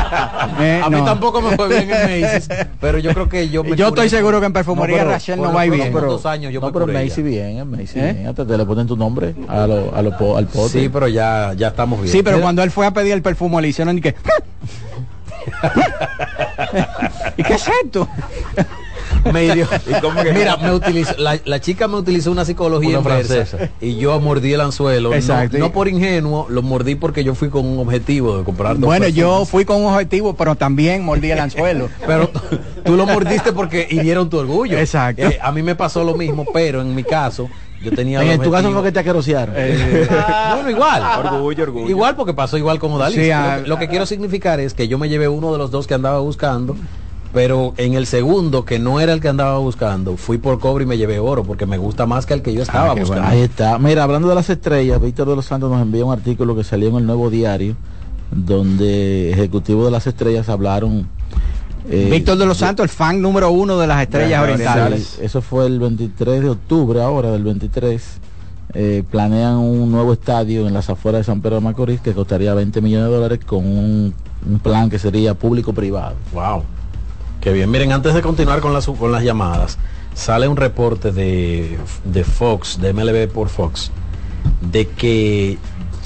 Eh, 0.60 0.80
a 0.82 0.90
mí 0.90 1.00
tampoco 1.04 1.40
me 1.40 1.54
fue 1.56 1.68
bien 1.68 1.88
en 1.90 2.22
Macy's, 2.22 2.48
pero 2.80 2.98
yo 2.98 3.12
creo 3.12 3.28
que 3.28 3.48
yo 3.48 3.62
me 3.62 3.76
Yo 3.76 3.88
estoy 3.88 4.08
seguro 4.08 4.40
que 4.40 4.46
en 4.46 4.52
perfumería 4.52 5.04
Rachel 5.04 5.40
no 5.40 5.52
va 5.52 5.64
bien 5.64 5.92
dos 5.92 6.26
años 6.26 6.52
yo 6.52 6.60
no, 6.60 6.72
pero 6.72 6.86
Macy 6.86 7.22
bien, 7.22 7.58
en 7.58 7.70
Macy 7.70 7.98
¿Eh? 7.98 8.12
bien. 8.12 8.26
Hasta 8.26 8.46
te 8.46 8.56
le 8.56 8.64
ponen 8.64 8.86
tu 8.86 8.96
nombre 8.96 9.17
a 9.48 9.66
lo, 9.66 9.94
a 9.94 10.02
lo, 10.02 10.36
al 10.36 10.46
pote. 10.46 10.80
Sí, 10.80 10.88
pero 10.88 11.08
ya, 11.08 11.52
ya 11.54 11.68
estamos 11.68 12.00
bien. 12.00 12.12
Sí, 12.12 12.22
pero 12.22 12.40
cuando 12.40 12.62
él 12.62 12.70
fue 12.70 12.86
a 12.86 12.92
pedir 12.92 13.12
el 13.12 13.22
perfume 13.22 13.60
le 13.62 13.68
hicieron 13.68 13.98
y 13.98 14.00
que... 14.00 14.14
¿Y 17.36 17.42
qué 17.42 17.54
es 17.54 17.68
esto? 17.84 18.08
mira, 20.34 20.56
me 20.56 20.72
utilizó, 20.72 21.14
la, 21.18 21.38
la, 21.44 21.60
chica 21.60 21.88
me 21.88 21.96
utilizó 21.96 22.30
una 22.30 22.44
psicología 22.44 22.98
una 22.98 23.02
francesa 23.02 23.70
y 23.80 23.96
yo 23.96 24.18
mordí 24.20 24.52
el 24.52 24.60
anzuelo. 24.60 25.14
Exacto. 25.14 25.58
No, 25.58 25.72
por 25.72 25.88
ingenuo, 25.88 26.46
lo 26.48 26.62
mordí 26.62 26.94
porque 26.94 27.24
yo 27.24 27.34
fui 27.34 27.48
con 27.48 27.66
un 27.66 27.78
objetivo 27.78 28.38
de 28.38 28.44
comprar 28.44 28.78
dos 28.78 28.86
Bueno, 28.86 29.08
yo 29.08 29.44
fui 29.44 29.64
con 29.64 29.82
un 29.82 29.92
objetivo, 29.92 30.34
pero 30.34 30.54
también 30.54 31.04
mordí 31.04 31.30
el 31.30 31.40
anzuelo. 31.40 31.88
pero 32.06 32.30
tú 32.84 32.96
lo 32.96 33.06
mordiste 33.06 33.52
porque 33.52 33.86
hirieron 33.90 34.30
tu 34.30 34.38
orgullo. 34.38 34.78
Exacto. 34.78 35.22
Eh, 35.22 35.38
a 35.40 35.52
mí 35.52 35.62
me 35.62 35.74
pasó 35.74 36.04
lo 36.04 36.14
mismo, 36.14 36.46
pero 36.52 36.80
en 36.80 36.94
mi 36.94 37.04
caso, 37.04 37.48
yo 37.82 37.92
tenía 37.92 38.22
en 38.22 38.40
tu 38.40 38.50
caso 38.50 38.72
fue 38.72 38.82
que 38.82 38.92
te 38.92 38.98
aquerosearon 38.98 39.54
eh, 39.56 40.08
bueno 40.54 40.70
igual 40.70 41.02
orgullo, 41.24 41.62
orgullo. 41.62 41.88
igual 41.88 42.16
porque 42.16 42.34
pasó 42.34 42.58
igual 42.58 42.78
como 42.78 42.98
Dalí 42.98 43.14
sí, 43.14 43.30
lo, 43.66 43.78
que 43.78 43.88
quiero 43.88 44.04
significar 44.04 44.58
es 44.58 44.74
que 44.74 44.88
yo 44.88 44.98
me 44.98 45.08
llevé 45.08 45.28
uno 45.28 45.52
de 45.52 45.58
los 45.58 45.70
dos 45.70 45.86
que 45.86 45.94
andaba 45.94 46.18
buscando 46.18 46.76
pero 47.32 47.74
en 47.76 47.94
el 47.94 48.06
segundo, 48.06 48.64
que 48.64 48.78
no 48.78 49.00
era 49.00 49.12
el 49.12 49.20
que 49.20 49.28
andaba 49.28 49.58
buscando, 49.58 50.16
fui 50.16 50.38
por 50.38 50.58
cobre 50.58 50.84
y 50.84 50.86
me 50.86 50.96
llevé 50.96 51.18
oro, 51.18 51.44
porque 51.44 51.66
me 51.66 51.76
gusta 51.76 52.06
más 52.06 52.24
que 52.24 52.34
el 52.34 52.42
que 52.42 52.54
yo 52.54 52.62
estaba 52.62 52.92
ah, 52.92 52.94
buscando. 52.94 53.26
Ahí 53.26 53.40
está. 53.40 53.78
Mira, 53.78 54.04
hablando 54.04 54.28
de 54.28 54.34
las 54.34 54.48
estrellas, 54.48 55.00
Víctor 55.00 55.28
de 55.28 55.36
los 55.36 55.44
Santos 55.44 55.70
nos 55.70 55.82
envió 55.82 56.06
un 56.06 56.12
artículo 56.12 56.56
que 56.56 56.64
salió 56.64 56.88
en 56.88 56.96
el 56.96 57.06
Nuevo 57.06 57.28
Diario, 57.28 57.76
donde 58.30 59.30
ejecutivos 59.32 59.84
de 59.84 59.90
las 59.90 60.06
estrellas 60.06 60.48
hablaron. 60.48 61.06
Eh, 61.90 62.08
Víctor 62.10 62.38
de 62.38 62.46
los 62.46 62.58
Santos, 62.58 62.84
el 62.84 62.90
fan 62.90 63.20
número 63.20 63.50
uno 63.50 63.78
de 63.78 63.86
las 63.86 64.00
estrellas 64.02 64.42
orientales. 64.42 65.18
Eso 65.20 65.42
fue 65.42 65.66
el 65.66 65.78
23 65.78 66.42
de 66.42 66.48
octubre, 66.48 67.02
ahora 67.02 67.30
del 67.30 67.44
23. 67.44 68.20
Eh, 68.74 69.02
planean 69.10 69.56
un 69.56 69.90
nuevo 69.90 70.12
estadio 70.12 70.66
en 70.66 70.74
las 70.74 70.90
afueras 70.90 71.20
de 71.20 71.24
San 71.24 71.40
Pedro 71.40 71.56
de 71.56 71.62
Macorís 71.62 72.02
que 72.02 72.12
costaría 72.12 72.52
20 72.52 72.82
millones 72.82 73.08
de 73.08 73.14
dólares 73.14 73.38
con 73.46 73.64
un, 73.64 74.12
un 74.46 74.58
plan 74.58 74.90
que 74.90 74.98
sería 74.98 75.32
público-privado. 75.32 76.16
Wow. 76.34 76.64
Bien. 77.52 77.70
Miren, 77.70 77.92
antes 77.92 78.14
de 78.14 78.22
continuar 78.22 78.60
con 78.60 78.72
las, 78.72 78.86
con 78.86 79.12
las 79.12 79.22
llamadas, 79.22 79.78
sale 80.14 80.48
un 80.48 80.56
reporte 80.56 81.12
de, 81.12 81.78
Fox, 82.24 82.80
de 82.80 82.92
MLB 82.92 83.28
por 83.32 83.48
Fox, 83.48 83.90
de 84.60 84.88
que 84.88 85.58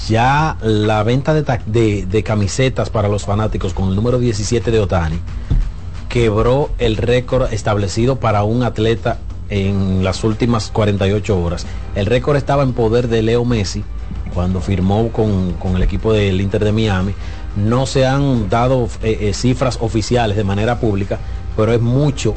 ya 0.07 0.57
la 0.61 1.03
venta 1.03 1.33
de, 1.33 2.05
de, 2.05 2.23
camisetas 2.23 2.89
para 2.89 3.07
los 3.07 3.25
fanáticos 3.25 3.73
con 3.73 3.89
el 3.89 3.95
número 3.95 4.19
17 4.19 4.71
de 4.71 4.79
Otani 4.79 5.19
quebró 6.09 6.69
el 6.77 6.97
récord 6.97 7.51
establecido 7.51 8.19
para 8.19 8.43
un 8.43 8.63
atleta 8.63 9.17
en 9.49 10.03
las 10.03 10.23
últimas 10.23 10.69
48 10.69 11.41
horas. 11.41 11.65
El 11.95 12.05
récord 12.05 12.37
estaba 12.37 12.63
en 12.63 12.73
poder 12.73 13.07
de 13.07 13.23
Leo 13.23 13.45
Messi 13.45 13.83
cuando 14.33 14.61
firmó 14.61 15.09
con, 15.09 15.53
con 15.53 15.75
el 15.75 15.83
equipo 15.83 16.13
del 16.13 16.39
Inter 16.41 16.63
de 16.63 16.71
Miami 16.71 17.13
no 17.55 17.85
se 17.85 18.05
han 18.05 18.49
dado 18.49 18.87
eh, 19.03 19.17
eh, 19.21 19.33
cifras 19.33 19.77
oficiales 19.81 20.37
de 20.37 20.43
manera 20.43 20.79
pública, 20.79 21.19
pero 21.55 21.71
es 21.71 21.81
mucho 21.81 22.33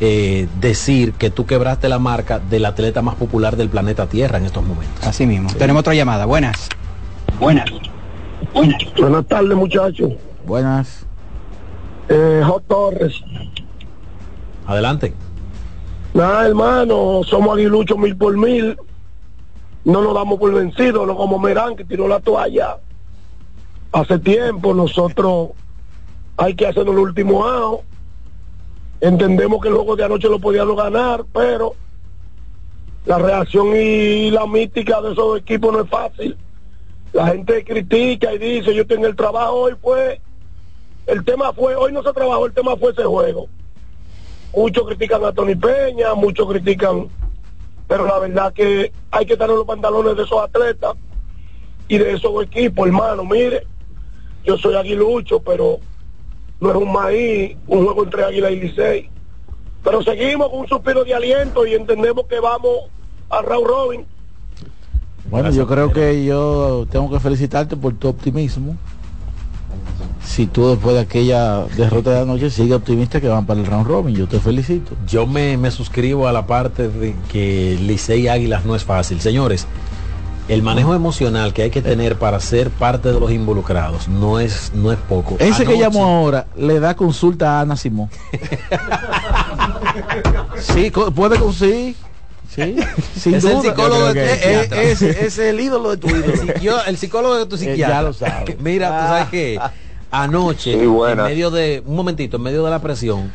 eh, 0.00 0.48
decir 0.60 1.12
que 1.12 1.30
tú 1.30 1.46
quebraste 1.46 1.88
la 1.88 1.98
marca 1.98 2.38
del 2.38 2.64
atleta 2.64 3.02
más 3.02 3.14
popular 3.14 3.56
del 3.56 3.68
planeta 3.68 4.06
Tierra 4.06 4.38
en 4.38 4.46
estos 4.46 4.64
momentos. 4.64 5.06
Así 5.06 5.26
mismo. 5.26 5.50
Tenemos 5.54 5.80
otra 5.80 5.94
llamada. 5.94 6.24
Buenas. 6.24 6.68
Buenas. 7.38 7.70
Buenas. 8.52 8.82
Buenas 8.98 9.26
tardes, 9.26 9.56
muchachos. 9.56 10.12
Buenas. 10.46 11.06
Eh, 12.08 12.42
Torres. 12.66 13.20
Adelante. 14.66 15.14
Nada, 16.12 16.46
hermano, 16.46 17.22
somos 17.24 17.56
aguiluchos 17.56 17.98
mil 17.98 18.16
por 18.16 18.36
mil. 18.36 18.76
No 19.84 20.02
nos 20.02 20.14
damos 20.14 20.38
por 20.38 20.52
vencidos, 20.54 21.06
no 21.06 21.16
como 21.16 21.38
Merán 21.38 21.76
que 21.76 21.84
tiró 21.84 22.08
la 22.08 22.20
toalla 22.20 22.78
hace 23.94 24.18
tiempo 24.18 24.74
nosotros 24.74 25.50
hay 26.36 26.54
que 26.54 26.66
hacer 26.66 26.82
el 26.82 26.98
último 26.98 27.46
año 27.46 27.78
entendemos 29.00 29.62
que 29.62 29.68
el 29.68 29.74
juego 29.74 29.94
de 29.94 30.04
anoche 30.04 30.28
lo 30.28 30.40
podíamos 30.40 30.76
ganar 30.76 31.24
pero 31.32 31.76
la 33.06 33.18
reacción 33.18 33.68
y 33.76 34.32
la 34.32 34.46
mística 34.46 35.00
de 35.00 35.12
esos 35.12 35.38
equipos 35.38 35.72
no 35.72 35.82
es 35.82 35.90
fácil. 35.90 36.38
La 37.12 37.26
gente 37.28 37.62
critica 37.62 38.32
y 38.32 38.38
dice 38.38 38.74
yo 38.74 38.86
tengo 38.86 39.06
el 39.06 39.14
trabajo 39.14 39.52
hoy 39.54 39.74
fue 39.80 40.20
el 41.06 41.22
tema 41.24 41.52
fue 41.52 41.76
hoy 41.76 41.92
no 41.92 42.02
se 42.02 42.12
trabajó 42.12 42.46
el 42.46 42.52
tema 42.52 42.76
fue 42.76 42.90
ese 42.90 43.04
juego. 43.04 43.46
Muchos 44.56 44.86
critican 44.88 45.24
a 45.24 45.32
Tony 45.32 45.54
Peña 45.54 46.14
muchos 46.14 46.48
critican 46.48 47.08
pero 47.86 48.06
la 48.06 48.18
verdad 48.18 48.52
que 48.52 48.90
hay 49.12 49.26
que 49.26 49.36
tener 49.36 49.54
los 49.54 49.66
pantalones 49.66 50.16
de 50.16 50.22
esos 50.24 50.42
atletas 50.42 50.94
y 51.86 51.98
de 51.98 52.14
esos 52.14 52.42
equipos 52.42 52.86
hermano. 52.88 53.24
Mire 53.24 53.73
yo 54.44 54.58
soy 54.58 54.76
aguilucho, 54.76 55.40
pero 55.40 55.78
no 56.60 56.70
es 56.70 56.76
un 56.76 56.92
maíz, 56.92 57.56
un 57.66 57.84
juego 57.84 58.04
entre 58.04 58.24
Águila 58.24 58.50
y 58.50 58.60
Licey. 58.60 59.10
Pero 59.82 60.02
seguimos 60.02 60.48
con 60.50 60.60
un 60.60 60.68
suspiro 60.68 61.04
de 61.04 61.14
aliento 61.14 61.66
y 61.66 61.74
entendemos 61.74 62.26
que 62.26 62.40
vamos 62.40 62.90
a 63.28 63.42
Raúl 63.42 63.68
Robin. 63.68 64.06
Bueno, 65.30 65.50
yo 65.50 65.66
creo 65.66 65.92
que 65.92 66.24
yo 66.24 66.86
tengo 66.90 67.10
que 67.10 67.20
felicitarte 67.20 67.76
por 67.76 67.94
tu 67.94 68.08
optimismo. 68.08 68.76
Si 70.22 70.46
tú 70.46 70.70
después 70.70 70.94
de 70.94 71.02
aquella 71.02 71.64
derrota 71.76 72.10
de 72.12 72.20
anoche 72.20 72.48
sigues 72.50 72.72
optimista 72.72 73.20
que 73.20 73.28
van 73.28 73.44
para 73.44 73.60
el 73.60 73.66
round 73.66 73.86
robin, 73.86 74.14
yo 74.16 74.26
te 74.26 74.40
felicito. 74.40 74.92
Yo 75.06 75.26
me, 75.26 75.56
me 75.58 75.70
suscribo 75.70 76.26
a 76.28 76.32
la 76.32 76.46
parte 76.46 76.88
de 76.88 77.14
que 77.30 77.76
Licey 77.80 78.28
Águilas 78.28 78.64
no 78.64 78.74
es 78.74 78.84
fácil. 78.84 79.20
Señores, 79.20 79.66
el 80.48 80.62
manejo 80.62 80.94
emocional 80.94 81.54
que 81.54 81.62
hay 81.62 81.70
que 81.70 81.82
tener 81.82 82.16
para 82.16 82.38
ser 82.40 82.70
parte 82.70 83.10
de 83.10 83.18
los 83.18 83.30
involucrados 83.30 84.08
no 84.08 84.38
es 84.38 84.72
no 84.74 84.92
es 84.92 84.98
poco. 84.98 85.36
Ese 85.38 85.64
que 85.64 85.78
llamó 85.78 86.04
ahora 86.04 86.46
le 86.56 86.80
da 86.80 86.94
consulta 86.94 87.58
a 87.58 87.60
Ana 87.62 87.76
Simón. 87.76 88.10
sí, 90.58 90.92
puede 91.14 91.38
conseguir. 91.38 91.96
Sí, 92.54 92.76
sin 93.16 93.34
es 93.34 93.44
el 93.44 93.62
psicólogo 93.62 94.12
de 94.12 94.66
tu 94.68 94.74
es, 94.74 95.02
es, 95.02 95.38
el 95.38 95.58
ídolo 95.58 95.90
de 95.90 95.96
tu 95.96 96.08
ídolo. 96.08 96.82
el 96.86 96.96
psicólogo 96.96 97.36
de 97.36 97.46
tu 97.46 97.56
psiquiatra. 97.56 97.96
ya 97.96 98.02
lo 98.02 98.12
sabe. 98.12 98.56
Mira, 98.60 98.88
tú 98.88 99.08
sabes 99.08 99.28
que 99.28 99.58
anoche, 100.10 100.74
en 100.74 101.16
medio 101.16 101.50
de, 101.50 101.82
un 101.84 101.96
momentito, 101.96 102.36
en 102.36 102.44
medio 102.44 102.64
de 102.64 102.70
la 102.70 102.80
presión, 102.80 103.32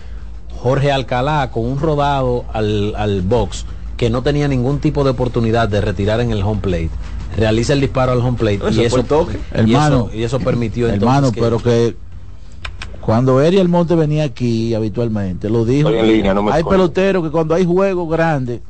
Jorge 0.62 0.92
Alcalá 0.92 1.50
con 1.52 1.66
un 1.66 1.80
rodado 1.80 2.46
al, 2.54 2.94
al 2.96 3.22
box 3.22 3.66
que 4.00 4.10
no 4.10 4.24
tenía 4.24 4.48
ningún 4.48 4.80
tipo 4.80 5.04
de 5.04 5.10
oportunidad 5.10 5.68
de 5.68 5.82
retirar 5.82 6.22
en 6.22 6.32
el 6.32 6.42
home 6.42 6.62
plate 6.62 6.90
realiza 7.36 7.74
el 7.74 7.82
disparo 7.82 8.14
al 8.14 8.20
home 8.20 8.38
plate 8.38 8.62
y, 8.72 8.86
eso, 8.86 8.98
hermano, 9.52 10.10
y, 10.14 10.24
eso, 10.24 10.40
permitió 10.40 10.88
hermano 10.88 11.32
pero 11.38 11.60
que 11.60 11.98
Cuando 13.02 13.42
Eri 13.42 13.60
Almonte 13.60 13.96
venía 13.96 14.24
aquí 14.24 14.74
habitualmente, 14.74 15.50
lo 15.50 15.66
dijo. 15.66 15.90
Estoy 15.90 16.00
en 16.00 16.16
línea, 16.16 16.34
no 16.34 16.44
me 16.44 16.54
hay 16.54 16.64
peloteros 16.64 17.24
que 17.26 17.30
cuando 17.30 17.54
hay 17.56 17.66
juegos 17.66 18.10
grandes, 18.10 18.62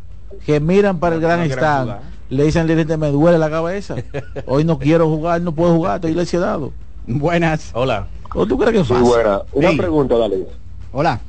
que 0.47 0.59
miran 0.59 0.97
para 0.97 1.15
el 1.15 1.21
gran 1.21 1.41
stand, 1.41 1.97
le 2.29 2.45
dicen 2.45 2.63
al 2.63 2.67
dirigente, 2.67 2.97
me 2.97 3.11
duele 3.11 3.37
la 3.37 3.51
cabeza. 3.51 3.97
Hoy 4.47 4.63
no 4.63 4.79
quiero 4.79 5.07
jugar, 5.07 5.41
no 5.41 5.51
puedo 5.51 5.75
jugar, 5.75 5.97
estoy 5.97 6.15
lesionado. 6.15 6.71
Buenas. 7.05 7.69
Hola. 7.73 8.07
¿O 8.33 8.47
tú 8.47 8.57
crees 8.57 8.73
que 8.73 8.79
es 8.79 8.87
Sí, 8.87 8.93
fácil? 8.93 9.07
buena. 9.07 9.41
Una 9.53 9.71
Sí. 9.71 9.77
pregunta, 9.77 10.17
Dalí. 10.17 10.45
Hola. 10.91 11.19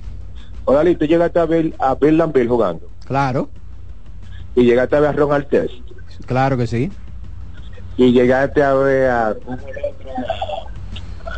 O 0.65 0.73
Dalí, 0.73 0.95
tú 0.97 1.05
llegaste 1.05 1.39
a 1.39 1.45
ver 1.45 1.75
a 1.79 1.95
Bill 1.95 2.49
jugando 2.49 2.87
Claro, 3.07 3.49
y 4.55 4.65
llegaste 4.65 4.97
a 4.97 5.01
ver 5.01 5.11
a 5.11 5.13
Ron 5.13 5.33
Artest 5.33 5.73
claro 6.27 6.57
que 6.57 6.67
sí. 6.67 6.91
y 7.97 8.13
llegaste 8.13 8.63
a 8.63 8.75
ver 8.75 9.11
a 9.11 9.37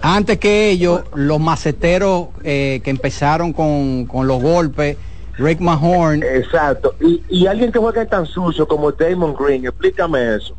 Antes 0.05 0.39
que 0.39 0.71
ellos, 0.71 1.03
los 1.15 1.39
maceteros 1.39 2.29
eh, 2.43 2.81
que 2.83 2.91
empezaron 2.91 3.53
con, 3.53 4.07
con 4.07 4.27
los 4.27 4.43
golpes, 4.43 4.97
Rick 5.39 5.61
Mahorn, 5.61 6.23
exacto 6.25 6.97
y, 7.01 7.23
y 7.29 7.47
alguien 7.47 7.71
que 7.71 7.79
juega 7.79 8.05
tan 8.07 8.27
sucio 8.27 8.67
como 8.67 8.91
Damon 8.91 9.35
Green, 9.35 9.65
explícame 9.65 10.37
eso. 10.37 10.57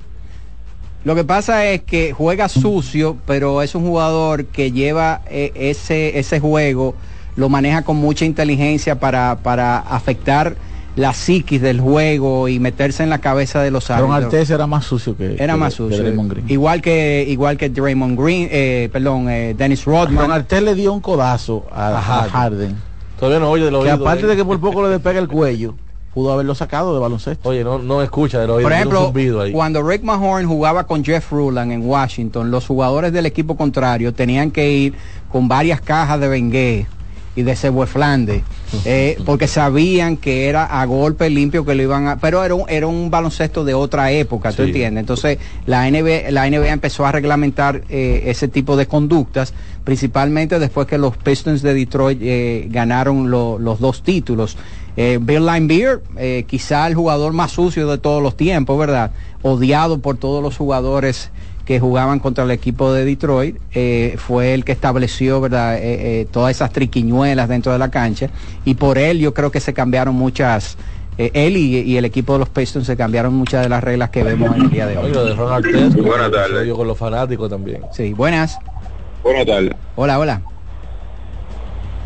Lo 1.03 1.15
que 1.15 1.25
pasa 1.25 1.65
es 1.65 1.81
que 1.83 2.13
juega 2.13 2.47
sucio, 2.47 3.17
pero 3.25 3.61
es 3.61 3.75
un 3.75 3.85
jugador 3.85 4.45
que 4.45 4.71
lleva 4.71 5.21
eh, 5.29 5.51
ese, 5.55 6.17
ese 6.17 6.39
juego, 6.39 6.95
lo 7.35 7.49
maneja 7.49 7.81
con 7.81 7.97
mucha 7.97 8.23
inteligencia 8.23 8.97
para, 8.99 9.39
para 9.43 9.79
afectar 9.79 10.55
la 10.95 11.11
psiquis 11.13 11.59
del 11.61 11.79
juego 11.81 12.47
y 12.47 12.59
meterse 12.59 13.01
en 13.03 13.09
la 13.09 13.17
cabeza 13.19 13.61
de 13.61 13.71
los 13.71 13.89
árbitros. 13.89 14.25
Artés 14.25 14.49
era 14.51 14.67
más 14.67 14.85
sucio 14.85 15.17
que 15.17 15.35
Era 15.39 15.53
que- 15.53 15.59
más 15.59 15.73
que 15.73 15.77
sucio. 15.77 15.97
Draymond 16.03 16.31
Green. 16.31 16.45
Igual 16.51 16.81
que 16.81 17.25
igual 17.27 17.57
que 17.57 17.69
Draymond 17.69 18.19
Green, 18.19 18.47
eh, 18.51 18.89
perdón, 18.93 19.27
eh, 19.29 19.55
Dennis 19.57 19.85
Rodman. 19.85 20.17
Ron 20.25 20.31
Artés 20.31 20.61
le 20.61 20.75
dio 20.75 20.93
un 20.93 20.99
codazo 21.01 21.65
a, 21.71 21.97
a 21.97 22.01
Harden. 22.29 22.75
Todavía 23.19 23.39
no 23.39 23.49
oye 23.49 23.65
de 23.65 23.71
los 23.71 23.83
Que 23.83 23.91
oídos 23.91 24.05
aparte 24.07 24.27
de 24.27 24.35
que 24.35 24.45
por 24.45 24.59
poco 24.59 24.83
le 24.83 24.89
despega 24.89 25.19
el 25.19 25.27
cuello, 25.27 25.75
pudo 26.13 26.31
haberlo 26.31 26.53
sacado 26.53 26.93
de 26.93 26.99
baloncesto. 26.99 27.49
Oye, 27.49 27.63
no, 27.63 27.79
no 27.79 28.03
escucha 28.03 28.39
de 28.39 28.45
los 28.45 28.57
oídos. 28.57 28.69
Por 28.69 28.73
ejemplo, 28.73 29.41
ahí. 29.41 29.51
cuando 29.51 29.81
Rick 29.81 30.03
Mahorn 30.03 30.45
jugaba 30.47 30.83
con 30.85 31.03
Jeff 31.03 31.31
Ruland 31.31 31.71
en 31.71 31.83
Washington, 31.87 32.51
los 32.51 32.67
jugadores 32.67 33.11
del 33.13 33.25
equipo 33.25 33.55
contrario 33.57 34.13
tenían 34.13 34.51
que 34.51 34.69
ir 34.71 34.93
con 35.31 35.47
varias 35.47 35.81
cajas 35.81 36.19
de 36.19 36.27
Bengué 36.27 36.85
y 37.35 37.41
de 37.41 37.55
Cebueflande, 37.55 38.43
eh, 38.85 39.17
porque 39.25 39.47
sabían 39.47 40.17
que 40.17 40.47
era 40.49 40.65
a 40.65 40.85
golpe 40.85 41.29
limpio 41.31 41.65
que 41.65 41.73
lo 41.73 41.81
iban 41.81 42.07
a... 42.07 42.17
Pero 42.17 42.43
era 42.43 42.53
un, 42.53 42.65
era 42.69 42.85
un 42.85 43.09
baloncesto 43.09 43.65
de 43.65 43.73
otra 43.73 44.11
época, 44.11 44.51
¿tú 44.51 44.57
Sí. 44.63 44.69
entiendes? 44.69 45.01
Entonces 45.01 45.39
la 45.65 45.89
NBA, 45.89 46.29
la 46.31 46.47
NBA 46.49 46.69
empezó 46.71 47.05
a 47.07 47.11
reglamentar 47.11 47.81
eh, 47.89 48.23
ese 48.27 48.47
tipo 48.47 48.75
de 48.77 48.85
conductas, 48.85 49.53
principalmente 49.83 50.59
después 50.59 50.87
que 50.87 50.97
los 50.97 51.17
Pistons 51.17 51.61
de 51.61 51.73
Detroit 51.73 52.19
eh, 52.21 52.67
ganaron 52.69 53.31
lo- 53.31 53.57
los 53.57 53.79
dos 53.79 54.03
títulos. 54.03 54.57
Eh, 54.95 55.17
Bill 55.19 55.45
Laimbeer, 55.45 56.03
eh, 56.17 56.45
quizá 56.47 56.85
el 56.85 56.93
jugador 56.93 57.33
más 57.33 57.51
sucio 57.51 57.87
de 57.87 57.97
todos 57.97 58.21
los 58.21 58.37
tiempos, 58.37 58.77
¿verdad? 58.77 59.11
Odiado 59.41 59.97
por 59.99 60.17
todos 60.17 60.43
los 60.43 60.55
jugadores 60.55 61.31
que 61.65 61.79
jugaban 61.79 62.19
contra 62.19 62.43
el 62.43 62.51
equipo 62.51 62.91
de 62.91 63.05
Detroit, 63.05 63.57
eh, 63.73 64.15
fue 64.17 64.53
el 64.53 64.65
que 64.65 64.73
estableció, 64.73 65.39
¿verdad? 65.39 65.77
Eh, 65.77 66.21
eh, 66.21 66.27
todas 66.29 66.51
esas 66.51 66.71
triquiñuelas 66.71 67.47
dentro 67.47 67.71
de 67.71 67.79
la 67.79 67.89
cancha 67.89 68.29
y 68.65 68.73
por 68.75 68.97
él 68.97 69.19
yo 69.19 69.33
creo 69.33 69.49
que 69.51 69.59
se 69.61 69.73
cambiaron 69.73 70.13
muchas, 70.15 70.77
eh, 71.17 71.31
él 71.33 71.55
y, 71.55 71.79
y 71.79 71.97
el 71.97 72.05
equipo 72.05 72.33
de 72.33 72.39
los 72.39 72.49
Pistons 72.49 72.85
se 72.85 72.97
cambiaron 72.97 73.33
muchas 73.33 73.63
de 73.63 73.69
las 73.69 73.83
reglas 73.83 74.09
que 74.09 74.23
vemos 74.23 74.55
en 74.55 74.63
el 74.63 74.69
día 74.69 74.87
de 74.87 74.97
hoy. 74.97 75.11
lo 75.11 75.25
de 75.25 75.35
Ron 75.35 75.63
Buenas 76.03 76.31
tardes. 76.31 76.67
Yo 76.67 76.75
con 76.75 76.87
los 76.87 76.97
fanáticos 76.97 77.49
también. 77.49 77.81
Sí, 77.93 78.13
buenas. 78.13 78.57
Buenas 79.23 79.45
tardes. 79.45 79.71
Hola, 79.95 80.19
hola. 80.19 80.41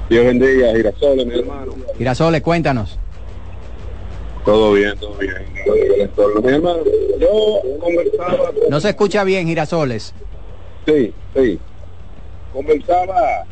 Dios 0.10 0.26
bendiga, 0.26 0.72
Girasoles, 0.74 1.26
mi 1.26 1.34
hermano. 1.34 1.74
Girasoles, 1.98 2.42
cuéntanos. 2.42 3.00
Todo 4.48 4.72
bien, 4.72 4.98
todo 4.98 5.14
bien. 5.18 5.36
Mi 6.42 6.54
hermano, 6.54 6.80
yo 7.20 7.60
conversaba 7.82 8.46
con... 8.54 8.70
No 8.70 8.80
se 8.80 8.88
escucha 8.88 9.26
bien, 9.26 9.46
Girasoles. 9.46 10.14
Sí, 10.86 11.14
sí. 11.36 11.60
Conversaba 12.54 13.44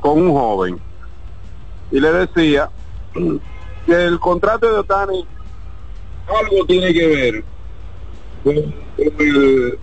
con 0.00 0.22
un 0.22 0.32
joven 0.32 0.80
y 1.90 2.00
le 2.00 2.10
decía 2.10 2.70
que 3.84 3.92
el 3.92 4.18
contrato 4.18 4.66
de 4.66 4.78
Otani 4.78 5.26
algo 6.26 6.64
tiene 6.66 6.94
que 6.94 7.06
ver 7.06 7.44
con, 8.42 8.56
el, 8.96 9.78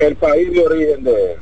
el 0.00 0.16
país 0.16 0.52
de 0.52 0.66
origen 0.66 1.04
de 1.04 1.32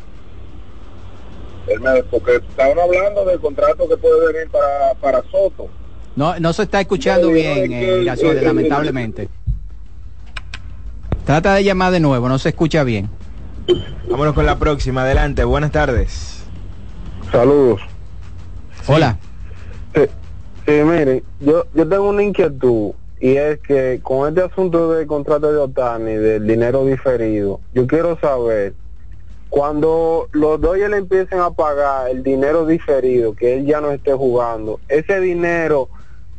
él. 1.67 2.05
Porque 2.09 2.37
estaban 2.37 2.79
hablando 2.79 3.25
del 3.25 3.41
contrato 3.41 3.89
que 3.89 3.97
puede 3.97 4.33
venir 4.33 4.49
para, 4.53 4.95
para 4.95 5.23
Soto. 5.29 5.69
No, 6.17 6.41
no 6.41 6.55
se 6.55 6.63
está 6.63 6.81
escuchando 6.81 7.29
bien, 7.29 7.71
eh, 7.73 8.03
eh, 8.03 8.07
eh, 8.07 8.41
lamentablemente. 8.43 9.29
Trata 11.27 11.55
de 11.55 11.63
llamar 11.63 11.93
de 11.93 12.01
nuevo, 12.01 12.27
no 12.29 12.39
se 12.39 12.49
escucha 12.49 12.85
bien. 12.85 13.11
Vámonos 14.11 14.33
con 14.33 14.47
la 14.47 14.59
próxima. 14.59 15.03
Adelante, 15.03 15.45
buenas 15.45 15.73
tardes. 15.73 16.43
Saludos. 17.31 17.83
Hola. 18.87 19.19
Sí, 19.95 20.73
miren, 20.73 21.23
yo, 21.41 21.67
yo 21.75 21.87
tengo 21.87 22.09
una 22.09 22.23
inquietud 22.23 22.93
y 23.21 23.37
es 23.37 23.59
que 23.61 24.01
con 24.03 24.29
este 24.29 24.43
asunto 24.43 24.93
del 24.93 25.07
contrato 25.07 25.53
de 25.53 25.59
Otani, 25.59 26.15
del 26.15 26.47
dinero 26.47 26.85
diferido, 26.87 27.61
yo 27.75 27.87
quiero 27.87 28.19
saber, 28.19 28.75
cuando 29.49 30.29
los 30.33 30.61
Dodgers 30.61 30.91
le 30.91 30.97
empiecen 30.99 31.41
a 31.41 31.51
pagar 31.51 32.11
el 32.11 32.23
dinero 32.23 32.67
diferido, 32.67 33.35
que 33.35 33.59
él 33.59 33.67
ya 33.67 33.81
no 33.81 33.91
esté 33.91 34.13
jugando, 34.13 34.81
ese 34.89 35.21
dinero 35.21 35.89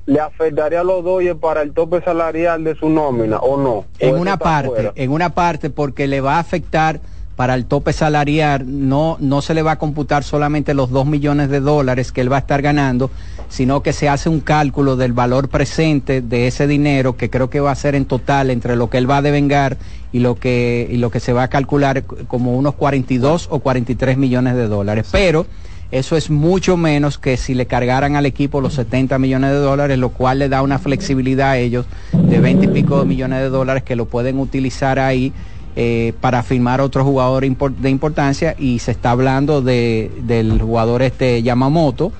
le 0.08 0.22
afectaría 0.22 0.80
a 0.80 0.84
los 0.84 1.04
Dodgers 1.04 1.38
para 1.38 1.62
el 1.62 1.74
tope 1.74 2.02
salarial 2.02 2.64
de 2.64 2.76
su 2.76 2.90
nómina 2.90 3.38
o 3.38 3.58
no? 3.58 3.72
¿O 3.74 3.86
En 4.00 4.16
una 4.16 4.38
parte, 4.38 4.70
fuera? 4.70 4.92
en 4.96 5.12
una 5.12 5.30
parte 5.30 5.70
porque 5.70 6.08
le 6.08 6.22
va 6.22 6.38
a 6.38 6.40
afectar 6.40 7.00
para 7.36 7.54
el 7.54 7.66
tope 7.66 7.94
salarial, 7.94 8.64
no, 8.66 9.18
no 9.20 9.44
se 9.44 9.54
le 9.54 9.62
va 9.62 9.74
a 9.74 9.78
computar 9.78 10.24
solamente 10.24 10.74
los 10.74 10.90
2 10.90 11.06
millones 11.06 11.50
de 11.50 11.60
dólares 11.60 12.12
que 12.12 12.22
él 12.22 12.32
va 12.32 12.38
a 12.38 12.40
estar 12.40 12.64
ganando, 12.64 13.12
sino 13.48 13.84
que 13.84 13.94
se 13.94 14.10
hace 14.10 14.28
un 14.28 14.40
cálculo 14.40 14.96
del 14.96 15.14
valor 15.14 15.50
presente 15.50 16.22
de 16.22 16.48
ese 16.48 16.66
dinero, 16.66 17.16
que 17.16 17.30
creo 17.30 17.52
que 17.52 17.60
va 17.60 17.70
a 17.70 17.76
ser 17.76 17.94
en 17.94 18.06
total 18.06 18.50
entre 18.50 18.76
lo 18.76 18.90
que 18.90 18.98
él 18.98 19.08
va 19.08 19.18
a 19.18 19.22
devengar 19.22 19.78
y 20.12 20.20
lo 20.20 20.34
que, 20.34 20.88
y 20.90 20.98
lo 20.98 21.12
que 21.12 21.20
se 21.20 21.32
va 21.32 21.44
a 21.44 21.48
calcular 21.50 22.06
como 22.28 22.58
unos 22.58 22.74
42 22.74 23.50
o 23.52 23.60
43 23.60 24.18
millones 24.18 24.56
de 24.56 24.68
dólares. 24.68 25.08
Pero 25.12 25.46
eso 25.92 26.18
es 26.18 26.30
mucho 26.30 26.76
menos 26.76 27.18
que 27.18 27.38
si 27.38 27.54
le 27.54 27.66
cargaran 27.66 28.16
al 28.16 28.26
equipo 28.26 28.60
los 28.60 28.74
70 28.74 29.18
millones 29.20 29.52
de 29.52 29.58
dólares, 29.58 29.98
lo 29.98 30.10
cual 30.10 30.40
le 30.40 30.50
da 30.50 30.62
una 30.62 30.80
flexibilidad 30.80 31.52
a 31.52 31.58
ellos 31.58 31.86
de 32.12 32.40
20 32.40 32.66
y 32.66 32.68
pico 32.70 33.00
de 33.00 33.06
millones 33.06 33.40
de 33.40 33.50
dólares 33.50 33.84
que 33.84 33.96
lo 33.96 34.06
pueden 34.06 34.38
utilizar 34.40 35.00
ahí 35.00 35.32
eh, 35.78 36.14
para 36.20 36.44
firmar 36.44 36.82
otro 36.82 37.06
jugador 37.06 37.44
de 37.44 37.90
importancia. 37.90 38.56
Y 38.60 38.80
se 38.80 38.92
está 38.92 39.12
hablando 39.12 39.62
de, 39.62 40.12
del 40.24 40.62
jugador 40.62 41.04
este 41.04 41.42
Yamamoto, 41.42 42.12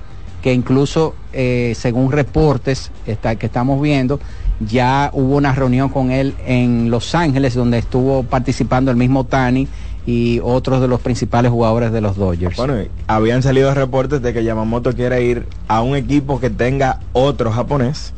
que 0.42 0.54
incluso 0.54 1.14
eh, 1.34 1.74
según 1.76 2.10
reportes 2.10 2.90
que 3.04 3.46
estamos 3.46 3.82
viendo, 3.82 4.18
ya 4.60 5.10
hubo 5.12 5.36
una 5.36 5.52
reunión 5.52 5.90
con 5.90 6.10
él 6.10 6.34
en 6.46 6.90
Los 6.90 7.14
Ángeles 7.14 7.54
donde 7.54 7.78
estuvo 7.78 8.22
participando 8.22 8.90
el 8.90 8.96
mismo 8.96 9.24
Tani 9.24 9.68
y 10.08 10.40
otros 10.42 10.80
de 10.80 10.88
los 10.88 11.02
principales 11.02 11.50
jugadores 11.50 11.92
de 11.92 12.00
los 12.00 12.16
Dodgers. 12.16 12.56
Bueno, 12.56 12.80
y 12.80 12.88
habían 13.08 13.42
salido 13.42 13.74
reportes 13.74 14.22
de 14.22 14.32
que 14.32 14.42
Yamamoto 14.42 14.94
quiere 14.94 15.22
ir 15.22 15.46
a 15.68 15.82
un 15.82 15.96
equipo 15.96 16.40
que 16.40 16.48
tenga 16.48 17.00
otro 17.12 17.52
japonés. 17.52 18.14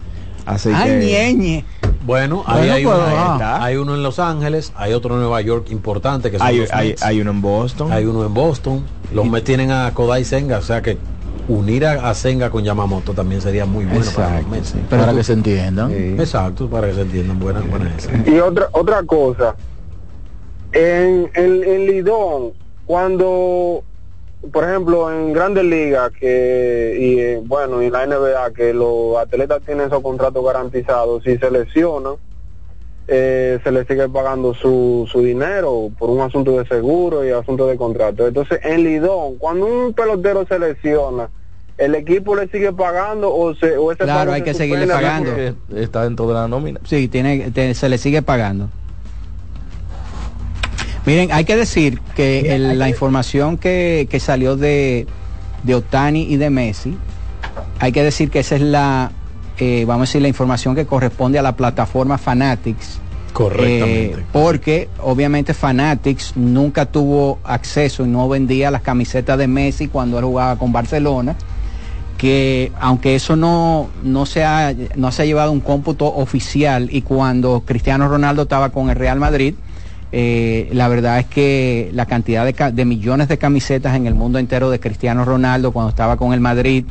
Así 0.47 0.71
Ay, 0.73 0.89
que 0.89 1.07
ñeñe. 1.07 1.65
Bueno, 2.07 2.45
ahí 2.47 2.59
Bueno, 2.59 2.75
hay, 2.75 2.85
pues, 2.85 2.97
uno, 2.97 3.05
ah. 3.09 3.59
hay 3.65 3.77
uno 3.77 3.97
en 3.97 4.05
Los 4.05 4.21
Ángeles, 4.21 4.73
hay 4.77 4.93
otro 4.93 5.15
en 5.17 5.21
Nueva 5.23 5.41
York 5.41 5.67
importante 5.73 6.31
que 6.31 6.39
son 6.39 6.47
hay, 6.47 6.59
los 6.61 6.73
hay, 6.73 6.95
hay 7.03 7.21
uno 7.21 7.33
en 7.33 7.43
Boston. 7.43 7.91
Hay 7.91 8.05
uno 8.05 8.25
en 8.25 8.35
Boston. 8.35 8.85
Los 9.13 9.27
Mets 9.27 9.45
tienen 9.45 9.73
a 9.73 9.93
Kodai 9.93 10.25
Senga, 10.25 10.59
o 10.59 10.63
sea 10.63 10.83
que 10.83 10.97
unir 11.49 11.87
a, 11.87 12.09
a 12.09 12.15
Senga 12.15 12.51
con 12.51 12.63
Yamamoto 12.63 13.15
también 13.15 13.41
sería 13.41 13.67
muy 13.67 13.85
bueno 13.85 14.09
para 14.15 14.41
los 14.41 14.49
Mets. 14.49 14.75
para 14.89 15.13
que 15.13 15.25
se 15.25 15.33
entiendan. 15.33 15.91
Exacto, 15.91 16.69
para 16.69 16.87
que 16.87 16.95
se 16.95 17.01
entiendan. 17.01 17.41
Buena, 17.41 17.63
buena 17.63 17.93
esa. 17.99 18.11
Y 18.31 18.39
otra 18.39 18.69
otra 18.71 19.03
cosa, 19.03 19.57
en, 20.73 21.31
en, 21.35 21.65
en 21.65 21.87
Lidón, 21.87 22.53
cuando, 22.87 23.83
por 24.53 24.65
ejemplo, 24.65 25.11
en 25.13 25.33
Grandes 25.33 25.65
Ligas, 25.65 26.11
que, 26.19 26.97
y 26.99 27.19
eh, 27.21 27.41
bueno, 27.45 27.83
y 27.83 27.87
en 27.87 27.93
la 27.93 28.07
NBA, 28.07 28.53
que 28.53 28.73
los 28.75 29.17
atletas 29.19 29.63
tienen 29.65 29.87
esos 29.87 30.03
contratos 30.03 30.45
garantizados, 30.45 31.23
si 31.25 31.37
se 31.39 31.51
lesionan, 31.51 32.15
eh, 33.09 33.59
se 33.65 33.73
les 33.73 33.87
sigue 33.89 34.09
pagando 34.09 34.55
su, 34.55 35.09
su 35.11 35.21
dinero 35.23 35.91
por 35.99 36.11
un 36.11 36.21
asunto 36.21 36.53
de 36.59 36.67
seguro 36.67 37.25
y 37.25 37.31
asunto 37.31 37.67
de 37.67 37.77
contrato. 37.77 38.27
Entonces, 38.27 38.61
en 38.63 38.85
Lidón, 38.85 39.37
cuando 39.39 39.67
un 39.67 39.93
pelotero 39.95 40.47
se 40.47 40.59
lesiona, 40.61 41.29
¿el 41.77 41.97
equipo 41.97 42.37
le 42.37 42.47
sigue 42.49 42.73
pagando 42.73 43.35
o, 43.35 43.53
se, 43.57 43.77
o 43.77 43.91
ese 43.91 44.05
Claro, 44.05 44.33
hay 44.33 44.43
se 44.43 44.45
que 44.45 44.55
seguirle 44.55 44.87
pagando. 44.87 45.33
Está 45.75 46.05
dentro 46.05 46.29
de 46.29 46.35
la 46.35 46.47
nómina. 46.47 46.79
Sí, 46.85 47.09
tiene, 47.09 47.51
te- 47.51 47.75
se 47.75 47.89
le 47.89 47.99
sigue 47.99 48.23
pagando. 48.23 48.69
Miren, 51.07 51.33
hay 51.33 51.45
que 51.45 51.57
decir 51.57 52.01
que 52.15 52.55
el- 52.55 52.79
la 52.79 52.89
información 52.89 53.57
que, 53.57 54.07
que 54.11 54.21
salió 54.21 54.57
de, 54.57 55.07
de 55.63 55.75
Otani 55.75 56.23
y 56.23 56.37
de 56.37 56.51
Messi. 56.51 56.97
Hay 57.79 57.93
que 57.93 58.03
decir 58.05 58.31
que 58.31 58.41
esa 58.41 58.57
es 58.57 58.61
la, 58.63 59.11
eh, 59.59 59.85
vamos 59.87 60.03
a 60.03 60.07
decir, 60.11 60.23
la 60.23 60.29
información 60.29 60.75
que 60.75 60.85
corresponde 60.87 61.39
a 61.39 61.43
la 61.43 61.57
plataforma 61.57 62.19
Fanatics. 62.19 62.99
Correctamente. 63.33 64.21
Eh, 64.21 64.25
porque 64.33 64.89
obviamente 65.01 65.55
Fanatics 65.55 66.33
nunca 66.37 66.85
tuvo 66.87 67.39
acceso 67.45 68.05
y 68.05 68.09
no 68.09 68.29
vendía 68.29 68.71
las 68.71 68.83
camisetas 68.83 69.39
de 69.39 69.47
Messi 69.47 69.87
cuando 69.89 70.19
él 70.19 70.25
jugaba 70.25 70.57
con 70.57 70.73
Barcelona 70.73 71.37
que 72.19 72.71
aunque 72.79 73.15
eso 73.15 73.35
no, 73.35 73.89
no, 74.03 74.27
se 74.27 74.45
ha, 74.45 74.75
no 74.97 75.11
se 75.11 75.23
ha 75.23 75.25
llevado 75.25 75.53
un 75.53 75.61
cómputo 75.61 76.07
oficial 76.07 76.89
y 76.93 77.01
cuando 77.01 77.63
Cristiano 77.65 78.09
Ronaldo 78.09 78.43
estaba 78.43 78.69
con 78.71 78.91
el 78.91 78.97
Real 78.97 79.19
Madrid, 79.19 79.55
eh, 80.13 80.69
la 80.73 80.89
verdad 80.89 81.19
es 81.21 81.27
que 81.27 81.91
la 81.93 82.07
cantidad 82.07 82.45
de, 82.73 82.85
millones 82.85 83.29
de 83.29 83.39
camisetas 83.39 83.95
en 83.97 84.07
el 84.07 84.15
mundo 84.15 84.39
entero 84.39 84.71
de 84.71 84.81
Cristiano 84.81 85.25
Ronaldo 85.25 85.73
cuando 85.73 85.91
estaba 85.91 86.17
con 86.17 86.33
el 86.33 86.41
Madrid 86.41 86.85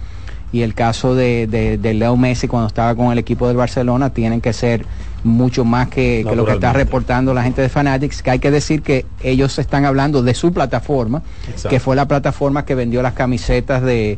y 0.52 0.62
el 0.62 0.74
caso 0.74 1.14
de, 1.16 1.46
de- 1.48 1.78
de 1.78 1.94
Leo 1.94 2.18
Messi 2.18 2.48
cuando 2.48 2.68
estaba 2.68 2.96
con 2.96 3.12
el 3.12 3.20
equipo 3.20 3.48
del 3.48 3.58
Barcelona 3.58 4.10
tienen 4.12 4.42
que 4.42 4.52
ser 4.54 4.86
mucho 5.24 5.66
más 5.66 5.90
que, 5.90 6.24
que 6.28 6.36
lo 6.36 6.46
que 6.46 6.54
está 6.54 6.72
reportando 6.74 7.34
la 7.34 7.44
gente 7.44 7.62
de 7.62 7.68
Fanatics, 7.70 8.24
que 8.24 8.32
hay 8.32 8.40
que 8.40 8.50
decir 8.52 8.82
que 8.82 9.06
ellos 9.22 9.60
están 9.60 9.84
hablando 9.86 10.24
de 10.24 10.34
su 10.34 10.54
plataforma, 10.54 11.22
Exacto. 11.50 11.70
que 11.70 11.80
fue 11.82 11.96
la 11.98 12.08
plataforma 12.08 12.64
que 12.66 12.74
vendió 12.74 13.02
las 13.02 13.14
camisetas 13.14 13.84
de, 13.84 14.18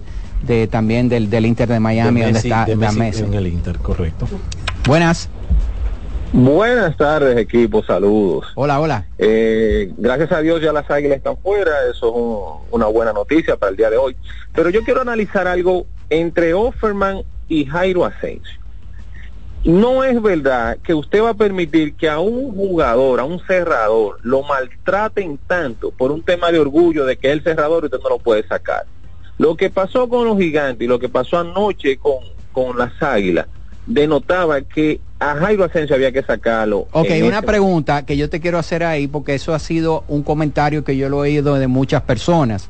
también 0.70 1.10
del, 1.10 1.30
del 1.30 1.47
Inter 1.47 1.68
de 1.68 1.80
Miami, 1.80 2.20
De 2.22 2.26
donde 2.28 2.39
está 2.39 2.68
Messi 2.78 2.99
Messi. 2.99 3.24
en 3.24 3.34
el 3.34 3.47
Inter, 3.47 3.80
correcto. 3.80 4.28
Buenas. 4.88 5.28
Buenas 6.34 6.95
tardes, 6.95 7.38
equipo, 7.38 7.84
saludos. 7.84 8.47
Hola, 8.55 8.79
hola. 8.79 9.05
Eh, 9.17 9.91
gracias 9.97 10.32
a 10.32 10.39
Dios 10.39 10.61
ya 10.61 10.71
las 10.71 10.89
águilas 10.89 11.17
están 11.17 11.36
fuera, 11.38 11.71
eso 11.89 12.07
es 12.07 12.13
un- 12.15 12.67
una 12.71 12.86
buena 12.86 13.11
noticia 13.11 13.57
para 13.57 13.71
el 13.71 13.75
día 13.75 13.89
de 13.89 13.97
hoy. 13.97 14.15
Pero 14.53 14.69
yo 14.69 14.82
quiero 14.84 15.01
analizar 15.01 15.45
algo 15.45 15.88
entre 16.09 16.53
Offerman 16.53 17.23
y 17.49 17.65
Jairo 17.65 18.05
Asensio. 18.05 18.61
No 19.65 20.05
es 20.05 20.21
verdad 20.21 20.77
que 20.82 20.93
usted 20.93 21.21
va 21.21 21.32
a 21.32 21.34
permitir 21.34 21.95
que 21.95 22.09
a 22.09 22.19
un 22.19 22.55
jugador, 22.55 23.19
a 23.19 23.25
un 23.25 23.39
cerrador, 23.45 24.17
lo 24.23 24.41
maltraten 24.43 25.38
tanto 25.45 25.91
por 25.91 26.11
un 26.11 26.23
tema 26.23 26.49
de 26.51 26.59
orgullo 26.59 27.05
de 27.05 27.17
que 27.17 27.27
es 27.27 27.34
el 27.34 27.43
cerrador 27.43 27.84
y 27.84 27.86
usted 27.88 27.99
no 28.01 28.09
lo 28.09 28.19
puede 28.19 28.47
sacar. 28.47 28.86
Lo 29.38 29.55
que 29.57 29.69
pasó 29.69 30.07
con 30.07 30.25
los 30.25 30.38
gigantes 30.38 30.86
y 30.86 30.88
lo 30.88 30.97
que 30.97 31.09
pasó 31.09 31.39
anoche 31.39 31.97
con, 31.97 32.19
con 32.53 32.77
las 32.77 32.93
águilas 33.03 33.47
denotaba 33.86 34.61
que 34.61 34.99
a 35.19 35.36
Jairo 35.36 35.63
Asensio 35.65 35.95
había 35.95 36.11
que 36.11 36.23
sacarlo. 36.23 36.88
Ok, 36.91 37.07
una 37.23 37.41
pregunta 37.41 38.05
que 38.05 38.17
yo 38.17 38.29
te 38.29 38.39
quiero 38.39 38.57
hacer 38.57 38.84
ahí, 38.84 39.07
porque 39.07 39.36
eso 39.36 39.53
ha 39.53 39.59
sido 39.59 40.03
un 40.07 40.23
comentario 40.23 40.84
que 40.84 40.97
yo 40.97 41.09
lo 41.09 41.17
he 41.25 41.29
oído 41.29 41.55
de 41.55 41.67
muchas 41.67 42.01
personas. 42.03 42.69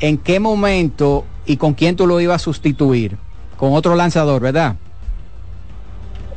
¿En 0.00 0.18
qué 0.18 0.40
momento 0.40 1.24
y 1.46 1.56
con 1.56 1.74
quién 1.74 1.96
tú 1.96 2.06
lo 2.06 2.20
ibas 2.20 2.42
a 2.42 2.44
sustituir? 2.44 3.16
Con 3.56 3.72
otro 3.72 3.94
lanzador, 3.94 4.40
¿verdad? 4.40 4.76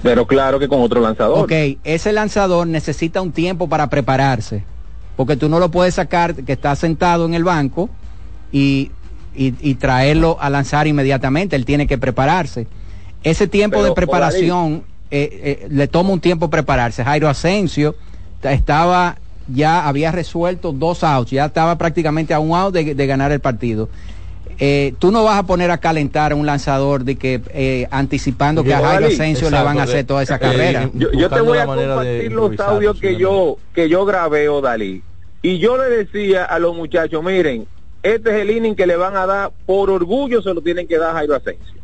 Pero 0.03 0.25
claro 0.25 0.59
que 0.59 0.67
con 0.67 0.81
otro 0.81 0.99
lanzador. 1.01 1.39
Ok, 1.43 1.51
ese 1.83 2.11
lanzador 2.11 2.65
necesita 2.67 3.21
un 3.21 3.31
tiempo 3.31 3.69
para 3.69 3.87
prepararse, 3.89 4.63
porque 5.15 5.35
tú 5.37 5.47
no 5.47 5.59
lo 5.59 5.69
puedes 5.69 5.95
sacar 5.95 6.33
que 6.35 6.53
está 6.53 6.75
sentado 6.75 7.25
en 7.25 7.35
el 7.35 7.43
banco 7.43 7.89
y, 8.51 8.91
y- 9.35 9.53
y 9.61 9.75
traerlo 9.75 10.37
a 10.41 10.49
lanzar 10.49 10.87
inmediatamente, 10.87 11.55
él 11.55 11.65
tiene 11.65 11.85
que 11.85 11.97
prepararse. 11.99 12.65
Ese 13.23 13.47
tiempo 13.47 13.77
Pero, 13.77 13.89
de 13.89 13.93
preparación 13.93 14.83
eh, 15.11 15.59
eh, 15.63 15.67
le 15.69 15.87
toma 15.87 16.11
un 16.11 16.19
tiempo 16.19 16.49
prepararse. 16.49 17.03
Jairo 17.03 17.27
Asensio 17.29 17.95
ta- 18.41 18.53
estaba 18.53 19.17
ya 19.47 19.87
había 19.87 20.11
resuelto 20.11 20.71
dos 20.71 21.03
outs, 21.03 21.31
ya 21.31 21.45
estaba 21.45 21.77
prácticamente 21.77 22.33
a 22.33 22.39
un 22.39 22.55
out 22.55 22.73
de, 22.73 22.95
de 22.95 23.07
ganar 23.07 23.31
el 23.31 23.39
partido. 23.39 23.89
Eh, 24.59 24.93
tú 24.99 25.11
no 25.11 25.23
vas 25.23 25.39
a 25.39 25.43
poner 25.43 25.71
a 25.71 25.79
calentar 25.79 26.31
a 26.31 26.35
un 26.35 26.45
lanzador 26.45 27.03
de 27.03 27.15
que 27.15 27.41
eh, 27.49 27.87
anticipando 27.89 28.63
que 28.63 28.73
a 28.73 28.79
Jairo. 28.79 29.07
Asensio 29.07 29.49
le 29.49 29.61
van 29.61 29.79
a 29.79 29.83
hacer 29.83 30.05
toda 30.05 30.21
esa 30.21 30.37
carrera. 30.37 30.89
Yo, 30.93 31.11
yo 31.11 31.29
te 31.29 31.41
voy 31.41 31.57
a 31.57 31.65
compartir 31.65 32.31
los 32.31 32.59
audios 32.59 32.99
que 32.99 33.17
yo 33.17 33.57
que 33.73 33.89
yo 33.89 34.05
grabé, 34.05 34.49
Odalí. 34.49 35.03
Y 35.41 35.57
yo 35.57 35.77
le 35.77 35.89
decía 35.89 36.45
a 36.45 36.59
los 36.59 36.75
muchachos, 36.75 37.23
miren, 37.23 37.65
este 38.03 38.29
es 38.29 38.41
el 38.41 38.51
inning 38.51 38.75
que 38.75 38.85
le 38.85 38.95
van 38.95 39.15
a 39.15 39.25
dar, 39.25 39.51
por 39.65 39.89
orgullo 39.89 40.41
se 40.43 40.53
lo 40.53 40.61
tienen 40.61 40.87
que 40.87 40.99
dar 40.99 41.11
a 41.11 41.13
Jairo 41.13 41.35
Asensio. 41.35 41.80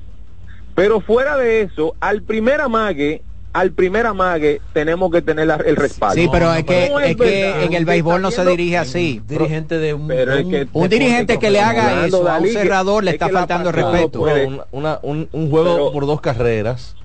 Pero 0.78 1.02
fuera 1.02 1.36
de 1.38 1.62
eso, 1.64 1.96
al 2.00 2.22
primer 2.22 2.62
amague, 2.62 3.24
al 3.52 3.72
primer 3.72 4.06
amague, 4.06 4.62
tenemos 4.74 5.10
que 5.12 5.24
tener 5.24 5.48
la- 5.48 5.56
el 5.56 5.76
respaldo. 5.76 6.14
Sí, 6.22 6.30
pero 6.32 6.54
es 6.54 6.66
que, 6.66 6.88
No 6.92 7.00
es 7.00 7.16
que 7.18 7.64
en 7.66 7.74
el 7.74 7.84
béisbol 7.84 8.22
no 8.22 8.30
se 8.30 8.46
dirige 8.46 8.78
así. 8.78 9.20
Dirigente 9.28 9.80
de 9.80 9.96
un, 9.96 10.08
Pero 10.08 10.34
es 10.34 10.46
que- 10.46 10.68
Un 10.72 10.88
dirigente 10.88 11.40
que 11.40 11.50
le 11.50 11.62
haga 11.62 12.06
eso 12.06 12.30
a 12.30 12.38
un 12.38 12.48
cerrador 12.50 13.04
le 13.04 13.10
es 13.10 13.16
está 13.16 13.30
faltando 13.30 13.72
respeto. 13.72 14.22
una- 14.70 15.00
un, 15.02 15.28
un 15.32 15.50
juego 15.50 15.92
por 15.92 16.06
dos 16.06 16.22
carreras 16.22 16.96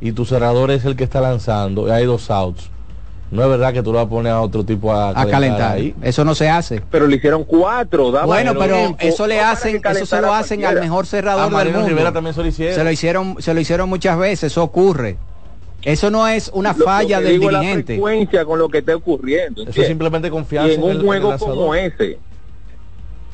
y 0.00 0.10
tu 0.10 0.24
cerrador 0.24 0.72
es 0.72 0.84
el 0.84 0.96
que 0.96 1.04
está 1.04 1.20
lanzando 1.20 1.86
y 1.86 1.92
hay 1.92 2.06
dos 2.06 2.32
outs. 2.32 2.68
No 3.30 3.42
es 3.42 3.48
verdad 3.48 3.72
que 3.72 3.82
tú 3.82 3.90
lo 3.92 3.98
vas 3.98 4.06
a 4.06 4.08
poner 4.10 4.32
a 4.32 4.40
otro 4.40 4.64
tipo 4.64 4.92
a, 4.92 5.10
a 5.10 5.26
calentar. 5.26 5.72
ahí. 5.72 5.94
Eso 6.02 6.24
no 6.24 6.34
se 6.34 6.48
hace. 6.48 6.80
Pero 6.90 7.06
le 7.08 7.16
hicieron 7.16 7.42
cuatro. 7.44 8.12
daba 8.12 8.26
Bueno, 8.26 8.52
pero 8.56 8.76
tiempo, 8.76 8.98
eso 9.00 9.26
le 9.26 9.40
hacen, 9.40 9.80
eso 9.90 10.06
se 10.06 10.20
lo 10.20 10.32
hacen 10.32 10.64
al 10.64 10.78
mejor 10.80 11.06
cerrador 11.06 11.40
A 11.42 11.44
del 11.46 11.52
Mariano 11.52 11.78
mundo. 11.80 11.88
Rivera 11.90 12.12
también 12.12 12.34
se 12.34 12.42
lo 12.42 12.46
hicieron. 12.48 12.74
Se 12.76 12.84
lo 12.84 12.90
hicieron, 12.90 13.36
se 13.40 13.54
lo 13.54 13.60
hicieron 13.60 13.88
muchas 13.88 14.18
veces, 14.18 14.52
eso 14.52 14.62
ocurre. 14.62 15.16
Eso 15.82 16.10
no 16.10 16.28
es 16.28 16.50
una 16.54 16.72
Lo- 16.74 16.84
falla 16.84 17.20
del 17.20 17.32
digo 17.32 17.46
es 17.46 17.52
la 17.52 17.60
dirigente. 17.60 17.94
frecuencia 17.94 18.44
con 18.44 18.58
lo 18.58 18.68
que 18.68 18.78
está 18.78 18.94
ocurriendo. 18.96 19.62
Eso 19.62 19.80
es 19.82 19.86
simplemente 19.88 20.30
confianza 20.30 20.70
Y 20.70 20.74
en 20.76 20.82
en 20.82 20.88
el- 20.90 20.94
un 20.94 21.00
en 21.00 21.06
juego 21.06 21.32
el 21.32 21.38
como 21.38 21.74
ese. 21.74 22.18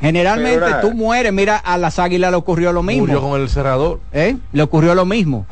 Generalmente 0.01 0.67
tú 0.81 0.93
mueres, 0.93 1.33
mira, 1.33 1.57
a 1.59 1.77
las 1.77 1.99
águilas 1.99 2.31
le 2.31 2.37
ocurrió 2.39 2.73
lo 2.73 2.83
mismo. 2.83 3.03
Murió 3.07 3.21
con 3.21 3.41
el 3.41 3.49
cerrador. 3.51 4.01
¿Eh? 4.13 4.37
Le 4.53 4.63
ocurrió 4.63 4.95
lo 4.95 5.05
mismo. 5.05 5.47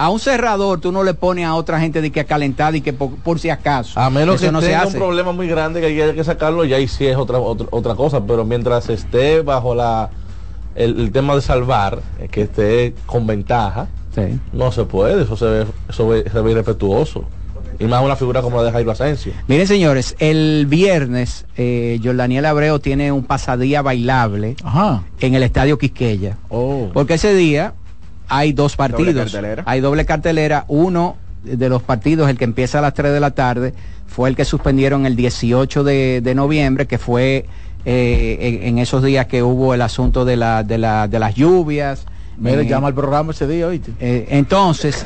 A 0.00 0.08
un 0.08 0.18
cerrador 0.18 0.80
tú 0.80 0.92
no 0.92 1.04
le 1.04 1.12
pones 1.14 1.44
a 1.44 1.54
otra 1.54 1.78
gente 1.78 2.00
de 2.00 2.10
que 2.10 2.20
a 2.20 2.24
calentar 2.24 2.74
y 2.74 2.80
que 2.80 2.92
por, 2.94 3.16
por 3.16 3.38
si 3.38 3.50
acaso. 3.50 4.00
A 4.00 4.08
menos 4.08 4.36
Eso 4.36 4.46
que 4.46 4.52
no 4.52 4.60
se 4.60 4.68
tenga 4.68 4.82
un 4.82 4.88
hace. 4.88 4.96
problema 4.98 5.32
muy 5.32 5.46
grande 5.46 5.80
que 5.80 5.86
haya 5.88 6.14
que 6.14 6.24
sacarlo, 6.24 6.64
ya 6.64 6.76
ahí 6.76 6.88
sí 6.88 7.06
es 7.06 7.16
otra, 7.16 7.38
otra, 7.38 7.66
otra 7.70 7.94
cosa. 7.94 8.24
Pero 8.24 8.44
mientras 8.46 8.88
esté 8.88 9.42
bajo 9.42 9.74
la 9.74 10.08
el, 10.74 10.98
el 11.00 11.12
tema 11.12 11.34
de 11.34 11.42
salvar, 11.42 11.98
eh, 12.18 12.28
que 12.30 12.42
esté 12.42 12.94
con 13.04 13.26
ventaja, 13.26 13.88
no 14.52 14.72
se 14.72 14.84
puede. 14.84 15.22
Eso 15.24 15.36
se 15.36 15.44
ve, 15.44 15.66
eso 15.88 16.08
ve- 16.08 16.24
se 16.32 16.40
ve 16.40 16.50
irrespetuoso. 16.52 17.24
Y 17.78 17.84
más 17.84 18.02
una 18.04 18.14
figura 18.16 18.42
como 18.42 18.58
la 18.58 18.64
de 18.64 18.72
Jairo 18.72 18.90
Asensio. 18.90 19.32
Miren 19.48 19.66
señores, 19.66 20.14
el 20.18 20.66
viernes 20.68 21.46
eh, 21.56 21.98
Jordaniel 22.02 22.44
Abreu 22.44 22.78
tiene 22.78 23.10
un 23.10 23.24
pasadía 23.24 23.80
bailable 23.80 24.56
en 25.20 25.34
el 25.34 25.42
Estadio 25.42 25.78
Quisqueya. 25.78 26.36
Porque 26.92 27.14
ese 27.14 27.34
día 27.34 27.72
hay 28.30 28.52
dos 28.52 28.76
partidos. 28.76 29.32
Hay 29.66 29.80
doble 29.80 30.04
cartelera. 30.06 30.64
Uno 30.68 31.16
de 31.44 31.68
los 31.68 31.82
partidos, 31.82 32.28
el 32.30 32.38
que 32.38 32.44
empieza 32.44 32.78
a 32.78 32.82
las 32.82 32.94
3 32.94 33.12
de 33.12 33.20
la 33.20 33.30
tarde, 33.32 33.74
fue 34.06 34.28
el 34.28 34.36
que 34.36 34.44
suspendieron 34.44 35.06
el 35.06 35.16
18 35.16 35.84
de, 35.84 36.20
de 36.22 36.34
noviembre, 36.34 36.86
que 36.86 36.98
fue 36.98 37.46
eh, 37.84 38.38
en, 38.62 38.68
en 38.68 38.78
esos 38.78 39.02
días 39.02 39.26
que 39.26 39.42
hubo 39.42 39.72
el 39.74 39.82
asunto 39.82 40.24
de, 40.24 40.36
la, 40.36 40.62
de, 40.62 40.78
la, 40.78 41.08
de 41.08 41.18
las 41.18 41.34
lluvias. 41.34 42.06
Mira, 42.36 42.60
Eh, 42.62 42.66
llama 42.66 42.88
al 42.88 42.94
programa 42.94 43.32
ese 43.32 43.46
día, 43.46 43.66
oíste. 43.66 43.92
eh, 44.00 44.26
entonces, 44.30 45.04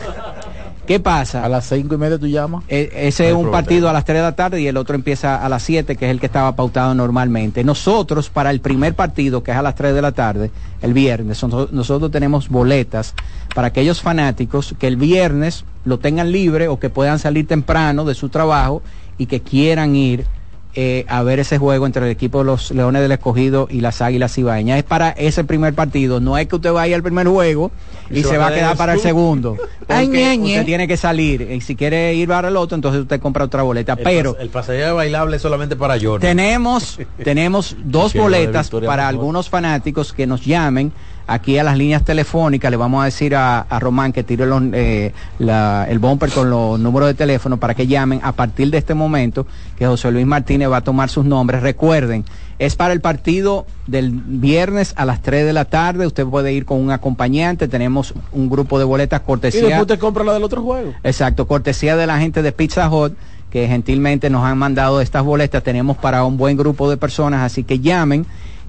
¿qué 0.87 1.01
pasa? 1.01 1.45
A 1.45 1.49
las 1.49 1.69
cinco 1.69 1.95
y 1.95 1.99
media 1.99 2.19
tú 2.19 2.27
llamas. 2.27 2.65
Eh, 2.69 2.91
ese 2.95 3.29
es 3.29 3.35
un 3.35 3.51
partido 3.53 3.89
a 3.89 3.93
las 3.93 4.05
3 4.05 4.19
de 4.19 4.23
la 4.23 4.33
tarde 4.37 4.61
y 4.61 4.67
el 4.67 4.77
otro 4.77 4.95
empieza 4.95 5.45
a 5.45 5.49
las 5.49 5.63
7, 5.63 5.97
que 5.97 6.05
es 6.07 6.11
el 6.11 6.21
que 6.21 6.27
estaba 6.27 6.55
pautado 6.57 6.95
normalmente. 6.95 7.65
Nosotros, 7.65 8.31
para 8.31 8.51
el 8.51 8.61
primer 8.61 8.95
partido, 8.95 9.43
que 9.43 9.51
es 9.53 9.57
a 9.57 9.63
las 9.63 9.75
3 9.75 9.95
de 9.95 10.03
la 10.03 10.13
tarde, 10.13 10.51
el 10.83 10.93
viernes, 10.93 11.39
son- 11.39 11.69
nosotros 11.73 12.11
tenemos 12.11 12.49
boletas 12.49 13.15
para 13.55 13.69
aquellos 13.69 14.01
fanáticos 14.03 14.75
que 14.79 14.87
el 14.87 14.97
viernes 14.97 15.65
lo 15.85 15.99
tengan 15.99 16.33
libre 16.33 16.69
o 16.69 16.79
que 16.79 16.91
puedan 16.91 17.19
salir 17.19 17.47
temprano 17.47 18.05
de 18.05 18.15
su 18.15 18.29
trabajo 18.29 18.83
y 19.19 19.27
que 19.27 19.41
quieran 19.43 19.95
ir 19.97 20.27
eh, 20.75 21.05
a 21.09 21.23
ver 21.23 21.39
ese 21.39 21.59
juego 21.59 21.87
entre 21.87 22.05
el 22.05 22.11
equipo 22.11 22.39
de 22.39 22.45
los 22.45 22.71
Leones 22.71 23.03
del 23.03 23.13
Escogido 23.13 23.69
y 23.71 23.81
las 23.81 24.01
Águilas 24.03 24.37
Ibaeñas. 24.39 24.79
Es 24.79 24.85
para 24.85 25.11
ese 25.11 25.45
primer 25.45 25.75
partido, 25.75 26.21
no 26.21 26.37
es 26.37 26.47
que 26.49 26.57
usted 26.57 26.73
vaya 26.73 26.97
al 26.97 27.03
primer 27.03 27.27
juego 27.29 27.71
y, 28.11 28.23
se, 28.23 28.37
va 28.39 28.49
a 28.49 28.55
quedar 28.55 28.77
para 28.77 28.95
el 28.95 29.01
segundo. 29.01 29.57
Ay, 29.89 30.07
Porque 30.07 30.21
ñe, 30.21 30.37
ñe. 30.39 30.51
usted 30.55 30.65
tiene 30.67 30.89
que 30.89 30.97
salir 30.97 31.43
y 31.43 31.61
si 31.61 31.77
quiere 31.77 32.15
ir 32.15 32.29
para 32.29 32.49
el 32.49 32.57
otro, 32.57 32.75
entonces 32.75 33.03
usted 33.03 33.21
compra 33.21 33.45
otra 33.45 33.63
boleta. 33.63 33.93
El 33.95 33.99
Pero 34.05 34.35
pas- 34.37 34.41
el 34.41 34.49
pasadía 34.49 34.93
bailable 34.93 35.37
es 35.37 35.43
solamente 35.43 35.77
para 35.77 35.95
Jordan. 36.01 36.21
tenemos, 36.21 36.99
tenemos 37.23 37.77
dos 37.85 38.15
boletas 38.15 38.71
para 38.71 39.07
algunos 39.09 39.49
fanáticos 39.49 40.13
que 40.13 40.27
nos 40.27 40.45
llamen 40.45 40.93
aquí 41.27 41.59
a 41.59 41.65
las 41.65 41.77
líneas 41.79 42.05
telefónicas. 42.05 42.71
Le 42.71 42.77
vamos 42.77 43.03
a 43.03 43.07
decir 43.07 43.35
a, 43.37 43.61
a 43.61 43.79
Román 43.81 44.13
que 44.13 44.23
tire 44.23 44.47
los, 44.47 44.63
eh, 44.73 45.13
la- 45.39 45.87
el 45.89 45.99
bumper 45.99 46.31
con 46.31 46.51
los 46.51 46.79
números 46.79 47.09
de 47.09 47.15
teléfono 47.15 47.59
para 47.59 47.75
que 47.75 47.87
llamen 47.87 48.21
a 48.23 48.33
partir 48.33 48.71
de 48.71 48.79
este 48.79 48.95
momento 48.95 49.47
que 49.77 49.87
José 49.87 50.11
Luis 50.11 50.27
Martínez 50.27 50.71
va 50.71 50.79
a 50.79 50.81
tomar 50.85 51.09
sus 51.09 51.25
nombres. 51.25 51.63
Recuerden, 51.63 52.25
es 52.59 52.77
para 52.77 52.93
el 52.93 53.01
partido 53.01 53.67
del 53.87 54.11
viernes 54.13 54.95
a 54.97 55.05
las 55.05 55.23
3 55.23 55.45
de 55.45 55.53
la 55.53 55.65
tarde. 55.65 56.07
Usted 56.07 56.25
puede 56.27 56.53
ir 56.53 56.65
con 56.65 56.79
un 56.81 56.91
acompañante. 56.91 57.69
Tenemos 57.69 58.15
un 58.33 58.49
grupo 58.49 58.79
de 58.79 58.85
boletas 58.85 59.21
Y 59.23 59.25
cortesía. 59.27 59.67
después 59.69 59.87
te 59.89 59.99
compra 59.99 60.25
la 60.25 60.33
del 60.35 60.45
otro 60.45 60.63
juego. 60.63 60.93
Exacto, 61.03 61.47
cortesía 61.47 61.97
de 61.97 62.07
la 62.07 62.19
gente 62.19 62.43
de 62.43 62.53
Pizza 62.53 62.89
Hut 62.89 63.15
que 63.51 63.69
gentilmente 63.69 64.31
nos 64.31 64.45
han 64.45 64.59
mandado 64.59 65.01
estas 65.01 65.23
boletas. 65.23 65.63
Tenemos 65.63 65.97
para 65.97 66.25
un 66.25 66.37
buen 66.37 66.57
grupo 66.57 66.91
de 66.91 66.97
personas, 66.97 67.41
así 67.43 67.63
que 67.63 67.79
llamen 67.79 68.27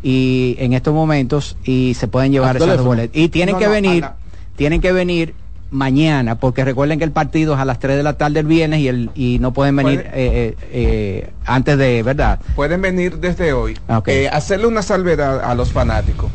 y 0.07 0.55
en 0.59 0.73
estos 0.73 0.93
momentos 0.93 1.57
y 1.63 1.95
se 1.95 2.07
pueden 2.07 2.31
llevar 2.31 2.55
esas 2.57 2.83
boletas. 2.83 3.17
Y 3.17 3.29
tienen 3.29 3.53
No, 3.53 3.59
que 3.59 3.65
no, 3.65 3.71
venir, 3.71 4.01
la- 4.01 4.17
tienen 4.55 4.79
que 4.79 4.91
venir 4.91 5.33
mañana, 5.71 6.35
porque 6.39 6.63
recuerden 6.63 6.99
que 6.99 7.05
el 7.05 7.11
partido 7.11 7.55
es 7.55 7.59
a 7.59 7.65
las 7.65 7.79
3 7.79 7.97
de 7.97 8.03
la 8.03 8.13
tarde 8.13 8.41
el 8.41 8.45
viernes 8.45 8.81
y, 8.81 8.87
el, 8.87 9.09
y 9.15 9.39
no 9.39 9.51
pueden 9.51 9.75
venir 9.75 10.01
eh, 10.01 10.11
eh, 10.13 10.55
eh, 10.71 11.29
antes 11.47 11.79
de, 11.79 12.03
¿verdad? 12.03 12.39
Pueden 12.55 12.81
venir 12.83 13.17
desde 13.17 13.51
hoy. 13.51 13.79
Hacerle 14.31 14.67
una 14.67 14.83
salvedad 14.83 15.41
a 15.43 15.55
los 15.55 15.71
fanáticos. 15.71 16.29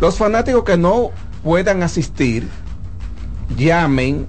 Los 0.00 0.16
fanáticos 0.16 0.62
que 0.62 0.76
no 0.76 1.10
puedan 1.42 1.82
asistir, 1.82 2.46
llamen. 3.56 4.26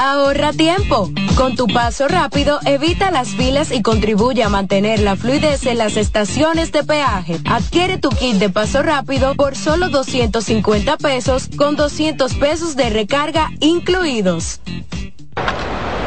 Ahorra 0.00 0.54
tiempo. 0.54 1.10
Con 1.36 1.56
tu 1.56 1.66
paso 1.66 2.08
rápido, 2.08 2.58
evita 2.64 3.10
las 3.10 3.28
filas 3.28 3.70
y 3.70 3.82
contribuye 3.82 4.42
a 4.42 4.48
mantener 4.48 5.00
la 5.00 5.14
fluidez 5.14 5.66
en 5.66 5.76
las 5.76 5.98
estaciones 5.98 6.72
de 6.72 6.84
peaje. 6.84 7.38
Adquiere 7.44 7.98
tu 7.98 8.08
kit 8.08 8.36
de 8.36 8.48
paso 8.48 8.82
rápido 8.82 9.34
por 9.34 9.54
solo 9.54 9.90
250 9.90 10.96
pesos 10.96 11.50
con 11.54 11.76
200 11.76 12.32
pesos 12.36 12.76
de 12.76 12.88
recarga 12.88 13.50
incluidos. 13.60 14.62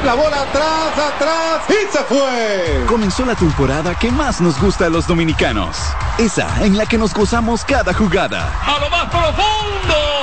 La 0.04 0.16
bola 0.16 0.42
atrás, 0.42 1.14
atrás 1.14 1.62
y 1.70 1.96
se 1.96 2.04
fue. 2.06 2.86
Comenzó 2.88 3.24
la 3.28 3.36
temporada 3.36 3.94
que 3.94 4.10
más 4.10 4.42
nos 4.42 4.60
gusta 4.60 4.88
a 4.88 4.90
los 4.90 5.06
dominicanos. 5.06 5.78
Esa 6.18 6.66
en 6.66 6.80
la 6.80 6.88
que 6.88 6.98
nos 6.98 7.14
gozamos 7.14 7.64
cada 7.64 7.94
jugada. 7.94 8.52
A 8.66 8.80
lo 8.80 8.90
más 8.90 9.08
profundo. 9.12 10.23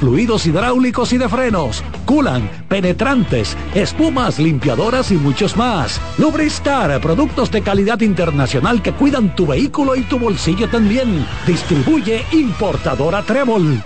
fluidos 0.00 0.46
hidráulicos 0.46 1.12
y 1.12 1.18
de 1.18 1.28
frenos, 1.28 1.82
culan, 2.04 2.48
penetrantes, 2.68 3.56
espumas, 3.74 4.38
limpiadoras 4.38 5.10
y 5.10 5.16
muchos 5.16 5.56
más. 5.56 6.00
Lubristar, 6.18 7.00
productos 7.00 7.50
de 7.50 7.62
calidad 7.62 8.00
internacional 8.00 8.82
que 8.82 8.92
cuidan 8.92 9.34
tu 9.34 9.46
vehículo 9.46 9.96
y 9.96 10.02
tu 10.02 10.18
bolsillo 10.18 10.68
también. 10.68 11.26
Distribuye 11.46 12.24
importadora 12.32 13.22
Trébol. 13.22 13.82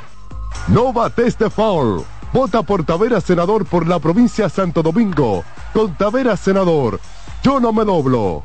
No 0.68 0.92
bates 0.92 1.38
de 1.38 1.50
foul. 1.50 2.04
Vota 2.32 2.62
por 2.62 2.84
Tavera 2.84 3.20
Senador 3.20 3.66
por 3.66 3.86
la 3.86 3.98
provincia 3.98 4.48
Santo 4.48 4.82
Domingo. 4.82 5.44
Con 5.74 5.94
Tavera 5.96 6.36
Senador. 6.36 7.00
Yo 7.42 7.60
no 7.60 7.72
me 7.72 7.84
doblo. 7.84 8.44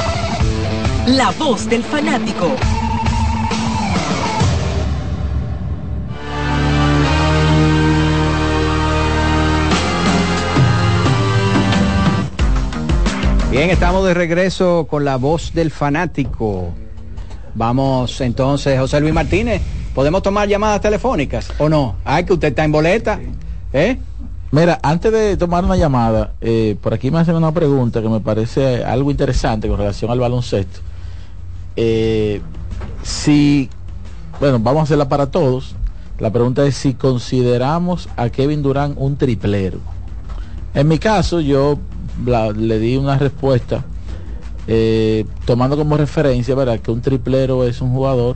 La 1.07 1.31
voz 1.31 1.67
del 1.67 1.83
fanático. 1.83 2.47
Bien, 13.49 13.71
estamos 13.71 14.05
de 14.05 14.13
regreso 14.13 14.85
con 14.87 15.03
la 15.03 15.15
voz 15.17 15.53
del 15.53 15.71
fanático. 15.71 16.69
Vamos 17.55 18.21
entonces, 18.21 18.79
José 18.79 19.01
Luis 19.01 19.13
Martínez, 19.13 19.61
¿podemos 19.95 20.21
tomar 20.21 20.47
llamadas 20.47 20.81
telefónicas 20.81 21.51
o 21.57 21.67
no? 21.67 21.95
Ay, 22.05 22.25
que 22.25 22.33
usted 22.33 22.49
está 22.49 22.63
en 22.63 22.71
boleta. 22.71 23.19
¿Eh? 23.73 23.97
Mira, 24.51 24.79
antes 24.83 25.11
de 25.11 25.35
tomar 25.35 25.65
una 25.65 25.77
llamada, 25.77 26.33
eh, 26.41 26.77
por 26.79 26.93
aquí 26.93 27.09
me 27.09 27.19
hacen 27.19 27.35
una 27.35 27.51
pregunta 27.51 28.03
que 28.03 28.09
me 28.09 28.19
parece 28.19 28.83
algo 28.83 29.09
interesante 29.09 29.67
con 29.67 29.79
relación 29.79 30.11
al 30.11 30.19
baloncesto. 30.19 30.90
Eh, 31.75 32.41
si, 33.03 33.69
bueno, 34.39 34.59
vamos 34.59 34.81
a 34.81 34.83
hacerla 34.83 35.07
para 35.09 35.27
todos. 35.27 35.75
La 36.19 36.29
pregunta 36.31 36.65
es 36.65 36.75
si 36.75 36.93
consideramos 36.93 38.07
a 38.15 38.29
Kevin 38.29 38.61
Durán 38.61 38.93
un 38.97 39.17
triplero. 39.17 39.79
En 40.73 40.87
mi 40.87 40.99
caso, 40.99 41.39
yo 41.41 41.79
la- 42.25 42.51
le 42.51 42.79
di 42.79 42.95
una 42.97 43.17
respuesta 43.17 43.83
eh, 44.67 45.25
tomando 45.45 45.75
como 45.75 45.97
referencia, 45.97 46.53
¿verdad? 46.53 46.79
Que 46.79 46.91
un 46.91 47.01
triplero 47.01 47.63
es 47.65 47.81
un 47.81 47.91
jugador 47.91 48.35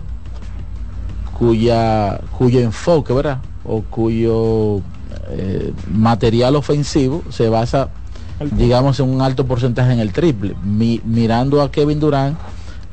cuya, 1.38 2.20
cuyo 2.38 2.60
enfoque, 2.60 3.14
¿verdad? 3.14 3.40
O 3.64 3.82
cuyo 3.82 4.82
eh, 5.30 5.72
material 5.94 6.56
ofensivo 6.56 7.24
se 7.30 7.50
basa, 7.50 7.90
digamos, 8.54 9.00
en 9.00 9.10
un 9.10 9.22
alto 9.22 9.46
porcentaje 9.46 9.94
en 9.94 10.00
el 10.00 10.12
triple. 10.14 10.56
Mi- 10.64 11.02
mirando 11.06 11.62
a 11.62 11.72
Kevin 11.72 12.00
Durant, 12.00 12.38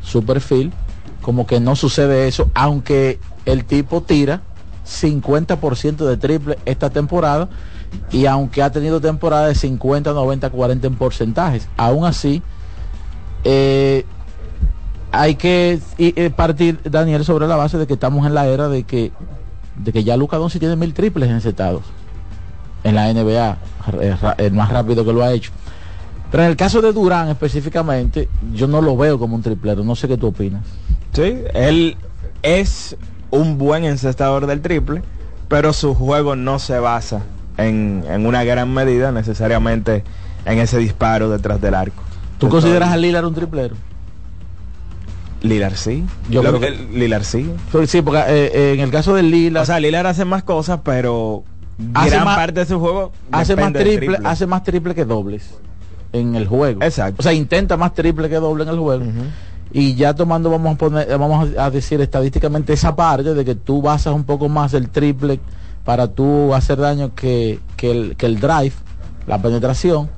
su 0.02 0.24
perfil, 0.24 0.72
como 1.20 1.46
que 1.46 1.60
no 1.60 1.76
sucede 1.76 2.28
eso, 2.28 2.50
aunque 2.54 3.18
el 3.46 3.64
tipo 3.64 4.02
tira 4.02 4.42
50% 4.86 5.96
de 5.96 6.16
triple 6.16 6.58
esta 6.64 6.90
temporada 6.90 7.48
y 8.10 8.26
aunque 8.26 8.62
ha 8.62 8.70
tenido 8.70 9.00
temporadas 9.00 9.48
de 9.48 9.54
50, 9.54 10.12
90, 10.12 10.50
40 10.50 10.86
en 10.86 10.94
porcentajes, 10.96 11.68
aún 11.76 12.04
así 12.04 12.42
eh, 13.44 14.04
hay 15.12 15.34
que 15.34 15.78
eh, 15.98 16.30
partir, 16.30 16.80
Daniel, 16.84 17.24
sobre 17.24 17.46
la 17.46 17.56
base 17.56 17.78
de 17.78 17.86
que 17.86 17.94
estamos 17.94 18.26
en 18.26 18.34
la 18.34 18.46
era 18.46 18.68
de 18.68 18.84
que 18.84 19.12
de 19.76 19.92
que 19.92 20.04
ya 20.04 20.16
Luca 20.16 20.36
Doncic 20.36 20.60
tiene 20.60 20.76
mil 20.76 20.92
triples 20.92 21.30
encestados 21.30 21.82
en 22.84 22.94
la 22.94 23.12
NBA, 23.12 23.56
eh, 24.00 24.16
el 24.38 24.52
más 24.52 24.70
rápido 24.70 25.04
que 25.04 25.12
lo 25.12 25.22
ha 25.22 25.32
hecho. 25.32 25.52
Pero 26.32 26.42
en 26.44 26.50
el 26.50 26.56
caso 26.56 26.80
de 26.82 26.92
Durán 26.92 27.28
específicamente, 27.28 28.28
yo 28.54 28.66
no 28.66 28.80
lo 28.82 28.96
veo 28.96 29.18
como 29.18 29.36
un 29.36 29.42
triplero. 29.42 29.84
No 29.84 29.94
sé 29.94 30.08
qué 30.08 30.16
tú 30.16 30.28
opinas. 30.28 30.64
Sí, 31.12 31.36
él 31.54 31.96
es 32.42 32.96
un 33.30 33.58
buen 33.58 33.84
encestador 33.84 34.46
del 34.46 34.60
triple, 34.62 35.02
pero 35.48 35.72
su 35.74 35.94
juego 35.94 36.34
no 36.34 36.58
se 36.58 36.78
basa 36.78 37.20
en, 37.58 38.02
en 38.08 38.24
una 38.26 38.42
gran 38.44 38.72
medida 38.72 39.12
necesariamente 39.12 40.02
en 40.46 40.58
ese 40.58 40.78
disparo 40.78 41.28
detrás 41.28 41.60
del 41.60 41.74
arco. 41.74 42.02
¿Tú 42.38 42.46
Entonces, 42.46 42.50
consideras 42.70 42.88
a 42.90 42.96
Lillard 42.96 43.26
un 43.26 43.34
triplero? 43.34 43.74
Lillard 45.42 45.74
sí. 45.74 46.04
Yo 46.30 46.42
Lo- 46.42 46.58
creo 46.58 46.60
que- 46.60 46.98
Lillard 46.98 47.24
sí. 47.24 47.50
Sí, 47.86 48.00
porque 48.02 48.20
eh, 48.20 48.50
eh, 48.54 48.72
en 48.74 48.80
el 48.80 48.90
caso 48.90 49.14
de 49.14 49.22
Lillard... 49.22 49.62
O 49.62 49.66
sea, 49.66 49.80
Lillard 49.80 50.06
hace 50.06 50.24
más 50.24 50.42
cosas, 50.44 50.80
pero 50.84 51.44
Hace 51.94 52.10
gran 52.10 52.24
más- 52.24 52.36
parte 52.36 52.60
de 52.60 52.66
su 52.66 52.78
juego 52.80 53.12
hace 53.32 53.56
más 53.56 53.72
del 53.72 53.82
triple, 53.98 54.18
hace 54.24 54.46
más 54.46 54.62
triple 54.62 54.94
que 54.94 55.04
dobles 55.04 55.50
en 56.12 56.34
el 56.34 56.46
juego. 56.46 56.82
Exacto. 56.82 57.16
O 57.20 57.22
sea, 57.22 57.32
intenta 57.32 57.76
más 57.76 57.94
triple 57.94 58.28
que 58.28 58.36
doble 58.36 58.64
en 58.64 58.70
el 58.70 58.78
juego. 58.78 59.04
Y 59.72 59.94
ya 59.94 60.14
tomando, 60.14 60.50
vamos 60.50 60.74
a 60.74 60.78
poner, 60.78 61.08
vamos 61.18 61.48
a 61.56 61.70
decir 61.70 62.00
estadísticamente 62.00 62.74
esa 62.74 62.94
parte 62.94 63.32
de 63.34 63.44
que 63.44 63.54
tú 63.54 63.80
basas 63.80 64.14
un 64.14 64.24
poco 64.24 64.48
más 64.48 64.74
el 64.74 64.90
triple 64.90 65.40
para 65.84 66.08
tú 66.08 66.54
hacer 66.54 66.78
daño 66.78 67.14
que, 67.14 67.58
que, 67.76 67.90
el, 67.90 68.16
que 68.16 68.26
el 68.26 68.38
drive, 68.38 68.72
la 69.26 69.40
penetración, 69.40 70.10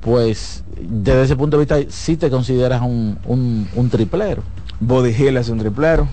pues 0.00 0.64
desde 0.80 1.22
ese 1.22 1.36
punto 1.36 1.56
de 1.56 1.64
vista 1.64 1.90
sí 1.90 2.16
te 2.16 2.30
consideras 2.30 2.82
un, 2.82 3.18
un, 3.26 3.68
un 3.74 3.90
triplero. 3.90 4.42
Body 4.80 5.10
Hill 5.10 5.36
es 5.36 5.48
un 5.48 5.58
triplero. 5.58 6.08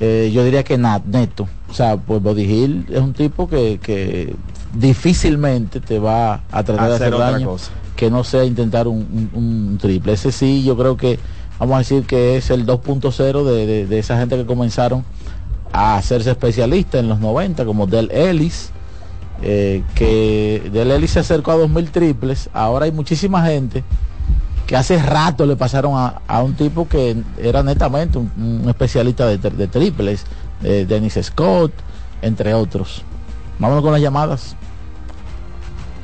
Eh, 0.00 0.30
yo 0.32 0.44
diría 0.44 0.62
que 0.62 0.78
nat, 0.78 1.04
neto. 1.06 1.48
O 1.68 1.74
sea, 1.74 1.96
pues 1.96 2.22
Body 2.22 2.42
Hill 2.44 2.86
es 2.90 3.00
un 3.00 3.12
tipo 3.14 3.48
que, 3.48 3.80
que 3.82 4.36
difícilmente 4.74 5.80
te 5.80 5.98
va 5.98 6.42
a 6.52 6.62
tratar 6.62 6.88
de 6.88 6.94
Hacer 6.94 7.06
hacer 7.08 7.14
otra 7.14 7.30
daño 7.32 7.48
cosa. 7.48 7.72
Que 7.98 8.12
no 8.12 8.22
sea 8.22 8.44
intentar 8.44 8.86
un, 8.86 9.76
triple. 9.80 10.12
Ese 10.12 10.30
sí, 10.30 10.62
yo 10.62 10.76
creo 10.76 10.96
que 10.96 11.18
vamos 11.58 11.74
a 11.74 11.78
decir 11.78 12.04
que 12.04 12.36
es 12.36 12.48
el 12.50 12.64
2.0 12.64 13.42
de, 13.42 13.86
de- 13.86 13.98
esa 13.98 14.16
gente 14.16 14.36
que 14.36 14.46
comenzaron 14.46 15.04
a 15.72 15.96
hacerse 15.96 16.30
especialistas 16.30 17.00
en 17.00 17.08
los 17.08 17.18
90, 17.18 17.64
como 17.64 17.88
Del 17.88 18.08
Ellis, 18.12 18.70
eh, 19.42 19.82
que 19.96 20.70
Del 20.72 20.92
Ellis 20.92 21.10
se 21.10 21.18
acercó 21.18 21.50
a 21.50 21.56
2000 21.56 21.90
triples. 21.90 22.48
Ahora 22.52 22.84
hay 22.84 22.92
muchísima 22.92 23.44
gente 23.44 23.82
que 24.68 24.76
hace 24.76 25.02
rato 25.02 25.44
le 25.44 25.56
pasaron 25.56 25.94
a, 25.96 26.22
a 26.28 26.40
un 26.44 26.54
tipo 26.54 26.86
que 26.86 27.16
era 27.36 27.64
netamente 27.64 28.16
un, 28.16 28.64
especialista 28.68 29.26
de 29.26 29.66
triples, 29.66 30.24
eh, 30.62 30.86
Dennis 30.88 31.18
Scott, 31.20 31.72
entre 32.22 32.54
otros. 32.54 33.02
Vámonos 33.58 33.82
con 33.82 33.90
las 33.90 34.00
llamadas. 34.00 34.54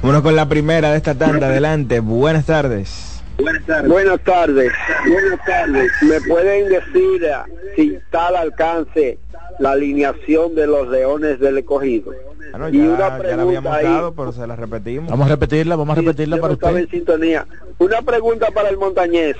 Vámonos 0.04 0.22
con 0.22 0.36
la 0.36 0.46
primera 0.46 0.90
de 0.90 0.98
esta 0.98 1.14
tanda. 1.14 1.46
Adelante. 1.46 2.00
Buenas 2.00 2.44
tardes. 2.44 3.22
Buenas 3.38 3.64
tardes. 3.64 3.88
Buenas 3.90 4.20
tardes. 4.20 4.72
Buenas 5.10 5.44
tardes. 5.46 5.90
¿Me 6.02 6.20
pueden 6.20 6.68
decir 6.68 7.24
eh, 7.24 7.72
si 7.74 7.94
está 7.94 8.26
al 8.26 8.36
alcance 8.36 9.18
la 9.60 9.70
alineación 9.70 10.54
de 10.54 10.66
los 10.66 10.90
leones 10.90 11.40
del 11.40 11.56
escogido? 11.56 12.12
No, 12.58 12.68
y 12.68 12.76
ya, 12.76 12.84
una 12.84 12.98
ya 12.98 13.08
la 13.08 13.18
pregunta 13.18 13.42
habíamos 13.44 13.72
ahí. 13.72 13.84
dado, 13.86 14.12
pero 14.14 14.32
se 14.32 14.46
la 14.46 14.56
repetimos. 14.56 15.10
Vamos 15.10 15.26
a 15.26 15.30
repetirla, 15.30 15.74
vamos 15.74 15.96
a 15.96 16.00
repetirla 16.02 16.36
para 16.36 16.52
usted. 16.52 16.76
en 16.76 16.90
sintonía. 16.90 17.46
Una 17.78 18.02
pregunta 18.02 18.50
para 18.50 18.68
el 18.68 18.76
montañés. 18.76 19.36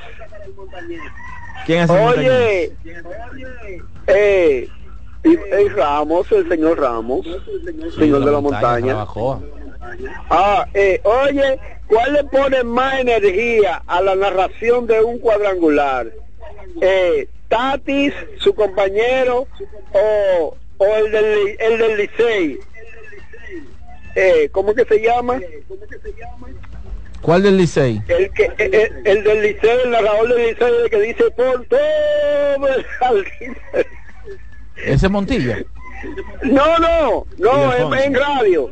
¿Quién 1.67 1.83
es 1.83 1.91
el 1.91 1.97
Oye, 1.99 2.73
eh, 4.07 4.69
y, 5.25 5.29
y 5.29 5.69
Ramos, 5.69 6.33
el 6.33 6.49
señor 6.49 6.81
Ramos, 6.81 7.27
señor 7.99 8.25
de 8.25 8.33
la 8.33 8.41
montaña. 8.41 9.05
Ah, 10.31 10.67
eh, 10.75 11.01
oye, 11.05 11.59
¿cuál 11.87 12.13
le 12.13 12.25
pone 12.25 12.63
más 12.65 13.01
energía 13.01 13.83
a 13.87 14.01
la 14.01 14.15
narración 14.15 14.87
de 14.87 15.03
un 15.03 15.19
cuadrangular? 15.19 16.07
Eh, 16.81 17.29
Tatis, 17.49 18.13
su 18.39 18.55
compañero, 18.55 19.47
o, 19.93 20.57
o 20.79 20.97
el 20.97 21.13
del, 21.13 21.57
el 21.59 21.79
del 21.79 21.97
Licey. 21.99 22.59
Eh, 24.17 24.49
¿Cómo 24.53 24.71
es 24.71 24.77
que 24.77 24.85
se 24.85 25.03
llama? 25.03 25.41
¿Cuál 27.21 27.43
del 27.43 27.57
Licey? 27.57 28.03
El 28.09 28.31
que 28.33 28.51
el, 28.59 29.07
el 29.07 29.25
del 29.25 29.43
Licey, 29.43 29.71
el 29.85 29.91
narrador 29.91 30.29
del 30.29 30.49
Licey 30.49 30.73
el 30.83 30.91
que 30.91 31.01
dice 31.01 31.25
por 31.31 31.65
todo 31.67 32.69
el 32.69 32.85
jardín. 32.85 33.57
Ese 34.77 35.09
Montilla. 35.09 35.59
No, 36.43 36.79
no, 36.79 37.27
no, 37.39 37.95
es 37.95 38.05
en 38.05 38.15
radio. 38.15 38.71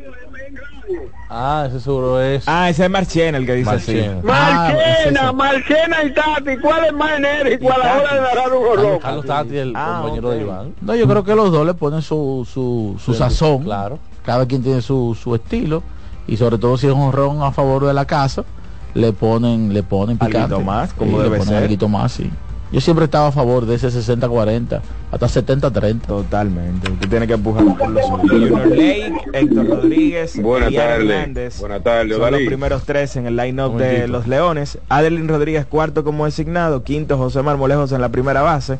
Ah, 1.28 1.64
ese 1.68 1.80
seguro 1.80 2.20
es. 2.20 2.44
Ah, 2.46 2.68
ese 2.68 2.84
es 2.84 2.90
Marchena 2.90 3.38
el 3.38 3.46
que 3.46 3.54
dice 3.54 3.70
así. 3.70 4.04
Marchena, 4.22 5.32
Marchena 5.32 6.04
y 6.04 6.12
Tati, 6.12 6.56
¿cuál 6.60 6.84
es 6.86 6.92
más 6.92 7.12
enérgico 7.18 7.72
a 7.72 7.78
la 7.78 7.96
hora 7.96 8.14
de 8.14 8.20
narrar 8.20 8.52
un 8.52 8.64
horror? 8.66 8.98
Carlos 9.00 9.24
Tati, 9.26 9.56
el 9.56 9.72
Ah, 9.76 10.00
compañero 10.02 10.28
ok. 10.28 10.34
de 10.34 10.40
Iván. 10.42 10.74
No, 10.82 10.94
yo 10.94 11.06
creo 11.08 11.24
que 11.24 11.34
los 11.34 11.50
dos 11.50 11.66
le 11.66 11.74
ponen 11.74 12.02
su, 12.02 12.46
su, 12.50 12.96
su 13.02 13.14
sazón. 13.14 13.62
Claro. 13.64 13.98
Cada 14.24 14.46
quien 14.46 14.62
tiene 14.62 14.82
su, 14.82 15.16
su 15.20 15.34
estilo. 15.34 15.82
Y 16.26 16.36
sobre 16.36 16.58
todo 16.58 16.76
si 16.76 16.86
es 16.86 16.92
un 16.92 17.10
ron 17.12 17.42
a 17.42 17.50
favor 17.50 17.84
de 17.86 17.94
la 17.94 18.04
casa, 18.04 18.44
le 18.94 19.12
ponen, 19.12 19.72
le 19.72 19.82
ponen 19.82 20.18
picante. 20.18 20.38
Alguito 20.38 20.60
más, 20.60 20.92
como 20.92 21.12
Sí, 21.12 21.16
debe 21.24 21.38
le 21.38 21.44
ponen 21.44 21.78
ser. 21.78 21.88
más, 21.88 22.12
sí. 22.12 22.30
Yo 22.72 22.80
siempre 22.80 23.04
estaba 23.04 23.28
a 23.28 23.32
favor 23.32 23.66
de 23.66 23.74
ese 23.74 23.88
60-40, 23.88 24.80
hasta 25.10 25.26
70-30. 25.26 26.00
Totalmente. 26.06 26.90
Usted 26.90 27.08
tiene 27.08 27.26
que 27.26 27.34
empujar 27.34 27.64
por 27.76 27.90
los. 27.90 28.02
Junior 28.06 28.66
Lake, 28.66 29.12
Héctor 29.34 29.66
Rodríguez, 29.68 30.40
Buenas 30.42 30.72
tardes. 30.72 31.10
Hernández. 31.10 31.60
Buenas 31.60 31.82
tardes, 31.82 32.16
Son 32.16 32.32
los 32.32 32.40
primeros 32.40 32.84
tres 32.84 33.14
en 33.16 33.26
el 33.26 33.36
line-up 33.36 33.76
de 33.76 34.08
los 34.08 34.26
Leones. 34.26 34.78
Adelín 34.88 35.28
Rodríguez 35.28 35.66
cuarto 35.66 36.02
como 36.02 36.24
designado, 36.24 36.82
quinto 36.82 37.18
José 37.18 37.42
Marmolejos 37.42 37.92
en 37.92 38.00
la 38.00 38.08
primera 38.08 38.40
base. 38.40 38.78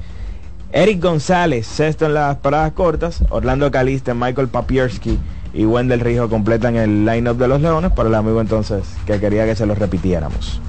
Eric 0.73 1.03
González, 1.03 1.67
sexto 1.67 2.07
en 2.07 2.15
las 2.15 2.39
paradas 2.39 2.73
cortas. 2.73 3.23
Orlando 3.29 3.71
Caliste, 3.71 4.15
Michael 4.15 4.49
Papierski 4.49 5.19
y 5.53 5.67
Wendell 5.67 6.01
Rijo 6.01 6.31
completan 6.31 6.77
el 6.77 7.05
line-up 7.05 7.37
de 7.37 7.47
los 7.47 7.61
Leones 7.61 7.93
para 7.93 8.09
el 8.09 8.15
amigo 8.15 8.41
entonces 8.41 8.85
que 9.07 9.21
quería 9.21 9.45
que 9.45 9.55
se 9.55 9.67
los 9.67 9.79
repitiéramos. 9.79 10.63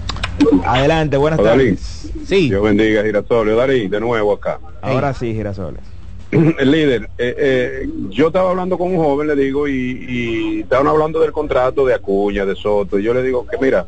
Adelante, 0.65 1.17
buenas 1.17 1.41
tardes. 1.41 2.11
Sí. 2.25 2.49
Dios 2.49 2.63
bendiga 2.63 3.03
Girasolio. 3.03 3.55
Darí, 3.55 3.87
de 3.87 3.99
nuevo 3.99 4.33
acá. 4.33 4.59
Ahora 4.81 5.13
sí, 5.13 5.33
Girasoles. 5.33 5.93
el 6.59 6.71
líder, 6.71 7.09
eh, 7.17 7.35
eh, 7.37 7.89
yo 8.09 8.27
estaba 8.27 8.49
hablando 8.49 8.77
con 8.77 8.91
un 8.91 8.97
joven, 8.97 9.27
le 9.27 9.35
digo, 9.35 9.67
y, 9.67 10.05
y 10.07 10.59
estaban 10.61 10.87
hablando 10.87 11.19
del 11.19 11.31
contrato 11.31 11.85
de 11.85 11.93
Acuña, 11.93 12.45
de 12.45 12.55
Soto, 12.55 12.97
y 12.97 13.03
yo 13.03 13.13
le 13.13 13.21
digo 13.21 13.45
que 13.45 13.57
mira, 13.59 13.85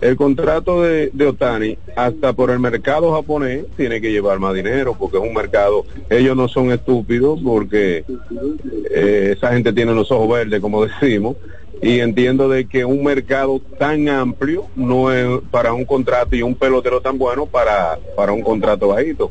el 0.00 0.16
contrato 0.16 0.82
de, 0.82 1.10
de 1.12 1.26
Otani, 1.26 1.76
hasta 1.96 2.32
por 2.32 2.50
el 2.50 2.60
mercado 2.60 3.12
japonés, 3.12 3.64
tiene 3.76 4.00
que 4.00 4.12
llevar 4.12 4.38
más 4.38 4.54
dinero, 4.54 4.94
porque 4.96 5.16
es 5.16 5.22
un 5.22 5.34
mercado, 5.34 5.84
ellos 6.08 6.36
no 6.36 6.46
son 6.46 6.70
estúpidos, 6.70 7.40
porque 7.42 8.04
eh, 8.90 9.34
esa 9.36 9.52
gente 9.52 9.72
tiene 9.72 9.92
los 9.92 10.10
ojos 10.12 10.28
verdes, 10.28 10.60
como 10.60 10.84
decimos, 10.86 11.36
y 11.80 12.00
entiendo 12.00 12.48
de 12.48 12.66
que 12.68 12.84
un 12.84 13.04
mercado 13.04 13.60
tan 13.78 14.08
amplio 14.08 14.66
no 14.74 15.12
es 15.12 15.40
para 15.50 15.72
un 15.72 15.84
contrato 15.84 16.34
y 16.34 16.42
un 16.42 16.54
pelotero 16.54 17.00
tan 17.00 17.18
bueno 17.18 17.46
para, 17.46 17.98
para 18.16 18.32
un 18.32 18.42
contrato 18.42 18.88
bajito. 18.88 19.30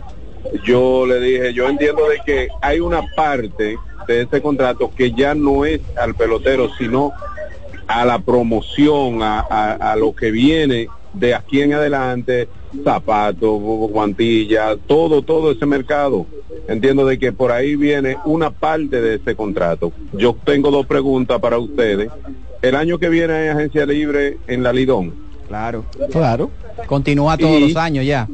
Yo 0.63 1.05
le 1.05 1.19
dije, 1.19 1.53
yo 1.53 1.67
entiendo 1.67 2.07
de 2.07 2.19
que 2.25 2.47
hay 2.61 2.79
una 2.79 3.01
parte 3.15 3.77
de 4.07 4.21
este 4.21 4.41
contrato 4.41 4.93
que 4.95 5.11
ya 5.11 5.35
no 5.35 5.65
es 5.65 5.81
al 5.97 6.15
pelotero, 6.15 6.69
sino 6.77 7.11
a 7.87 8.05
la 8.05 8.19
promoción, 8.19 9.21
a, 9.21 9.39
a- 9.41 9.73
a 9.91 9.95
lo 9.97 10.13
que 10.13 10.31
viene 10.31 10.87
de 11.13 11.33
aquí 11.35 11.61
en 11.61 11.73
adelante, 11.73 12.49
zapatos, 12.83 13.59
guantillas, 13.59 14.77
todo, 14.87 15.21
todo 15.21 15.51
ese 15.51 15.65
mercado. 15.65 16.25
Entiendo 16.67 17.05
de 17.05 17.17
que 17.17 17.31
por 17.31 17.51
ahí 17.51 17.75
viene 17.75 18.17
una 18.25 18.51
parte 18.51 19.01
de 19.01 19.15
ese 19.15 19.35
contrato. 19.35 19.91
Yo 20.13 20.35
tengo 20.43 20.69
dos 20.71 20.85
preguntas 20.85 21.39
para 21.39 21.57
ustedes. 21.57 22.09
El 22.61 22.75
año 22.75 22.97
que 22.97 23.09
viene 23.09 23.33
hay 23.33 23.47
agencia 23.49 23.85
libre 23.85 24.37
en 24.47 24.63
la 24.63 24.73
Lidón. 24.73 25.13
Claro. 25.47 25.85
Claro. 26.11 26.51
Continúa 26.87 27.37
todos 27.37 27.59
Y- 27.59 27.67
los 27.69 27.75
años 27.77 28.05
ya. 28.05 28.27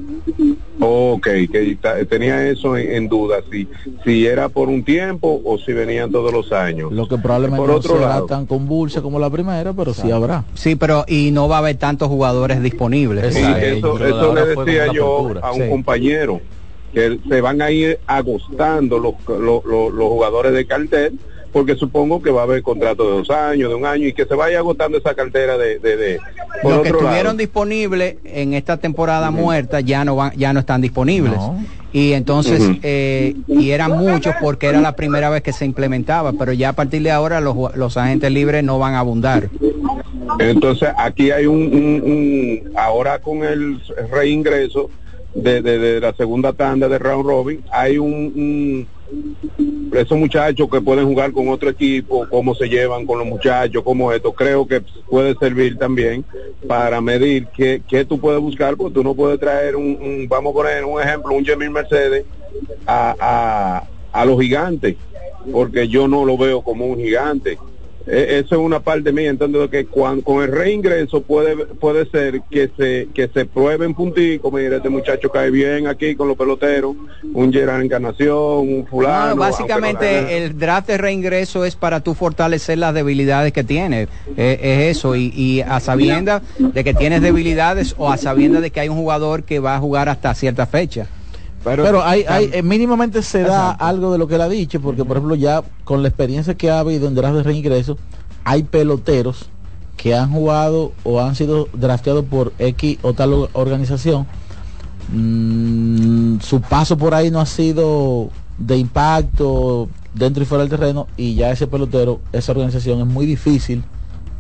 Ok, 0.86 1.24
que 1.52 1.78
tenía 2.10 2.48
eso 2.48 2.76
en, 2.78 2.92
en 2.92 3.08
duda, 3.10 3.38
si, 3.52 3.68
si 4.04 4.26
era 4.28 4.50
por 4.50 4.68
un 4.70 4.84
tiempo 4.84 5.42
o 5.46 5.58
si 5.58 5.72
venían 5.74 6.12
todos 6.12 6.32
los 6.34 6.52
años. 6.52 6.92
Lo 6.92 7.08
que 7.08 7.18
probablemente 7.18 7.62
Por 7.62 7.70
no 7.70 7.76
otro 7.78 7.96
será 7.96 8.08
lado. 8.10 8.26
tan 8.26 8.46
convulsa 8.46 9.02
como 9.02 9.18
la 9.20 9.30
primera, 9.30 9.74
pero 9.74 9.94
sí 9.94 10.12
habrá. 10.12 10.46
Sí, 10.54 10.76
pero 10.76 11.06
y 11.08 11.32
no 11.32 11.48
va 11.48 11.56
a 11.56 11.60
haber 11.60 11.78
tantos 11.78 12.10
jugadores 12.10 12.62
disponibles. 12.62 13.34
Sí, 13.34 13.42
eso, 13.62 13.96
eso 14.06 14.34
le 14.36 14.46
decía 14.56 14.92
yo 14.92 15.30
a 15.42 15.52
un 15.52 15.64
Sí. 15.64 15.70
compañero, 15.70 16.42
que 16.94 17.20
se 17.28 17.42
van 17.42 17.62
a 17.62 17.72
ir 17.72 18.00
agostando 18.06 19.00
los, 19.00 19.14
los, 19.28 19.64
los- 19.66 19.94
los 19.94 20.08
jugadores 20.10 20.54
de 20.54 20.66
cartel, 20.68 21.20
porque 21.54 21.76
supongo 21.76 22.22
que 22.22 22.32
va 22.32 22.42
a 22.42 22.44
haber 22.46 22.62
contrato 22.64 23.04
de 23.10 23.18
dos 23.20 23.30
años, 23.30 23.70
de 23.70 23.76
un 23.76 23.86
año, 23.86 24.08
y 24.08 24.14
que 24.14 24.26
se 24.26 24.34
vaya 24.34 24.58
agotando 24.58 24.98
esa 24.98 25.14
cartera 25.14 25.58
de... 25.58 25.78
de, 25.80 25.96
de- 25.96 26.20
Los 26.64 26.82
que 26.82 26.90
estuvieron 26.90 27.38
disponibles 27.38 28.16
en 28.26 28.54
esta 28.56 28.78
temporada 28.78 29.30
muerta 29.32 29.80
ya 29.80 30.04
no 30.04 30.16
van, 30.16 30.32
ya 30.36 30.52
no 30.52 30.60
están 30.60 30.82
disponibles. 30.82 31.34
No. 31.36 31.64
Y 31.92 32.14
entonces, 32.14 32.60
eh, 32.82 33.36
y 33.48 33.70
eran 33.70 33.92
muchos 33.92 34.34
porque 34.42 34.66
era 34.66 34.82
la 34.82 34.96
primera 34.96 35.30
vez 35.30 35.44
que 35.44 35.54
se 35.54 35.64
implementaba, 35.64 36.34
pero 36.34 36.52
ya 36.52 36.70
a 36.70 36.74
partir 36.74 37.04
de 37.04 37.12
ahora 37.12 37.40
los, 37.40 37.56
los 37.76 37.98
agentes 37.98 38.32
libres 38.32 38.64
no 38.64 38.80
van 38.80 38.96
a 38.96 39.00
abundar. 39.00 39.48
Entonces 40.40 40.90
aquí 40.98 41.30
hay 41.30 41.46
un, 41.46 41.58
un- 41.62 42.02
un- 42.04 42.72
ahora 42.76 43.20
con 43.20 43.44
el 43.44 43.80
reingreso 44.12 44.90
de, 45.36 45.62
de- 45.62 45.78
de 45.78 46.00
la 46.00 46.14
segunda 46.14 46.54
tanda 46.54 46.88
de 46.90 46.98
round 46.98 47.26
robin, 47.28 47.64
hay 47.72 48.00
un, 48.00 48.12
un- 48.14 48.88
esos 49.94 50.18
muchachos 50.18 50.68
que 50.72 50.82
pueden 50.82 51.06
jugar 51.06 51.32
con 51.32 51.50
otro 51.50 51.70
equipo, 51.70 52.28
cómo 52.30 52.56
se 52.56 52.68
llevan 52.68 53.06
con 53.06 53.20
los 53.20 53.28
muchachos, 53.28 53.84
cómo 53.84 54.12
esto, 54.12 54.34
creo 54.34 54.66
que 54.68 54.82
puede 55.10 55.36
servir 55.36 55.78
también 55.78 56.26
para 56.68 57.00
medir 57.02 57.48
qué, 57.56 57.82
qué 57.88 58.06
tú 58.06 58.20
puedes 58.20 58.42
buscar, 58.42 58.76
porque 58.76 58.96
tú 58.96 59.04
no 59.04 59.14
puedes 59.14 59.40
traer 59.40 59.76
un, 59.76 60.26
vamos 60.28 60.52
a 60.52 60.54
poner 60.56 60.86
un 60.86 61.02
ejemplo, 61.02 61.36
un 61.36 61.46
Jemil 61.46 61.70
Mercedes 61.70 62.26
a, 62.88 63.86
a 64.12 64.26
los 64.26 64.40
gigantes, 64.40 64.96
porque 65.52 65.88
yo 65.88 66.08
no 66.08 66.26
lo 66.26 66.38
veo 66.38 66.62
como 66.62 66.86
un 66.86 66.98
gigante. 66.98 67.58
Eh, 68.06 68.42
Eso 68.44 68.56
es 68.56 68.62
una 68.62 68.82
parte 68.82 69.12
mía, 69.14 69.30
entiendo 69.30 69.70
que 69.70 69.86
con 69.86 70.44
el 70.44 70.52
reingreso 70.52 71.22
puede 71.22 71.56
puede 71.56 72.06
ser 72.10 72.42
que 72.52 72.70
se 72.78 73.08
que 73.14 73.30
se 73.30 73.46
prueben 73.46 73.94
punticos, 73.94 74.52
mira, 74.52 74.78
este 74.78 74.90
muchacho 74.90 75.30
cae 75.30 75.50
bien 75.50 75.88
aquí 75.88 76.16
con 76.16 76.28
los 76.28 76.36
peloteros, 76.36 76.96
un 77.34 77.54
Gerard 77.54 77.82
Encarnación, 77.82 78.38
un 78.38 78.86
fulano. 78.90 79.36
No, 79.36 79.42
básicamente 79.42 80.38
el 80.38 80.58
draft 80.58 80.88
de 80.88 80.98
reingreso 80.98 81.64
es 81.64 81.76
para 81.76 82.02
tú 82.02 82.14
fortalecer 82.14 82.78
las 82.78 82.94
debilidades 82.94 83.54
que 83.54 83.64
tienes. 83.64 84.10
Eh, 84.36 84.60
es 84.62 84.98
eso, 84.98 85.16
y, 85.16 85.32
y 85.36 85.62
a 85.62 85.80
sabiendas 85.80 86.42
de 86.60 86.84
que 86.84 86.94
tienes 86.94 87.22
debilidades 87.22 87.96
o 87.98 88.12
a 88.12 88.18
sabiendas 88.18 88.62
de 88.62 88.72
que 88.72 88.82
hay 88.82 88.90
un 88.90 88.98
jugador 88.98 89.44
que 89.44 89.60
va 89.60 89.76
a 89.76 89.80
jugar 89.80 90.10
hasta 90.10 90.34
cierta 90.36 90.66
fecha. 90.66 91.08
Pero, 91.64 92.04
hay, 92.04 92.26
hay 92.28 92.50
eh, 92.52 92.62
mínimamente 92.62 93.22
se 93.22 93.42
da 93.42 93.72
algo 93.72 94.12
de 94.12 94.18
lo 94.18 94.28
que 94.28 94.36
él 94.36 94.42
ha 94.42 94.50
dicho, 94.50 94.82
porque 94.82 95.06
por 95.06 95.18
ejemplo 95.18 95.36
ya 95.36 95.64
con 95.86 96.02
la 96.02 96.10
experiencia 96.10 96.56
que 96.56 96.70
ha 96.70 96.80
habido 96.80 97.08
en 97.08 97.16
draft 97.16 97.36
de 97.36 97.44
reingreso, 97.44 97.98
hay 98.44 98.64
peloteros 98.64 99.50
que 99.96 100.16
han 100.16 100.32
jugado 100.32 100.92
o 101.04 101.22
han 101.22 101.36
sido 101.36 101.70
drafteados 101.74 102.26
por 102.26 102.52
X 102.60 103.00
o 103.02 103.14
tal 103.14 103.48
organización. 103.54 104.28
Mm, 105.12 106.40
su 106.40 106.62
paso 106.62 106.98
por 106.98 107.14
ahí 107.14 107.32
no 107.32 107.40
ha 107.40 107.46
sido 107.46 108.30
de 108.58 108.78
impacto 108.78 109.88
dentro 110.14 110.44
y 110.44 110.46
fuera 110.46 110.64
del 110.64 110.70
terreno 110.70 111.08
y 111.18 111.36
ya 111.36 111.52
ese 111.52 111.68
pelotero, 111.68 112.20
esa 112.32 112.52
organización 112.52 113.00
es 113.02 113.08
muy 113.08 113.26
difícil 113.26 113.84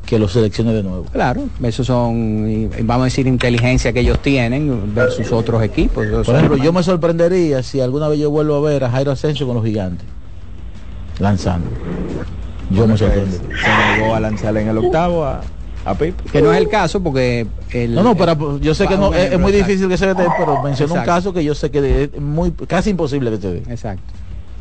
que 0.05 0.19
lo 0.19 0.27
seleccione 0.27 0.73
de 0.73 0.83
nuevo. 0.83 1.05
Claro, 1.11 1.47
esos 1.63 1.87
son, 1.87 2.69
vamos 2.81 3.03
a 3.03 3.05
decir, 3.05 3.25
inteligencia 3.27 3.93
que 3.93 4.01
ellos 4.01 4.19
tienen 4.21 4.93
versus 4.93 5.31
otros 5.31 5.63
equipos. 5.63 6.05
Por 6.25 6.35
ejemplo, 6.35 6.57
yo 6.57 6.73
me 6.73 6.83
sorprendería 6.83 7.63
si 7.63 7.79
alguna 7.79 8.07
vez 8.07 8.19
yo 8.19 8.29
vuelvo 8.29 8.55
a 8.55 8.61
ver 8.69 8.83
a 8.83 8.89
Jairo 8.89 9.11
Asensio 9.11 9.47
con 9.47 9.55
los 9.55 9.65
gigantes 9.65 10.05
lanzando. 11.19 11.69
Yo 12.71 12.87
me 12.87 12.97
sorprendería. 12.97 13.39
Se 13.61 14.01
negó 14.01 14.15
a 14.15 14.19
lanzar 14.19 14.55
en 14.57 14.67
el 14.67 14.77
octavo 14.77 15.25
a, 15.25 15.41
a 15.85 15.95
Pip. 15.95 16.19
que 16.31 16.41
no 16.41 16.51
es 16.51 16.59
el 16.59 16.69
caso 16.69 17.01
porque 17.01 17.45
el, 17.71 17.93
No, 17.93 18.03
no, 18.03 18.15
pero 18.15 18.59
yo 18.59 18.73
sé 18.73 18.87
que 18.87 18.97
no, 18.97 19.13
es, 19.13 19.33
es 19.33 19.39
muy 19.39 19.51
difícil 19.51 19.87
que 19.87 19.97
se 19.97 20.07
dé, 20.07 20.25
pero 20.37 20.61
menciono 20.63 20.95
un 20.95 21.01
caso 21.01 21.33
que 21.33 21.43
yo 21.43 21.55
sé 21.55 21.71
que 21.71 22.03
es 22.03 22.21
muy 22.21 22.51
casi 22.51 22.89
imposible 22.89 23.31
que 23.31 23.37
se 23.37 23.53
dé. 23.53 23.63
Exacto. 23.69 24.03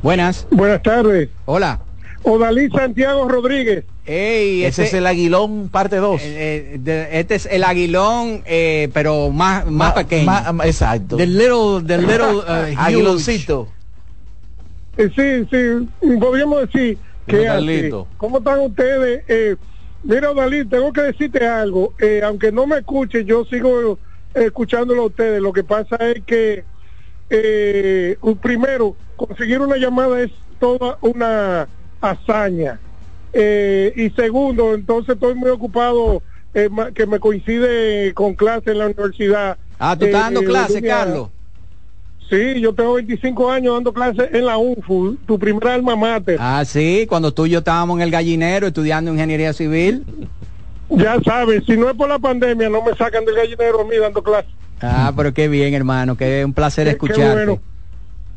Buenas. 0.03 0.47
Buenas 0.51 0.83
tardes. 0.83 1.29
Hola. 1.47 1.81
Odalí 2.25 2.69
Santiago 2.71 3.29
Rodríguez. 3.29 3.85
Ey, 4.05 4.65
Ese 4.65 4.85
es 4.85 4.95
el 4.95 5.07
Aguilón 5.07 5.69
parte 5.69 5.97
2. 5.97 6.21
eh, 6.25 6.77
de- 6.81 7.19
este 7.19 7.35
es 7.37 7.47
el 7.47 7.65
aguilón, 7.65 8.43
eh, 8.47 8.89
pero 8.93 9.31
más, 9.31 9.67
más 9.67 9.93
pequeño. 9.93 10.27
ma- 10.27 10.67
exacto. 10.67 11.17
The 11.17 11.27
little, 11.27 11.83
the 11.87 11.99
little, 11.99 12.37
uh. 12.47 12.75
Aguiloncito. 12.79 13.69
Eh, 14.97 15.09
sí, 15.17 15.49
sí, 15.51 16.17
podríamos 16.19 16.61
decir 16.63 16.99
que 17.27 17.49
así. 17.49 17.91
¿Cómo 18.19 18.39
están 18.39 18.61
ustedes? 18.61 19.23
Eh, 19.29 19.57
mira, 20.03 20.31
Odalí, 20.33 20.65
tengo 20.67 20.93
que 20.93 21.03
decirte 21.03 21.47
algo. 21.47 21.95
Eh, 22.01 22.21
aunque 22.25 22.53
no 22.53 22.67
me 22.67 22.79
escuche, 22.79 23.25
yo 23.25 23.45
sigo 23.47 23.99
eh, 24.35 24.45
escuchándolo 24.47 25.03
a 25.03 25.07
ustedes. 25.07 25.41
Lo 25.41 25.53
que 25.53 25.65
pasa 25.65 25.97
es 26.01 26.23
que, 26.25 26.65
eh, 27.31 28.17
un- 28.21 28.37
primero, 28.37 28.97
conseguir 29.17 29.61
una 29.61 29.77
llamada 29.77 30.21
es 30.21 30.31
toda 30.59 30.99
una 31.01 31.69
hazaña. 32.03 32.79
Eh, 33.33 33.93
y 33.97 34.11
segundo, 34.11 34.75
entonces 34.75 35.15
estoy 35.15 35.35
muy 35.35 35.49
ocupado, 35.51 36.23
eh, 36.53 36.69
que 36.95 37.07
me 37.07 37.19
coincide 37.19 38.13
con 38.13 38.35
clase 38.35 38.73
en 38.73 38.79
la 38.79 38.87
universidad. 38.87 39.57
Ah, 39.79 39.97
¿tú 39.99 40.05
estás 40.05 40.25
dando 40.25 40.43
Eh, 40.43 40.45
clase, 40.45 40.83
Carlos? 40.83 41.31
Sí, 42.29 42.61
yo 42.61 42.75
tengo 42.75 42.95
25 42.95 43.51
años 43.51 43.75
dando 43.75 43.93
clases 43.93 44.29
en 44.33 44.47
la 44.47 44.57
UNFU, 44.57 45.17
tu 45.27 45.39
primera 45.39 45.75
alma 45.75 45.97
mater. 45.97 46.37
Ah, 46.41 46.63
sí, 46.65 47.07
cuando 47.09 47.33
tú 47.33 47.47
y 47.47 47.51
yo 47.51 47.59
estábamos 47.59 47.97
en 47.99 48.03
el 48.03 48.11
gallinero 48.11 48.67
estudiando 48.67 49.11
ingeniería 49.13 49.53
civil. 49.53 50.05
Ya 50.91 51.19
sabes, 51.25 51.65
si 51.67 51.77
no 51.77 51.89
es 51.91 51.97
por 51.97 52.09
la 52.09 52.19
pandemia, 52.19 52.69
no 52.69 52.83
me 52.83 52.95
sacan 52.97 53.25
del 53.25 53.35
gallinero 53.35 53.81
a 53.81 53.85
mí 53.85 53.97
dando 53.97 54.23
clases. 54.23 54.51
Ah, 54.81 55.13
pero 55.17 55.33
qué 55.33 55.49
bien, 55.49 55.75
hermano, 55.75 56.17
que 56.17 56.45
un 56.45 56.53
placer 56.53 56.85
Qué 56.87 56.91
escucharte. 56.93 57.23
bueno. 57.47 57.61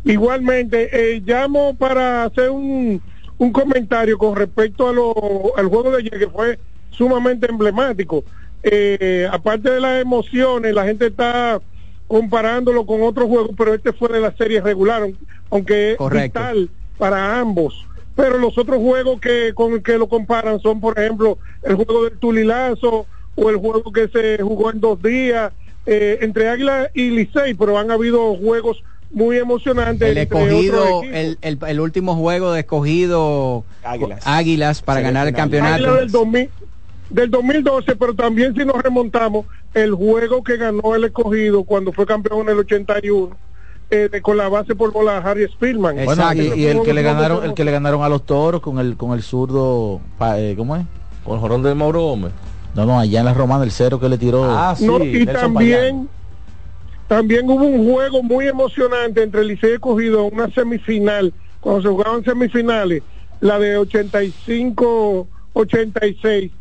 Igualmente, 0.04 0.90
eh, 1.16 1.22
llamo 1.26 1.76
para 1.76 2.26
hacer 2.26 2.52
un, 2.52 3.02
un 3.38 3.52
comentario 3.52 4.18
con 4.18 4.36
respecto 4.36 4.88
a 4.88 4.94
lo, 4.94 5.14
al 5.58 5.68
juego 5.68 5.92
de 5.92 5.98
ayer, 5.98 6.20
que 6.20 6.30
fue 6.30 6.60
sumamente 6.92 7.48
emblemático. 7.50 8.24
Eh, 8.64 9.28
aparte 9.32 9.70
de 9.70 9.80
las 9.80 10.02
emociones, 10.02 10.74
la 10.74 10.86
gente 10.86 11.08
está 11.08 11.62
comparándolo 12.08 12.86
con 12.86 13.02
otros 13.04 13.28
juegos, 13.28 13.52
pero 13.58 13.74
este 13.74 13.94
fue 13.94 14.10
de 14.10 14.20
la 14.20 14.36
serie 14.36 14.62
regular, 14.62 15.10
aunque 15.50 15.94
es 15.94 16.10
vital 16.10 16.70
para 16.98 17.40
ambos. 17.40 17.86
Pero 18.16 18.38
los 18.38 18.58
otros 18.58 18.78
juegos 18.78 19.20
que 19.20 19.54
con 19.54 19.82
que 19.82 19.98
lo 19.98 20.08
comparan 20.08 20.60
son, 20.60 20.80
por 20.80 20.98
ejemplo, 20.98 21.38
el 21.64 21.76
juego 21.76 22.06
del 22.06 22.18
Tulilazo 22.18 23.06
o 23.36 23.50
el 23.50 23.58
juego 23.58 23.92
que 23.92 24.08
se 24.08 24.42
jugó 24.42 24.72
en 24.72 24.80
dos 24.80 25.02
días 25.02 25.52
eh, 25.86 26.20
entre 26.22 26.50
Águila 26.50 26.90
y 26.94 27.10
Licey, 27.10 27.54
pero 27.54 27.78
han 27.78 27.92
habido 27.92 28.36
juegos 28.36 28.84
muy 29.16 29.38
emocionantes. 29.38 30.10
El 30.10 30.18
escogido, 30.18 31.02
el, 31.04 31.38
el, 31.42 31.58
el 31.66 31.80
último 31.80 32.16
juego 32.16 32.52
de 32.52 32.60
escogido 32.60 33.64
Águilas. 33.84 34.22
Águilas 34.28 34.82
para 34.82 35.00
ganar 35.00 35.28
el 35.28 35.34
campeonato. 35.34 35.74
Águila 35.76 35.94
del, 35.96 36.12
2000 36.12 36.50
del 37.10 37.32
2012, 37.32 37.96
pero 37.96 38.14
también 38.14 38.54
si 38.56 38.66
nos 38.66 38.76
remontamos, 38.82 39.46
el 39.74 39.94
juego 39.94 40.44
que 40.44 40.58
ganó 40.58 40.96
el 40.96 41.06
escogido 41.06 41.64
cuando 41.64 41.94
fue 41.94 42.06
campeón 42.06 42.42
en 42.42 42.50
el 42.50 42.60
81, 42.60 43.38
eh, 43.90 44.10
de- 44.12 44.22
con 44.22 44.36
la 44.38 44.50
base 44.50 44.76
por 44.76 44.92
bola 44.92 45.18
Harry 45.20 45.48
Spillman. 45.48 46.04
Bueno, 46.04 46.34
y, 46.34 46.66
el 46.66 46.82
que 46.82 46.94
le 46.94 47.02
ganaron, 47.02 47.46
el 47.46 47.54
que 47.54 47.64
le 47.64 47.72
ganaron 47.72 48.04
a 48.04 48.10
los 48.10 48.26
toros 48.26 48.60
con 48.62 48.80
el 48.80 48.98
con 48.98 49.14
el 49.14 49.22
zurdo, 49.24 50.02
pa- 50.18 50.38
eh, 50.40 50.56
¿cómo 50.58 50.76
es? 50.76 50.84
Con 51.24 51.36
el 51.36 51.40
jorón 51.40 51.64
de 51.64 51.74
Mauro 51.74 52.02
Gómez. 52.02 52.32
No, 52.74 52.86
no, 52.86 53.00
allá 53.00 53.20
en 53.20 53.26
la 53.26 53.34
Romana 53.34 53.64
el 53.64 53.72
cero 53.72 53.98
que 54.02 54.10
le 54.10 54.18
tiró. 54.18 54.44
Ah, 54.44 54.76
No, 54.82 54.98
y 55.02 55.26
también 55.26 56.10
también 57.08 57.50
hubo 57.50 57.66
un 57.66 57.92
juego 57.92 58.22
muy 58.24 58.48
emocionante 58.48 59.22
entre 59.22 59.42
el 59.42 59.50
Licey 59.50 59.72
y 59.72 59.74
Escogido, 59.74 60.24
una 60.26 60.50
semifinal, 60.52 61.34
cuando 61.60 61.82
se 61.84 61.90
jugaban 61.90 62.24
semifinales, 62.24 63.04
la 63.42 63.60
de 63.60 63.78
85-86, 63.78 66.52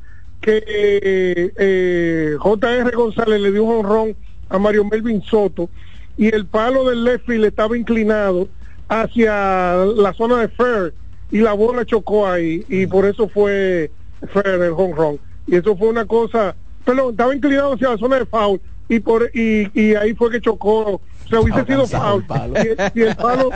que 0.41 0.65
eh, 0.67 1.53
eh, 1.57 2.35
J.R. 2.39 2.97
González 2.97 3.41
le 3.41 3.53
dio 3.53 3.63
un 3.65 3.79
honrón 3.79 4.17
a 4.51 4.59
Mario 4.59 4.85
Melvin 4.85 5.23
Soto 5.23 5.71
y 6.17 6.35
el 6.35 6.47
palo 6.47 6.89
del 6.89 7.05
left 7.05 7.27
field 7.27 7.47
estaba 7.47 7.77
inclinado 7.77 8.49
hacia 8.89 9.77
la 9.97 10.13
zona 10.13 10.41
de 10.41 10.49
Fair 10.49 10.95
y 11.31 11.39
la 11.39 11.55
bola 11.55 11.85
chocó 11.85 12.29
ahí 12.29 12.65
y 12.69 12.87
por 12.87 13.07
eso 13.07 13.29
fue 13.29 13.91
Fair 14.33 14.61
el 14.61 14.73
home 14.77 14.95
run 14.95 15.19
y 15.47 15.57
eso 15.57 15.77
fue 15.77 15.89
una 15.89 16.05
cosa 16.05 16.55
perdón 16.85 17.13
estaba 17.13 17.35
inclinado 17.35 17.73
hacia 17.73 17.91
la 17.91 17.99
zona 17.99 18.19
de 18.19 18.27
foul 18.27 18.61
y 18.89 19.01
por 19.01 19.31
y, 19.35 19.71
y 19.79 19.95
ahí 19.95 20.15
fue 20.15 20.31
que 20.31 20.41
chocó. 20.41 21.01
O 21.25 21.29
sea 21.29 21.41
hubiese 21.41 21.65
sido 21.65 21.87
foul 21.87 22.21
el 22.21 22.27
palo. 22.27 22.55
si, 22.93 23.01
el 23.03 23.17
palo 23.17 23.51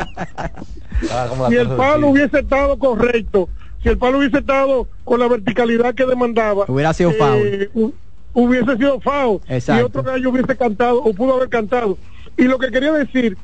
si 1.48 1.56
el 1.56 1.68
palo 1.68 2.08
hubiese 2.08 2.38
estado 2.40 2.78
correcto. 2.78 3.48
Si 3.82 3.88
el 3.88 3.98
palo 3.98 4.18
hubiese 4.18 4.38
estado 4.38 4.88
con 5.04 5.20
la 5.20 5.28
verticalidad 5.28 5.94
que 5.94 6.04
demandaba 6.04 6.64
Hubiera 6.66 6.92
sido 6.92 7.10
eh, 7.10 7.70
hu- 7.74 7.92
hubiese 8.32 8.76
sido 8.76 9.00
foul. 9.00 9.40
Exacto. 9.48 9.80
y 9.82 9.84
otro 9.84 10.02
gallo 10.02 10.30
hubiese 10.30 10.56
cantado 10.56 10.98
o 11.02 11.12
pudo 11.14 11.34
haber 11.36 11.48
cantado. 11.48 11.96
Y 12.36 12.44
lo 12.44 12.58
que 12.58 12.70
quería 12.70 12.92
decir 12.92 13.36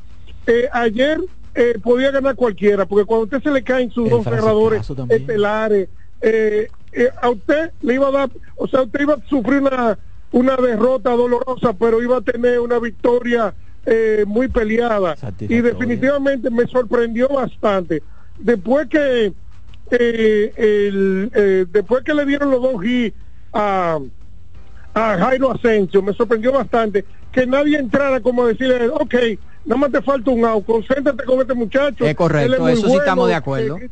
eh, 0.47 0.67
ayer 0.73 1.19
eh, 1.53 1.77
podía 1.81 2.11
ganar 2.11 2.35
cualquiera 2.35 2.85
porque 2.85 3.05
cuando 3.05 3.23
a 3.23 3.25
usted 3.25 3.43
se 3.43 3.51
le 3.51 3.63
caen 3.63 3.89
sus 3.91 4.05
El 4.05 4.09
dos 4.11 4.23
cerradores 4.25 4.81
estelares 5.09 5.89
eh, 6.21 6.67
eh, 6.91 7.09
a 7.21 7.29
usted 7.29 7.71
le 7.81 7.93
iba 7.93 8.07
a 8.07 8.11
dar 8.11 8.29
o 8.57 8.67
sea 8.67 8.81
usted 8.81 8.99
iba 9.01 9.13
a 9.13 9.19
sufrir 9.29 9.61
una 9.61 9.97
una 10.35 10.57
derrota 10.57 11.11
dolorosa 11.11 11.71
pero 11.79 12.01
iba 12.03 12.17
a 12.17 12.21
tener 12.21 12.59
una 12.59 12.77
victoria 12.77 13.53
eh, 13.85 14.25
muy 14.27 14.49
peleada 14.49 15.15
y 15.39 15.61
definitivamente 15.61 16.49
me 16.49 16.67
sorprendió 16.67 17.29
bastante 17.29 18.03
después 18.37 18.89
que 18.89 19.31
eh, 19.91 20.53
el, 20.57 21.31
eh, 21.33 21.65
después 21.71 22.03
que 22.03 22.13
le 22.13 22.25
dieron 22.25 22.51
los 22.51 22.61
dos 22.61 22.83
hits 22.83 23.15
a, 23.53 23.97
a 24.93 25.17
Jairo 25.17 25.51
Asensio, 25.51 26.01
me 26.01 26.13
sorprendió 26.13 26.51
bastante 26.51 27.05
que 27.31 27.47
nadie 27.47 27.77
entrara 27.77 28.19
como 28.19 28.43
a 28.43 28.47
decirle, 28.47 28.89
ok, 28.89 29.15
nada 29.65 29.79
más 29.79 29.91
te 29.91 30.01
falta 30.01 30.31
un 30.31 30.43
out, 30.43 30.65
concéntrate 30.65 31.23
con 31.23 31.39
este 31.39 31.53
muchacho. 31.53 32.05
Es 32.05 32.15
correcto, 32.15 32.67
eso 32.67 32.89
sí 32.89 32.95
estamos 32.97 33.27
de 33.29 33.35
acuerdo. 33.35 33.77
eh, 33.77 33.89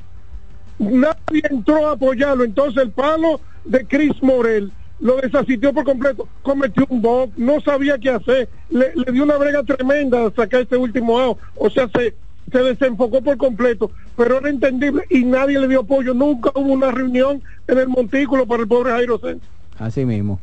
nadie 0.80 1.44
entró 1.50 1.88
a 1.88 1.92
apoyarlo, 1.94 2.44
entonces 2.44 2.84
el 2.84 2.92
palo 2.92 3.40
de 3.64 3.86
Chris 3.88 4.22
Morel 4.22 4.74
lo 5.04 5.18
desasistió 5.18 5.74
por 5.74 5.84
completo, 5.84 6.28
cometió 6.42 6.86
un 6.88 7.02
bug, 7.02 7.30
no 7.36 7.60
sabía 7.60 7.98
qué 7.98 8.10
hacer, 8.10 8.48
le, 8.70 8.94
le 8.96 9.12
dio 9.12 9.24
una 9.24 9.36
brega 9.36 9.62
tremenda 9.62 10.32
sacar 10.34 10.62
ese 10.62 10.78
último 10.78 11.20
out, 11.20 11.38
o 11.58 11.70
sea, 11.70 11.90
se, 11.90 12.16
se 12.50 12.60
desenfocó 12.60 13.22
por 13.22 13.36
completo, 13.36 13.92
pero 14.16 14.38
era 14.38 14.50
entendible 14.50 15.04
y 15.10 15.26
nadie 15.26 15.60
le 15.60 15.68
dio 15.68 15.82
apoyo, 15.82 16.14
nunca 16.14 16.52
hubo 16.56 16.72
una 16.72 16.90
reunión 16.90 17.44
en 17.68 17.78
el 17.80 17.90
montículo 17.90 18.48
para 18.48 18.64
el 18.64 18.68
pobre 18.70 18.94
Jairo 18.94 19.20
Sánchez. 19.20 19.50
Así 19.78 20.06
mismo. 20.06 20.40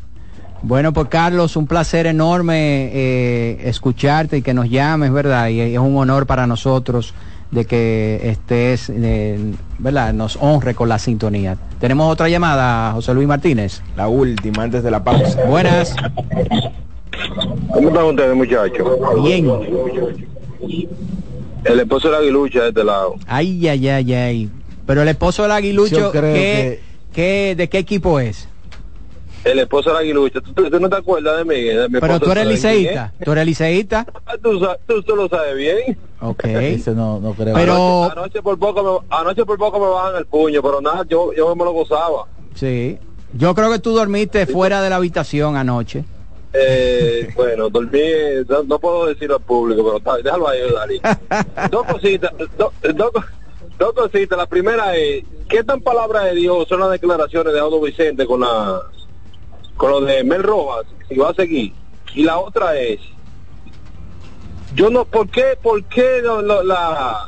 Bueno, 0.62 0.93
pues 0.93 1.09
Carlos, 1.09 1.57
un 1.57 1.66
placer 1.66 2.07
enorme 2.07 2.91
eh, 2.93 3.61
escucharte 3.65 4.37
y 4.37 4.43
que 4.43 4.53
nos 4.53 4.69
llames, 4.69 5.11
¿verdad? 5.11 5.49
Y 5.49 5.61
es 5.61 5.78
un 5.78 5.97
honor 5.97 6.27
para 6.27 6.47
nosotros 6.47 7.15
de 7.51 7.64
que 7.64 8.20
estés, 8.24 8.90
eh, 8.94 9.39
¿verdad? 9.78 10.12
Nos 10.12 10.36
honre 10.40 10.74
con 10.74 10.89
la 10.89 10.98
sintonía. 10.98 11.56
Tenemos 11.81 12.10
otra 12.12 12.28
llamada, 12.28 12.93
José 12.93 13.12
Luis 13.14 13.27
Martínez. 13.27 13.82
La 13.97 14.06
última 14.09 14.62
antes 14.62 14.82
de 14.82 14.90
la 14.90 15.02
pausa. 15.02 15.44
Buenas. 15.47 15.94
¿Cómo 17.72 17.89
están 17.89 18.05
ustedes, 18.05 18.36
muchachos? 18.36 18.89
Bien. 19.22 19.51
El 21.64 21.81
esposo 21.81 22.09
de 22.09 22.12
la 22.12 22.18
aguilucha 22.20 22.62
de 22.62 22.68
este 22.68 22.85
lado. 22.85 23.16
Ay, 23.27 23.66
ay, 23.68 23.89
ay, 23.89 24.14
ay. 24.14 24.51
Pero 24.86 25.02
el 25.02 25.09
esposo 25.09 25.43
del 25.43 25.52
aguilucho, 25.52 26.10
¿qué, 26.12 26.81
qué- 27.12 27.55
¿de 27.56 27.68
qué 27.68 27.78
equipo 27.78 28.18
es? 28.20 28.48
El 29.45 29.59
esposo 29.59 29.89
de 29.91 29.95
la 29.95 30.01
aguilucha. 30.01 30.41
¿Tú, 30.41 30.53
tú- 30.53 30.81
no 30.81 30.89
te 30.91 30.97
acuerdas 30.97 31.39
de 31.39 31.45
mí? 31.45 31.61
De 31.65 31.89
mi 31.89 31.99
Pero 32.01 32.21
tú 32.21 32.31
eres 32.31 32.45
¿sabes 32.45 32.61
quién 32.61 32.75
liceísta. 32.83 33.12
Tú 33.25 33.33
eres 33.33 33.47
liceísta. 33.47 34.07
Ah, 34.27 34.35
Tú, 34.43 34.61
tú, 34.87 35.03
tú 35.03 35.17
lo 35.17 35.29
sabes 35.29 35.57
bien. 35.57 35.97
Ok. 36.21 36.45
Ese 36.45 36.91
no, 36.93 37.19
no 37.21 37.33
creo. 37.33 37.55
Pero- 37.55 38.05
Anoche, 38.05 38.12
anoche 38.19 38.43
por 38.43 38.59
poco 38.59 39.03
me, 39.09 39.17
anoche 39.17 39.45
por 39.47 39.57
poco 39.59 39.81
me 39.81 39.87
bajan 39.87 40.17
el 40.17 40.27
puño, 40.27 40.62
pero 40.62 40.81
nada, 40.83 41.05
yo, 41.09 41.33
yo 41.33 41.55
me 41.57 41.65
lo 41.65 41.73
gozaba. 41.73 42.27
Sí. 42.55 42.99
Yo 43.33 43.55
creo 43.55 43.71
que 43.71 43.79
tú 43.79 43.93
dormiste 43.93 44.45
fuera 44.47 44.83
de 44.83 44.91
la 44.91 44.97
habitación 44.97 45.57
anoche. 45.57 46.05
Eh, 46.53 47.29
bueno, 47.37 47.71
dormí, 47.71 48.01
no, 48.49 48.62
no 48.65 48.79
puedo 48.79 49.07
decirlo 49.07 49.37
al 49.37 49.43
público, 49.43 49.83
pero 49.85 49.99
está, 49.99 50.17
déjalo 50.17 50.49
ahí, 50.49 50.61
Dani. 50.71 51.01
dos 51.71 51.87
cositas, 51.87 52.33
do- 52.59 52.73
dos, 52.95 53.11
dos 53.79 53.93
cositas. 53.95 54.37
La 54.37 54.47
primera 54.47 54.95
es, 54.97 55.25
¿qué 55.49 55.62
tan 55.65 55.81
palabra 55.81 56.25
de 56.25 56.35
Dios 56.35 56.67
son 56.69 56.81
las 56.81 56.91
declaraciones 56.91 57.53
de 57.55 57.61
Audo 57.61 57.81
Vicente 57.81 58.27
con 58.27 58.41
la 58.41 58.83
con 59.81 59.90
lo 59.93 60.01
de 60.02 60.23
Mel 60.23 60.43
Rojas, 60.43 60.85
si 61.09 61.16
va 61.16 61.31
a 61.31 61.35
seguir? 61.35 61.73
Y 62.15 62.23
la 62.23 62.39
otra 62.39 62.78
es, 62.78 63.01
yo 64.74 64.90
no, 64.90 65.07
¿por 65.07 65.27
qué, 65.31 65.57
por 65.62 65.82
qué 65.85 66.20
la, 66.23 67.27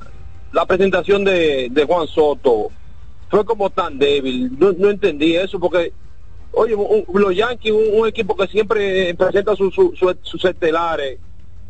la 0.53 0.67
presentación 0.67 1.25
de, 1.25 1.69
de 1.71 1.85
Juan 1.87 2.07
Soto 2.07 2.69
fue 3.31 3.43
como 3.47 3.71
tan 3.71 3.99
débil? 3.99 4.51
No, 4.59 4.91
entendí 4.91 5.35
eso, 5.35 5.59
porque 5.59 5.95
Oye, 6.55 6.75
un- 6.75 7.07
los 7.15 7.35
Yankees, 7.35 7.73
un, 7.73 8.07
equipo 8.07 8.37
que 8.37 8.47
siempre 8.49 9.15
presenta 9.15 9.57
sus 9.57 9.75
su, 9.75 9.95
su- 9.97 10.15
sus 10.21 10.45
estelares. 10.45 11.19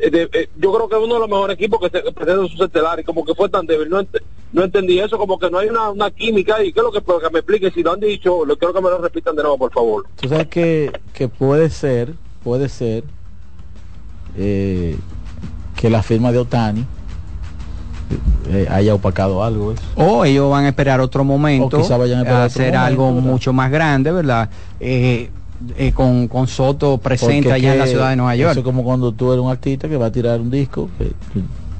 Eh, 0.02 0.10
de- 0.10 0.28
eh, 0.32 0.48
yo 0.58 0.72
creo 0.72 0.88
que 0.88 0.96
es 0.96 1.02
uno 1.02 1.14
de 1.14 1.20
los 1.20 1.28
mejores 1.28 1.54
equipos 1.54 1.78
que 1.80 1.88
se- 1.90 2.12
presenta 2.12 2.48
sus 2.48 2.60
estelares. 2.60 3.06
Como 3.06 3.24
que 3.24 3.34
fue 3.34 3.48
tan 3.48 3.64
débil. 3.66 3.88
No, 3.88 4.00
ent- 4.02 4.20
no 4.52 4.64
entendí 4.64 4.98
eso. 4.98 5.16
Como 5.16 5.38
que 5.38 5.48
no 5.50 5.58
hay 5.58 5.68
una, 5.68 5.90
una 5.90 6.10
química. 6.10 6.62
¿Y 6.62 6.72
qué 6.72 6.80
es 6.80 6.84
lo 6.84 6.92
que, 6.92 7.00
que 7.00 7.30
me 7.32 7.38
explique? 7.38 7.70
Si 7.70 7.82
lo 7.82 7.92
han 7.92 8.00
dicho, 8.00 8.44
lo 8.44 8.56
quiero 8.56 8.74
que 8.74 8.80
me 8.80 8.90
lo 8.90 8.98
repitan 8.98 9.36
de 9.36 9.42
nuevo, 9.42 9.58
por 9.58 9.72
favor. 9.72 10.06
Tú 10.20 10.28
sabes 10.28 10.48
que, 10.48 10.92
que 11.12 11.28
puede 11.28 11.70
ser, 11.70 12.14
puede 12.42 12.68
ser 12.68 13.04
eh, 14.36 14.96
que 15.76 15.90
la 15.90 16.02
firma 16.02 16.32
de 16.32 16.38
Otani 16.38 16.84
eh, 18.50 18.66
haya 18.70 18.94
opacado 18.94 19.42
algo. 19.42 19.72
eso. 19.72 19.82
O 19.96 20.24
ellos 20.24 20.50
van 20.50 20.64
a 20.64 20.68
esperar 20.68 21.00
otro 21.00 21.24
momento 21.24 21.78
O 21.78 21.82
quizá 21.82 21.96
vayan 21.96 22.18
a 22.18 22.22
esperar 22.22 22.40
otro 22.46 22.46
hacer 22.46 22.72
momento, 22.74 22.86
algo 22.86 23.14
¿verdad? 23.14 23.30
mucho 23.30 23.52
más 23.52 23.70
grande, 23.70 24.12
¿verdad? 24.12 24.50
Eh, 24.80 25.30
eh, 25.76 25.92
con, 25.92 26.28
con 26.28 26.46
Soto 26.48 26.98
presente 26.98 27.52
allá 27.52 27.72
en 27.72 27.78
la 27.78 27.86
ciudad 27.86 28.10
de 28.10 28.16
Nueva 28.16 28.34
Eso 28.34 28.48
es 28.50 28.54
York. 28.56 28.64
como 28.64 28.82
cuando 28.84 29.12
tú 29.12 29.32
eres 29.32 29.44
un 29.44 29.50
artista 29.50 29.88
que 29.88 29.96
va 29.96 30.06
a 30.06 30.12
tirar 30.12 30.40
un 30.40 30.50
disco, 30.50 30.88
que 30.98 31.12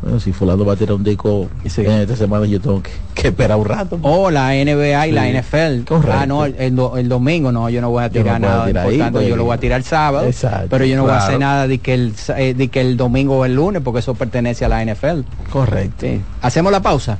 Bueno, 0.02 0.18
si 0.18 0.32
fulano 0.32 0.64
va 0.64 0.72
a 0.72 0.76
tirar 0.76 0.94
un 0.94 1.04
disco 1.04 1.48
en 1.64 1.90
esta 2.00 2.16
semana, 2.16 2.44
yo 2.46 2.60
tengo 2.60 2.82
que, 2.82 2.90
que 3.14 3.28
esperar 3.28 3.56
un 3.56 3.64
rato. 3.66 3.98
O 4.02 4.30
la 4.32 4.48
NBA 4.52 5.06
y 5.06 5.12
la 5.12 5.22
Sí. 5.26 5.32
NFL. 5.38 5.84
Correcto. 5.86 6.12
Ah, 6.18 6.26
no, 6.26 6.44
el, 6.44 6.74
do- 6.74 6.96
el 6.98 7.08
domingo 7.08 7.52
no, 7.52 7.70
yo 7.70 7.80
no 7.80 7.90
voy 7.90 8.02
a 8.02 8.08
no 8.08 8.12
tirar 8.12 8.40
nada 8.40 8.66
tirar 8.66 8.86
ahí, 8.86 8.94
importante, 8.94 9.18
pues. 9.20 9.28
yo 9.28 9.36
lo 9.36 9.44
voy 9.44 9.54
a 9.54 9.58
tirar 9.60 9.78
el 9.78 9.84
sábado. 9.84 10.26
Exacto, 10.26 10.66
Pero 10.70 10.84
yo 10.86 10.96
no 10.96 11.02
voy 11.04 11.12
a 11.12 11.18
hacer 11.18 11.38
nada 11.38 11.68
de 11.68 11.78
que, 11.78 11.94
el, 11.94 12.12
eh, 12.36 12.52
de 12.54 12.66
que 12.68 12.80
el 12.80 12.96
domingo 12.96 13.38
o 13.38 13.44
el 13.44 13.54
lunes, 13.54 13.80
porque 13.84 14.00
eso 14.00 14.14
pertenece 14.14 14.64
a 14.64 14.68
la 14.68 14.82
NFL. 14.84 15.20
Correcto. 15.52 15.98
Sí. 16.06 16.20
Hacemos 16.40 16.72
la 16.72 16.80
pausa. 16.82 17.18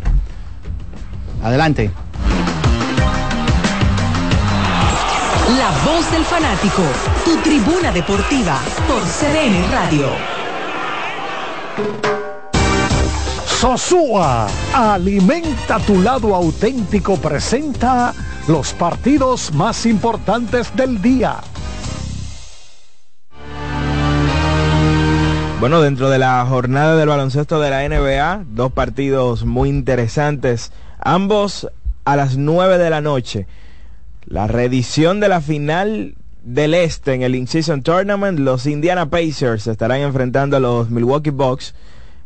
Adelante. 1.43 1.90
Voz 5.93 6.10
del 6.10 6.24
fanático, 6.24 6.82
tu 7.23 7.36
tribuna 7.43 7.93
deportiva 7.93 8.59
por 8.89 9.02
CDN 9.02 9.70
Radio. 9.70 10.06
Sosúa, 13.44 14.47
alimenta 14.73 15.78
tu 15.81 16.01
lado 16.01 16.35
auténtico, 16.35 17.19
presenta 17.19 18.14
los 18.48 18.73
partidos 18.73 19.52
más 19.52 19.85
importantes 19.85 20.74
del 20.74 21.02
día. 21.02 21.36
Bueno, 25.60 25.82
dentro 25.82 26.09
de 26.09 26.19
la 26.19 26.44
jornada 26.47 26.97
del 26.97 27.09
baloncesto 27.10 27.60
de 27.60 27.70
la 27.70 27.86
NBA, 27.86 28.44
dos 28.48 28.73
partidos 28.73 29.44
muy 29.44 29.69
interesantes, 29.69 30.73
ambos 30.98 31.69
a 32.06 32.16
las 32.16 32.39
9 32.39 32.78
de 32.78 32.90
la 32.90 33.02
noche. 33.02 33.47
La 34.32 34.46
reedición 34.46 35.20
de 35.20 35.28
la 35.28 35.42
final 35.42 36.14
del 36.42 36.72
Este 36.72 37.12
en 37.12 37.20
el 37.20 37.34
In-Season 37.34 37.82
Tournament, 37.82 38.38
los 38.38 38.64
Indiana 38.64 39.10
Pacers 39.10 39.66
estarán 39.66 40.00
enfrentando 40.00 40.56
a 40.56 40.60
los 40.60 40.88
Milwaukee 40.88 41.28
Bucks. 41.28 41.74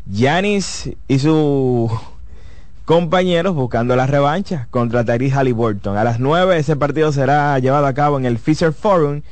Giannis 0.08 0.88
y 1.08 1.18
sus 1.18 1.90
compañeros 2.84 3.56
buscando 3.56 3.96
la 3.96 4.06
revancha 4.06 4.68
contra 4.70 5.04
Tyrese 5.04 5.34
Halliburton. 5.34 5.96
A 5.96 6.04
las 6.04 6.20
9 6.20 6.56
ese 6.56 6.76
partido 6.76 7.10
será 7.10 7.58
llevado 7.58 7.86
a 7.86 7.94
cabo 7.94 8.18
en 8.18 8.24
el 8.24 8.38
Fisher 8.38 8.72
Forum 8.72 9.22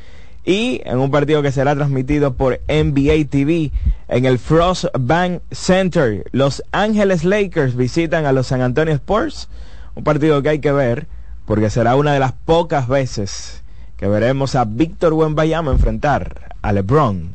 y 0.45 0.81
en 0.85 0.99
un 0.99 1.13
partido 1.13 1.43
que 1.43 1.53
será 1.53 1.77
transmitido 1.77 2.35
por 2.35 2.61
NBA 2.67 3.31
TV 3.31 3.71
en 4.09 4.25
el 4.25 4.41
Frost 4.41 4.87
Bank 4.99 5.43
Center. 5.53 6.25
Los 6.33 6.61
Ángeles 6.73 7.23
Lakers 7.23 7.77
visitan 7.77 8.27
a 8.27 8.33
los 8.33 8.49
San 8.49 8.63
Antonio 8.63 8.95
Spurs. 8.95 9.49
Un 9.95 10.03
partido 10.03 10.43
que 10.43 10.49
hay 10.49 10.59
que 10.59 10.73
ver 10.73 11.07
porque 11.47 11.71
será 11.71 11.97
una 11.97 12.13
de 12.13 12.21
las 12.21 12.33
pocas 12.33 12.89
veces 12.89 13.63
que 13.97 14.09
veremos 14.09 14.55
a 14.55 14.65
Víctor 14.65 15.13
Wembanyama 15.13 15.73
enfrentar 15.73 16.57
a 16.63 16.73
LeBron 16.73 17.31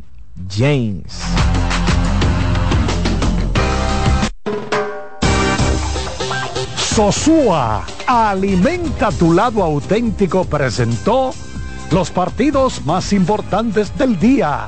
James. 0.49 1.21
Sosúa, 6.75 7.85
alimenta 8.07 9.11
tu 9.11 9.31
lado 9.31 9.63
auténtico, 9.63 10.43
presentó 10.43 11.31
los 11.91 12.11
partidos 12.11 12.85
más 12.85 13.13
importantes 13.13 13.97
del 13.97 14.19
día. 14.19 14.67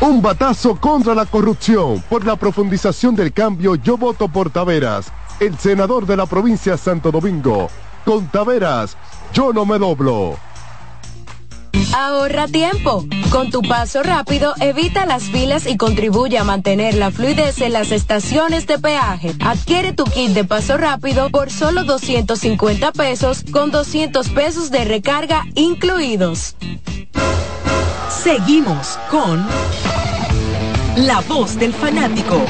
Un 0.00 0.20
batazo 0.20 0.76
contra 0.76 1.14
la 1.14 1.24
corrupción. 1.24 2.02
Por 2.08 2.26
la 2.26 2.36
profundización 2.36 3.16
del 3.16 3.32
cambio, 3.32 3.76
yo 3.76 3.96
voto 3.96 4.28
por 4.28 4.50
Taveras, 4.50 5.10
el 5.40 5.56
senador 5.58 6.06
de 6.06 6.16
la 6.16 6.26
provincia 6.26 6.72
de 6.72 6.78
Santo 6.78 7.10
Domingo. 7.10 7.68
Con 8.04 8.26
Taveras, 8.28 8.96
yo 9.32 9.52
no 9.52 9.64
me 9.64 9.78
doblo. 9.78 10.36
Ahorra 11.94 12.46
tiempo. 12.46 13.06
Con 13.30 13.50
tu 13.50 13.62
paso 13.62 14.02
rápido, 14.02 14.52
evita 14.60 15.06
las 15.06 15.24
filas 15.24 15.66
y 15.66 15.78
contribuye 15.78 16.38
a 16.38 16.44
mantener 16.44 16.94
la 16.94 17.10
fluidez 17.10 17.60
en 17.62 17.72
las 17.72 17.90
estaciones 17.90 18.66
de 18.66 18.78
peaje. 18.78 19.34
Adquiere 19.40 19.92
tu 19.92 20.04
kit 20.04 20.32
de 20.32 20.44
paso 20.44 20.76
rápido 20.76 21.30
por 21.30 21.50
solo 21.50 21.84
250 21.84 22.92
pesos 22.92 23.44
con 23.50 23.70
200 23.70 24.28
pesos 24.28 24.70
de 24.70 24.84
recarga 24.84 25.44
incluidos. 25.54 26.54
Seguimos 28.08 28.98
con 29.10 29.44
La 30.96 31.20
Voz 31.28 31.58
del 31.58 31.72
Fanático. 31.72 32.44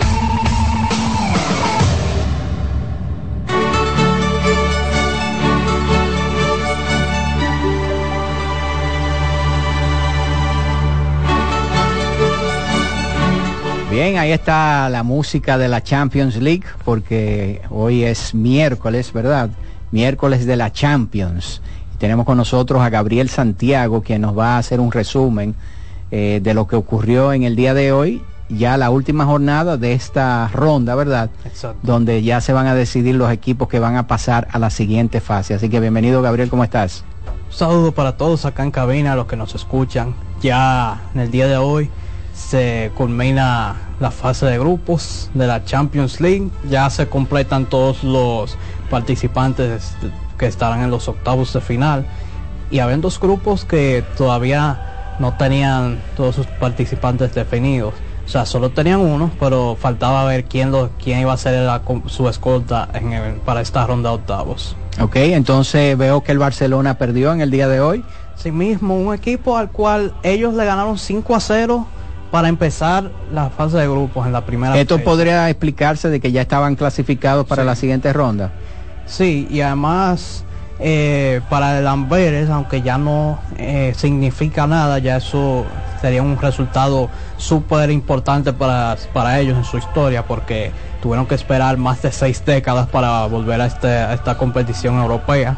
Bien, 13.91 14.19
ahí 14.19 14.33
está 14.33 14.91
la 14.91 15.03
música 15.03 15.57
de 15.57 15.69
la 15.69 15.83
Champions 15.83 16.37
League, 16.37 16.65
porque 16.85 17.63
hoy 17.71 18.05
es 18.05 18.35
miércoles, 18.35 19.11
¿verdad? 19.13 19.49
Miércoles 19.91 20.45
de 20.45 20.57
la 20.57 20.71
Champions. 20.71 21.63
Tenemos 21.99 22.27
con 22.27 22.37
nosotros 22.37 22.83
a 22.83 22.91
Gabriel 22.91 23.29
Santiago, 23.29 24.03
quien 24.03 24.23
nos 24.23 24.37
va 24.37 24.57
a 24.57 24.59
hacer 24.59 24.81
un 24.81 24.93
resumen 24.93 25.55
eh, 26.11 26.41
de 26.43 26.55
lo 26.55 26.67
que 26.67 26.77
ocurrió 26.77 27.33
en 27.33 27.43
el 27.43 27.57
día 27.57 27.75
de 27.75 27.93
hoy, 27.93 28.23
ya 28.49 28.77
la 28.77 28.91
última 28.91 29.25
jornada 29.25 29.77
de 29.77 29.93
esta 29.93 30.49
ronda, 30.49 30.95
¿verdad? 30.95 31.31
Exacto. 31.45 31.79
Donde 31.83 32.23
ya 32.23 32.41
se 32.41 32.53
van 32.53 32.67
a 32.67 32.75
decidir 32.75 33.15
los 33.17 33.33
equipos 33.33 33.69
que 33.69 33.81
van 33.81 33.97
a 33.97 34.07
pasar 34.07 34.47
a 34.53 34.59
la 34.59 34.71
siguiente 34.71 35.21
fase. 35.21 35.55
Así 35.55 35.69
que 35.69 35.81
bienvenido, 35.81 36.23
Gabriel, 36.23 36.49
¿cómo 36.49 36.63
estás? 36.63 37.05
Un 37.47 37.53
saludo 37.53 37.93
para 37.93 38.17
todos 38.17 38.45
acá 38.45 38.63
en 38.63 38.71
cabina, 38.71 39.17
los 39.17 39.27
que 39.27 39.37
nos 39.37 39.55
escuchan. 39.55 40.15
Ya 40.41 41.01
en 41.15 41.23
el 41.23 41.31
día 41.31 41.49
de 41.49 41.57
hoy 41.57 41.91
se 42.35 42.93
culmina 42.97 43.77
la 43.99 44.11
fase 44.11 44.47
de 44.47 44.59
grupos 44.59 45.31
de 45.35 45.47
la 45.47 45.65
Champions 45.65 46.21
League. 46.21 46.49
Ya 46.69 46.89
se 46.91 47.09
completan 47.09 47.67
todos 47.67 48.05
los 48.05 48.57
participantes 48.91 49.97
que 50.39 50.47
estarán 50.47 50.83
en 50.83 50.91
los 50.91 51.09
octavos 51.09 51.53
de 51.53 51.61
final. 51.61 52.07
Y 52.71 52.81
habían 52.81 53.01
dos 53.01 53.19
grupos 53.21 53.65
que 53.65 54.05
todavía 54.17 55.15
no 55.19 55.35
tenían 55.37 55.99
todos 56.17 56.35
sus 56.35 56.47
participantes 56.47 57.35
definidos. 57.35 57.95
O 58.27 58.29
sea, 58.29 58.45
solo 58.45 58.71
tenían 58.71 59.01
uno, 59.01 59.31
pero 59.39 59.77
faltaba 59.81 60.25
ver 60.25 60.45
quién, 60.47 60.73
lo, 60.73 60.91
quién 61.03 61.21
iba 61.21 61.33
a 61.33 61.37
ser 61.37 61.63
la- 61.65 61.81
su 62.07 62.29
escolta 62.29 62.89
en 62.93 63.13
el- 63.13 63.35
para 63.37 63.61
esta 63.61 63.87
ronda 63.87 64.11
de 64.11 64.17
octavos. 64.17 64.77
Ok, 65.01 65.15
entonces 65.17 65.97
veo 65.97 66.23
que 66.25 66.33
el 66.33 66.39
Barcelona 66.39 66.99
perdió 66.99 67.33
en 67.33 67.41
el 67.41 67.51
día 67.53 67.69
de 67.69 67.81
hoy. 67.81 68.05
Sí 68.35 68.51
mismo, 68.51 68.97
un 68.99 69.15
equipo 69.15 69.57
al 69.57 69.71
cual 69.71 70.13
ellos 70.25 70.55
le 70.55 70.65
ganaron 70.65 70.99
5 70.99 71.37
a 71.37 71.41
0 71.41 71.87
para 72.33 72.49
empezar 72.49 73.13
la 73.33 73.49
fase 73.51 73.77
de 73.79 73.87
grupos 73.89 74.27
en 74.27 74.33
la 74.33 74.45
primera 74.45 74.77
Esto 74.77 74.97
fecha. 74.97 75.05
podría 75.09 75.49
explicarse 75.49 76.11
de 76.11 76.19
que 76.19 76.33
ya 76.33 76.43
estaban 76.43 76.75
clasificados 76.75 77.47
para 77.47 77.63
Sí. 77.63 77.67
la 77.67 77.77
siguiente 77.77 78.13
ronda. 78.13 78.51
Sí, 79.07 79.47
y 79.51 79.61
además 79.61 80.45
eh, 80.79 81.41
para 81.49 81.79
el 81.79 81.87
Amberes, 81.87 82.51
aunque 82.51 82.83
ya 82.83 82.99
no 82.99 83.39
eh, 83.57 83.95
significa 83.97 84.67
nada, 84.67 84.99
ya 84.99 85.17
eso 85.17 85.65
sería 86.01 86.23
un 86.23 86.39
resultado 86.39 87.09
súper 87.39 87.91
importante 87.91 88.53
para, 88.53 88.97
para 89.13 89.41
ellos 89.41 89.57
en 89.57 89.65
su 89.65 89.79
historia, 89.79 90.27
porque 90.27 90.73
tuvieron 91.01 91.27
que 91.27 91.35
esperar 91.35 91.79
más 91.79 92.03
de 92.03 92.13
seis 92.13 92.45
décadas 92.45 92.89
para 92.89 93.27
volver 93.27 93.61
a, 93.61 93.67
este, 93.67 93.89
a 93.89 94.13
esta 94.13 94.37
competición 94.37 94.99
europea. 94.99 95.57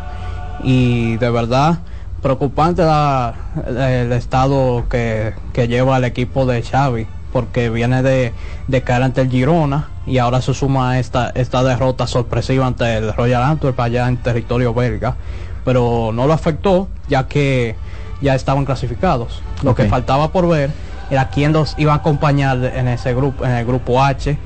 Y 0.63 1.17
de 1.17 1.31
verdad, 1.31 1.79
preocupante 2.23 2.83
el 2.83 4.13
estado 4.13 4.87
que, 4.89 5.35
que 5.53 5.69
lleva 5.69 5.97
el 5.97 6.05
equipo 6.05 6.47
de 6.47 6.63
Xavi 6.63 7.07
porque 7.33 7.71
viene 7.71 8.03
de, 8.03 8.33
de 8.67 8.83
ante 8.93 9.21
el 9.21 9.31
Girona 9.31 9.89
y 10.09 10.19
ahora 10.19 10.41
se 10.41 10.55
suma 10.55 10.99
esta, 10.99 11.31
esta 11.35 11.63
derrota 11.63 12.07
sorpresiva 12.07 12.67
ante 12.67 12.97
el 12.97 13.13
Royal 13.15 13.43
Antwerp 13.43 13.79
allá 13.81 14.09
en 14.09 14.17
territorio 14.17 14.73
belga. 14.75 15.17
Pero 15.65 16.11
no 16.15 16.27
lo 16.27 16.33
afectó 16.33 16.89
ya 17.09 17.27
que 17.29 17.77
ya 18.21 18.35
estaban 18.35 18.65
clasificados. 18.65 19.43
Lo 19.63 19.75
que 19.75 19.85
faltaba 19.91 20.33
por 20.33 20.49
ver 20.49 20.71
era 21.11 21.29
quién 21.29 21.53
los 21.53 21.75
iba 21.79 21.93
a 21.93 21.97
acompañar 21.97 22.65
en 22.65 22.89
ese 22.89 23.15
grupo 23.15 23.45
en 23.45 23.53
el 23.53 23.65
grupo 23.67 24.03
H 24.03 24.37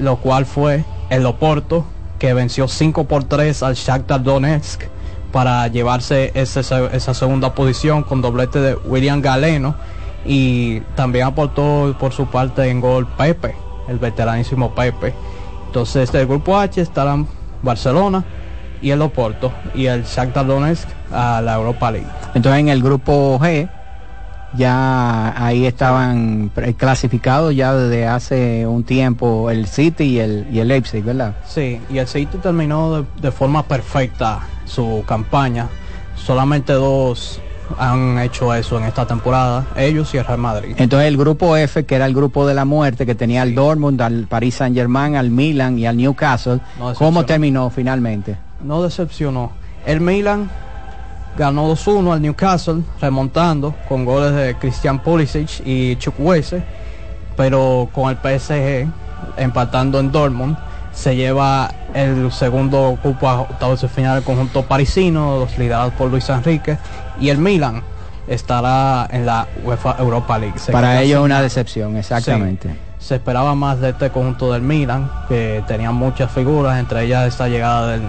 lo 0.00 0.16
cual 0.16 0.46
fue 0.46 0.84
el 1.10 1.26
Oporto 1.26 1.84
que 2.18 2.34
venció 2.34 2.68
5 2.68 3.04
por 3.04 3.24
3 3.24 3.62
al 3.62 3.74
Shakhtar 3.74 4.22
Donetsk 4.22 4.82
para 5.32 5.68
llevarse 5.68 6.32
ese- 6.34 6.60
esa 6.92 7.14
segunda 7.14 7.54
posición 7.54 8.02
con 8.02 8.20
doblete 8.22 8.60
de 8.60 8.74
William 8.74 9.20
Galeno 9.20 9.74
y 10.24 10.80
también 10.96 11.26
aportó 11.26 11.94
por 12.00 12.12
su 12.12 12.26
parte 12.26 12.68
en 12.70 12.80
gol 12.80 13.06
Pepe, 13.16 13.54
el 13.88 13.98
veteranísimo 13.98 14.74
Pepe. 14.74 15.14
Entonces 15.66 16.10
del 16.12 16.26
grupo 16.26 16.56
H 16.58 16.80
estarán 16.80 17.26
Barcelona 17.62 18.24
y 18.80 18.90
el 18.90 19.02
Oporto 19.02 19.52
y 19.74 19.86
el 19.86 20.04
Shakhtar 20.04 20.46
Donetsk 20.46 20.88
a 21.12 21.40
la 21.40 21.54
Europa 21.54 21.90
League. 21.90 22.06
Entonces 22.34 22.60
en 22.60 22.68
el 22.68 22.82
grupo 22.82 23.38
G 23.40 23.68
ya 24.54 25.34
ahí 25.44 25.66
estaban 25.66 26.50
clasificados 26.76 27.54
ya 27.54 27.74
desde 27.74 28.06
hace 28.06 28.66
un 28.66 28.82
tiempo 28.84 29.50
el 29.50 29.66
City 29.66 30.04
y 30.04 30.18
el, 30.20 30.46
y 30.50 30.60
el 30.60 30.68
Leipzig, 30.68 31.04
¿verdad? 31.04 31.34
Sí, 31.46 31.80
y 31.90 31.98
el 31.98 32.06
City 32.06 32.38
terminó 32.38 33.02
de, 33.02 33.06
de 33.20 33.30
forma 33.30 33.62
perfecta 33.64 34.40
su 34.64 35.04
campaña. 35.06 35.68
Solamente 36.16 36.72
dos 36.72 37.40
han 37.78 38.18
hecho 38.18 38.54
eso 38.54 38.78
en 38.78 38.84
esta 38.84 39.06
temporada, 39.06 39.66
ellos 39.76 40.12
y 40.14 40.18
el 40.18 40.24
Real 40.24 40.38
Madrid. 40.38 40.74
Entonces 40.78 41.08
el 41.08 41.16
grupo 41.16 41.56
F, 41.56 41.84
que 41.84 41.94
era 41.96 42.06
el 42.06 42.14
grupo 42.14 42.46
de 42.46 42.54
la 42.54 42.64
muerte, 42.64 43.04
que 43.04 43.14
tenía 43.14 43.42
al 43.42 43.54
Dortmund, 43.54 44.00
al 44.00 44.26
Paris 44.26 44.54
Saint 44.56 44.74
Germain, 44.76 45.16
al 45.16 45.30
Milan 45.30 45.78
y 45.78 45.86
al 45.86 45.96
Newcastle, 45.96 46.60
No 46.78 46.94
¿cómo 46.94 47.24
terminó 47.24 47.70
finalmente? 47.70 48.36
no 48.62 48.82
decepcionó. 48.82 49.52
El 49.86 50.00
Milan 50.00 50.50
ganó 51.36 51.70
2-1 51.72 52.12
al 52.12 52.22
Newcastle, 52.22 52.82
remontando 53.00 53.74
con 53.88 54.04
goles 54.04 54.34
de 54.34 54.56
Christian 54.56 54.98
Pulisic 55.00 55.62
y 55.64 55.94
Chukwueze, 55.96 56.62
pero 57.36 57.88
con 57.92 58.10
el 58.10 58.16
PSG 58.16 58.88
empatando 59.36 60.00
en 60.00 60.10
Dortmund, 60.10 60.56
se 60.92 61.14
lleva 61.14 61.70
el 61.94 62.32
segundo 62.32 62.98
cupo 63.00 63.28
a 63.28 63.42
octavos 63.42 63.80
de 63.82 63.88
final 63.88 64.16
del 64.16 64.24
conjunto 64.24 64.62
parisino, 64.64 65.38
los 65.38 65.56
liderados 65.56 65.92
por 65.94 66.10
Luis 66.10 66.28
Enrique, 66.28 66.76
y 67.20 67.28
el 67.30 67.38
Milan 67.38 67.82
estará 68.26 69.08
en 69.10 69.26
la 69.26 69.46
UEFA 69.64 69.96
Europa 69.98 70.38
League. 70.38 70.58
Se 70.58 70.72
Para 70.72 71.00
ellos 71.02 71.24
una 71.24 71.40
decepción, 71.40 71.96
exactamente. 71.96 72.68
Sí. 72.70 72.74
Se 72.98 73.14
esperaba 73.16 73.54
más 73.54 73.80
de 73.80 73.90
este 73.90 74.10
conjunto 74.10 74.52
del 74.52 74.62
Milan, 74.62 75.10
que 75.28 75.62
tenía 75.66 75.92
muchas 75.92 76.30
figuras, 76.30 76.78
entre 76.78 77.04
ellas 77.04 77.26
esta 77.28 77.48
llegada 77.48 77.88
del, 77.92 78.02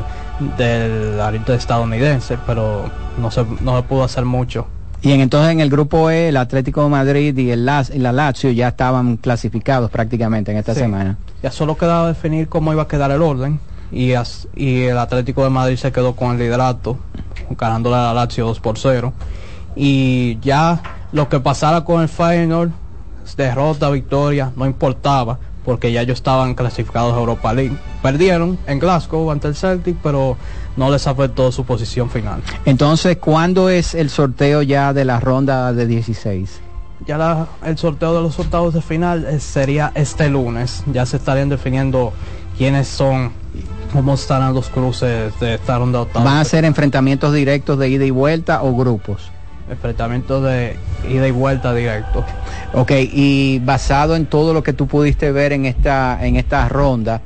del 0.57 1.19
ariete 1.19 1.53
estadounidense, 1.55 2.37
pero 2.45 2.89
no 3.17 3.31
se, 3.31 3.45
no 3.61 3.77
se 3.77 3.83
pudo 3.83 4.03
hacer 4.03 4.25
mucho. 4.25 4.67
Y 5.01 5.11
en, 5.13 5.21
entonces 5.21 5.51
en 5.53 5.61
el 5.61 5.69
grupo 5.69 6.09
E, 6.09 6.27
el 6.29 6.37
Atlético 6.37 6.83
de 6.83 6.89
Madrid 6.89 7.37
y 7.37 7.51
el 7.51 7.65
Las- 7.65 7.89
y 7.89 7.99
la 7.99 8.11
Lazio 8.11 8.51
ya 8.51 8.67
estaban 8.69 9.15
clasificados 9.15 9.89
prácticamente 9.89 10.51
en 10.51 10.57
esta 10.57 10.73
Sí. 10.73 10.81
semana. 10.81 11.17
Ya 11.41 11.51
solo 11.51 11.77
quedaba 11.77 12.07
definir 12.09 12.49
cómo 12.49 12.73
iba 12.73 12.83
a 12.83 12.87
quedar 12.89 13.11
el 13.11 13.21
orden 13.21 13.59
y, 13.93 14.13
as- 14.13 14.47
y 14.55 14.81
el 14.83 14.97
Atlético 14.97 15.43
de 15.45 15.51
Madrid 15.51 15.77
se 15.77 15.93
quedó 15.93 16.15
con 16.17 16.31
el 16.33 16.39
liderato, 16.39 16.97
ganándole 17.57 17.95
a 17.95 18.01
la 18.03 18.13
Lazio 18.13 18.45
2 18.47 18.59
por 18.59 18.77
0. 18.77 19.13
Y 19.75 20.39
ya 20.41 20.81
lo 21.11 21.29
que 21.29 21.39
pasara 21.39 21.83
con 21.85 22.01
el 22.01 22.09
Feyenoord, 22.09 22.71
derrota, 23.37 23.89
victoria, 23.89 24.51
no 24.55 24.65
importaba, 24.65 25.37
porque 25.63 25.91
ya 25.91 26.01
ellos 26.01 26.15
estaban 26.17 26.55
clasificados 26.55 27.13
a 27.13 27.19
Europa 27.19 27.53
League. 27.53 27.75
Perdieron 28.01 28.57
en 28.67 28.79
Glasgow 28.79 29.29
ante 29.31 29.47
el 29.47 29.55
Celtic, 29.55 29.97
pero 30.01 30.35
no 30.75 30.89
les 30.89 31.05
afectó 31.07 31.51
su 31.51 31.63
posición 31.63 32.09
final. 32.09 32.41
Entonces, 32.65 33.17
¿cuándo 33.17 33.69
es 33.69 33.93
el 33.93 34.09
sorteo 34.09 34.61
ya 34.63 34.93
de 34.93 35.05
la 35.05 35.19
ronda 35.19 35.71
de 35.73 35.85
16? 35.85 36.61
Ya 37.05 37.17
la- 37.17 37.47
el 37.63 37.77
sorteo 37.77 38.15
de 38.15 38.21
los 38.21 38.37
octavos 38.39 38.73
de 38.73 38.81
final 38.81 39.25
eh, 39.25 39.39
sería 39.39 39.91
este 39.95 40.27
lunes. 40.29 40.83
Ya 40.91 41.05
se 41.05 41.17
estarían 41.17 41.47
definiendo 41.49 42.11
quiénes 42.57 42.87
son, 42.87 43.31
cómo 43.93 44.13
estarán 44.13 44.53
los 44.53 44.69
cruces 44.69 45.37
de 45.39 45.55
esta 45.55 45.77
ronda 45.77 45.99
de 45.99 46.03
octavos. 46.03 46.25
¿Van 46.25 46.37
a 46.37 46.45
ser 46.45 46.65
enfrentamientos 46.65 47.33
directos 47.33 47.79
de 47.79 47.89
ida 47.89 48.05
y 48.05 48.11
vuelta 48.11 48.63
o 48.63 48.75
grupos? 48.75 49.31
enfrentamientos 49.69 50.43
de 50.43 50.77
ida 51.07 51.27
y 51.27 51.31
vuelta 51.31 51.73
directo. 51.73 52.25
Ok, 52.73 52.91
y 52.95 53.59
basado 53.59 54.15
en 54.15 54.25
todo 54.25 54.53
lo 54.53 54.63
que 54.63 54.73
tú 54.73 54.87
pudiste 54.87 55.31
ver 55.31 55.53
en 55.53 55.65
esta, 55.65 56.17
en 56.25 56.35
esta 56.37 56.67
ronda, 56.69 57.21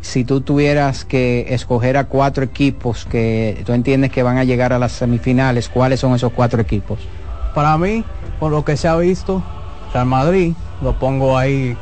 si 0.00 0.24
tú 0.24 0.40
tuvieras 0.40 1.04
que 1.04 1.46
escoger 1.50 1.96
a 1.96 2.04
cuatro 2.04 2.44
equipos 2.44 3.04
que 3.04 3.62
tú 3.64 3.72
entiendes 3.72 4.10
que 4.10 4.22
van 4.22 4.38
a 4.38 4.44
llegar 4.44 4.72
a 4.72 4.78
las 4.78 4.92
semifinales, 4.92 5.68
¿cuáles 5.68 6.00
son 6.00 6.14
esos 6.14 6.32
cuatro 6.32 6.60
equipos? 6.60 6.98
Para 7.54 7.76
mí, 7.78 8.04
por 8.40 8.50
lo 8.50 8.64
que 8.64 8.76
se 8.76 8.88
ha 8.88 8.96
visto, 8.96 9.42
Real 9.92 10.06
Madrid 10.06 10.54
lo 10.80 10.98
pongo 10.98 11.38
ahí 11.38 11.76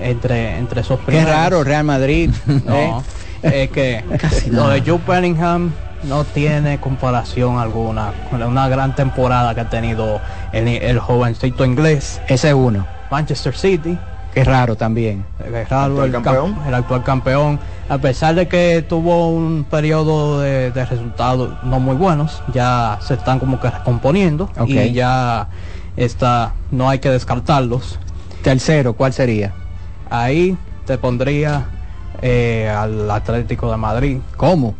entre, 0.00 0.58
entre 0.58 0.82
esos 0.82 1.00
Qué 1.00 1.06
primeros. 1.06 1.30
raro, 1.30 1.64
Real 1.64 1.84
Madrid. 1.84 2.30
¿eh? 2.48 2.60
No, 2.64 3.02
es 3.44 3.70
que 3.70 4.04
lo 4.50 4.68
de 4.68 4.80
Jude 4.80 5.00
Bellingham 5.06 5.72
no 6.04 6.24
tiene 6.24 6.78
comparación 6.78 7.58
alguna 7.58 8.12
con 8.30 8.42
una 8.42 8.68
gran 8.68 8.94
temporada 8.94 9.54
que 9.54 9.60
ha 9.62 9.70
tenido 9.70 10.20
el, 10.52 10.68
el 10.68 10.98
jovencito 10.98 11.64
inglés. 11.64 12.20
Ese 12.28 12.48
es 12.48 12.54
uno. 12.54 12.86
Manchester 13.10 13.54
City, 13.56 13.98
Qué 14.34 14.42
raro 14.42 14.74
también. 14.76 15.24
es 15.38 15.68
raro, 15.68 16.02
¿Actual 16.02 16.06
el, 16.06 16.12
campeón? 16.12 16.54
cam- 16.56 16.66
el 16.68 16.74
actual 16.74 17.04
campeón, 17.04 17.60
a 17.88 17.98
pesar 17.98 18.34
de 18.34 18.48
que 18.48 18.84
tuvo 18.86 19.30
un 19.30 19.64
periodo 19.70 20.40
de, 20.40 20.72
de 20.72 20.84
resultados 20.84 21.54
no 21.62 21.78
muy 21.78 21.94
buenos, 21.94 22.42
ya 22.52 22.98
se 23.00 23.14
están 23.14 23.38
como 23.38 23.60
que 23.60 23.70
recomponiendo 23.70 24.50
y 24.66 24.92
ya 24.92 25.46
está, 25.96 26.52
no 26.72 26.88
hay 26.90 26.98
que 26.98 27.10
descartarlos. 27.10 27.98
Tercero, 28.42 28.94
¿cuál 28.94 29.12
sería? 29.12 29.52
Ahí 30.10 30.56
te 30.86 30.98
pondría 30.98 31.66
eh, 32.22 32.68
al 32.68 33.10
Atlético 33.10 33.70
de 33.70 33.76
Madrid, 33.76 34.18
¿Cómo? 34.36 34.74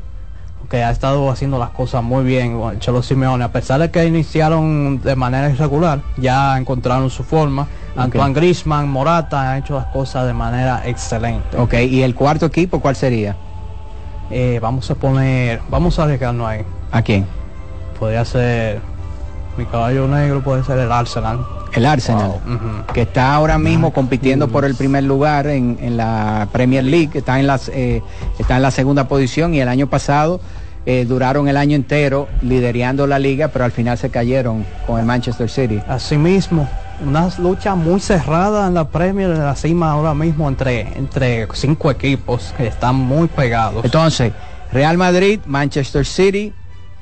que 0.68 0.82
ha 0.82 0.90
estado 0.90 1.30
haciendo 1.30 1.58
las 1.58 1.70
cosas 1.70 2.02
muy 2.02 2.24
bien 2.24 2.60
el 2.60 2.78
Cholo 2.78 3.02
Simeone, 3.02 3.44
a 3.44 3.52
pesar 3.52 3.80
de 3.80 3.90
que 3.90 4.06
iniciaron 4.06 5.00
de 5.02 5.14
manera 5.14 5.50
irregular, 5.50 6.00
ya 6.16 6.58
encontraron 6.58 7.10
su 7.10 7.22
forma. 7.22 7.68
Antoine 7.96 8.34
Griezmann, 8.34 8.88
Morata 8.88 9.52
han 9.52 9.58
hecho 9.58 9.74
las 9.74 9.86
cosas 9.86 10.26
de 10.26 10.32
manera 10.32 10.82
excelente. 10.84 11.56
Ok, 11.56 11.74
¿y 11.74 12.02
el 12.02 12.14
cuarto 12.14 12.46
equipo 12.46 12.80
cuál 12.80 12.96
sería? 12.96 13.36
Eh, 14.30 14.58
vamos 14.60 14.90
a 14.90 14.94
poner, 14.94 15.60
vamos 15.68 15.98
a 15.98 16.04
arriesgarnos 16.04 16.48
ahí. 16.48 16.62
¿A 16.90 17.02
quién? 17.02 17.26
Podría 17.98 18.24
ser 18.24 18.80
mi 19.56 19.66
caballo 19.66 20.08
negro, 20.08 20.42
puede 20.42 20.64
ser 20.64 20.78
el 20.78 20.90
Arsenal. 20.90 21.44
El 21.72 21.86
Arsenal, 21.86 22.40
que 22.92 23.02
está 23.02 23.34
ahora 23.34 23.58
mismo 23.58 23.92
compitiendo 23.92 24.48
por 24.48 24.64
el 24.64 24.76
primer 24.76 25.02
lugar 25.04 25.48
en, 25.48 25.76
en 25.80 25.96
la 25.96 26.48
Premier 26.52 26.84
League, 26.84 27.10
está 27.14 27.40
en, 27.40 27.48
las, 27.48 27.68
eh, 27.68 28.00
está 28.38 28.56
en 28.56 28.62
la 28.62 28.70
segunda 28.70 29.08
posición 29.08 29.54
y 29.54 29.60
el 29.60 29.68
año 29.68 29.88
pasado 29.88 30.40
eh, 30.86 31.04
duraron 31.04 31.48
el 31.48 31.56
año 31.56 31.74
entero 31.74 32.28
liderando 32.42 33.06
la 33.06 33.18
liga, 33.18 33.48
pero 33.48 33.64
al 33.64 33.72
final 33.72 33.96
se 33.96 34.10
cayeron 34.10 34.66
con 34.86 35.00
el 35.00 35.06
Manchester 35.06 35.48
City. 35.48 35.80
Asimismo, 35.88 36.68
una 37.04 37.28
lucha 37.38 37.74
muy 37.74 38.00
cerrada 38.00 38.66
en 38.66 38.74
la 38.74 38.86
Premier 38.86 39.30
de 39.30 39.38
la 39.38 39.56
cima 39.56 39.90
ahora 39.90 40.14
mismo 40.14 40.48
entre, 40.48 40.96
entre 40.96 41.48
cinco 41.54 41.90
equipos 41.90 42.52
que 42.56 42.66
están 42.66 42.96
muy 42.96 43.28
pegados. 43.28 43.84
Entonces, 43.84 44.32
Real 44.72 44.98
Madrid, 44.98 45.40
Manchester 45.46 46.04
City, 46.04 46.52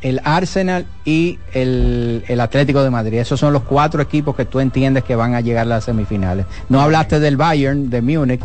el 0.03 0.21
Arsenal 0.25 0.85
y 1.05 1.39
el, 1.53 2.25
el 2.29 2.41
Atlético 2.41 2.83
de 2.83 2.91
Madrid. 2.91 3.19
Esos 3.21 3.39
son 3.41 3.53
los 3.53 3.63
cuatro 3.63 4.03
equipos 4.03 4.35
que 4.37 4.45
tú 4.45 4.61
entiendes 4.61 5.05
que 5.05 5.15
van 5.17 5.35
a 5.35 5.41
llegar 5.41 5.63
a 5.63 5.69
las 5.69 5.85
semifinales. 5.85 6.47
No 6.69 6.81
hablaste 6.81 7.21
del 7.21 7.37
Bayern, 7.37 7.89
de 7.89 8.03
Múnich. 8.03 8.43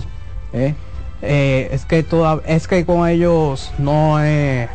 ¿eh? 0.54 0.76
Eh, 1.22 1.70
es 1.72 1.86
que 1.86 2.04
toda, 2.04 2.42
es 2.46 2.68
que 2.68 2.86
con 2.86 3.08
ellos 3.10 3.72
no 3.80 4.20
es 4.20 4.70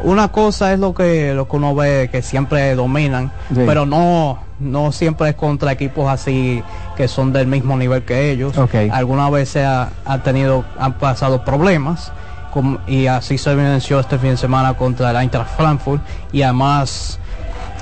una 0.00 0.28
cosa 0.28 0.72
es 0.72 0.78
lo 0.78 0.94
que 0.94 1.34
lo 1.34 1.48
que 1.48 1.56
uno 1.56 1.74
ve 1.74 2.08
que 2.10 2.22
siempre 2.22 2.74
dominan 2.76 3.32
Sí. 3.52 3.62
pero 3.66 3.84
no 3.84 4.38
no 4.60 4.92
siempre 4.92 5.30
es 5.30 5.34
contra 5.34 5.72
equipos 5.72 6.08
así 6.08 6.62
que 6.96 7.08
son 7.08 7.32
del 7.32 7.48
mismo 7.48 7.76
nivel 7.76 8.02
que 8.04 8.30
ellos 8.30 8.56
Ok. 8.56 8.74
algunas 8.92 9.30
veces 9.32 9.64
ha, 9.66 9.90
ha 10.04 10.22
tenido 10.22 10.64
han 10.78 10.94
pasado 10.94 11.44
problemas 11.44 12.12
como- 12.52 12.78
y 12.86 13.06
así 13.06 13.38
se 13.38 13.50
evidenció 13.52 14.00
este 14.00 14.18
fin 14.18 14.30
de 14.30 14.36
semana 14.36 14.74
contra 14.74 15.10
el 15.10 15.16
Eintracht 15.16 15.56
Frankfurt 15.56 16.02
y 16.32 16.42
además 16.42 17.18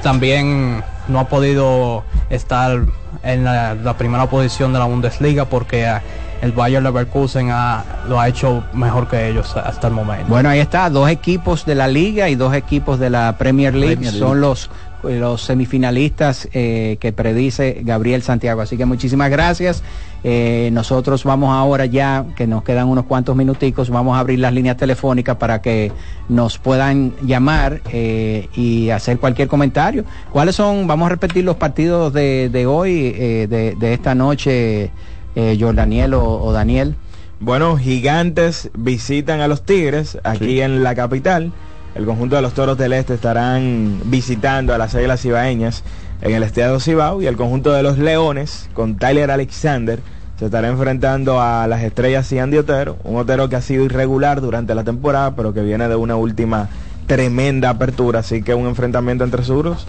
también 0.03 0.83
no 1.09 1.21
ha 1.21 1.29
podido 1.29 2.05
estar 2.31 2.81
en 3.23 3.45
la, 3.45 3.75
la 3.75 3.97
primera 3.97 4.27
posición 4.27 4.73
de 4.73 4.79
la 4.79 4.85
Bundesliga 4.85 5.45
porque 5.47 5.85
eh, 5.85 5.95
el 6.43 6.53
Bayer 6.53 6.83
Leverkusen 6.83 7.51
ha- 7.51 7.83
lo 8.09 8.21
ha 8.21 8.29
hecho 8.29 8.63
mejor 8.73 9.09
que 9.09 9.29
ellos 9.29 9.57
hasta 9.57 9.89
el 9.89 9.95
momento. 9.95 10.27
Bueno, 10.29 10.49
ahí 10.49 10.61
está, 10.61 10.91
dos 10.91 11.09
equipos 11.09 11.65
de 11.65 11.75
la 11.75 11.89
liga 11.89 12.29
y 12.29 12.35
dos 12.35 12.55
equipos 12.55 12.99
de 12.99 13.11
la 13.11 13.37
Premier 13.39 13.75
League 13.75 13.95
Premier 13.97 14.13
League. 14.13 14.27
son 14.27 14.41
los 14.41 14.71
los 15.09 15.43
semifinalistas 15.43 16.49
eh, 16.53 16.97
que 17.01 17.13
predice 17.13 17.81
Gabriel 17.83 18.23
Santiago. 18.23 18.61
Así 18.61 18.77
que 18.77 18.85
muchísimas 18.85 19.31
gracias. 19.31 19.83
Eh, 20.25 20.71
nosotros 20.73 21.23
vamos 21.25 21.55
ahora 21.55 21.87
ya, 21.87 22.27
que 22.37 22.47
nos 22.47 22.65
quedan 22.65 22.89
unos 22.89 23.05
cuantos 23.05 23.37
minuticos, 23.37 23.91
vamos 23.91 24.17
a 24.17 24.21
abrir 24.21 24.41
las 24.41 24.53
líneas 24.53 24.77
telefónicas 24.77 25.37
para 25.37 25.63
que 25.63 25.93
nos 26.29 26.59
puedan 26.59 27.13
llamar 27.23 27.81
eh, 27.93 28.49
y 28.57 28.91
hacer 28.91 29.19
cualquier 29.19 29.47
comentario. 29.47 30.05
¿Cuáles 30.33 30.57
son, 30.57 30.87
vamos 30.87 31.07
a 31.07 31.11
repetir 31.11 31.45
los 31.45 31.57
partidos 31.57 32.13
de, 32.13 32.49
de 32.49 32.67
hoy, 32.67 33.15
eh, 33.17 33.47
de, 33.49 33.77
de 33.77 33.93
esta 33.93 34.15
noche, 34.15 34.91
Jordaniel 35.37 36.15
o, 36.15 36.43
o 36.43 36.53
Daniel? 36.53 36.97
Bueno, 37.39 37.77
Gigantes 37.77 38.71
visitan 38.75 39.41
a 39.41 39.49
los 39.49 39.65
Tigres 39.65 40.19
aquí 40.25 40.63
en 40.63 40.83
la 40.83 40.95
capital. 40.95 41.53
El 41.97 42.05
conjunto 42.05 42.37
de 42.37 42.43
los 42.43 42.53
Toros 42.53 42.77
del 42.77 42.93
Este 42.93 43.15
estarán 43.15 44.01
visitando 44.05 44.75
a 44.75 44.79
las 44.79 44.95
Águilas 44.95 45.23
Cibaeñas 45.23 45.83
en 46.21 46.35
el 46.35 46.43
Estadio 46.43 46.79
Cibao 46.79 47.23
y 47.23 47.27
el 47.27 47.39
conjunto 47.39 47.73
de 47.73 47.83
los 47.83 47.97
Leones 47.97 48.69
con 48.75 48.97
Tyler 48.97 49.31
Alexander 49.31 50.01
se 50.39 50.45
estará 50.45 50.69
enfrentando 50.69 51.41
a 51.41 51.67
las 51.67 51.83
Estrellas 51.83 52.31
y 52.33 52.39
Andy 52.39 52.59
Otero, 52.59 52.99
un 53.05 53.17
Otero 53.17 53.49
que 53.49 53.57
ha 53.57 53.63
sido 53.63 53.83
irregular 53.83 54.43
durante 54.43 54.75
la 54.75 54.85
temporada, 54.85 55.35
pero 55.35 55.55
que 55.55 55.63
viene 55.63 55.89
de 55.89 55.97
una 55.97 56.17
última 56.17 56.69
tremenda 57.07 57.71
apertura, 57.71 58.21
así 58.21 58.43
que 58.43 58.55
un 58.55 58.67
enfrentamiento 58.67 59.25
entre 59.25 59.43
suros 59.43 59.87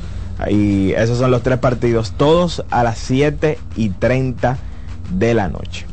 y 0.49 0.93
esos 0.93 1.17
son 1.17 1.31
los 1.31 1.43
tres 1.43 1.57
partidos, 1.57 2.13
todos 2.13 2.63
a 2.69 2.83
las 2.83 2.99
7 2.99 3.59
y 3.75 3.89
30 3.89 4.57
de 5.11 5.33
la 5.33 5.49
noche. 5.49 5.85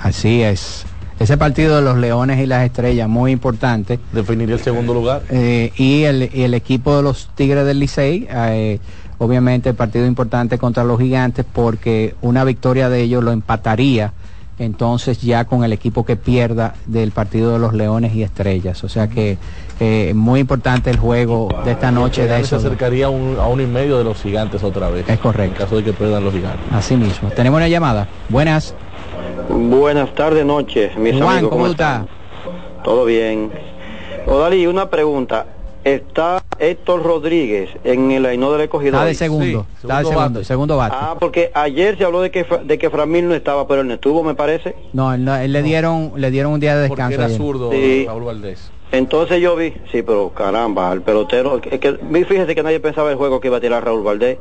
Así 0.00 0.42
es. 0.42 0.86
Ese 1.22 1.36
partido 1.36 1.76
de 1.76 1.82
los 1.82 1.96
Leones 1.98 2.40
y 2.40 2.46
las 2.46 2.64
Estrellas, 2.64 3.08
muy 3.08 3.30
importante. 3.30 4.00
Definiría 4.12 4.56
el 4.56 4.60
segundo 4.60 4.92
lugar. 4.92 5.22
Eh, 5.30 5.72
y, 5.76 6.02
el, 6.02 6.28
y 6.34 6.42
el 6.42 6.52
equipo 6.54 6.96
de 6.96 7.04
los 7.04 7.28
Tigres 7.36 7.64
del 7.64 7.78
Licey, 7.78 8.26
eh, 8.28 8.80
obviamente 9.18 9.72
partido 9.72 10.04
importante 10.04 10.58
contra 10.58 10.82
los 10.82 10.98
Gigantes 10.98 11.46
porque 11.52 12.16
una 12.22 12.42
victoria 12.42 12.88
de 12.88 13.02
ellos 13.02 13.22
lo 13.22 13.30
empataría 13.30 14.12
entonces 14.58 15.20
ya 15.20 15.44
con 15.44 15.64
el 15.64 15.72
equipo 15.72 16.04
que 16.04 16.16
pierda 16.16 16.74
del 16.86 17.10
partido 17.10 17.52
de 17.52 17.58
los 17.58 17.72
Leones 17.72 18.14
y 18.14 18.22
Estrellas. 18.22 18.82
O 18.84 18.88
sea 18.88 19.08
que 19.08 19.38
eh, 19.80 20.12
muy 20.14 20.40
importante 20.40 20.90
el 20.90 20.98
juego 20.98 21.48
de 21.64 21.72
esta 21.72 21.90
noche 21.90 22.26
de 22.26 22.44
se 22.44 22.56
acercaría 22.56 23.06
a, 23.06 23.10
un, 23.10 23.38
a 23.38 23.46
uno 23.46 23.62
y 23.62 23.66
medio 23.66 23.98
de 23.98 24.04
los 24.04 24.20
gigantes 24.20 24.62
otra 24.62 24.88
vez. 24.88 25.08
Es 25.08 25.18
correcto. 25.18 25.54
En 25.54 25.62
caso 25.64 25.76
de 25.76 25.84
que 25.84 25.92
pierdan 25.92 26.24
los 26.24 26.32
gigantes. 26.32 26.60
Así 26.72 26.96
mismo. 26.96 27.30
Tenemos 27.30 27.58
una 27.58 27.68
llamada. 27.68 28.08
Buenas. 28.28 28.74
Buenas 29.48 30.14
tardes, 30.14 30.44
noches, 30.44 30.96
mis 30.96 31.14
Juan, 31.16 31.28
amigos. 31.38 31.50
¿cómo 31.50 31.66
están? 31.66 32.08
Todo 32.84 33.04
bien. 33.04 33.50
Odalí, 34.26 34.66
una 34.66 34.88
pregunta. 34.88 35.46
¿Está 35.84 36.40
Héctor 36.60 37.02
Rodríguez 37.02 37.68
en 37.82 38.12
el 38.12 38.24
Ainó 38.24 38.52
del 38.52 38.60
Escogido? 38.62 38.92
Está 38.94 39.04
de 39.06 39.14
segundo. 39.14 39.66
está 39.82 39.98
de 39.98 40.04
segundo. 40.08 40.44
Segundo 40.44 40.76
bate. 40.76 40.94
Ah, 40.96 41.16
porque 41.18 41.50
ayer 41.54 41.98
se 41.98 42.04
habló 42.04 42.20
de 42.20 42.30
que 42.30 42.46
de 42.64 42.78
que 42.78 42.88
Framil 42.88 43.26
no 43.28 43.34
estaba, 43.34 43.66
pero 43.66 43.80
él 43.80 43.88
no 43.88 43.94
estuvo, 43.94 44.22
me 44.22 44.34
parece. 44.36 44.76
No, 44.92 45.12
él, 45.12 45.24
no- 45.24 45.34
él 45.36 45.52
le 45.52 45.62
dieron 45.64 46.12
le 46.16 46.30
dieron 46.30 46.52
un 46.52 46.60
día 46.60 46.76
de 46.76 46.86
Porque 46.88 47.02
descanso. 47.02 47.14
era 47.16 47.24
ayer. 47.26 47.36
zurdo 47.36 47.70
Sí. 47.72 48.04
Raúl 48.06 48.22
Valdés. 48.24 48.70
Entonces 48.92 49.40
yo 49.40 49.56
vi, 49.56 49.72
sí, 49.90 50.02
pero 50.02 50.28
caramba, 50.30 50.92
el 50.92 51.02
pelotero, 51.02 51.60
es 51.68 51.80
que, 51.80 51.98
fíjese 52.28 52.54
que 52.54 52.62
nadie 52.62 52.78
pensaba 52.78 53.10
el 53.10 53.16
juego 53.16 53.40
que 53.40 53.48
iba 53.48 53.56
a 53.56 53.60
tirar 53.60 53.84
Raúl 53.84 54.02
Valdés. 54.04 54.38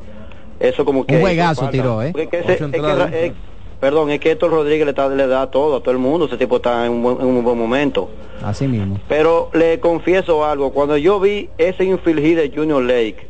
Eso 0.59 0.85
como 0.85 1.05
que... 1.07 1.15
Un 1.15 1.21
juegazo 1.21 1.69
tiró, 1.69 2.03
¿eh? 2.03 2.09
Porque 2.11 2.27
que 2.27 2.39
ese- 2.41 2.53
es 2.53 2.59
que 2.59 3.27
es- 3.27 3.33
perdón, 3.81 4.11
es 4.11 4.19
que 4.21 4.31
Héctor 4.31 4.51
Rodríguez 4.51 4.85
le, 4.85 4.91
está- 4.91 5.09
le 5.09 5.27
da 5.27 5.51
todo 5.51 5.75
a 5.75 5.79
todo 5.81 5.91
el 5.91 5.97
mundo, 5.97 6.27
ese 6.27 6.37
tipo 6.37 6.55
está 6.57 6.85
en 6.85 6.93
un 6.93 7.03
buen, 7.03 7.19
en 7.19 7.25
un 7.27 7.43
buen 7.43 7.57
momento. 7.57 8.09
Así 8.41 8.67
mismo. 8.67 8.97
Pero 9.09 9.49
le 9.53 9.79
confieso 9.81 10.45
algo, 10.45 10.71
cuando 10.71 10.95
yo 10.97 11.19
vi 11.19 11.49
ese 11.57 11.83
infield 11.83 12.21
hit 12.21 12.37
de 12.37 12.51
Junior 12.55 12.81
Lake 12.81 13.27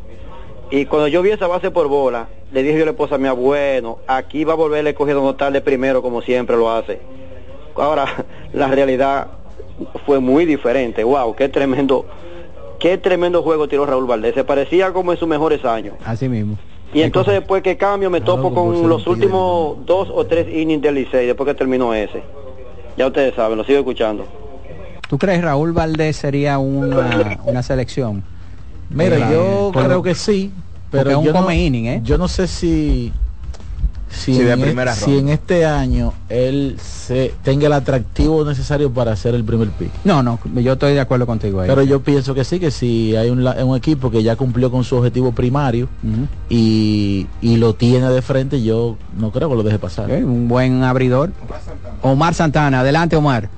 y 0.69 0.85
cuando 0.85 1.07
yo 1.07 1.21
vi 1.23 1.31
esa 1.31 1.47
base 1.47 1.71
por 1.71 1.87
bola, 1.87 2.27
le 2.51 2.61
dije 2.63 2.75
yo 2.77 2.83
a 2.83 2.85
la 2.85 2.91
esposa 2.91 3.17
mía, 3.17 3.31
bueno, 3.33 3.97
aquí 4.07 4.43
va 4.43 4.53
a 4.53 4.57
volver 4.57 4.85
el 4.85 4.93
cogido 4.93 5.21
notar 5.23 5.51
de 5.51 5.61
primero 5.61 6.01
como 6.01 6.21
siempre 6.21 6.55
lo 6.57 6.69
hace. 6.71 6.99
Ahora, 7.75 8.05
la 8.53 8.67
realidad 8.67 9.27
fue 10.05 10.19
muy 10.19 10.45
diferente. 10.45 11.03
Wow, 11.03 11.35
qué 11.35 11.47
tremendo, 11.49 12.05
qué 12.79 12.97
tremendo 12.97 13.41
juego 13.41 13.67
tiró 13.67 13.85
Raúl 13.85 14.05
Valdés. 14.05 14.33
Se 14.35 14.43
parecía 14.43 14.91
como 14.93 15.11
en 15.13 15.17
sus 15.17 15.27
mejores 15.27 15.63
años. 15.65 15.95
Así 16.05 16.27
mismo. 16.29 16.57
Y 16.93 17.01
entonces 17.01 17.33
después 17.33 17.63
que 17.63 17.77
cambio 17.77 18.09
me 18.09 18.21
topo 18.21 18.53
con 18.53 18.87
los 18.89 19.07
últimos 19.07 19.85
dos 19.85 20.09
o 20.13 20.25
tres 20.25 20.47
innings 20.53 20.81
del 20.81 20.95
Licey, 20.95 21.25
después 21.25 21.47
que 21.47 21.53
terminó 21.53 21.93
ese. 21.93 22.21
Ya 22.97 23.07
ustedes 23.07 23.33
saben, 23.35 23.57
lo 23.57 23.63
sigo 23.63 23.79
escuchando. 23.79 24.25
¿Tú 25.07 25.17
crees 25.17 25.41
Raúl 25.41 25.71
Valdés 25.71 26.17
sería 26.17 26.57
una, 26.57 27.39
una 27.45 27.63
selección? 27.63 28.23
Mira, 28.89 29.31
yo 29.31 29.71
creo 29.73 30.03
que 30.03 30.15
sí, 30.15 30.51
pero 30.89 31.11
es 31.11 31.15
un 31.15 31.25
yo, 31.25 31.33
no, 31.33 31.39
come 31.41 31.65
inning, 31.65 31.85
¿eh? 31.85 32.01
yo 32.03 32.17
no 32.17 32.27
sé 32.27 32.47
si 32.47 33.13
si, 34.11 34.37
de 34.37 34.51
en, 34.51 34.59
e- 34.59 34.63
primera 34.63 34.93
si 34.93 35.17
en 35.17 35.29
este 35.29 35.65
año 35.65 36.13
él 36.29 36.77
se 36.81 37.33
tenga 37.43 37.67
el 37.67 37.73
atractivo 37.73 38.43
necesario 38.45 38.91
para 38.91 39.11
hacer 39.11 39.35
el 39.35 39.43
primer 39.43 39.69
pick. 39.69 39.91
No, 40.03 40.21
no, 40.21 40.39
yo 40.55 40.73
estoy 40.73 40.93
de 40.93 40.99
acuerdo 40.99 41.25
contigo 41.25 41.61
ahí. 41.61 41.67
Pero 41.67 41.83
yo 41.83 42.01
pienso 42.01 42.33
que 42.33 42.43
sí, 42.43 42.59
que 42.59 42.71
si 42.71 43.15
hay 43.15 43.29
un, 43.29 43.75
equipo 43.75 44.11
que 44.11 44.21
ya 44.23 44.35
cumplió 44.35 44.69
con 44.69 44.83
su 44.83 44.97
objetivo 44.97 45.31
primario 45.31 45.87
y, 46.49 47.27
y 47.41 47.57
lo 47.57 47.73
tiene 47.73 48.09
de 48.09 48.21
frente, 48.21 48.61
yo 48.61 48.97
no 49.17 49.31
creo 49.31 49.49
que 49.49 49.55
lo 49.55 49.63
deje 49.63 49.79
pasar. 49.79 50.09
Un 50.11 50.47
buen 50.47 50.83
abridor. 50.83 51.31
Omar 52.01 52.33
Santana, 52.33 52.81
adelante 52.81 53.15
Omar. 53.15 53.49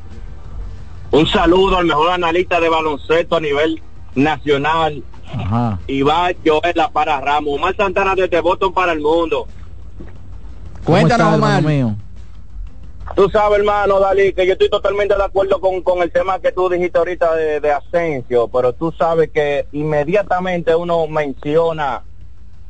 Un 1.11 1.27
saludo 1.27 1.77
al 1.77 1.85
mejor 1.85 2.11
analista 2.11 2.59
de 2.59 2.69
baloncesto 2.69 3.35
a 3.35 3.39
nivel 3.39 3.81
nacional, 4.15 5.03
Ajá. 5.31 5.80
Iván 5.88 6.35
Joel 6.45 6.73
La 6.75 6.89
para 6.89 7.19
Ramos. 7.19 7.55
Omar 7.55 7.75
Santana 7.75 8.15
desde 8.15 8.39
Boston 8.41 8.73
para 8.73 8.93
el 8.93 9.01
mundo. 9.01 9.47
Cuéntanos, 10.85 11.35
Omar. 11.35 11.64
Tú 13.15 13.30
sabes, 13.30 13.60
hermano, 13.60 13.99
Dalí, 13.99 14.34
que 14.34 14.45
yo 14.47 14.53
estoy 14.53 14.69
totalmente 14.69 15.15
de 15.15 15.23
acuerdo 15.23 15.60
con, 15.60 15.81
con 15.81 16.01
el 16.01 16.11
tema 16.11 16.39
que 16.39 16.51
tú 16.51 16.69
dijiste 16.69 16.97
ahorita 16.97 17.35
de, 17.35 17.60
de 17.60 17.72
Asensio, 17.72 18.47
pero 18.47 18.73
tú 18.73 18.93
sabes 18.97 19.30
que 19.31 19.68
inmediatamente 19.73 20.73
uno 20.76 21.05
menciona 21.07 22.01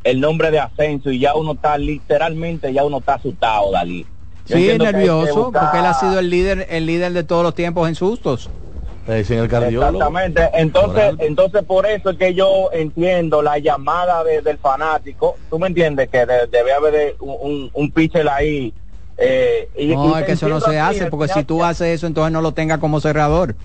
el 0.04 0.20
nombre 0.20 0.52
de 0.52 0.60
Asensio 0.60 1.12
y 1.12 1.20
ya 1.20 1.36
uno 1.36 1.54
está 1.54 1.78
literalmente, 1.78 2.74
ya 2.74 2.84
uno 2.84 2.98
está 2.98 3.14
asustado, 3.16 3.72
Dalí. 3.72 4.06
Yo 4.48 4.58
Sí, 4.58 4.66
que 4.66 4.72
que 4.74 4.80
nervioso, 4.80 5.46
buscar- 5.46 5.62
porque 5.64 5.80
él 5.80 5.86
ha 5.86 5.94
sido 5.94 6.20
el 6.20 6.30
líder, 6.30 6.68
el 6.70 6.86
líder 6.86 7.14
de 7.14 7.24
todos 7.24 7.44
los 7.44 7.56
tiempos 7.56 7.88
en 7.88 7.96
sustos. 7.96 8.50
Dicen 9.08 9.40
el 9.40 9.46
Exactamente. 9.46 10.50
Entonces, 10.54 11.16
entonces 11.20 11.64
por 11.64 11.86
eso 11.86 12.12
es 12.12 12.18
que 12.18 12.34
yo 12.34 12.70
entiendo 12.72 13.42
la 13.42 13.58
llamada 13.60 14.24
de- 14.24 14.42
del 14.42 14.58
fanático. 14.58 15.36
Tú 15.50 15.60
me 15.60 15.68
entiendes 15.68 16.10
que 16.10 16.26
de- 16.26 16.48
debe 16.52 16.72
haber 16.74 16.94
de- 16.94 17.16
un, 17.20 17.36
un, 17.42 17.72
un 17.74 17.92
pitcher 17.92 18.28
ahí. 18.30 18.74
eh, 19.18 19.70
y, 19.78 19.88
No, 19.88 20.18
y 20.18 20.22
es 20.22 20.26
que 20.26 20.32
eso 20.32 20.48
no 20.48 20.60
se 20.60 20.72
ti, 20.72 20.78
hace, 20.78 21.06
porque 21.08 21.28
ya- 21.28 21.34
si 21.36 21.44
tú 21.44 21.64
haces 21.64 21.88
eso, 21.88 22.08
entonces 22.08 22.32
no 22.34 22.42
lo 22.42 22.54
tenga 22.54 22.80
como 22.80 23.00
cerrador. 23.00 23.56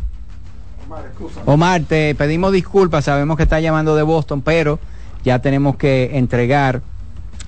Omar, 1.46 1.82
te 1.88 2.14
pedimos 2.14 2.52
disculpas, 2.52 3.04
sabemos 3.04 3.36
que 3.36 3.42
está 3.44 3.60
llamando 3.60 3.94
de 3.96 4.02
Boston, 4.02 4.42
pero 4.42 4.78
ya 5.24 5.38
tenemos 5.40 5.76
que 5.76 6.16
entregar 6.18 6.80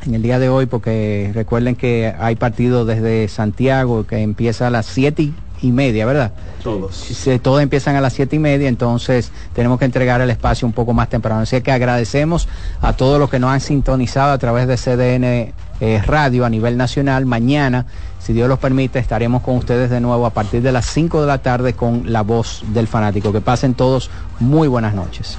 en 0.07 0.15
el 0.15 0.23
día 0.23 0.39
de 0.39 0.49
hoy, 0.49 0.67
porque 0.67 1.31
recuerden 1.35 1.75
que 1.77 2.15
hay 2.19 2.37
partido 2.37 2.85
desde 2.85 3.29
Santiago 3.29 4.07
que 4.07 4.19
empieza 4.19 4.67
a 4.69 4.71
las 4.71 4.87
siete 4.87 5.23
y 5.25 5.35
media, 5.63 6.07
¿verdad? 6.07 6.33
Todos. 6.63 6.95
Se- 6.97 7.39
todos 7.39 7.63
empiezan 7.63 7.97
a 7.97 8.01
las 8.01 8.13
siete 8.13 8.37
y 8.37 8.39
media, 8.39 8.69
entonces 8.69 9.31
tenemos 9.55 9.79
que 9.79 9.85
entregar 9.85 10.21
el 10.21 10.31
espacio 10.31 10.67
un 10.67 10.73
poco 10.73 10.93
más 10.93 11.09
temprano. 11.09 11.41
Así 11.43 11.61
que 11.61 11.73
agradecemos 11.73 12.49
a 12.81 12.93
todos 12.95 13.19
los 13.19 13.31
que 13.31 13.39
nos 13.39 13.51
han 13.51 13.61
sintonizado 13.61 14.33
a 14.33 14.39
través 14.39 14.67
de 14.67 14.77
CDN 14.77 15.53
eh, 15.83 16.03
Radio 16.07 16.45
a 16.45 16.51
nivel 16.51 16.77
nacional. 16.77 17.25
Mañana, 17.27 17.87
si 18.19 18.33
Dios 18.33 18.49
los 18.49 18.59
permite, 18.59 18.99
estaremos 18.99 19.43
con 19.43 19.57
ustedes 19.57 19.89
de 19.91 20.01
nuevo 20.01 20.27
a 20.27 20.31
partir 20.31 20.61
de 20.63 20.73
las 20.73 20.87
5 20.87 21.21
de 21.23 21.27
la 21.27 21.39
tarde 21.39 21.73
con 21.75 22.13
la 22.13 22.23
voz 22.23 22.63
del 22.69 22.87
fanático. 22.87 23.33
Que 23.33 23.41
pasen 23.41 23.75
todos 23.75 24.11
muy 24.41 24.69
buenas 24.69 24.95
noches. 24.95 25.39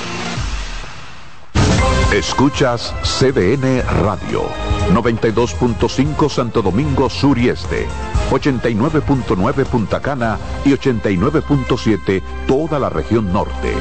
Escuchas 2.13 2.93
CDN 3.03 3.81
Radio, 4.03 4.43
92.5 4.91 6.29
Santo 6.29 6.61
Domingo 6.61 7.09
Sur 7.09 7.37
y 7.37 7.47
Este, 7.47 7.87
89.9 8.29 9.65
Punta 9.65 10.01
Cana 10.01 10.37
y 10.65 10.71
89.7 10.71 12.21
toda 12.47 12.79
la 12.79 12.89
región 12.89 13.31
norte. 13.31 13.73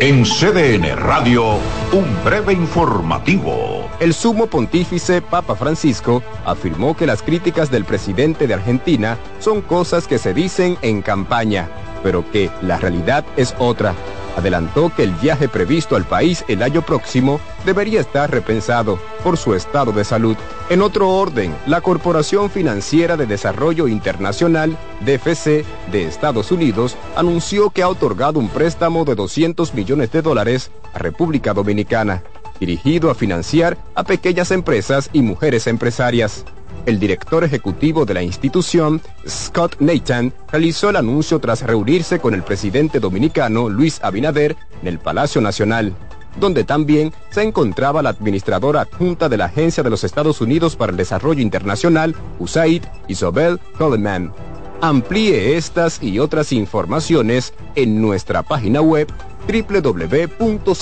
En 0.00 0.24
CDN 0.24 0.96
Radio, 0.96 1.58
un 1.92 2.24
breve 2.24 2.52
informativo. 2.52 3.88
El 3.98 4.14
sumo 4.14 4.46
pontífice 4.46 5.22
Papa 5.22 5.56
Francisco 5.56 6.22
afirmó 6.44 6.96
que 6.96 7.04
las 7.04 7.22
críticas 7.22 7.68
del 7.70 7.84
presidente 7.84 8.46
de 8.46 8.54
Argentina 8.54 9.18
son 9.40 9.60
cosas 9.60 10.06
que 10.06 10.18
se 10.18 10.34
dicen 10.34 10.78
en 10.82 11.02
campaña, 11.02 11.68
pero 12.02 12.24
que 12.30 12.50
la 12.62 12.78
realidad 12.78 13.24
es 13.36 13.54
otra. 13.58 13.94
Adelantó 14.36 14.92
que 14.94 15.02
el 15.02 15.10
viaje 15.14 15.48
previsto 15.48 15.96
al 15.96 16.04
país 16.04 16.44
el 16.46 16.62
año 16.62 16.82
próximo 16.82 17.40
debería 17.66 18.00
estar 18.00 18.30
repensado 18.30 19.00
por 19.24 19.36
su 19.36 19.54
estado 19.54 19.90
de 19.90 20.04
salud. 20.04 20.36
En 20.70 20.80
otro 20.80 21.10
orden, 21.10 21.52
la 21.66 21.80
Corporación 21.80 22.48
Financiera 22.48 23.16
de 23.16 23.26
Desarrollo 23.26 23.88
Internacional, 23.88 24.78
DFC, 25.00 25.64
de 25.90 26.04
Estados 26.04 26.52
Unidos, 26.52 26.96
anunció 27.16 27.70
que 27.70 27.82
ha 27.82 27.88
otorgado 27.88 28.38
un 28.38 28.48
préstamo 28.48 29.04
de 29.04 29.16
200 29.16 29.74
millones 29.74 30.12
de 30.12 30.22
dólares 30.22 30.70
a 30.94 30.98
República 30.98 31.52
Dominicana, 31.52 32.22
dirigido 32.60 33.10
a 33.10 33.14
financiar 33.14 33.76
a 33.94 34.04
pequeñas 34.04 34.50
empresas 34.50 35.10
y 35.12 35.22
mujeres 35.22 35.66
empresarias. 35.66 36.44
El 36.86 36.98
director 36.98 37.44
ejecutivo 37.44 38.06
de 38.06 38.14
la 38.14 38.22
institución, 38.22 39.00
Scott 39.28 39.76
Nathan, 39.80 40.32
realizó 40.50 40.90
el 40.90 40.96
anuncio 40.96 41.38
tras 41.38 41.62
reunirse 41.62 42.18
con 42.18 42.34
el 42.34 42.42
presidente 42.42 43.00
dominicano 43.00 43.68
Luis 43.68 44.00
Abinader 44.02 44.56
en 44.80 44.88
el 44.88 44.98
Palacio 44.98 45.40
Nacional, 45.40 45.94
donde 46.40 46.64
también 46.64 47.12
se 47.30 47.42
encontraba 47.42 48.02
la 48.02 48.10
administradora 48.10 48.82
adjunta 48.82 49.28
de 49.28 49.36
la 49.36 49.46
Agencia 49.46 49.82
de 49.82 49.90
los 49.90 50.04
Estados 50.04 50.40
Unidos 50.40 50.76
para 50.76 50.92
el 50.92 50.96
Desarrollo 50.96 51.42
Internacional, 51.42 52.14
USAID, 52.38 52.84
Isobel 53.08 53.60
Coleman. 53.76 54.32
Amplíe 54.80 55.56
estas 55.56 56.00
y 56.02 56.20
otras 56.20 56.52
informaciones 56.52 57.52
en 57.74 58.00
nuestra 58.00 58.44
página 58.44 58.80
web 58.80 59.08
www.cdn.com.do. 59.48 60.78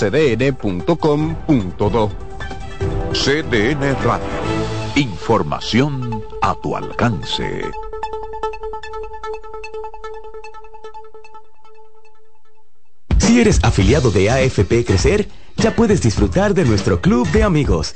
CDN 3.11 3.95
Radio. 4.03 4.27
Información 4.95 6.23
a 6.41 6.53
tu 6.61 6.75
alcance. 6.75 7.63
Si 13.17 13.41
eres 13.41 13.59
afiliado 13.63 14.11
de 14.11 14.29
AFP 14.29 14.85
Crecer, 14.85 15.27
ya 15.57 15.75
puedes 15.75 16.01
disfrutar 16.01 16.53
de 16.53 16.65
nuestro 16.65 17.01
club 17.01 17.27
de 17.31 17.41
amigos. 17.43 17.93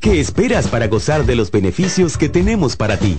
¿Qué 0.00 0.20
esperas 0.20 0.68
para 0.68 0.86
gozar 0.86 1.26
de 1.26 1.34
los 1.34 1.50
beneficios 1.50 2.16
que 2.16 2.28
tenemos 2.28 2.76
para 2.76 2.98
ti? 2.98 3.16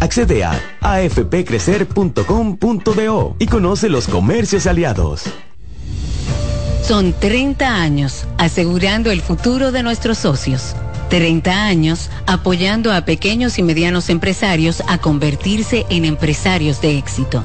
Accede 0.00 0.44
a 0.44 0.58
afpcrecer.com.do 0.80 3.36
y 3.38 3.46
conoce 3.46 3.90
los 3.90 4.08
comercios 4.08 4.66
aliados. 4.66 5.24
Son 6.82 7.12
30 7.12 7.82
años 7.82 8.24
asegurando 8.38 9.10
el 9.10 9.20
futuro 9.20 9.72
de 9.72 9.82
nuestros 9.82 10.16
socios. 10.18 10.74
30 11.10 11.66
años 11.66 12.08
apoyando 12.26 12.92
a 12.92 13.04
pequeños 13.04 13.58
y 13.58 13.62
medianos 13.62 14.08
empresarios 14.08 14.82
a 14.88 14.96
convertirse 14.96 15.84
en 15.90 16.06
empresarios 16.06 16.80
de 16.80 16.96
éxito. 16.96 17.44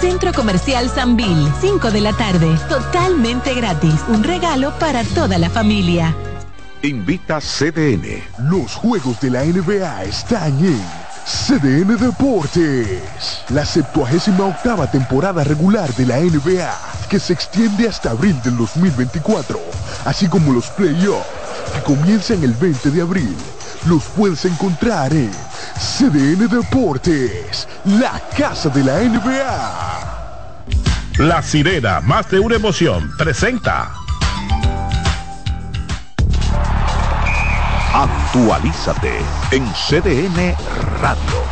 Centro 0.00 0.32
Comercial 0.32 0.88
Sanvil, 0.88 1.48
5 1.60 1.90
de 1.90 2.00
la 2.00 2.12
tarde, 2.12 2.58
totalmente 2.68 3.54
gratis. 3.54 4.00
Un 4.08 4.24
regalo 4.24 4.72
para 4.78 5.04
toda 5.04 5.38
la 5.38 5.48
familia. 5.50 6.14
Invita 6.82 7.40
CDN. 7.40 8.22
Los 8.50 8.74
juegos 8.74 9.20
de 9.20 9.30
la 9.30 9.44
NBA 9.44 10.02
están 10.04 10.58
en 10.58 10.82
CDN 11.24 11.96
Deportes. 11.96 13.44
La 13.50 13.64
78 13.64 14.44
octava 14.44 14.90
temporada 14.90 15.44
regular 15.44 15.94
de 15.94 16.06
la 16.06 16.18
NBA, 16.18 16.76
que 17.08 17.20
se 17.20 17.32
extiende 17.32 17.88
hasta 17.88 18.10
abril 18.10 18.40
del 18.42 18.56
2024, 18.56 19.60
así 20.04 20.26
como 20.26 20.52
los 20.52 20.68
playoffs, 20.70 21.24
que 21.72 21.82
comienzan 21.82 22.42
el 22.42 22.54
20 22.54 22.90
de 22.90 23.02
abril. 23.02 23.36
Los 23.86 24.04
puedes 24.16 24.44
encontrar 24.44 25.12
en 25.12 25.32
CDN 25.76 26.48
Deportes, 26.48 27.66
la 27.84 28.22
casa 28.36 28.68
de 28.68 28.84
la 28.84 29.00
NBA. 29.00 29.94
La 31.18 31.42
sirena, 31.42 32.00
más 32.00 32.30
de 32.30 32.38
una 32.38 32.54
emoción, 32.54 33.10
presenta. 33.18 33.92
Actualízate 37.92 39.18
en 39.50 39.66
CDN 39.72 40.54
Radio. 41.00 41.42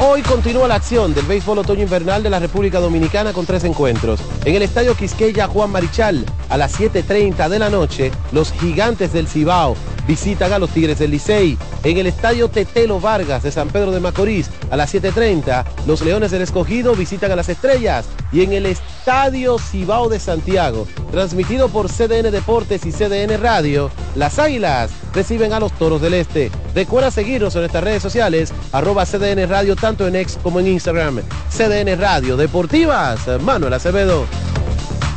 Hoy 0.00 0.20
continúa 0.22 0.68
la 0.68 0.74
acción 0.74 1.14
del 1.14 1.24
béisbol 1.24 1.58
otoño 1.60 1.82
invernal 1.82 2.22
de 2.22 2.28
la 2.28 2.38
República 2.38 2.80
Dominicana 2.80 3.32
con 3.32 3.46
tres 3.46 3.64
encuentros. 3.64 4.20
En 4.44 4.54
el 4.54 4.62
Estadio 4.62 4.94
Quisqueya 4.94 5.46
Juan 5.46 5.70
Marichal, 5.70 6.26
a 6.48 6.56
las 6.56 6.78
7.30 6.78 7.48
de 7.48 7.58
la 7.58 7.70
noche, 7.70 8.12
los 8.32 8.52
gigantes 8.52 9.12
del 9.12 9.28
Cibao 9.28 9.76
visitan 10.06 10.52
a 10.52 10.58
los 10.58 10.70
Tigres 10.70 10.98
del 10.98 11.10
Licey. 11.10 11.58
En 11.82 11.98
el 11.98 12.06
Estadio 12.06 12.48
Tetelo 12.48 13.00
Vargas 13.00 13.42
de 13.42 13.50
San 13.50 13.68
Pedro 13.68 13.90
de 13.90 14.00
Macorís, 14.00 14.50
a 14.70 14.76
las 14.76 14.94
7.30, 14.94 15.64
los 15.86 16.02
Leones 16.02 16.30
del 16.30 16.42
Escogido 16.42 16.94
visitan 16.94 17.32
a 17.32 17.36
las 17.36 17.48
Estrellas. 17.48 18.06
Y 18.32 18.42
en 18.42 18.52
el 18.52 18.66
Estadio 18.66 19.58
Cibao 19.58 20.08
de 20.08 20.18
Santiago, 20.18 20.86
transmitido 21.10 21.68
por 21.68 21.88
CDN 21.88 22.30
Deportes 22.30 22.84
y 22.86 22.92
CDN 22.92 23.40
Radio, 23.40 23.90
las 24.14 24.38
Águilas 24.38 24.90
reciben 25.14 25.52
a 25.52 25.60
los 25.60 25.72
Toros 25.72 26.02
del 26.02 26.14
Este. 26.14 26.50
Recuerda 26.74 27.10
seguirnos 27.10 27.54
en 27.54 27.62
nuestras 27.62 27.84
redes 27.84 28.02
sociales, 28.02 28.52
arroba 28.72 29.06
CDN 29.06 29.48
Radio, 29.48 29.76
tanto 29.76 30.06
en 30.06 30.16
X 30.16 30.38
como 30.42 30.60
en 30.60 30.68
Instagram. 30.68 31.20
CDN 31.50 31.98
Radio 31.98 32.36
Deportivas, 32.36 33.20
Manuel 33.40 33.72
Acevedo. 33.72 34.26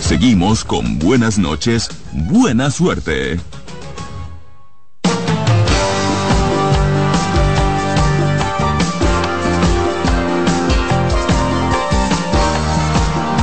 Seguimos 0.00 0.64
con 0.64 0.98
buenas 0.98 1.38
noches, 1.38 1.88
buena 2.12 2.70
suerte. 2.70 3.40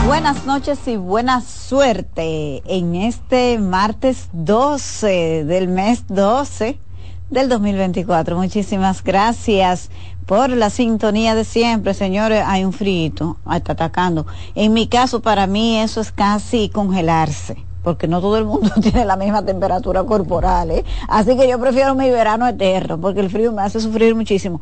Buenas 0.07 0.45
noches 0.45 0.79
y 0.87 0.97
buena 0.97 1.41
suerte 1.41 2.61
en 2.65 2.95
este 2.95 3.57
martes 3.59 4.29
12 4.31 5.43
del 5.45 5.67
mes 5.67 6.05
12 6.07 6.77
del 7.29 7.49
2024. 7.49 8.37
Muchísimas 8.37 9.03
gracias 9.03 9.89
por 10.25 10.49
la 10.49 10.69
sintonía 10.69 11.35
de 11.35 11.43
siempre, 11.43 11.93
señores. 11.93 12.43
Hay 12.45 12.63
un 12.65 12.73
frío, 12.73 13.37
está 13.53 13.73
atacando. 13.73 14.25
En 14.55 14.73
mi 14.73 14.87
caso, 14.87 15.21
para 15.21 15.47
mí 15.47 15.79
eso 15.79 16.01
es 16.01 16.11
casi 16.11 16.69
congelarse 16.69 17.65
porque 17.83 18.07
no 18.07 18.21
todo 18.21 18.37
el 18.37 18.45
mundo 18.45 18.69
tiene 18.81 19.05
la 19.05 19.15
misma 19.15 19.43
temperatura 19.43 20.03
corporal, 20.03 20.71
¿eh? 20.71 20.85
Así 21.07 21.35
que 21.35 21.47
yo 21.47 21.59
prefiero 21.59 21.95
mi 21.95 22.09
verano 22.09 22.47
eterno, 22.47 22.99
porque 22.99 23.21
el 23.21 23.29
frío 23.29 23.51
me 23.51 23.61
hace 23.63 23.79
sufrir 23.79 24.15
muchísimo. 24.15 24.61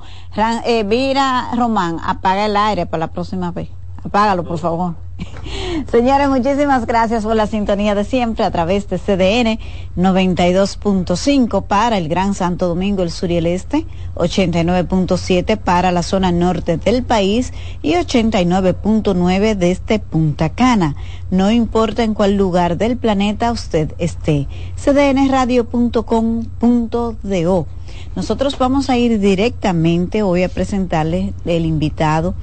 eh, 0.66 0.84
mira, 0.84 1.50
Román, 1.56 1.98
apaga 2.04 2.46
el 2.46 2.56
aire 2.56 2.86
para 2.86 3.02
la 3.02 3.08
próxima 3.08 3.52
vez. 3.52 3.70
Apágalo, 4.04 4.44
por 4.44 4.58
favor. 4.58 5.09
Señores, 5.92 6.30
muchísimas 6.30 6.86
gracias 6.86 7.24
por 7.24 7.36
la 7.36 7.48
sintonía 7.48 7.96
de 7.96 8.04
siempre 8.04 8.46
a 8.46 8.52
través 8.52 8.88
de 8.90 8.98
CDN 8.98 9.60
92.5 9.98 11.66
para 11.66 11.98
el 11.98 12.08
Gran 12.08 12.34
Santo 12.34 12.68
Domingo, 12.68 13.04
el 13.04 13.12
sur 13.12 13.32
y 13.32 13.38
el 13.38 13.46
este, 13.46 13.86
89.7 14.16 15.58
para 15.58 15.92
la 15.92 16.04
zona 16.04 16.32
norte 16.32 16.78
del 16.78 17.04
país 17.04 17.54
y 17.82 17.94
89.9 17.94 19.56
desde 19.56 20.00
Punta 20.00 20.50
Cana. 20.50 20.96
No 21.32 21.52
importa 21.52 22.04
en 22.04 22.14
cuál 22.14 22.36
lugar 22.36 22.78
del 22.78 22.98
planeta 22.98 23.52
usted 23.52 23.94
esté. 23.98 24.48
cdnradio.com.do. 24.76 27.68
Nosotros 28.16 28.58
vamos 28.58 28.90
a 28.90 28.98
ir 28.98 29.20
directamente 29.20 30.24
hoy 30.24 30.44
a 30.44 30.50
presentarle 30.50 31.34
el 31.46 31.66
invitado 31.66 32.34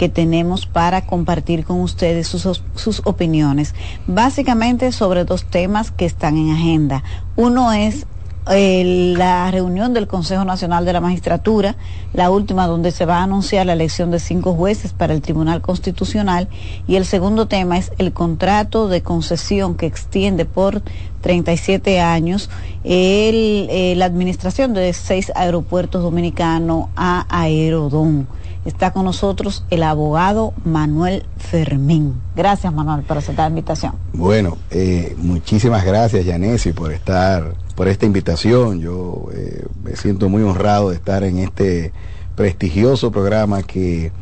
que 0.00 0.08
tenemos 0.08 0.64
para 0.64 1.04
compartir 1.04 1.66
con 1.66 1.82
ustedes 1.82 2.26
sus, 2.26 2.62
sus 2.74 3.02
opiniones, 3.04 3.74
básicamente 4.06 4.92
sobre 4.92 5.26
dos 5.26 5.44
temas 5.44 5.90
que 5.90 6.06
están 6.06 6.38
en 6.38 6.52
agenda. 6.52 7.04
Uno 7.36 7.70
es 7.74 8.06
eh, 8.50 9.14
la 9.18 9.50
reunión 9.50 9.92
del 9.92 10.06
Consejo 10.06 10.46
Nacional 10.46 10.86
de 10.86 10.94
la 10.94 11.02
Magistratura, 11.02 11.76
la 12.14 12.30
última 12.30 12.66
donde 12.66 12.92
se 12.92 13.04
va 13.04 13.18
a 13.18 13.24
anunciar 13.24 13.66
la 13.66 13.74
elección 13.74 14.10
de 14.10 14.20
cinco 14.20 14.54
jueces 14.54 14.94
para 14.94 15.12
el 15.12 15.20
Tribunal 15.20 15.60
Constitucional, 15.60 16.48
y 16.88 16.96
el 16.96 17.04
segundo 17.04 17.46
tema 17.46 17.76
es 17.76 17.92
el 17.98 18.14
contrato 18.14 18.88
de 18.88 19.02
concesión 19.02 19.74
que 19.74 19.84
extiende 19.84 20.46
por 20.46 20.80
37 21.20 22.00
años 22.00 22.48
el, 22.84 23.68
eh, 23.68 23.92
la 23.98 24.06
administración 24.06 24.72
de 24.72 24.94
seis 24.94 25.30
aeropuertos 25.34 26.02
dominicanos 26.02 26.86
a 26.96 27.26
Aerodón 27.28 28.39
está 28.64 28.92
con 28.92 29.04
nosotros 29.04 29.64
el 29.70 29.82
abogado 29.82 30.52
Manuel 30.64 31.24
Fermín. 31.38 32.14
Gracias, 32.36 32.72
Manuel, 32.72 33.02
por 33.02 33.18
aceptar 33.18 33.46
la 33.46 33.58
invitación. 33.58 33.94
Bueno, 34.12 34.58
eh, 34.70 35.14
muchísimas 35.18 35.84
gracias, 35.84 36.24
Yanesi, 36.24 36.72
por 36.72 36.92
estar, 36.92 37.54
por 37.74 37.88
esta 37.88 38.06
invitación. 38.06 38.80
Yo 38.80 39.28
eh, 39.34 39.64
me 39.82 39.96
siento 39.96 40.28
muy 40.28 40.42
honrado 40.42 40.90
de 40.90 40.96
estar 40.96 41.24
en 41.24 41.38
este 41.38 41.92
prestigioso 42.36 43.10
programa 43.10 43.62
que, 43.62 44.12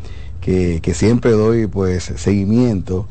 que, 0.40 0.94
siempre 0.94 1.32
doy 1.32 1.66
pues 1.66 2.04
seguimiento 2.16 3.06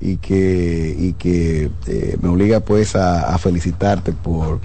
y 0.00 0.16
que, 0.16 0.96
y 0.98 1.12
que 1.12 1.70
eh, 1.86 2.16
me 2.22 2.28
obliga 2.28 2.60
pues 2.60 2.96
a, 2.96 3.36
felicitarte 3.38 4.12
por, 4.12 4.60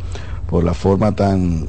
por 0.50 0.64
la 0.64 0.74
forma 0.74 1.14
tan 1.14 1.68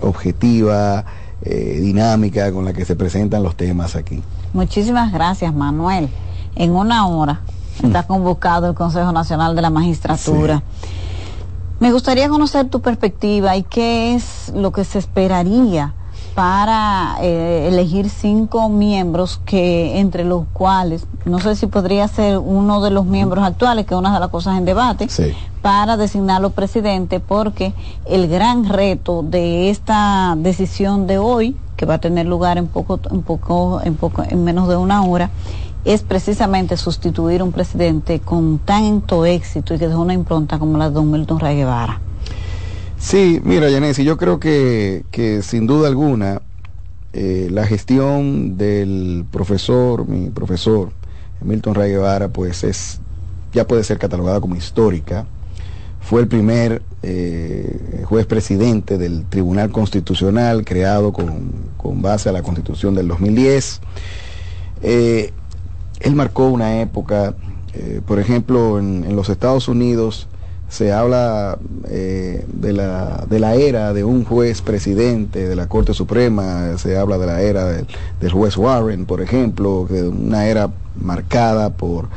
objetiva, 0.00 1.04
eh, 1.42 1.78
dinámica 1.80 2.52
con 2.52 2.64
la 2.64 2.72
que 2.72 2.84
se 2.84 2.96
presentan 2.96 3.42
los 3.42 3.56
temas 3.56 3.96
aquí. 3.96 4.22
Muchísimas 4.52 5.12
gracias, 5.12 5.54
Manuel. 5.54 6.08
En 6.56 6.72
una 6.72 7.06
hora 7.06 7.40
está 7.82 8.06
convocado 8.06 8.68
el 8.68 8.74
Consejo 8.74 9.12
Nacional 9.12 9.56
de 9.56 9.62
la 9.62 9.70
Magistratura. 9.70 10.62
Me 11.78 11.92
gustaría 11.92 12.28
conocer 12.28 12.68
tu 12.68 12.80
perspectiva 12.80 13.56
y 13.56 13.62
qué 13.62 14.14
es 14.14 14.52
lo 14.54 14.70
que 14.70 14.84
se 14.84 14.98
esperaría 14.98 15.94
para 16.34 17.16
eh, 17.22 17.68
elegir 17.68 18.08
cinco 18.08 18.68
miembros 18.68 19.40
que 19.44 19.98
entre 19.98 20.24
los 20.24 20.44
cuales 20.52 21.06
no 21.24 21.38
sé 21.38 21.56
si 21.56 21.66
podría 21.66 22.06
ser 22.08 22.38
uno 22.38 22.80
de 22.80 22.90
los 22.90 23.04
miembros 23.04 23.44
actuales 23.44 23.86
que 23.86 23.94
es 23.94 23.98
una 23.98 24.14
de 24.14 24.20
las 24.20 24.28
cosas 24.28 24.56
en 24.56 24.64
debate 24.64 25.08
sí 25.08 25.34
para 25.62 25.96
designar 25.96 26.48
presidente 26.52 27.20
porque 27.20 27.74
el 28.06 28.28
gran 28.28 28.68
reto 28.68 29.22
de 29.22 29.70
esta 29.70 30.34
decisión 30.38 31.06
de 31.06 31.18
hoy 31.18 31.56
que 31.76 31.86
va 31.86 31.94
a 31.94 31.98
tener 31.98 32.26
lugar 32.26 32.58
en 32.58 32.66
poco 32.66 32.98
en 33.10 33.22
poco 33.22 33.80
en 33.84 33.94
poco 33.94 34.22
en 34.22 34.44
menos 34.44 34.68
de 34.68 34.76
una 34.76 35.02
hora 35.02 35.30
es 35.84 36.02
precisamente 36.02 36.76
sustituir 36.76 37.42
un 37.42 37.52
presidente 37.52 38.20
con 38.20 38.58
tanto 38.58 39.24
éxito 39.24 39.74
y 39.74 39.78
que 39.78 39.88
dejó 39.88 40.02
una 40.02 40.12
impronta 40.12 40.58
como 40.58 40.76
la 40.76 40.88
de 40.88 40.94
don 40.94 41.10
Milton 41.10 41.40
Ray 41.40 41.56
Guevara. 41.56 42.00
Sí, 43.00 43.40
mira, 43.42 43.68
Yanesi, 43.68 44.04
yo 44.04 44.16
creo 44.16 44.38
que, 44.38 45.04
que 45.10 45.42
sin 45.42 45.66
duda 45.66 45.88
alguna 45.88 46.42
eh, 47.12 47.48
la 47.50 47.66
gestión 47.66 48.56
del 48.56 49.24
profesor, 49.32 50.06
mi 50.06 50.30
profesor, 50.30 50.92
Milton 51.40 51.74
Ray 51.74 51.90
Guevara, 51.90 52.28
pues 52.28 52.62
es, 52.62 53.00
ya 53.52 53.66
puede 53.66 53.82
ser 53.82 53.98
catalogada 53.98 54.40
como 54.40 54.54
histórica 54.54 55.26
fue 56.00 56.22
el 56.22 56.28
primer 56.28 56.82
eh, 57.02 58.02
juez 58.04 58.26
presidente 58.26 58.98
del 58.98 59.24
Tribunal 59.26 59.70
Constitucional 59.70 60.64
creado 60.64 61.12
con, 61.12 61.52
base 62.02 62.28
a 62.28 62.32
la 62.32 62.42
Constitución 62.42 62.94
del 62.94 63.08
2010. 63.08 63.80
Eh, 64.82 65.32
él 66.00 66.14
marcó 66.14 66.48
una 66.48 66.80
época, 66.80 67.34
eh, 67.74 68.00
por 68.06 68.18
ejemplo, 68.18 68.78
en, 68.78 69.14
los 69.14 69.28
Estados 69.28 69.68
Unidos 69.68 70.26
se 70.70 70.92
habla 70.92 71.58
de, 71.82 72.72
la, 72.72 73.26
de 73.28 73.38
la 73.38 73.56
era 73.56 73.92
de 73.92 74.04
un 74.04 74.24
juez 74.24 74.62
presidente 74.62 75.46
de 75.46 75.56
la 75.56 75.68
Corte 75.68 75.92
Suprema, 75.92 76.78
se 76.78 76.96
habla 76.96 77.18
de 77.18 77.26
la 77.26 77.42
era 77.42 77.66
del, 77.66 77.86
del 78.20 78.32
juez 78.32 78.56
Warren, 78.56 79.04
por 79.04 79.20
ejemplo, 79.20 79.86
una 79.90 80.46
era 80.46 80.70
marcada 80.96 81.70
por 81.70 82.08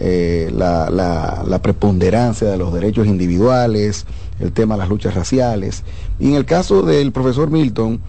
eh, 0.00 0.48
la, 0.54 0.90
la, 0.90 1.58
preponderancia 1.60 2.48
de 2.48 2.56
los 2.56 2.72
derechos 2.72 3.08
individuales, 3.08 4.06
el 4.38 4.52
tema 4.52 4.76
de 4.76 4.78
las 4.78 4.88
luchas 4.88 5.14
raciales. 5.14 5.82
Y 6.20 6.28
en 6.28 6.34
el 6.36 6.44
caso 6.44 6.82
del 6.82 7.10
profesor 7.10 7.50
Milton, 7.50 8.00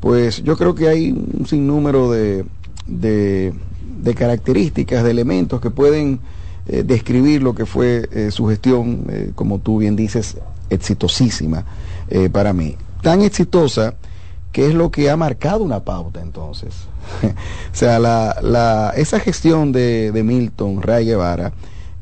pues 0.00 0.42
yo 0.42 0.56
creo 0.56 0.74
que 0.74 0.88
hay 0.88 1.12
un 1.12 1.46
sinnúmero 1.46 2.10
de, 2.10 2.44
de, 2.88 3.54
características, 4.16 5.04
de 5.04 5.10
elementos 5.12 5.60
que 5.60 5.70
pueden 5.70 6.18
eh, 6.68 6.82
describir 6.84 7.42
lo 7.42 7.54
que 7.54 7.66
fue 7.66 8.08
eh, 8.12 8.30
su 8.30 8.46
gestión, 8.46 9.04
como 9.34 9.58
tú 9.58 9.78
bien 9.78 9.96
dices, 9.96 10.36
exitosísima 10.70 11.64
para 12.32 12.52
mí. 12.52 12.76
Tan 13.02 13.22
exitosa 13.22 13.94
que 14.52 14.68
es 14.68 14.74
lo 14.74 14.90
que 14.90 15.10
ha 15.10 15.16
marcado 15.16 15.62
una 15.62 15.80
pauta 15.84 16.20
entonces. 16.22 16.74
o 17.22 17.74
sea, 17.74 17.98
la, 17.98 18.92
esa 18.96 19.20
gestión 19.20 19.72
de, 19.72 20.12
de 20.12 20.22
Milton 20.22 20.82
Ray 20.82 21.06
Guevara 21.06 21.52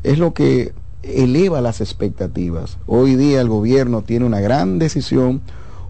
es 0.02 0.18
lo 0.18 0.34
que 0.34 0.72
eleva 1.02 1.60
las 1.60 1.80
expectativas. 1.80 2.78
Hoy 2.86 3.16
día 3.16 3.40
el 3.40 3.48
gobierno 3.48 4.02
tiene 4.02 4.24
una 4.24 4.40
gran 4.40 4.78
decisión 4.78 5.40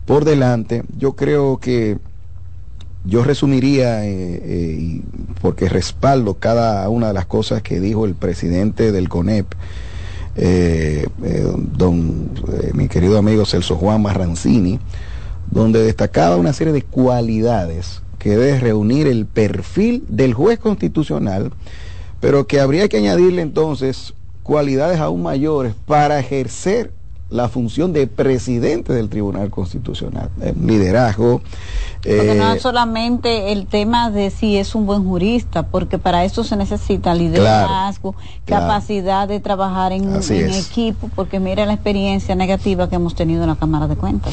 por 0.07 0.25
delante. 0.25 0.85
Yo 0.97 1.13
creo 1.15 1.59
que 1.59 1.99
yo 3.05 3.23
resumiría, 3.23 4.07
eh, 4.07 4.41
eh, 4.43 5.01
porque 5.43 5.69
respaldo 5.69 6.35
cada 6.35 6.89
una 6.89 7.09
de 7.09 7.15
las 7.15 7.27
cosas 7.27 7.63
que 7.63 7.79
dijo 7.79 8.07
el 8.07 8.15
presidente 8.15 8.93
del 8.93 9.09
CONEP, 9.09 9.47
eh, 10.37 11.07
don 11.77 12.31
mi 12.73 12.89
querido 12.89 13.19
amigo 13.19 13.45
Celso 13.45 13.77
Juan 13.77 14.03
Marrancini, 14.03 14.81
donde 15.51 15.83
destacaba 15.83 16.37
una 16.37 16.53
serie 16.53 16.73
de 16.73 16.83
cualidades 16.83 18.03
que 18.19 18.31
debe 18.31 18.59
reunir 18.59 19.07
el 19.07 19.27
perfil 19.27 20.05
del 20.09 20.33
juez 20.33 20.59
constitucional, 20.59 21.53
pero 22.21 22.47
que 22.47 22.59
habría 22.59 22.89
que 22.89 22.97
añadirle 22.97 23.43
entonces 23.43 24.15
cualidades 24.43 24.99
aún 24.99 25.23
mayores 25.23 25.75
para 25.87 26.19
ejercer 26.19 26.91
la 27.35 27.49
función 27.49 27.93
de 27.93 28.07
presidente 28.07 28.93
del 28.93 29.09
Tribunal 29.09 29.51
Constitucional, 29.51 30.31
liderazgo. 30.65 31.43
Porque 32.01 32.35
no 32.37 32.53
es 32.53 32.59
eh, 32.59 32.61
solamente 32.61 33.51
el 33.51 33.67
tema 33.67 34.09
de 34.09 34.31
si 34.31 34.57
es 34.57 34.77
un 34.77 34.87
buen 34.87 35.05
jurista, 35.05 35.65
porque 35.65 35.99
para 35.99 36.25
eso 36.25 36.45
se 36.45 36.55
necesita 36.55 37.13
liderazgo, 37.13 38.15
capacidad 38.45 39.27
de 39.27 39.41
trabajar 39.41 39.91
en, 39.91 40.15
en 40.15 40.51
equipo, 40.55 41.11
porque 41.17 41.41
mira 41.41 41.67
la 41.67 41.73
experiencia 41.73 42.37
negativa 42.37 42.89
que 42.89 42.95
hemos 42.95 43.17
tenido 43.17 43.43
en 43.43 43.49
la 43.49 43.57
Cámara 43.57 43.89
de 43.89 43.97
Cuentas. 43.97 44.33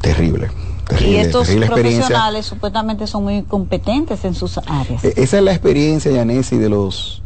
Terrible. 0.00 0.48
y 1.04 1.16
estos 1.16 1.48
profesionales 1.48 2.46
supuestamente 2.46 3.08
son 3.08 3.24
muy 3.24 3.42
competentes 3.42 4.24
en 4.24 4.36
sus 4.36 4.58
áreas. 4.58 5.02
E-, 5.02 5.14
esa 5.16 5.38
es 5.38 5.42
la 5.42 5.50
experiencia, 5.50 6.12
Yanesi, 6.12 6.56
de 6.56 6.68
los 6.68 7.20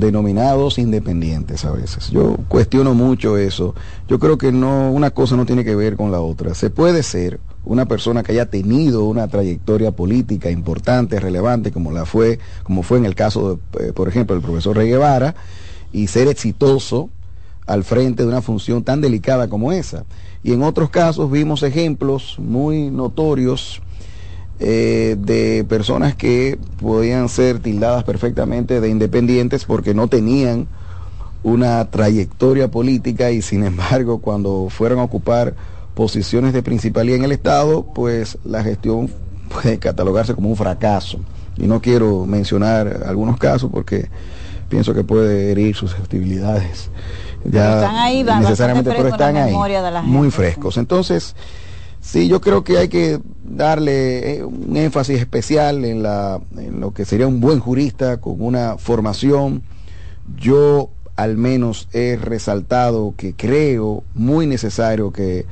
denominados 0.00 0.78
independientes 0.78 1.64
a 1.64 1.70
veces. 1.70 2.10
Yo 2.10 2.36
cuestiono 2.48 2.94
mucho 2.94 3.36
eso. 3.36 3.74
Yo 4.08 4.18
creo 4.18 4.38
que 4.38 4.50
no, 4.50 4.90
una 4.90 5.10
cosa 5.10 5.36
no 5.36 5.46
tiene 5.46 5.64
que 5.64 5.76
ver 5.76 5.96
con 5.96 6.10
la 6.10 6.20
otra. 6.20 6.54
Se 6.54 6.70
puede 6.70 7.02
ser 7.02 7.38
una 7.64 7.86
persona 7.86 8.22
que 8.22 8.32
haya 8.32 8.46
tenido 8.46 9.04
una 9.04 9.28
trayectoria 9.28 9.92
política 9.92 10.50
importante, 10.50 11.20
relevante, 11.20 11.70
como 11.70 11.92
la 11.92 12.06
fue, 12.06 12.38
como 12.64 12.82
fue 12.82 12.98
en 12.98 13.04
el 13.04 13.14
caso, 13.14 13.60
de, 13.78 13.88
eh, 13.88 13.92
por 13.92 14.08
ejemplo, 14.08 14.34
del 14.34 14.42
profesor 14.42 14.76
Rey 14.76 14.88
Guevara, 14.88 15.34
y 15.92 16.06
ser 16.06 16.28
exitoso 16.28 17.10
al 17.66 17.84
frente 17.84 18.22
de 18.22 18.28
una 18.28 18.42
función 18.42 18.82
tan 18.82 19.00
delicada 19.00 19.48
como 19.48 19.70
esa. 19.70 20.04
Y 20.42 20.52
en 20.52 20.62
otros 20.62 20.90
casos 20.90 21.30
vimos 21.30 21.62
ejemplos 21.62 22.36
muy 22.38 22.90
notorios 22.90 23.82
eh, 24.60 25.16
de 25.18 25.64
personas 25.68 26.14
que 26.14 26.58
podían 26.78 27.28
ser 27.28 27.60
tildadas 27.60 28.04
perfectamente 28.04 28.80
de 28.80 28.88
independientes 28.88 29.64
porque 29.64 29.94
no 29.94 30.08
tenían 30.08 30.68
una 31.42 31.90
trayectoria 31.90 32.70
política 32.70 33.30
y 33.30 33.42
sin 33.42 33.64
embargo 33.64 34.20
cuando 34.20 34.68
fueron 34.68 34.98
a 34.98 35.04
ocupar 35.04 35.54
posiciones 35.94 36.52
de 36.52 36.62
principalía 36.62 37.16
en 37.16 37.24
el 37.24 37.32
Estado, 37.32 37.86
pues 37.94 38.38
la 38.44 38.62
gestión 38.62 39.10
puede 39.48 39.78
catalogarse 39.78 40.34
como 40.34 40.48
un 40.48 40.56
fracaso. 40.56 41.18
Y 41.56 41.66
no 41.66 41.80
quiero 41.80 42.24
mencionar 42.26 43.04
algunos 43.06 43.38
casos 43.38 43.70
porque 43.72 44.08
pienso 44.68 44.94
que 44.94 45.02
puede 45.02 45.50
herir 45.50 45.74
susceptibilidades 45.74 46.90
ya 47.44 47.74
están 47.74 47.96
ahí, 47.96 48.22
necesariamente, 48.22 48.92
pero 48.94 49.08
están 49.08 49.36
ahí, 49.36 49.54
muy 50.04 50.30
frescos. 50.30 50.76
Entonces, 50.76 51.34
sí, 52.00 52.28
yo 52.28 52.40
creo 52.40 52.64
que 52.64 52.78
hay 52.78 52.88
que 52.88 53.20
darle 53.44 54.36
eh, 54.36 54.44
un 54.44 54.76
énfasis 54.76 55.18
especial 55.18 55.84
en, 55.84 56.02
la, 56.02 56.40
en 56.56 56.80
lo 56.80 56.92
que 56.92 57.04
sería 57.04 57.26
un 57.26 57.40
buen 57.40 57.60
jurista 57.60 58.18
con 58.18 58.40
una 58.40 58.78
formación. 58.78 59.62
Yo 60.38 60.90
al 61.16 61.36
menos 61.36 61.88
he 61.92 62.16
resaltado 62.16 63.14
que 63.16 63.34
creo 63.34 64.04
muy 64.14 64.46
necesario 64.46 65.12
que 65.12 65.46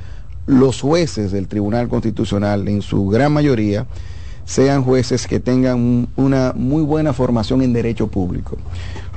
los 0.45 0.81
jueces 0.81 1.31
del 1.31 1.47
Tribunal 1.47 1.89
Constitucional, 1.89 2.67
en 2.67 2.81
su 2.81 3.07
gran 3.07 3.31
mayoría, 3.31 3.85
sean 4.45 4.83
jueces 4.83 5.27
que 5.27 5.39
tengan 5.39 6.07
una 6.15 6.53
muy 6.55 6.81
buena 6.81 7.13
formación 7.13 7.61
en 7.61 7.71
derecho 7.71 8.07
público 8.07 8.57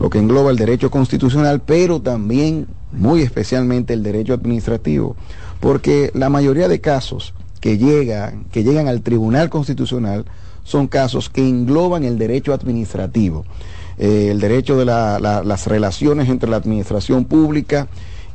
lo 0.02 0.10
que 0.10 0.18
engloba 0.18 0.50
el 0.50 0.56
derecho 0.56 0.90
constitucional, 0.90 1.62
pero 1.64 2.00
también 2.00 2.66
muy 2.90 3.22
especialmente 3.22 3.94
el 3.94 4.02
derecho 4.02 4.34
administrativo, 4.34 5.14
porque 5.62 6.10
la 6.12 6.28
mayoría 6.28 6.66
de 6.66 6.80
casos 6.80 7.34
que 7.60 7.78
llegan, 7.78 8.46
que 8.50 8.64
llegan 8.64 8.88
al 8.88 9.02
Tribunal 9.02 9.48
Constitucional 9.48 10.24
son 10.64 10.88
casos 10.88 11.30
que 11.30 11.48
engloban 11.48 12.02
el 12.02 12.18
derecho 12.18 12.52
administrativo, 12.52 13.44
eh, 13.96 14.28
el 14.32 14.40
derecho 14.40 14.76
de 14.76 14.84
las 14.84 15.66
relaciones 15.68 16.28
entre 16.28 16.50
la 16.50 16.56
administración 16.56 17.24
pública 17.24 17.86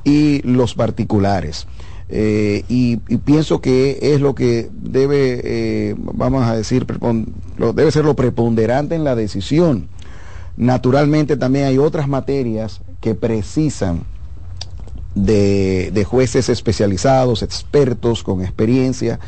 y 0.05 0.41
los 0.43 0.73
particulares. 0.73 1.67
Eh, 2.07 2.63
y, 2.69 2.95
pienso 3.25 3.59
que 3.59 3.99
es 4.01 4.21
lo 4.21 4.33
que 4.33 4.69
debe, 4.71 5.41
eh, 5.43 5.95
vamos 5.97 6.45
a 6.45 6.55
decir, 6.55 6.87
debe 7.75 7.91
ser 7.91 8.05
lo 8.05 8.15
preponderante 8.15 8.95
en 8.95 9.03
la 9.03 9.15
decisión 9.15 9.89
Naturalmente 10.57 11.37
también 11.37 11.65
hay 11.65 11.77
otras 11.77 12.07
materias 12.07 12.81
que 12.99 13.13
precisan 13.13 14.01
de, 15.23 16.05
jueces 16.07 16.49
especializados, 16.49 17.43
expertos 17.43 18.23
con 18.23 18.41
experiencia, 18.41 19.19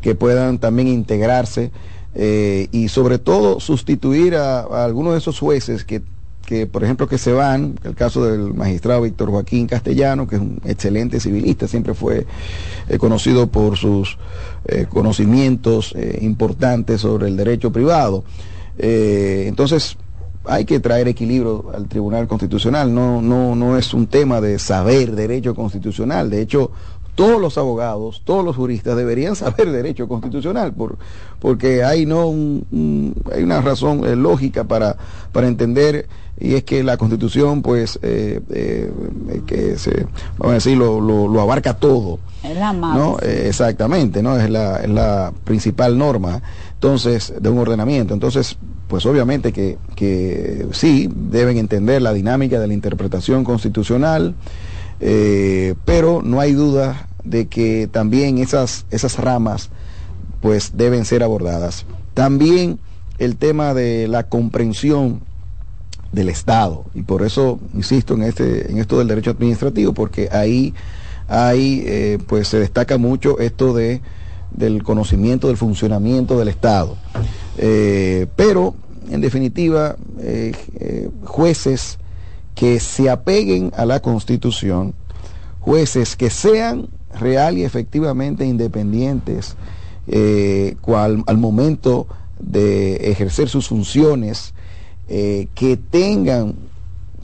que 0.00 0.14
puedan 0.14 0.58
también 0.58 0.88
integrarse 0.88 1.70
eh, 2.14 2.68
y 2.72 2.88
sobre 2.88 3.18
todo 3.18 3.60
sustituir 3.60 4.36
a, 4.36 4.84
algunos 4.84 5.12
de 5.12 5.18
esos 5.18 5.38
jueces 5.38 5.84
que, 5.84 6.02
por 6.66 6.82
ejemplo, 6.82 7.06
que 7.08 7.18
se 7.18 7.32
van, 7.32 7.78
el 7.84 7.94
caso 7.94 8.24
del 8.24 8.54
magistrado 8.54 9.02
Víctor 9.02 9.30
Joaquín 9.30 9.66
Castellano, 9.66 10.26
que 10.26 10.36
es 10.36 10.40
un 10.40 10.60
excelente 10.64 11.20
civilista, 11.20 11.68
siempre 11.68 11.94
fue 11.94 12.26
eh, 12.88 12.98
conocido 12.98 13.48
por 13.48 13.76
sus 13.76 14.16
eh, 14.64 14.86
conocimientos 14.88 15.94
importantes 16.20 17.02
sobre 17.02 17.28
el 17.28 17.36
derecho 17.36 17.70
privado. 17.70 18.24
entonces, 18.78 19.98
hay 20.48 20.64
que 20.64 20.80
traer 20.80 21.08
equilibrio 21.08 21.70
al 21.74 21.86
Tribunal 21.88 22.26
Constitucional, 22.26 22.92
no, 22.92 23.22
no, 23.22 23.54
no 23.54 23.76
es 23.76 23.94
un 23.94 24.06
tema 24.06 24.40
de 24.40 24.58
saber 24.58 25.14
derecho 25.14 25.54
constitucional, 25.54 26.30
de 26.30 26.42
hecho 26.42 26.70
todos 27.18 27.40
los 27.40 27.58
abogados, 27.58 28.22
todos 28.24 28.44
los 28.44 28.54
juristas 28.54 28.96
deberían 28.96 29.34
saber 29.36 29.72
derecho 29.72 30.06
constitucional, 30.06 30.72
por, 30.72 30.98
porque 31.40 31.82
hay, 31.82 32.06
no 32.06 32.32
hay 33.32 33.42
una 33.42 33.60
razón 33.60 34.06
eh, 34.06 34.14
lógica 34.14 34.62
para, 34.62 34.96
para 35.32 35.48
entender, 35.48 36.08
y 36.38 36.54
es 36.54 36.62
que 36.62 36.84
la 36.84 36.96
constitución, 36.96 37.60
pues, 37.62 37.98
eh, 38.02 38.40
eh, 38.50 38.92
que 39.48 39.76
se, 39.78 40.06
vamos 40.38 40.52
a 40.52 40.54
decir, 40.54 40.78
lo, 40.78 41.00
lo, 41.00 41.40
abarca 41.40 41.74
todo. 41.74 42.20
Es 42.44 42.56
la 42.56 42.72
más. 42.72 42.96
¿no? 42.96 43.18
exactamente, 43.18 44.22
¿no? 44.22 44.38
Es 44.38 44.48
la, 44.48 44.76
es 44.76 44.88
la 44.88 45.32
principal 45.42 45.98
norma, 45.98 46.40
entonces, 46.78 47.34
de 47.40 47.48
un 47.48 47.58
ordenamiento. 47.58 48.14
Entonces, 48.14 48.56
pues 48.86 49.04
obviamente 49.04 49.52
que, 49.52 49.78
que, 49.96 50.68
sí, 50.70 51.10
deben 51.12 51.58
entender 51.58 52.00
la 52.00 52.12
dinámica 52.12 52.60
de 52.60 52.68
la 52.68 52.72
interpretación 52.72 53.42
constitucional, 53.42 54.36
eh, 55.00 55.74
pero 55.84 56.22
no 56.22 56.38
hay 56.38 56.52
duda 56.52 57.08
de 57.24 57.48
que 57.48 57.88
también 57.90 58.38
esas, 58.38 58.86
esas 58.92 59.18
ramas 59.18 59.70
pues 60.40 60.76
deben 60.76 61.04
ser 61.04 61.24
abordadas. 61.24 61.84
También 62.14 62.78
el 63.18 63.36
tema 63.38 63.74
de 63.74 64.06
la 64.06 64.28
comprensión 64.28 65.20
del 66.12 66.28
Estado, 66.28 66.84
y 66.94 67.02
por 67.02 67.22
eso 67.24 67.58
insisto 67.74 68.14
en, 68.14 68.22
este, 68.22 68.70
en 68.70 68.78
esto 68.78 69.00
del 69.00 69.08
derecho 69.08 69.32
administrativo, 69.32 69.94
porque 69.94 70.28
ahí, 70.30 70.74
ahí 71.26 71.82
eh, 71.86 72.18
pues 72.28 72.46
se 72.46 72.60
destaca 72.60 72.98
mucho 72.98 73.40
esto 73.40 73.74
de 73.74 74.00
del 74.50 74.82
conocimiento 74.82 75.48
del 75.48 75.56
funcionamiento 75.56 76.38
del 76.38 76.48
Estado. 76.48 76.96
Eh, 77.56 78.26
pero, 78.36 78.74
en 79.10 79.20
definitiva, 79.20 79.96
eh, 80.20 80.52
eh, 80.76 81.10
jueces 81.24 81.98
que 82.54 82.80
se 82.80 83.08
apeguen 83.08 83.72
a 83.76 83.86
la 83.86 84.00
Constitución, 84.00 84.94
jueces 85.60 86.16
que 86.16 86.30
sean 86.30 86.88
real 87.18 87.58
y 87.58 87.64
efectivamente 87.64 88.44
independientes 88.44 89.56
al 90.86 91.38
momento 91.38 92.06
de 92.38 93.10
ejercer 93.10 93.48
sus 93.48 93.68
funciones, 93.68 94.54
que 95.06 95.78
tengan 95.90 96.54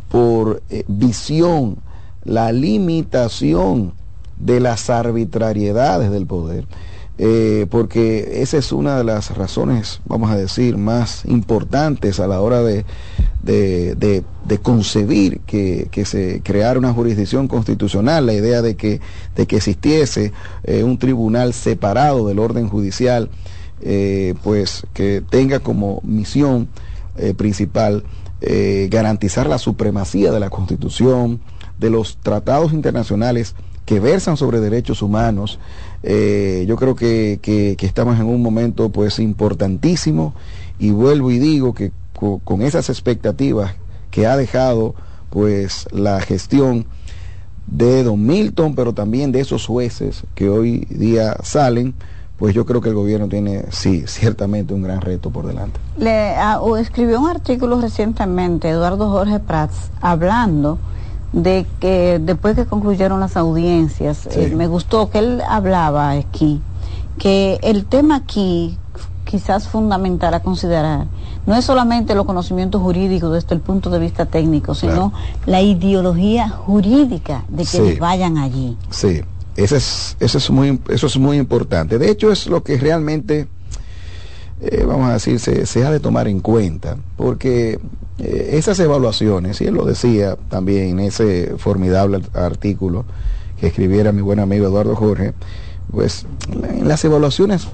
por 0.09 0.63
visión 0.87 1.79
la 2.25 2.53
limitación 2.53 3.93
de 4.39 4.61
las 4.61 4.91
arbitrariedades 4.91 6.11
del 6.11 6.27
poder. 6.27 6.67
Eh, 7.17 7.67
porque 7.71 8.43
esa 8.43 8.59
es 8.59 8.73
una 8.73 8.99
de 8.99 9.05
las 9.05 9.37
razones, 9.37 10.01
vamos 10.05 10.33
a 10.33 10.37
decir, 10.37 10.77
más 10.77 11.25
importantes 11.27 12.19
a 12.19 12.27
la 12.27 12.41
hora 12.41 12.61
de, 12.63 12.85
de, 13.45 14.25
concebir 14.63 15.41
que, 15.47 15.89
se 16.07 16.41
creara 16.43 16.79
una 16.79 16.93
jurisdicción 16.93 17.47
constitucional, 17.47 18.27
la 18.27 18.33
idea 18.33 18.63
de 18.63 18.75
que, 18.75 19.01
de 19.37 19.47
que 19.47 19.57
existiese 19.57 20.33
eh, 20.65 20.83
un 20.83 20.99
tribunal 20.99 21.55
separado 21.55 22.27
del 22.27 22.41
orden 22.41 22.69
judicial, 22.69 23.31
eh, 23.81 24.35
pues 24.43 24.85
que 24.93 25.23
tenga 25.29 25.61
como 25.61 26.01
misión 26.03 26.69
principal 27.37 28.03
garantizar 28.91 29.47
la 29.47 29.59
supremacía 29.59 30.33
de 30.33 30.41
la 30.41 30.51
constitución, 30.51 31.41
de 31.79 31.91
los 31.91 32.17
tratados 32.17 32.73
internacionales 32.73 33.55
que 33.85 34.01
versan 34.01 34.37
sobre 34.37 34.61
derechos 34.61 35.03
humanos. 35.03 35.59
Eh, 36.07 36.67
yo 36.69 36.77
creo 36.77 36.95
que, 36.95 37.41
estamos 37.81 38.21
en 38.21 38.27
un 38.27 38.43
momento 38.43 38.91
pues 38.91 39.19
importantísimo 39.19 40.35
y 40.79 40.91
vuelvo 40.91 41.31
y 41.31 41.39
digo 41.39 41.73
que 41.73 41.93
con, 42.45 42.61
esas 42.61 42.91
expectativas 42.91 43.75
que 44.11 44.27
ha 44.27 44.37
dejado 44.37 44.95
pues 45.31 45.89
la 45.93 46.21
gestión 46.21 46.85
de 47.67 48.05
Don 48.05 48.25
Milton, 48.25 48.75
pero 48.75 48.93
también 48.93 49.33
de 49.33 49.41
esos 49.41 49.67
jueces 49.67 50.25
que 50.35 50.51
hoy 50.51 50.87
día 50.91 51.39
salen, 51.43 51.95
pues 52.39 52.55
yo 52.55 52.67
creo 52.67 52.83
que 52.83 52.91
el 52.91 52.95
gobierno 52.95 53.29
tiene, 53.29 53.65
sí, 53.71 54.05
ciertamente 54.07 54.75
un 54.75 54.83
gran 54.83 55.01
reto 55.01 55.31
por 55.31 55.47
delante. 55.47 55.81
Le 55.97 56.35
ah, 56.37 56.61
escribió 56.79 57.19
un 57.19 57.31
artículo 57.31 57.81
recientemente 57.81 58.69
Eduardo 58.69 59.09
Jorge 59.09 59.41
Prats 59.41 59.91
hablando 60.03 60.79
de 61.35 61.67
que 61.81 62.21
después 62.21 62.55
que 62.55 62.65
concluyeron 62.65 63.19
las 63.19 63.37
audiencias, 63.37 64.27
eh, 64.31 64.53
me 64.55 64.69
gustó 64.69 65.11
que 65.11 65.19
él 65.19 65.43
hablaba 65.47 66.11
aquí, 66.11 66.63
que 67.19 67.59
el 67.63 67.85
tema 67.87 68.17
aquí 68.17 68.79
quizás 69.25 69.67
fundamental 69.67 70.33
a 70.35 70.41
considerar 70.41 71.07
no 71.47 71.55
es 71.55 71.65
solamente 71.65 72.15
los 72.15 72.25
conocimientos 72.25 72.81
jurídicos 72.81 73.33
desde 73.33 73.55
el 73.55 73.61
punto 73.61 73.91
de 73.91 73.99
vista 73.99 74.27
técnico, 74.27 74.75
sino 74.75 75.13
la 75.45 75.61
ideología 75.61 76.49
jurídica 76.49 77.45
de 77.49 77.65
que 77.65 77.99
vayan 78.01 78.39
allí. 78.39 78.79
Sí, 78.91 79.21
eso 79.57 79.77
es, 79.77 80.17
eso, 80.21 80.39
es 80.39 80.51
muy, 80.51 80.81
eso 80.89 81.07
es 81.07 81.19
muy 81.19 81.37
importante. 81.37 81.99
De 81.99 82.11
hecho, 82.11 82.33
es 82.33 82.47
lo 82.47 82.63
que 82.63 82.79
realmente, 82.79 83.47
eh, 84.63 84.85
vamos 84.87 85.09
a 85.11 85.15
decir, 85.15 85.39
se, 85.39 85.67
se 85.67 85.85
ha 85.85 85.91
de 85.91 86.01
tomar 86.01 86.29
en 86.29 86.41
cuenta, 86.41 86.97
porque 87.17 87.79
eh, 88.19 88.51
esas 88.53 88.79
evaluaciones, 88.79 89.61
y 89.61 89.65
él 89.65 89.75
lo 89.75 89.85
decía 89.85 90.37
también 90.49 90.91
en 90.91 91.01
ese 91.01 91.55
formidable 91.59 92.21
artículo 92.33 93.05
que 93.59 93.67
escribiera 93.67 94.13
mi 94.13 94.23
buen 94.23 94.39
amigo 94.39 94.67
Eduardo 94.67 94.95
Jorge, 94.95 95.35
pues 95.91 96.25
en 96.53 96.87
las 96.87 97.05
evaluaciones 97.05 97.67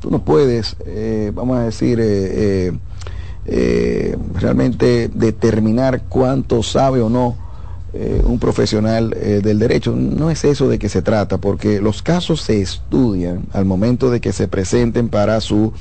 tú 0.00 0.10
no 0.10 0.22
puedes, 0.22 0.76
eh, 0.84 1.32
vamos 1.34 1.56
a 1.56 1.62
decir, 1.62 1.98
eh, 2.00 2.72
realmente 4.34 5.08
determinar 5.14 6.02
cuánto 6.08 6.62
sabe 6.62 7.00
o 7.00 7.08
no 7.08 7.36
un 8.24 8.38
profesional 8.38 9.08
del 9.08 9.58
derecho. 9.58 9.96
No 9.96 10.30
es 10.30 10.44
eso 10.44 10.68
de 10.68 10.78
que 10.78 10.90
se 10.90 11.00
trata, 11.00 11.38
porque 11.38 11.80
los 11.80 12.02
casos 12.02 12.42
se 12.42 12.60
estudian 12.60 13.46
al 13.54 13.64
momento 13.64 14.10
de 14.10 14.20
que 14.20 14.34
se 14.34 14.48
presenten 14.48 15.08
para 15.08 15.40
su 15.40 15.72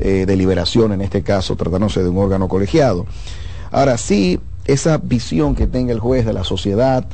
deliberación, 0.00 0.92
en 0.92 1.02
este 1.02 1.22
caso 1.22 1.54
tratándose 1.54 2.02
de 2.02 2.08
un 2.08 2.18
órgano 2.18 2.48
colegiado. 2.48 3.06
Ahora 3.70 3.98
sí, 3.98 4.40
esa 4.64 4.98
visión 4.98 5.54
que 5.54 5.66
tenga 5.66 5.92
el 5.92 6.00
juez 6.00 6.26
de 6.26 6.32
la 6.32 6.44
sociedad 6.44 7.04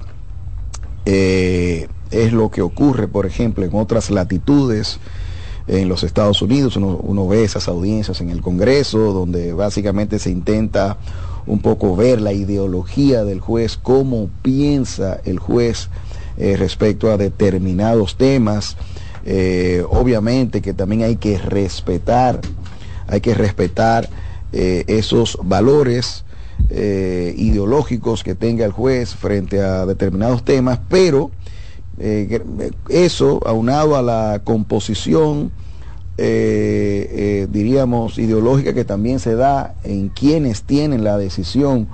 eh, 1.04 1.88
es 2.10 2.32
lo 2.32 2.50
que 2.50 2.62
ocurre, 2.62 3.08
por 3.08 3.26
ejemplo, 3.26 3.64
en 3.64 3.74
otras 3.74 4.10
latitudes 4.10 4.98
en 5.68 5.88
los 5.88 6.02
Estados 6.02 6.40
Unidos. 6.42 6.76
Uno, 6.76 7.28
ve 7.28 7.44
esas 7.44 7.68
audiencias 7.68 8.20
en 8.20 8.30
el 8.30 8.40
Congreso, 8.40 9.12
donde 9.12 9.52
básicamente 9.52 10.18
se 10.18 10.30
intenta 10.30 10.96
un 11.46 11.60
poco 11.60 11.94
ver 11.94 12.20
la 12.20 12.32
ideología 12.32 13.24
del 13.24 13.40
juez, 13.40 13.76
cómo 13.80 14.30
piensa 14.42 15.20
el 15.24 15.38
juez 15.38 15.90
eh, 16.38 16.56
respecto 16.56 17.10
a 17.10 17.16
determinados 17.16 18.16
temas. 18.16 18.76
Eh, 19.24 19.84
obviamente 19.90 20.62
que 20.62 20.72
también 20.72 21.02
hay 21.02 21.16
que 21.16 21.36
respetar, 21.38 22.40
hay 23.08 23.20
que 23.20 23.34
respetar 23.34 24.08
esos 24.52 25.38
valores 25.42 26.24
eh, 26.68 27.32
ideológicos 27.36 28.24
que 28.24 28.34
tenga 28.34 28.64
el 28.64 28.72
juez 28.72 29.14
frente 29.14 29.60
a 29.60 29.86
determinados 29.86 30.44
temas, 30.44 30.80
pero 30.88 31.30
eh, 31.98 32.40
eso, 32.88 33.40
aunado 33.46 33.96
a 33.96 34.02
la 34.02 34.40
composición, 34.42 35.52
eh, 36.18 37.46
diríamos, 37.52 38.18
ideológica 38.18 38.74
que 38.74 38.84
también 38.84 39.20
se 39.20 39.36
da 39.36 39.76
en 39.84 40.08
quienes 40.08 40.64
tienen 40.64 41.04
la 41.04 41.18
decisión 41.18 41.88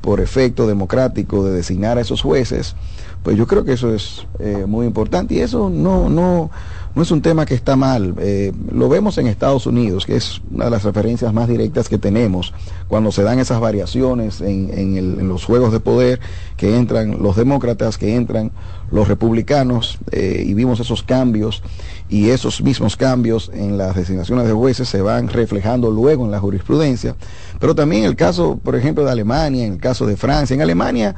por 0.00 0.20
efecto 0.20 0.66
democrático 0.66 1.44
de 1.44 1.52
designar 1.52 1.98
a 1.98 2.00
esos 2.00 2.20
jueces, 2.20 2.74
pues 3.22 3.36
yo 3.36 3.46
creo 3.46 3.64
que 3.64 3.74
eso 3.74 3.94
es 3.94 4.26
muy 4.66 4.86
importante 4.86 5.34
y 5.34 5.40
eso 5.40 5.70
no, 5.70 6.08
no, 6.08 6.50
no 6.96 7.02
es 7.02 7.10
un 7.10 7.20
tema 7.20 7.44
que 7.44 7.54
está 7.54 7.76
mal. 7.76 8.14
Eh, 8.18 8.52
lo 8.72 8.88
vemos 8.88 9.18
en 9.18 9.26
Estados 9.26 9.66
Unidos, 9.66 10.06
que 10.06 10.16
es 10.16 10.40
una 10.50 10.64
de 10.64 10.70
las 10.70 10.82
referencias 10.82 11.30
más 11.30 11.46
directas 11.46 11.90
que 11.90 11.98
tenemos 11.98 12.54
cuando 12.88 13.12
se 13.12 13.22
dan 13.22 13.38
esas 13.38 13.60
variaciones 13.60 14.40
en, 14.40 15.28
los 15.28 15.44
juegos 15.44 15.72
de 15.72 15.80
poder, 15.80 16.20
que 16.56 16.74
entran 16.74 17.22
los 17.22 17.36
demócratas, 17.36 17.98
que 17.98 18.14
entran 18.14 18.50
los 18.90 19.08
republicanos, 19.08 19.98
eh, 20.10 20.42
y 20.46 20.54
vimos 20.54 20.80
esos 20.80 21.02
cambios, 21.02 21.62
y 22.08 22.30
esos 22.30 22.62
mismos 22.62 22.96
cambios 22.96 23.50
en 23.52 23.76
las 23.76 23.94
designaciones 23.94 24.46
de 24.46 24.52
jueces 24.54 24.88
se 24.88 25.02
van 25.02 25.28
reflejando 25.28 25.90
luego 25.90 26.24
en 26.24 26.30
la 26.30 26.40
jurisprudencia. 26.40 27.14
Pero 27.60 27.74
también 27.74 28.04
el 28.04 28.16
caso, 28.16 28.58
por 28.64 28.74
ejemplo, 28.74 29.04
de 29.04 29.10
Alemania, 29.10 29.66
en 29.66 29.74
el 29.74 29.78
caso 29.80 30.06
de 30.06 30.16
Francia. 30.16 30.54
En 30.54 30.62
Alemania, 30.62 31.14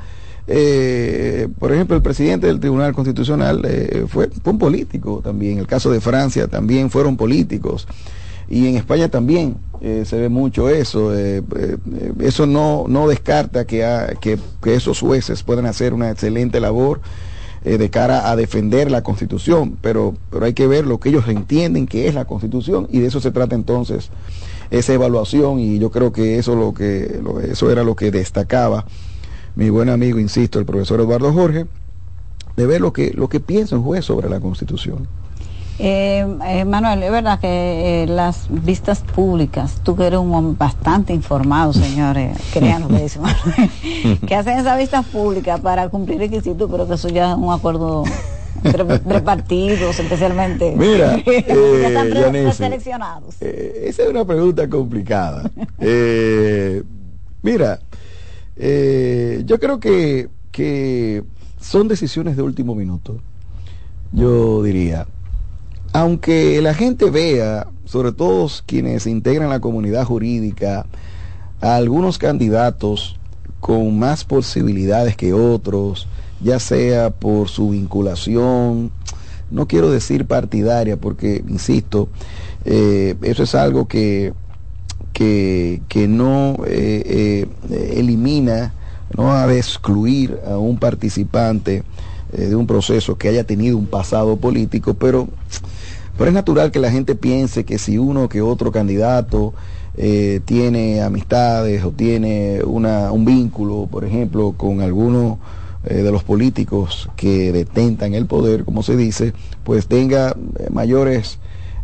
eh, 0.51 1.47
por 1.59 1.73
ejemplo, 1.73 1.95
el 1.95 2.01
presidente 2.01 2.47
del 2.47 2.59
Tribunal 2.59 2.95
Constitucional 2.95 3.63
eh, 3.67 4.07
fue, 4.09 4.31
un 4.45 4.59
político 4.59 5.21
también. 5.23 5.59
El 5.59 5.67
caso 5.67 5.91
de 5.91 6.01
Francia 6.01 6.49
también 6.49 6.91
fueron 6.91 7.19
políticos. 7.19 7.87
Y 8.49 8.67
en 8.67 8.77
España 8.77 9.11
también 9.11 9.59
eh, 9.83 10.05
se 10.07 10.17
ve 10.17 10.31
mucho 10.31 10.71
eso. 10.71 11.13
eso 11.15 12.47
no, 12.47 12.87
no 12.89 13.07
descarta 13.09 13.67
que, 13.67 13.85
que, 14.23 14.39
esos 14.75 15.01
jueces 15.01 15.43
puedan 15.43 15.67
hacer 15.67 15.93
una 15.93 16.11
excelente 16.11 16.59
labor 16.59 17.03
de 17.63 17.91
cara 17.91 18.31
a 18.31 18.37
defender 18.37 18.91
la 18.91 19.03
Constitución, 19.03 19.77
pero, 19.83 20.15
pero 20.31 20.47
hay 20.47 20.55
que 20.55 20.67
ver 20.67 20.87
lo 20.87 21.01
que 21.01 21.11
ellos 21.11 21.29
entienden 21.29 21.87
que 21.87 22.09
es 22.09 22.15
la 22.15 22.25
Constitución 22.25 22.89
y 22.91 23.01
de 23.01 23.09
eso 23.09 23.21
se 23.21 23.33
trata 23.33 23.57
entonces 23.57 24.11
esa 24.71 24.95
evaluación 24.95 25.59
y 25.59 25.79
yo 25.79 25.91
creo 25.91 26.13
que 26.13 26.39
eso, 26.39 26.55
lo 26.55 26.73
que, 26.73 27.21
eso 27.51 27.71
era 27.71 27.83
lo 27.83 27.97
que 27.97 28.11
destacaba 28.11 28.87
mi 29.55 29.71
buen 29.71 29.89
amigo, 29.89 30.19
insisto, 30.19 30.59
el 30.59 30.65
profesor 30.65 31.01
Eduardo 31.01 31.33
Jorge, 31.33 31.67
de 32.57 32.67
ver 32.67 32.81
lo 32.81 32.93
que, 32.93 33.13
lo 33.13 33.29
que 33.29 33.41
piensa 33.41 33.77
un 33.77 33.85
juez 33.85 34.05
sobre 34.05 34.29
la 34.29 34.41
Constitución. 34.41 35.09
Eh, 35.81 36.27
eh, 36.45 36.65
Manuel, 36.65 37.01
es 37.05 37.11
verdad 37.13 37.39
que 37.39 38.03
eh, 38.03 38.07
las 38.09 38.47
vistas 38.51 39.01
públicas, 39.01 39.77
tú 39.85 39.95
que 39.95 40.07
eres 40.09 40.19
un 40.19 40.35
hombre 40.35 40.57
bastante 40.59 41.13
informado, 41.13 41.73
señores, 41.73 42.37
crean 42.53 42.83
lo 42.83 42.89
que 42.89 43.03
dice 43.03 43.21
Manuel, 43.21 44.19
que 44.27 44.35
hacen 44.35 44.59
esas 44.59 44.77
vistas 44.77 45.07
públicas 45.07 45.61
para 45.61 45.89
cumplir 45.89 46.19
requisitos, 46.19 46.69
pero 46.69 46.89
que 46.89 46.95
eso 46.95 47.09
ya 47.09 47.31
es 47.31 47.39
un 47.39 47.53
acuerdo 47.53 48.03
entre, 48.65 48.85
partidos, 49.23 50.01
especialmente. 50.01 50.75
Mira, 50.77 51.23
que 51.23 51.39
están 51.39 52.35
eh, 52.35 52.53
seleccionados. 52.53 53.41
esa 53.41 54.03
es 54.03 54.09
una 54.09 54.25
pregunta 54.25 54.69
complicada. 54.69 55.49
mira, 57.41 57.79
eh, 58.59 59.43
yo 59.47 59.59
creo 59.59 59.79
que, 59.81 60.29
que 60.51 61.23
son 61.61 61.89
decisiones 61.89 62.37
de 62.37 62.43
último 62.43 62.75
minuto, 62.75 63.21
yo 64.13 64.63
diría. 64.63 65.07
Aunque 65.93 66.61
la 66.61 66.75
gente 66.75 67.11
vea, 67.11 67.69
sobre 67.85 68.13
todo 68.13 68.49
quienes 68.67 69.07
integran 69.07 69.49
la 69.49 69.61
comunidad 69.61 70.05
jurídica, 70.05 70.87
a 71.61 71.77
algunos 71.77 72.19
candidatos 72.19 73.17
con 73.61 73.99
más 73.99 74.25
posibilidades 74.25 75.17
que 75.17 75.33
otros, 75.33 76.07
ya 76.41 76.59
sea 76.59 77.11
por 77.11 77.49
su 77.49 77.71
vinculación, 77.71 78.93
no 79.51 79.67
quiero 79.67 79.91
decir 79.91 80.27
partidaria, 80.27 80.97
porque, 80.97 81.43
insisto, 81.49 82.09
eh, 82.65 83.17
eso 83.23 83.43
es 83.43 83.55
algo 83.55 83.89
que 83.89 84.33
que, 85.19 86.07
no 86.09 86.59
eh, 86.67 87.49
eh, 87.71 87.95
elimina, 87.97 88.73
no 89.17 89.33
ha 89.33 89.49
de 89.49 89.59
excluir 89.59 90.39
a 90.47 90.59
un 90.59 90.79
participante 90.79 91.83
eh, 92.33 92.43
de 92.43 92.55
un 92.55 92.69
proceso 92.69 93.19
que 93.19 93.29
haya 93.29 93.43
tenido 93.43 93.77
un 93.77 93.87
pasado 93.87 94.37
político, 94.37 94.95
pero, 94.95 95.29
pero 96.17 96.29
es 96.29 96.35
natural 96.35 96.71
que 96.71 96.79
la 96.79 96.93
gente 96.93 97.17
piense 97.17 97.65
que 97.65 97.79
si 97.79 97.99
uno 97.99 98.29
que 98.29 98.43
otro 98.43 98.71
candidato 98.71 99.55
tiene 100.45 101.03
amistades 101.03 101.83
o 101.83 101.91
tiene 101.91 102.61
una, 102.63 103.11
un 103.11 103.25
vínculo, 103.25 103.89
por 103.91 104.05
ejemplo, 104.05 104.55
con 104.57 104.81
alguno 104.81 105.41
de 105.83 106.13
los 106.13 106.23
políticos 106.23 107.11
que 107.17 107.51
detentan 107.51 108.15
el 108.15 108.27
poder, 108.27 108.65
como 108.65 108.85
se 108.85 108.97
dice, 108.97 109.33
pues 109.65 109.89
tenga 109.89 110.37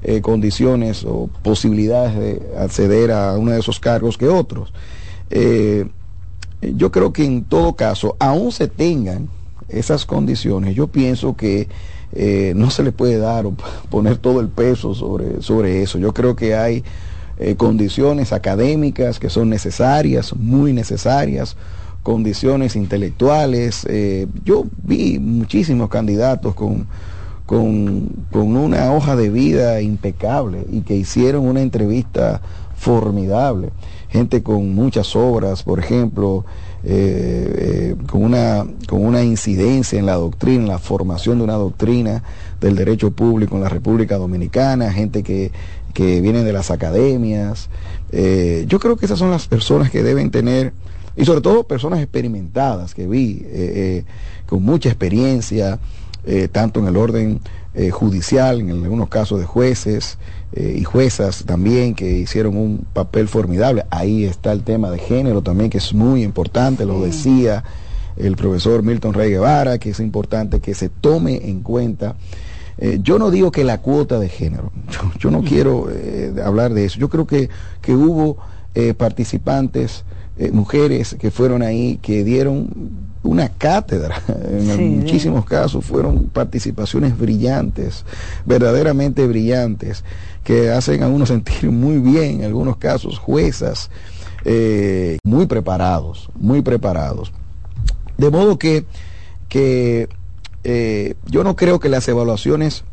eh, 0.05 0.21
condiciones 0.21 1.05
o 1.05 1.29
posibilidades 1.43 2.19
de 2.19 2.43
acceder 2.59 3.11
a 3.11 3.37
uno 3.37 3.53
de 3.53 3.61
esos 3.61 3.81
cargos 3.81 4.17
que 4.17 4.29
otros. 4.29 4.73
yo 6.61 6.91
creo 6.93 7.13
que 7.13 7.25
en 7.25 7.45
todo 7.45 7.75
caso, 7.75 8.17
aún 8.21 8.53
se 8.53 8.69
tengan 8.69 9.29
esas 9.69 10.07
condiciones, 10.07 10.75
yo 10.75 10.87
pienso 10.87 11.35
que 11.37 11.69
no 12.55 12.71
se 12.71 12.85
le 12.85 12.93
puede 12.93 13.19
dar 13.19 13.47
o 13.47 13.55
poner 13.91 14.19
todo 14.19 14.41
el 14.41 14.49
peso 14.49 14.95
sobre, 14.95 15.43
sobre 15.43 15.83
eso. 15.83 15.99
Yo 15.99 16.15
creo 16.15 16.37
que 16.37 16.55
hay 16.55 16.85
eh, 17.37 17.57
condiciones 17.57 18.33
académicas 18.33 19.19
que 19.19 19.29
son 19.29 19.51
necesarias, 19.51 20.37
muy 20.37 20.73
necesarias, 20.73 21.57
condiciones 22.05 22.77
intelectuales. 22.77 23.85
Eh, 23.89 24.29
yo 24.45 24.65
vi 24.85 25.19
muchísimos 25.19 25.89
candidatos 25.89 26.55
con, 26.55 26.87
con, 27.47 28.09
con, 28.31 28.57
una 28.57 28.93
hoja 28.93 29.17
de 29.17 29.31
vida 29.31 29.81
impecable 29.81 30.67
y 30.71 30.81
que 30.81 30.97
hicieron 30.97 31.47
una 31.47 31.61
entrevista 31.61 32.41
formidable. 32.77 33.71
Gente 34.09 34.43
con 34.43 34.75
muchas 34.75 35.17
obras, 35.17 35.63
por 35.63 35.79
ejemplo, 35.79 36.45
eh, 36.85 37.97
con, 38.11 38.23
una, 38.23 38.65
con 38.89 39.05
una 39.05 39.23
incidencia 39.23 39.99
en 39.99 40.07
la 40.07 40.15
doctrina, 40.15 40.63
en 40.63 40.69
la 40.69 40.79
formación 40.79 41.39
de 41.39 41.45
una 41.45 41.55
doctrina 41.55 42.23
del 42.61 42.77
derecho 42.77 43.11
público 43.11 43.57
en 43.57 43.63
la 43.63 43.69
República 43.69 44.17
Dominicana, 44.17 44.93
gente 44.93 45.23
que 45.23 45.51
que 45.95 46.21
vienen 46.21 46.45
de 46.45 46.53
las 46.53 46.71
academias. 46.71 47.71
Eh, 48.13 48.67
yo 48.69 48.81
creo 48.81 48.97
que 48.97 49.07
esas 49.07 49.19
son 49.19 49.31
las 49.31 49.47
personas 49.47 49.91
que 49.91 50.03
deben 50.03 50.31
tener, 50.31 50.75
y 51.17 51.25
sobre 51.25 51.41
todo 51.41 51.63
personas 51.63 52.01
experimentadas 52.01 52.95
que 52.95 53.07
vi, 53.07 53.43
eh, 53.45 53.47
eh, 53.53 54.05
con 54.47 54.63
mucha 54.63 54.89
experiencia, 54.89 55.79
tanto 56.53 56.81
en 56.81 56.87
el 56.87 56.97
orden 56.97 57.41
judicial, 57.91 58.61
en 58.61 58.71
algunos 58.71 59.09
casos 59.09 59.41
de 59.41 59.47
jueces 59.47 60.19
y 60.57 60.85
juezas 60.85 61.45
también, 61.45 61.95
que 61.95 62.11
hicieron 62.19 62.57
un 62.57 62.87
papel 62.93 63.29
formidable. 63.29 63.85
Ahí 63.91 64.25
está 64.25 64.53
el 64.53 64.63
tema 64.63 64.91
de 64.91 64.99
género 64.99 65.43
también, 65.43 65.71
que 65.71 65.79
es 65.79 65.93
muy 65.93 66.23
importante, 66.23 66.87
lo 66.87 67.01
decía 67.01 67.65
el 68.17 68.37
profesor 68.37 68.83
Milton 68.83 69.15
Rey 69.15 69.31
Guevara, 69.31 69.79
que 69.79 69.91
es 69.91 70.01
importante 70.01 70.61
que 70.61 70.75
se 70.75 70.89
tome 70.89 71.49
en 71.49 71.61
cuenta. 71.63 72.17
Eh, 72.79 72.99
yo 73.03 73.19
no 73.19 73.31
digo 73.31 73.53
que 73.53 73.65
la 73.65 73.81
cuota 73.81 74.19
de 74.19 74.29
género, 74.29 74.73
yo, 75.19 75.31
no 75.31 75.43
quiero 75.43 75.89
eh, 75.91 76.35
hablar 76.45 76.75
de 76.75 76.85
eso, 76.85 76.99
yo 76.99 77.09
creo 77.09 77.27
que, 77.27 77.49
que 77.81 77.95
hubo 77.95 78.39
eh, 78.75 78.95
participantes, 78.95 80.05
mujeres 80.51 81.15
que 81.17 81.31
fueron 81.31 81.63
ahí, 81.63 82.01
que 82.03 82.25
dieron 82.25 82.69
una 83.25 83.49
cátedra, 83.49 84.23
en 84.29 85.01
muchísimos 85.01 85.45
casos 85.45 85.85
fueron 85.85 86.27
participaciones 86.27 87.19
brillantes, 87.19 88.05
verdaderamente 88.47 89.27
brillantes, 89.27 90.05
que 90.45 90.71
hacen 90.71 91.03
a 91.03 91.09
uno 91.09 91.27
sentir 91.35 91.71
muy 91.73 91.99
bien, 91.99 92.41
en 92.41 92.45
algunos 92.45 92.77
casos 92.77 93.19
juezas, 93.19 93.91
muy 95.25 95.47
preparados, 95.47 96.29
muy 96.39 96.63
preparados. 96.63 97.33
De 98.19 98.31
modo 98.31 98.59
que, 98.59 98.85
que 99.49 100.09
eh, 100.65 101.15
yo 101.27 101.45
no 101.45 101.57
creo 101.57 101.79
que 101.79 101.89
las 101.91 102.09
evaluaciones 102.09 102.85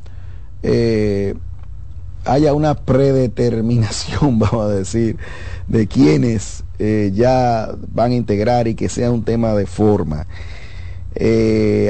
eh, 0.62 1.36
haya 2.26 2.54
una 2.54 2.76
predeterminación, 2.76 4.40
vamos 4.40 4.66
a 4.66 4.70
decir, 4.70 5.18
de 5.68 5.88
quienes 5.88 6.64
eh, 6.82 7.12
ya 7.14 7.70
van 7.94 8.12
a 8.12 8.16
integrar 8.16 8.68
y 8.68 8.74
que 8.74 8.90
sea 8.90 9.12
un 9.12 9.24
tema 9.24 9.54
de 9.54 9.68
forma. 9.68 10.26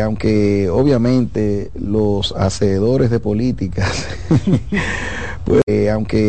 aunque 0.03 0.69
obviamente 0.69 1.71
los 1.75 2.33
hacedores 2.37 3.09
de 3.09 3.19
políticas, 3.19 4.07
pues 5.45 5.61
aunque 5.91 6.19